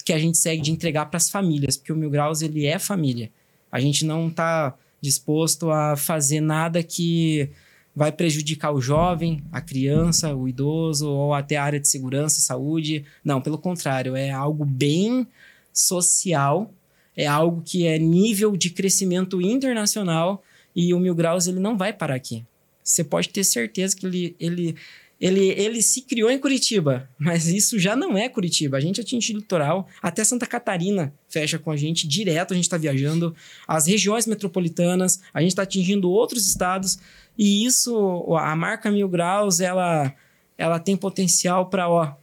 que 0.04 0.12
a 0.12 0.18
gente 0.18 0.38
segue 0.40 0.64
de 0.64 0.72
entregar 0.72 1.06
para 1.06 1.18
as 1.18 1.30
famílias, 1.30 1.78
porque 1.78 1.94
o 1.94 1.96
Mil 1.96 2.10
Graus 2.10 2.42
ele 2.42 2.66
é 2.66 2.80
família. 2.80 3.30
A 3.72 3.80
gente 3.80 4.04
não 4.04 4.30
está 4.30 4.76
disposto 5.00 5.70
a 5.70 5.96
fazer 5.96 6.42
nada 6.42 6.82
que 6.82 7.50
vai 7.96 8.12
prejudicar 8.12 8.72
o 8.72 8.82
jovem, 8.82 9.44
a 9.52 9.62
criança, 9.62 10.34
o 10.36 10.48
idoso 10.48 11.10
ou 11.10 11.34
até 11.34 11.58
a 11.58 11.64
área 11.64 11.80
de 11.80 11.88
segurança, 11.88 12.42
saúde. 12.42 13.06
Não, 13.24 13.42
pelo 13.42 13.58
contrário, 13.58 14.16
é 14.16 14.32
algo 14.32 14.66
bem 14.66 15.28
social, 15.74 16.74
é 17.16 17.28
algo 17.28 17.62
que 17.62 17.86
é 17.86 18.00
nível 18.00 18.56
de 18.56 18.70
crescimento 18.70 19.42
internacional 19.42 20.44
e 20.76 20.94
o 20.94 21.00
Mil 21.00 21.14
Graus 21.14 21.48
ele 21.48 21.60
não 21.60 21.78
vai 21.78 21.94
parar 21.94 22.16
aqui. 22.16 22.46
Você 22.92 23.04
pode 23.04 23.30
ter 23.30 23.44
certeza 23.44 23.96
que 23.96 24.06
ele, 24.06 24.36
ele, 24.40 24.76
ele, 25.20 25.50
ele 25.50 25.82
se 25.82 26.02
criou 26.02 26.30
em 26.30 26.40
Curitiba, 26.40 27.10
mas 27.18 27.48
isso 27.48 27.80
já 27.80 27.96
não 27.96 28.18
é 28.18 28.28
Curitiba. 28.28 28.78
A 28.78 28.80
gente 28.80 29.00
atinge 29.00 29.34
o 29.34 29.38
litoral, 29.38 29.88
até 30.02 30.24
Santa 30.24 30.46
Catarina 30.46 31.14
fecha 31.30 31.58
com 31.58 31.72
a 31.72 31.78
gente 31.78 32.08
direto, 32.08 32.54
a 32.54 32.56
gente 32.56 32.66
está 32.66 32.78
viajando, 32.78 33.36
as 33.68 33.88
regiões 33.88 34.28
metropolitanas, 34.28 35.22
a 35.34 35.42
gente 35.42 35.52
está 35.52 35.62
atingindo 35.62 36.10
outros 36.10 36.48
estados, 36.48 37.00
e 37.38 37.66
isso, 37.66 38.26
a 38.36 38.56
marca 38.56 38.92
Mil 38.92 39.08
Graus, 39.08 39.60
ela, 39.60 40.14
ela 40.58 40.80
tem 40.80 40.98
potencial 40.98 41.68
para 41.68 42.18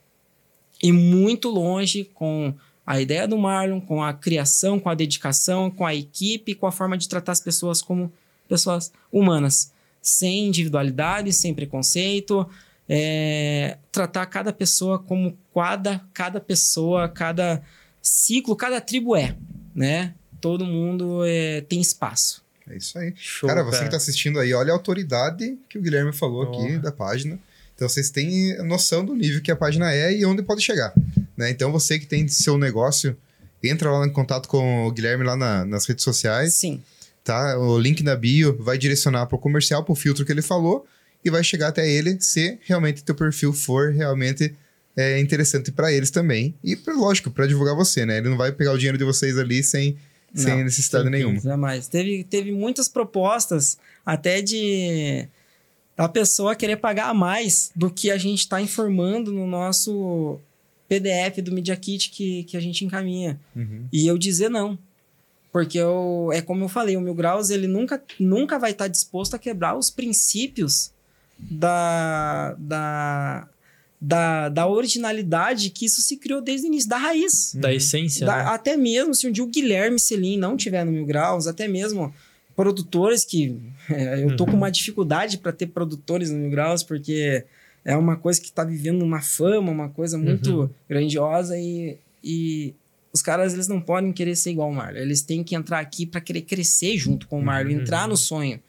ir 0.83 0.93
muito 0.93 1.49
longe 1.49 2.05
com 2.15 2.55
a 2.87 3.01
ideia 3.01 3.29
do 3.29 3.37
Marlon, 3.37 3.81
com 3.81 4.03
a 4.03 4.13
criação, 4.13 4.79
com 4.79 4.89
a 4.89 4.95
dedicação, 4.95 5.71
com 5.71 5.85
a 5.85 5.95
equipe, 5.95 6.55
com 6.55 6.67
a 6.67 6.73
forma 6.73 6.97
de 6.97 7.09
tratar 7.09 7.33
as 7.33 7.41
pessoas 7.41 7.83
como 7.83 8.13
pessoas 8.49 8.91
humanas, 9.13 9.73
sem 10.09 10.47
individualidade, 10.49 11.33
sem 11.33 11.53
preconceito, 11.55 12.49
é, 12.89 13.77
tratar 13.93 14.27
cada 14.27 14.53
pessoa 14.53 14.99
como 14.99 15.37
cada, 15.55 16.01
cada 16.15 16.41
pessoa, 16.41 17.09
cada 17.09 17.63
ciclo, 18.01 18.57
cada 18.57 18.81
tribo 18.81 19.15
é, 19.17 19.37
né? 19.75 20.15
Todo 20.41 20.65
mundo 20.65 21.23
é, 21.27 21.61
tem 21.63 21.81
espaço. 21.81 22.43
É 22.71 22.77
isso 22.77 22.99
aí. 22.99 23.13
Show, 23.17 23.49
cara, 23.49 23.63
você 23.65 23.85
que 23.85 23.91
tá 23.91 23.97
assistindo 23.97 24.39
aí, 24.39 24.53
olha 24.55 24.73
a 24.73 24.75
autoridade 24.75 25.59
que 25.69 25.79
o 25.79 25.83
Guilherme 25.83 26.13
falou 26.13 26.43
aqui 26.43 26.79
da 26.79 26.93
página. 26.93 27.39
Então 27.75 27.89
vocês 27.89 28.11
têm 28.11 28.57
noção 28.65 29.05
do 29.05 29.15
nível 29.15 29.41
que 29.41 29.51
a 29.51 29.57
página 29.57 29.93
é 29.93 30.13
e 30.13 30.25
onde 30.27 30.43
pode 30.43 30.63
chegar. 30.63 30.93
Né? 31.37 31.51
Então 31.51 31.71
você 31.73 31.99
que 31.99 32.07
tem 32.07 32.27
seu 32.29 32.59
negócio, 32.59 33.17
entra 33.63 33.91
lá 33.91 34.07
em 34.07 34.13
contato 34.13 34.49
com 34.49 34.87
o 34.87 34.91
Guilherme 34.93 35.25
lá 35.25 35.37
na- 35.37 35.65
nas 35.65 35.87
redes 35.87 36.05
sociais, 36.05 36.55
Sim, 36.55 36.83
tá? 37.29 37.59
O 37.59 37.79
link 37.79 38.03
na 38.03 38.17
bio 38.17 38.57
vai 38.59 38.77
direcionar 38.79 39.27
pro 39.27 39.39
comercial, 39.39 39.85
pro 39.85 39.95
filtro 39.95 40.25
que 40.25 40.33
ele 40.33 40.43
falou, 40.43 40.87
e 41.25 41.31
vai 41.31 41.45
chegar 41.45 41.69
até 41.69 41.87
ele 41.89 42.19
se 42.21 42.59
realmente 42.63 43.05
teu 43.05 43.15
perfil 43.15 43.53
for 43.53 43.93
realmente 43.93 44.55
é, 44.97 45.21
interessante 45.21 45.71
para 45.71 45.93
eles 45.93 46.11
também. 46.11 46.55
E, 46.65 46.75
pra- 46.75 46.95
lógico, 46.95 47.31
para 47.31 47.47
divulgar 47.47 47.75
você, 47.77 48.07
né? 48.07 48.19
Ele 48.19 48.31
não 48.31 48.37
vai 48.37 48.51
pegar 48.51 48.73
o 48.73 48.79
dinheiro 48.79 48.97
de 48.99 49.05
vocês 49.05 49.37
ali 49.37 49.63
sem, 49.63 49.97
sem 50.35 50.57
Não, 50.57 50.65
necessidade 50.65 51.09
nenhuma. 51.11 51.39
Jamais. 51.41 51.87
Teve, 51.87 52.25
teve 52.25 52.51
muitas 52.53 52.89
propostas 52.89 53.77
até 54.07 54.41
de 54.41 55.29
a 55.97 56.09
pessoa 56.09 56.57
querer 56.57 56.77
pagar 56.77 57.13
mais 57.13 57.71
do 57.77 57.91
que 57.91 58.11
a 58.11 58.17
gente 58.17 58.39
está 58.41 58.61
informando 58.63 59.33
no 59.33 59.47
nosso 59.47 60.39
PDF 60.89 61.43
do 61.43 61.53
Media 61.53 61.77
Kit 61.77 62.09
que, 62.11 62.45
que 62.45 62.57
a 62.57 62.61
gente 62.61 62.85
encaminha. 62.85 63.39
Uhum. 63.55 63.87
E 63.93 64.07
eu 64.07 64.17
dizer 64.17 64.49
não. 64.49 64.79
Porque 65.59 65.77
eu, 65.77 66.31
é 66.33 66.41
como 66.41 66.63
eu 66.63 66.69
falei, 66.69 66.97
o 66.97 67.01
Mil 67.01 67.15
Graus 67.15 67.51
ele 67.51 67.67
nunca, 67.67 68.01
nunca 68.21 68.59
vai 68.61 68.71
estar 68.71 68.87
disposto 68.87 69.35
a 69.35 69.39
quebrar 69.41 69.77
os 69.77 69.91
princípios 69.91 70.93
da, 71.39 72.55
da, 72.59 73.49
da, 74.01 74.49
da 74.51 74.67
originalidade 74.69 75.71
que 75.71 75.85
isso 75.87 76.01
se 76.01 76.17
criou 76.17 76.41
desde 76.41 76.67
o 76.67 76.69
início, 76.69 76.89
da 76.89 76.97
raiz. 76.97 77.55
Da 77.57 77.75
essência, 77.75 78.25
Da- 78.25 78.37
né? 78.37 78.43
Até 78.51 78.77
mesmo 78.77 79.15
se 79.15 79.27
um 79.27 79.33
dia 79.33 79.43
o 79.43 79.49
Guilherme 79.49 79.99
Selim 79.99 80.37
não 80.39 80.57
tiver 80.57 80.85
no 80.85 80.93
Mil 80.93 81.05
Graus, 81.07 81.47
até 81.49 81.67
mesmo 81.67 82.15
produtores 82.55 83.25
que 83.25 83.57
é, 83.91 84.23
eu 84.25 84.37
tô 84.37 84.45
Uhum. 84.45 84.51
com 84.53 84.57
uma 84.57 84.71
dificuldade 84.71 85.39
para 85.39 85.53
ter 85.53 85.67
produtores 85.67 86.31
no 86.31 86.39
Mil 86.39 86.51
Graus, 86.51 86.83
porque 86.85 87.45
é 87.85 87.97
uma 87.97 88.17
coisa 88.17 88.41
que 88.41 88.53
tá 88.53 88.63
vivendo 88.65 89.03
uma 89.03 89.21
fama, 89.21 89.73
uma 89.73 89.89
coisa 89.89 90.17
muito 90.19 90.61
Uhum. 90.61 90.71
grandiosa 90.89 91.59
e, 91.59 91.97
e 92.23 92.75
os 93.13 93.23
caras 93.23 93.55
eles 93.55 93.69
não 93.69 93.81
podem 93.81 94.13
querer 94.13 94.37
ser 94.37 94.51
igual 94.51 94.71
o 94.71 94.75
Marlon. 94.75 94.99
Eles 94.99 95.23
têm 95.23 95.43
que 95.45 95.55
entrar 95.55 95.79
aqui 95.81 96.05
para 96.07 96.21
querer 96.21 96.43
crescer 96.43 96.97
junto 96.97 97.27
com 97.27 97.39
o 97.41 97.45
Marlon, 97.45 97.73
Uhum. 97.75 97.81
entrar 97.81 98.07
no 98.09 98.17
sonho, 98.17 98.61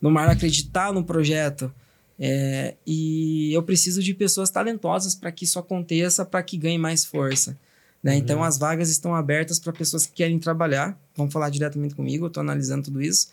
no 0.00 0.10
Marlon 0.10 0.32
acreditar 0.32 0.92
no 0.92 1.04
projeto. 1.04 1.72
É, 2.18 2.74
e 2.86 3.52
eu 3.52 3.62
preciso 3.62 4.02
de 4.02 4.14
pessoas 4.14 4.48
talentosas 4.50 5.14
para 5.14 5.32
que 5.32 5.44
isso 5.44 5.58
aconteça, 5.58 6.24
para 6.24 6.42
que 6.42 6.56
ganhe 6.56 6.78
mais 6.78 7.04
força. 7.04 7.58
Né? 8.02 8.16
Então, 8.16 8.42
as 8.42 8.58
vagas 8.58 8.90
estão 8.90 9.14
abertas 9.14 9.58
para 9.60 9.72
pessoas 9.72 10.06
que 10.06 10.12
querem 10.12 10.38
trabalhar. 10.38 10.98
Vão 11.16 11.30
falar 11.30 11.50
diretamente 11.50 11.94
comigo, 11.94 12.24
eu 12.24 12.28
estou 12.28 12.40
analisando 12.40 12.84
tudo 12.84 13.00
isso. 13.02 13.28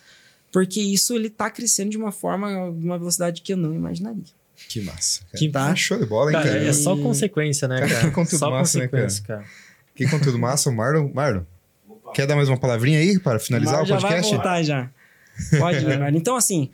Porque 0.52 0.80
isso 0.82 1.14
ele 1.16 1.28
está 1.28 1.50
crescendo 1.50 1.92
de 1.92 1.98
uma 1.98 2.12
forma, 2.12 2.50
de 2.72 2.86
uma 2.86 2.98
velocidade 2.98 3.42
que 3.42 3.54
eu 3.54 3.58
não 3.58 3.74
imaginaria. 3.74 4.24
Que 4.68 4.82
massa. 4.82 5.22
cara. 5.26 5.38
Que 5.38 5.50
Tá 5.50 5.76
show 5.76 5.98
de 6.00 6.06
bola, 6.06 6.32
hein, 6.32 6.38
Cara, 6.38 6.50
cara? 6.50 6.64
é 6.64 6.74
só 6.74 6.96
E- 6.96 7.02
consequência, 7.02 7.68
né, 7.68 7.80
Cara, 7.80 7.90
cara? 7.92 8.06
que 8.10 8.12
conteúdo 8.16 8.40
só 8.40 8.52
massa, 8.52 8.80
né, 8.80 8.88
consequência, 8.88 9.24
cara? 9.24 9.46
Que 10.00 10.08
conteúdo 10.08 10.40
massa. 10.40 10.70
O 10.70 10.74
Marlon, 10.74 11.12
Marlon, 11.14 11.42
quer 12.14 12.26
dar 12.26 12.34
mais 12.34 12.48
uma 12.48 12.58
palavrinha 12.58 13.00
aí 13.00 13.20
para 13.20 13.38
finalizar 13.38 13.84
o 13.84 13.86
já 13.86 13.98
podcast? 13.98 14.22
vai 14.22 14.32
voltar 14.32 14.64
já. 14.64 14.90
Pode, 15.60 15.80
Leonardo. 15.84 16.18
Então, 16.18 16.38
assim, 16.38 16.70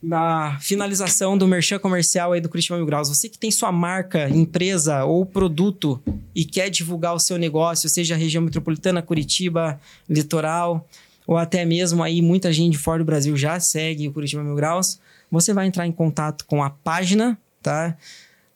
na 0.00 0.56
finalização 0.60 1.36
do 1.36 1.48
merchan 1.48 1.80
comercial 1.80 2.32
aí 2.32 2.40
do 2.40 2.48
Curitiba 2.48 2.76
Mil 2.76 2.86
Graus, 2.86 3.08
você 3.08 3.28
que 3.28 3.36
tem 3.36 3.50
sua 3.50 3.72
marca, 3.72 4.28
empresa 4.28 5.04
ou 5.04 5.26
produto 5.26 6.00
e 6.32 6.44
quer 6.44 6.70
divulgar 6.70 7.12
o 7.12 7.18
seu 7.18 7.36
negócio, 7.36 7.88
seja 7.88 8.14
a 8.14 8.16
região 8.16 8.40
metropolitana, 8.40 9.02
Curitiba, 9.02 9.80
litoral, 10.08 10.88
ou 11.26 11.36
até 11.36 11.64
mesmo 11.64 12.04
aí 12.04 12.22
muita 12.22 12.52
gente 12.52 12.74
de 12.74 12.78
fora 12.78 13.00
do 13.00 13.04
Brasil 13.04 13.36
já 13.36 13.58
segue 13.58 14.06
o 14.06 14.12
Curitiba 14.12 14.44
Mil 14.44 14.54
Graus, 14.54 15.00
você 15.28 15.52
vai 15.52 15.66
entrar 15.66 15.88
em 15.88 15.92
contato 15.92 16.44
com 16.46 16.62
a 16.62 16.70
página, 16.70 17.36
tá? 17.60 17.96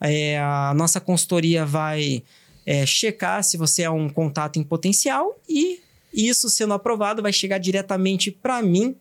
É, 0.00 0.38
a 0.38 0.72
nossa 0.72 1.00
consultoria 1.00 1.66
vai 1.66 2.22
é, 2.64 2.86
checar 2.86 3.42
se 3.42 3.56
você 3.56 3.82
é 3.82 3.90
um 3.90 4.08
contato 4.08 4.58
em 4.58 4.62
potencial 4.62 5.38
e 5.48 5.80
isso 6.12 6.48
sendo 6.48 6.74
aprovado 6.74 7.22
vai 7.22 7.32
chegar 7.32 7.58
diretamente 7.58 8.30
para 8.30 8.62
mim, 8.62 8.94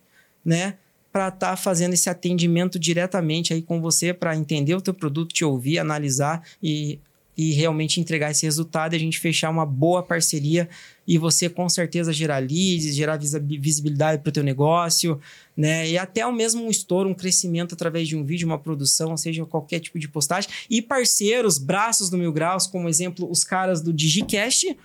né? 0.44 0.76
Para 1.12 1.28
estar 1.28 1.58
fazendo 1.58 1.94
esse 1.94 2.10
atendimento 2.10 2.80
diretamente 2.80 3.54
aí 3.54 3.62
com 3.62 3.82
você 3.82 4.14
para 4.14 4.36
entender 4.36 4.76
o 4.76 4.82
teu 4.82 4.94
produto, 4.94 5.34
te 5.34 5.44
ouvir, 5.44 5.78
analisar 5.78 6.42
e, 6.64 7.00
e 7.38 7.54
realmente 7.54 8.00
entregar 8.00 8.32
esse 8.32 8.46
resultado 8.46 8.94
e 8.94 8.96
a 8.98 9.00
gente 9.00 9.20
fechar 9.20 9.50
uma 9.50 9.66
boa 9.66 10.04
parceria 10.04 10.70
e 11.08 11.18
você 11.18 11.50
com 11.50 11.68
certeza 11.68 12.14
gerar 12.14 12.40
leads, 12.40 12.96
gerar 12.96 13.18
visibilidade 13.18 14.22
para 14.22 14.30
o 14.30 14.34
teu 14.34 14.44
negócio, 14.44 15.20
né? 15.56 15.90
E 15.90 15.98
até 15.98 16.26
o 16.26 16.32
mesmo 16.32 16.64
um 16.64 16.70
estouro, 16.70 17.10
um 17.10 17.14
crescimento 17.14 17.74
através 17.74 18.08
de 18.08 18.16
um 18.16 18.24
vídeo, 18.24 18.46
uma 18.46 18.60
produção, 18.60 19.16
seja, 19.18 19.46
qualquer 19.46 19.80
tipo 19.80 19.98
de 19.98 20.08
postagem. 20.08 20.50
E 20.70 20.82
parceiros, 20.82 21.58
braços 21.58 22.10
do 22.10 22.18
Mil 22.18 22.32
Graus, 22.32 22.68
como 22.68 22.88
exemplo, 22.88 23.30
os 23.30 23.44
caras 23.44 23.82
do 23.82 23.92
Digicast, 23.92 24.78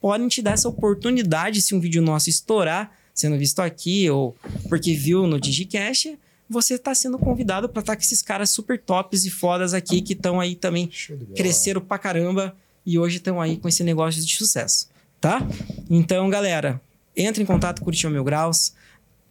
podem 0.00 0.28
te 0.28 0.40
dar 0.40 0.52
essa 0.52 0.68
oportunidade 0.68 1.60
se 1.60 1.74
um 1.74 1.80
vídeo 1.80 2.00
nosso 2.00 2.30
estourar, 2.30 2.96
sendo 3.12 3.36
visto 3.36 3.60
aqui, 3.60 4.08
ou 4.08 4.36
porque 4.68 4.94
viu 4.94 5.26
no 5.26 5.40
Digicast, 5.40 6.16
você 6.48 6.74
está 6.74 6.94
sendo 6.94 7.18
convidado 7.18 7.68
para 7.68 7.80
estar 7.80 7.96
com 7.96 8.02
esses 8.02 8.22
caras 8.22 8.50
super 8.50 8.80
tops 8.80 9.24
e 9.24 9.30
fodas 9.30 9.74
aqui 9.74 10.00
que 10.00 10.14
estão 10.14 10.40
aí 10.40 10.54
também 10.54 10.90
cresceram 11.36 11.80
pra 11.80 11.98
caramba 11.98 12.56
e 12.86 12.98
hoje 12.98 13.18
estão 13.18 13.40
aí 13.40 13.56
com 13.56 13.68
esse 13.68 13.84
negócio 13.84 14.24
de 14.24 14.34
sucesso, 14.34 14.88
tá? 15.20 15.46
Então, 15.90 16.30
galera, 16.30 16.80
entre 17.14 17.42
em 17.42 17.46
contato 17.46 17.82
com 17.82 17.90
o 17.90 18.10
Mil 18.10 18.24
Graus, 18.24 18.72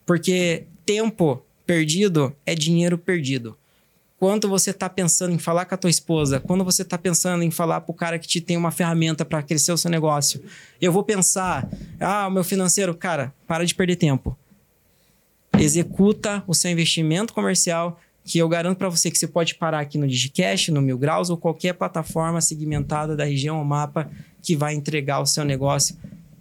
porque 0.06 0.66
tempo 0.86 1.44
perdido 1.66 2.36
é 2.46 2.54
dinheiro 2.54 2.98
perdido. 2.98 3.58
Quando 4.20 4.50
você 4.50 4.74
tá 4.74 4.90
pensando 4.90 5.34
em 5.34 5.38
falar 5.38 5.66
com 5.66 5.76
a 5.76 5.78
tua 5.78 5.90
esposa, 5.90 6.40
quando 6.40 6.64
você 6.64 6.84
tá 6.84 6.98
pensando 6.98 7.44
em 7.44 7.52
falar 7.52 7.82
pro 7.82 7.94
cara 7.94 8.18
que 8.18 8.28
te 8.28 8.42
tem 8.42 8.58
uma 8.58 8.72
ferramenta 8.72 9.24
para 9.24 9.44
crescer 9.44 9.72
o 9.72 9.78
seu 9.78 9.92
negócio, 9.92 10.44
eu 10.82 10.92
vou 10.92 11.04
pensar, 11.04 11.70
ah, 12.00 12.28
o 12.28 12.32
meu 12.32 12.44
financeiro, 12.44 12.96
cara, 12.96 13.34
para 13.48 13.64
de 13.64 13.76
perder 13.76 13.96
tempo. 13.96 14.36
Executa 15.60 16.44
o 16.48 16.54
seu 16.54 16.72
investimento 16.72 17.34
comercial, 17.34 18.00
que 18.24 18.38
eu 18.38 18.50
garanto 18.50 18.78
para 18.78 18.90
você 18.90 19.10
que 19.10 19.18
você 19.18 19.28
pode 19.28 19.56
parar 19.56 19.80
aqui 19.80 19.98
no 19.98 20.08
Digicash, 20.08 20.68
no 20.70 20.82
Mil 20.82 20.98
Graus 20.98 21.30
ou 21.30 21.38
qualquer 21.38 21.74
plataforma 21.74 22.42
segmentada 22.42 23.16
da 23.16 23.24
região 23.24 23.58
ou 23.58 23.66
mapa 23.66 24.10
que 24.42 24.56
vai 24.56 24.74
entregar 24.74 25.20
o 25.20 25.26
seu 25.26 25.46
negócio 25.46 25.98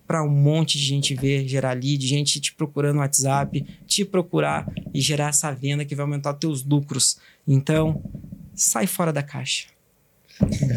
para 0.07 0.23
um 0.23 0.29
monte 0.29 0.79
de 0.79 0.85
gente 0.85 1.15
ver, 1.15 1.47
gerar 1.49 1.73
lead, 1.73 2.07
gente 2.07 2.41
te 2.41 2.55
procurando 2.55 2.97
no 2.97 3.01
WhatsApp, 3.01 3.65
te 3.87 4.05
procurar 4.05 4.71
e 4.95 5.01
gerar 5.01 5.29
essa 5.29 5.51
venda 5.53 5.85
que 5.85 5.95
vai 5.95 6.05
aumentar 6.05 6.35
teus 6.35 6.65
lucros. 6.65 7.19
Então, 7.47 8.03
sai 8.55 8.87
fora 8.87 9.13
da 9.13 9.23
caixa. 9.23 9.76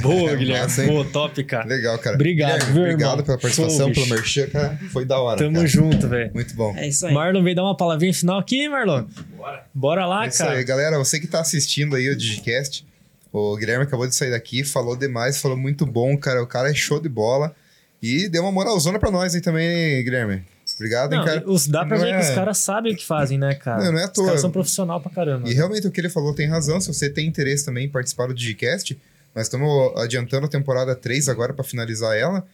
Boa, 0.01 0.31
É 0.31 0.35
Guilherme. 0.37 0.61
massa, 0.63 0.83
hein? 0.83 0.87
Boa, 0.89 1.05
top, 1.05 1.43
cara. 1.43 1.65
Legal, 1.67 1.97
cara. 1.99 2.15
Obrigado, 2.15 2.51
Guilherme, 2.53 2.73
viu, 2.73 2.81
Obrigado 2.83 3.11
irmão? 3.11 3.25
pela 3.25 3.37
participação, 3.37 3.87
Pô, 3.89 3.93
pelo 3.93 4.07
merchan, 4.07 4.47
cara. 4.47 4.79
Foi 4.91 5.05
da 5.05 5.19
hora. 5.19 5.37
Tamo 5.37 5.55
cara. 5.55 5.67
junto, 5.67 6.07
velho. 6.07 6.31
Muito 6.33 6.55
bom. 6.55 6.73
É 6.77 6.87
isso 6.87 7.05
aí. 7.05 7.13
Marlon 7.13 7.43
veio 7.43 7.55
dar 7.55 7.63
uma 7.63 7.75
palavrinha 7.75 8.13
final 8.13 8.39
aqui, 8.39 8.69
Marlon. 8.69 9.03
Bora. 9.37 9.63
Bora 9.73 10.05
lá, 10.05 10.25
É 10.25 10.29
isso 10.29 10.37
cara. 10.37 10.53
aí, 10.57 10.63
galera. 10.63 10.97
Você 10.97 11.19
que 11.19 11.27
tá 11.27 11.41
assistindo 11.41 11.95
aí 11.95 12.09
o 12.09 12.15
Digicast, 12.15 12.85
o 13.33 13.57
Guilherme 13.57 13.83
acabou 13.83 14.07
de 14.07 14.15
sair 14.15 14.31
daqui, 14.31 14.63
falou 14.63 14.95
demais, 14.95 15.41
falou 15.41 15.57
muito 15.57 15.85
bom, 15.85 16.17
cara. 16.17 16.41
O 16.41 16.47
cara 16.47 16.69
é 16.71 16.73
show 16.73 16.99
de 16.99 17.09
bola. 17.09 17.53
E 18.01 18.29
deu 18.29 18.43
uma 18.43 18.51
moralzona 18.51 18.97
pra 18.97 19.11
nós 19.11 19.35
aí 19.35 19.41
também, 19.41 20.01
Guilherme. 20.03 20.41
Obrigado, 20.75 21.11
hein, 21.11 21.19
Não, 21.19 21.25
cara. 21.25 21.43
os, 21.45 21.67
dá 21.67 21.83
pra 21.85 21.97
Não 21.97 22.05
ver 22.05 22.13
é- 22.13 22.17
que 22.17 22.23
os 22.23 22.29
caras 22.29 22.57
sabem 22.59 22.93
o 22.93 22.95
que 22.95 23.05
fazem, 23.05 23.37
né, 23.37 23.55
cara? 23.55 23.83
Não, 23.83 23.91
não 23.91 23.99
é 23.99 24.03
à 24.03 24.05
Os 24.05 24.13
toa. 24.13 24.25
caras 24.27 24.39
são 24.41 24.51
profissional 24.51 25.01
pra 25.01 25.11
caramba. 25.11 25.49
E 25.49 25.53
realmente 25.53 25.85
o 25.85 25.91
que 25.91 25.99
ele 25.99 26.09
falou 26.09 26.33
tem 26.33 26.47
razão. 26.47 26.79
Se 26.79 26.87
você 26.87 27.09
tem 27.09 27.27
interesse 27.27 27.65
também 27.65 27.85
em 27.87 27.89
participar 27.89 28.27
do 28.27 28.33
Digicast, 28.33 28.97
nós 29.39 29.47
estamos 29.47 29.95
adiantando 29.95 30.47
a 30.47 30.49
temporada 30.49 30.93
3 30.93 31.29
agora 31.29 31.53
para 31.53 31.63
finalizar 31.63 32.13
ela. 32.13 32.45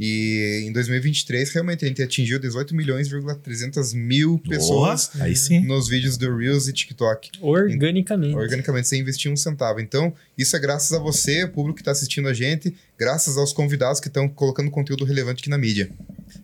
E 0.00 0.64
em 0.66 0.72
2023, 0.72 1.52
realmente, 1.52 1.84
a 1.84 1.88
gente 1.88 2.02
atingiu 2.02 2.40
18 2.40 2.74
milhões, 2.74 3.08
300 3.08 3.94
mil 3.94 4.40
pessoas 4.40 5.06
Porra, 5.06 5.26
aí 5.26 5.36
sim. 5.36 5.64
nos 5.64 5.86
vídeos 5.86 6.16
do 6.16 6.36
Reels 6.36 6.66
e 6.66 6.72
TikTok. 6.72 7.30
Organicamente. 7.40 8.34
Organicamente, 8.34 8.88
sem 8.88 9.00
investir 9.00 9.30
um 9.30 9.36
centavo. 9.36 9.78
Então, 9.78 10.12
isso 10.36 10.56
é 10.56 10.58
graças 10.58 10.92
a 10.92 10.98
você, 10.98 11.44
o 11.44 11.48
público 11.50 11.76
que 11.76 11.82
está 11.82 11.92
assistindo 11.92 12.26
a 12.26 12.34
gente, 12.34 12.74
graças 12.98 13.38
aos 13.38 13.52
convidados 13.52 14.00
que 14.00 14.08
estão 14.08 14.28
colocando 14.28 14.68
conteúdo 14.72 15.04
relevante 15.04 15.40
aqui 15.40 15.48
na 15.48 15.56
mídia. 15.56 15.88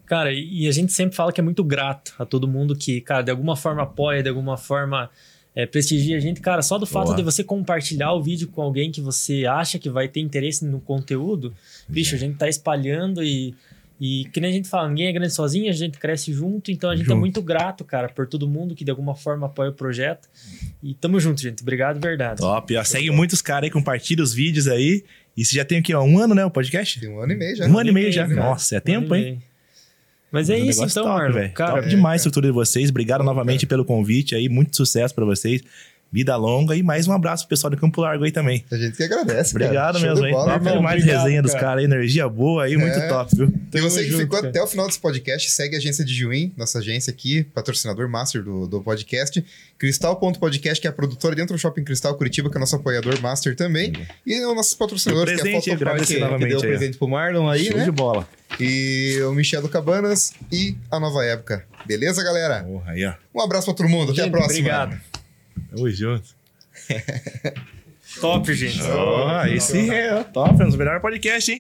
Cara, 0.07 0.33
e 0.33 0.61
e 0.63 0.69
a 0.69 0.73
gente 0.73 0.93
sempre 0.93 1.17
fala 1.17 1.33
que 1.33 1.41
é 1.41 1.45
muito 1.45 1.65
grato 1.65 2.15
a 2.17 2.25
todo 2.25 2.47
mundo 2.47 2.77
que, 2.77 3.01
cara, 3.01 3.23
de 3.23 3.33
alguma 3.33 3.57
forma 3.57 3.83
apoia, 3.83 4.23
de 4.23 4.29
alguma 4.29 4.57
forma 4.57 5.11
é, 5.55 5.67
prestigia 5.67 6.17
a 6.17 6.21
gente. 6.21 6.41
Cara, 6.41 6.63
só 6.63 6.79
do 6.79 6.87
fato 6.87 7.07
Boa. 7.07 7.17
de 7.17 7.23
você 7.23 7.43
compartilhar 7.45 8.13
o 8.13 8.23
vídeo 8.23 8.49
com 8.49 8.63
alguém 8.63 8.91
que 8.91 9.01
você 9.01 9.47
acha 9.47 9.79
que 9.79 9.91
vai 9.91 10.09
ter 10.09 10.21
interesse 10.21 10.65
no 10.65 10.81
conteúdo, 10.81 11.53
bicho, 11.89 12.15
a 12.15 12.19
gente 12.19 12.37
tá 12.37 12.49
espalhando 12.49 13.23
e. 13.23 13.55
E 14.03 14.25
que 14.33 14.41
nem 14.41 14.49
a 14.49 14.53
gente 14.55 14.67
fala, 14.67 14.89
ninguém 14.89 15.09
é 15.09 15.13
grande 15.13 15.35
sozinho, 15.35 15.69
a 15.69 15.75
gente 15.75 15.99
cresce 15.99 16.33
junto, 16.33 16.71
então 16.73 16.89
a 16.89 16.97
gente 16.97 17.05
é 17.05 17.09
Junto. 17.11 17.21
muito 17.21 17.43
grato, 17.43 17.85
cara, 17.85 18.09
por 18.09 18.27
todo 18.27 18.49
mundo 18.49 18.75
que 18.75 18.83
de 18.83 18.91
alguma 18.91 19.15
forma 19.15 19.45
apoia 19.47 19.69
o 19.69 19.75
projeto. 19.75 20.27
E 20.83 20.95
tamo 20.95 21.21
junto, 21.21 21.39
gente. 21.43 21.61
Obrigado, 21.61 22.01
verdade. 22.01 22.41
Top. 22.41 22.75
Ó, 22.75 22.83
segue 22.83 23.11
muitos 23.11 23.43
caras 23.43 23.65
aí, 23.65 23.71
compartilha 23.71 24.23
os 24.23 24.33
vídeos 24.33 24.69
aí. 24.69 25.05
E 25.37 25.45
você 25.45 25.55
já 25.55 25.67
tem 25.67 25.81
aqui, 25.81 25.93
ó, 25.93 26.03
um 26.03 26.19
ano, 26.19 26.35
né, 26.35 26.43
o 26.47 26.51
podcast? 26.51 26.99
Tem 26.99 27.11
um 27.11 27.21
ano 27.21 27.33
e 27.35 27.37
meio 27.37 27.55
já. 27.55 27.67
Um 27.67 27.79
ano 27.79 27.91
e 27.91 27.93
meio 27.93 28.11
já. 28.11 28.27
cara. 28.27 28.41
Nossa, 28.41 28.77
é 28.77 28.81
tempo, 28.81 29.13
Um 29.13 29.17
e 29.17 29.23
hein? 29.27 29.43
Mas 30.31 30.49
é 30.51 30.55
O 30.55 30.59
isso 30.59 30.85
então, 30.85 31.05
top, 31.05 31.17
Marlon. 31.17 31.35
velho. 31.35 31.53
Cara, 31.53 31.73
top 31.75 31.87
é, 31.87 31.89
demais 31.89 32.05
a 32.05 32.09
cara. 32.09 32.17
estrutura 32.17 32.47
de 32.47 32.53
vocês. 32.53 32.91
Obrigado 32.91 33.19
Top, 33.19 33.27
novamente 33.27 33.67
pelo 33.67 33.85
convite 33.85 34.35
aí. 34.35 34.49
Muito 34.49 34.77
sucesso 34.77 35.15
pra 35.15 35.25
vocês. 35.25 35.63
Vida 36.13 36.35
longa 36.37 36.75
e 36.75 36.83
mais 36.83 37.07
um 37.07 37.13
abraço 37.13 37.45
pro 37.45 37.51
pessoal 37.51 37.71
do 37.71 37.77
Campo 37.77 38.01
Largo 38.01 38.25
aí 38.25 38.33
também. 38.33 38.65
A 38.69 38.77
gente 38.77 38.97
que 38.97 39.03
agradece, 39.05 39.53
Obrigado 39.53 39.95
cara. 40.01 40.09
Mesmo, 40.11 40.27
hein? 40.27 40.33
bola, 40.33 40.55
irmão. 40.55 40.77
demais 40.79 41.01
Obrigado, 41.01 41.23
resenha 41.23 41.41
dos 41.41 41.53
cara. 41.53 41.65
caras 41.67 41.79
aí, 41.79 41.85
energia 41.85 42.29
boa 42.29 42.65
aí, 42.65 42.77
muito 42.77 42.99
É. 42.99 43.07
top, 43.07 43.37
viu? 43.37 43.53
E 43.73 43.81
você 43.81 44.03
que 44.03 44.11
ficou 44.11 44.39
cara. 44.39 44.49
até 44.49 44.61
o 44.61 44.67
final 44.67 44.89
desse 44.89 44.99
podcast, 44.99 45.49
segue 45.49 45.77
a 45.77 45.79
agência 45.79 46.05
de 46.05 46.13
Juim, 46.13 46.53
nossa 46.57 46.81
agência 46.81 47.13
aqui, 47.13 47.45
patrocinador 47.55 48.09
master 48.09 48.43
do, 48.43 48.67
do 48.67 48.81
podcast. 48.83 49.45
Cristal.podcast, 49.79 50.81
que 50.81 50.89
é 50.89 50.91
a 50.91 50.93
produtora 50.93 51.37
dentro 51.37 51.55
do 51.55 51.61
Shopping 51.61 51.85
Cristal 51.85 52.15
Curitiba, 52.17 52.51
que 52.51 52.57
é 52.57 52.61
nosso 52.61 52.75
apoiador 52.75 53.21
master 53.21 53.55
também. 53.55 53.93
E 54.27 54.45
o 54.45 54.53
nosso 54.53 54.77
patrocinador, 54.77 55.27
que 55.27 55.31
é 55.31 55.35
a 55.35 55.39
presente, 55.39 55.71
Fotopark, 55.71 56.07
que 56.07 56.19
novamente 56.19 56.49
deu 56.49 56.59
o 56.59 56.63
aí, 56.63 56.69
presente 56.71 56.99
pro 56.99 57.07
Marlon 57.07 57.49
aí, 57.49 57.67
Show 57.67 57.77
né? 57.77 57.85
de 57.85 57.91
bola. 57.93 58.27
E 58.59 59.21
o 59.23 59.33
Michel 59.33 59.63
do 59.63 59.69
Cabanas 59.69 60.35
e 60.51 60.77
a 60.91 60.99
Nova 60.99 61.25
Época. 61.25 61.65
Beleza, 61.87 62.23
galera? 62.23 62.63
Porra, 62.65 62.93
aí, 62.93 63.05
ó. 63.07 63.15
Um 63.35 63.43
abraço 63.43 63.67
pra 63.67 63.75
todo 63.75 63.89
mundo. 63.89 64.13
Até 64.13 64.25
a 64.25 64.31
próxima. 64.31 64.59
Obrigado. 64.59 65.01
Tamo 65.71 65.91
junto. 65.91 66.29
Top, 68.21 68.53
gente. 68.55 68.83
Ó, 68.83 69.45
esse 69.47 69.91
é 69.91 70.25
top, 70.25 70.61
é 70.61 70.65
um 70.65 70.69
dos 70.69 70.77
melhores 70.77 71.01
podcasts, 71.01 71.49
hein? 71.49 71.59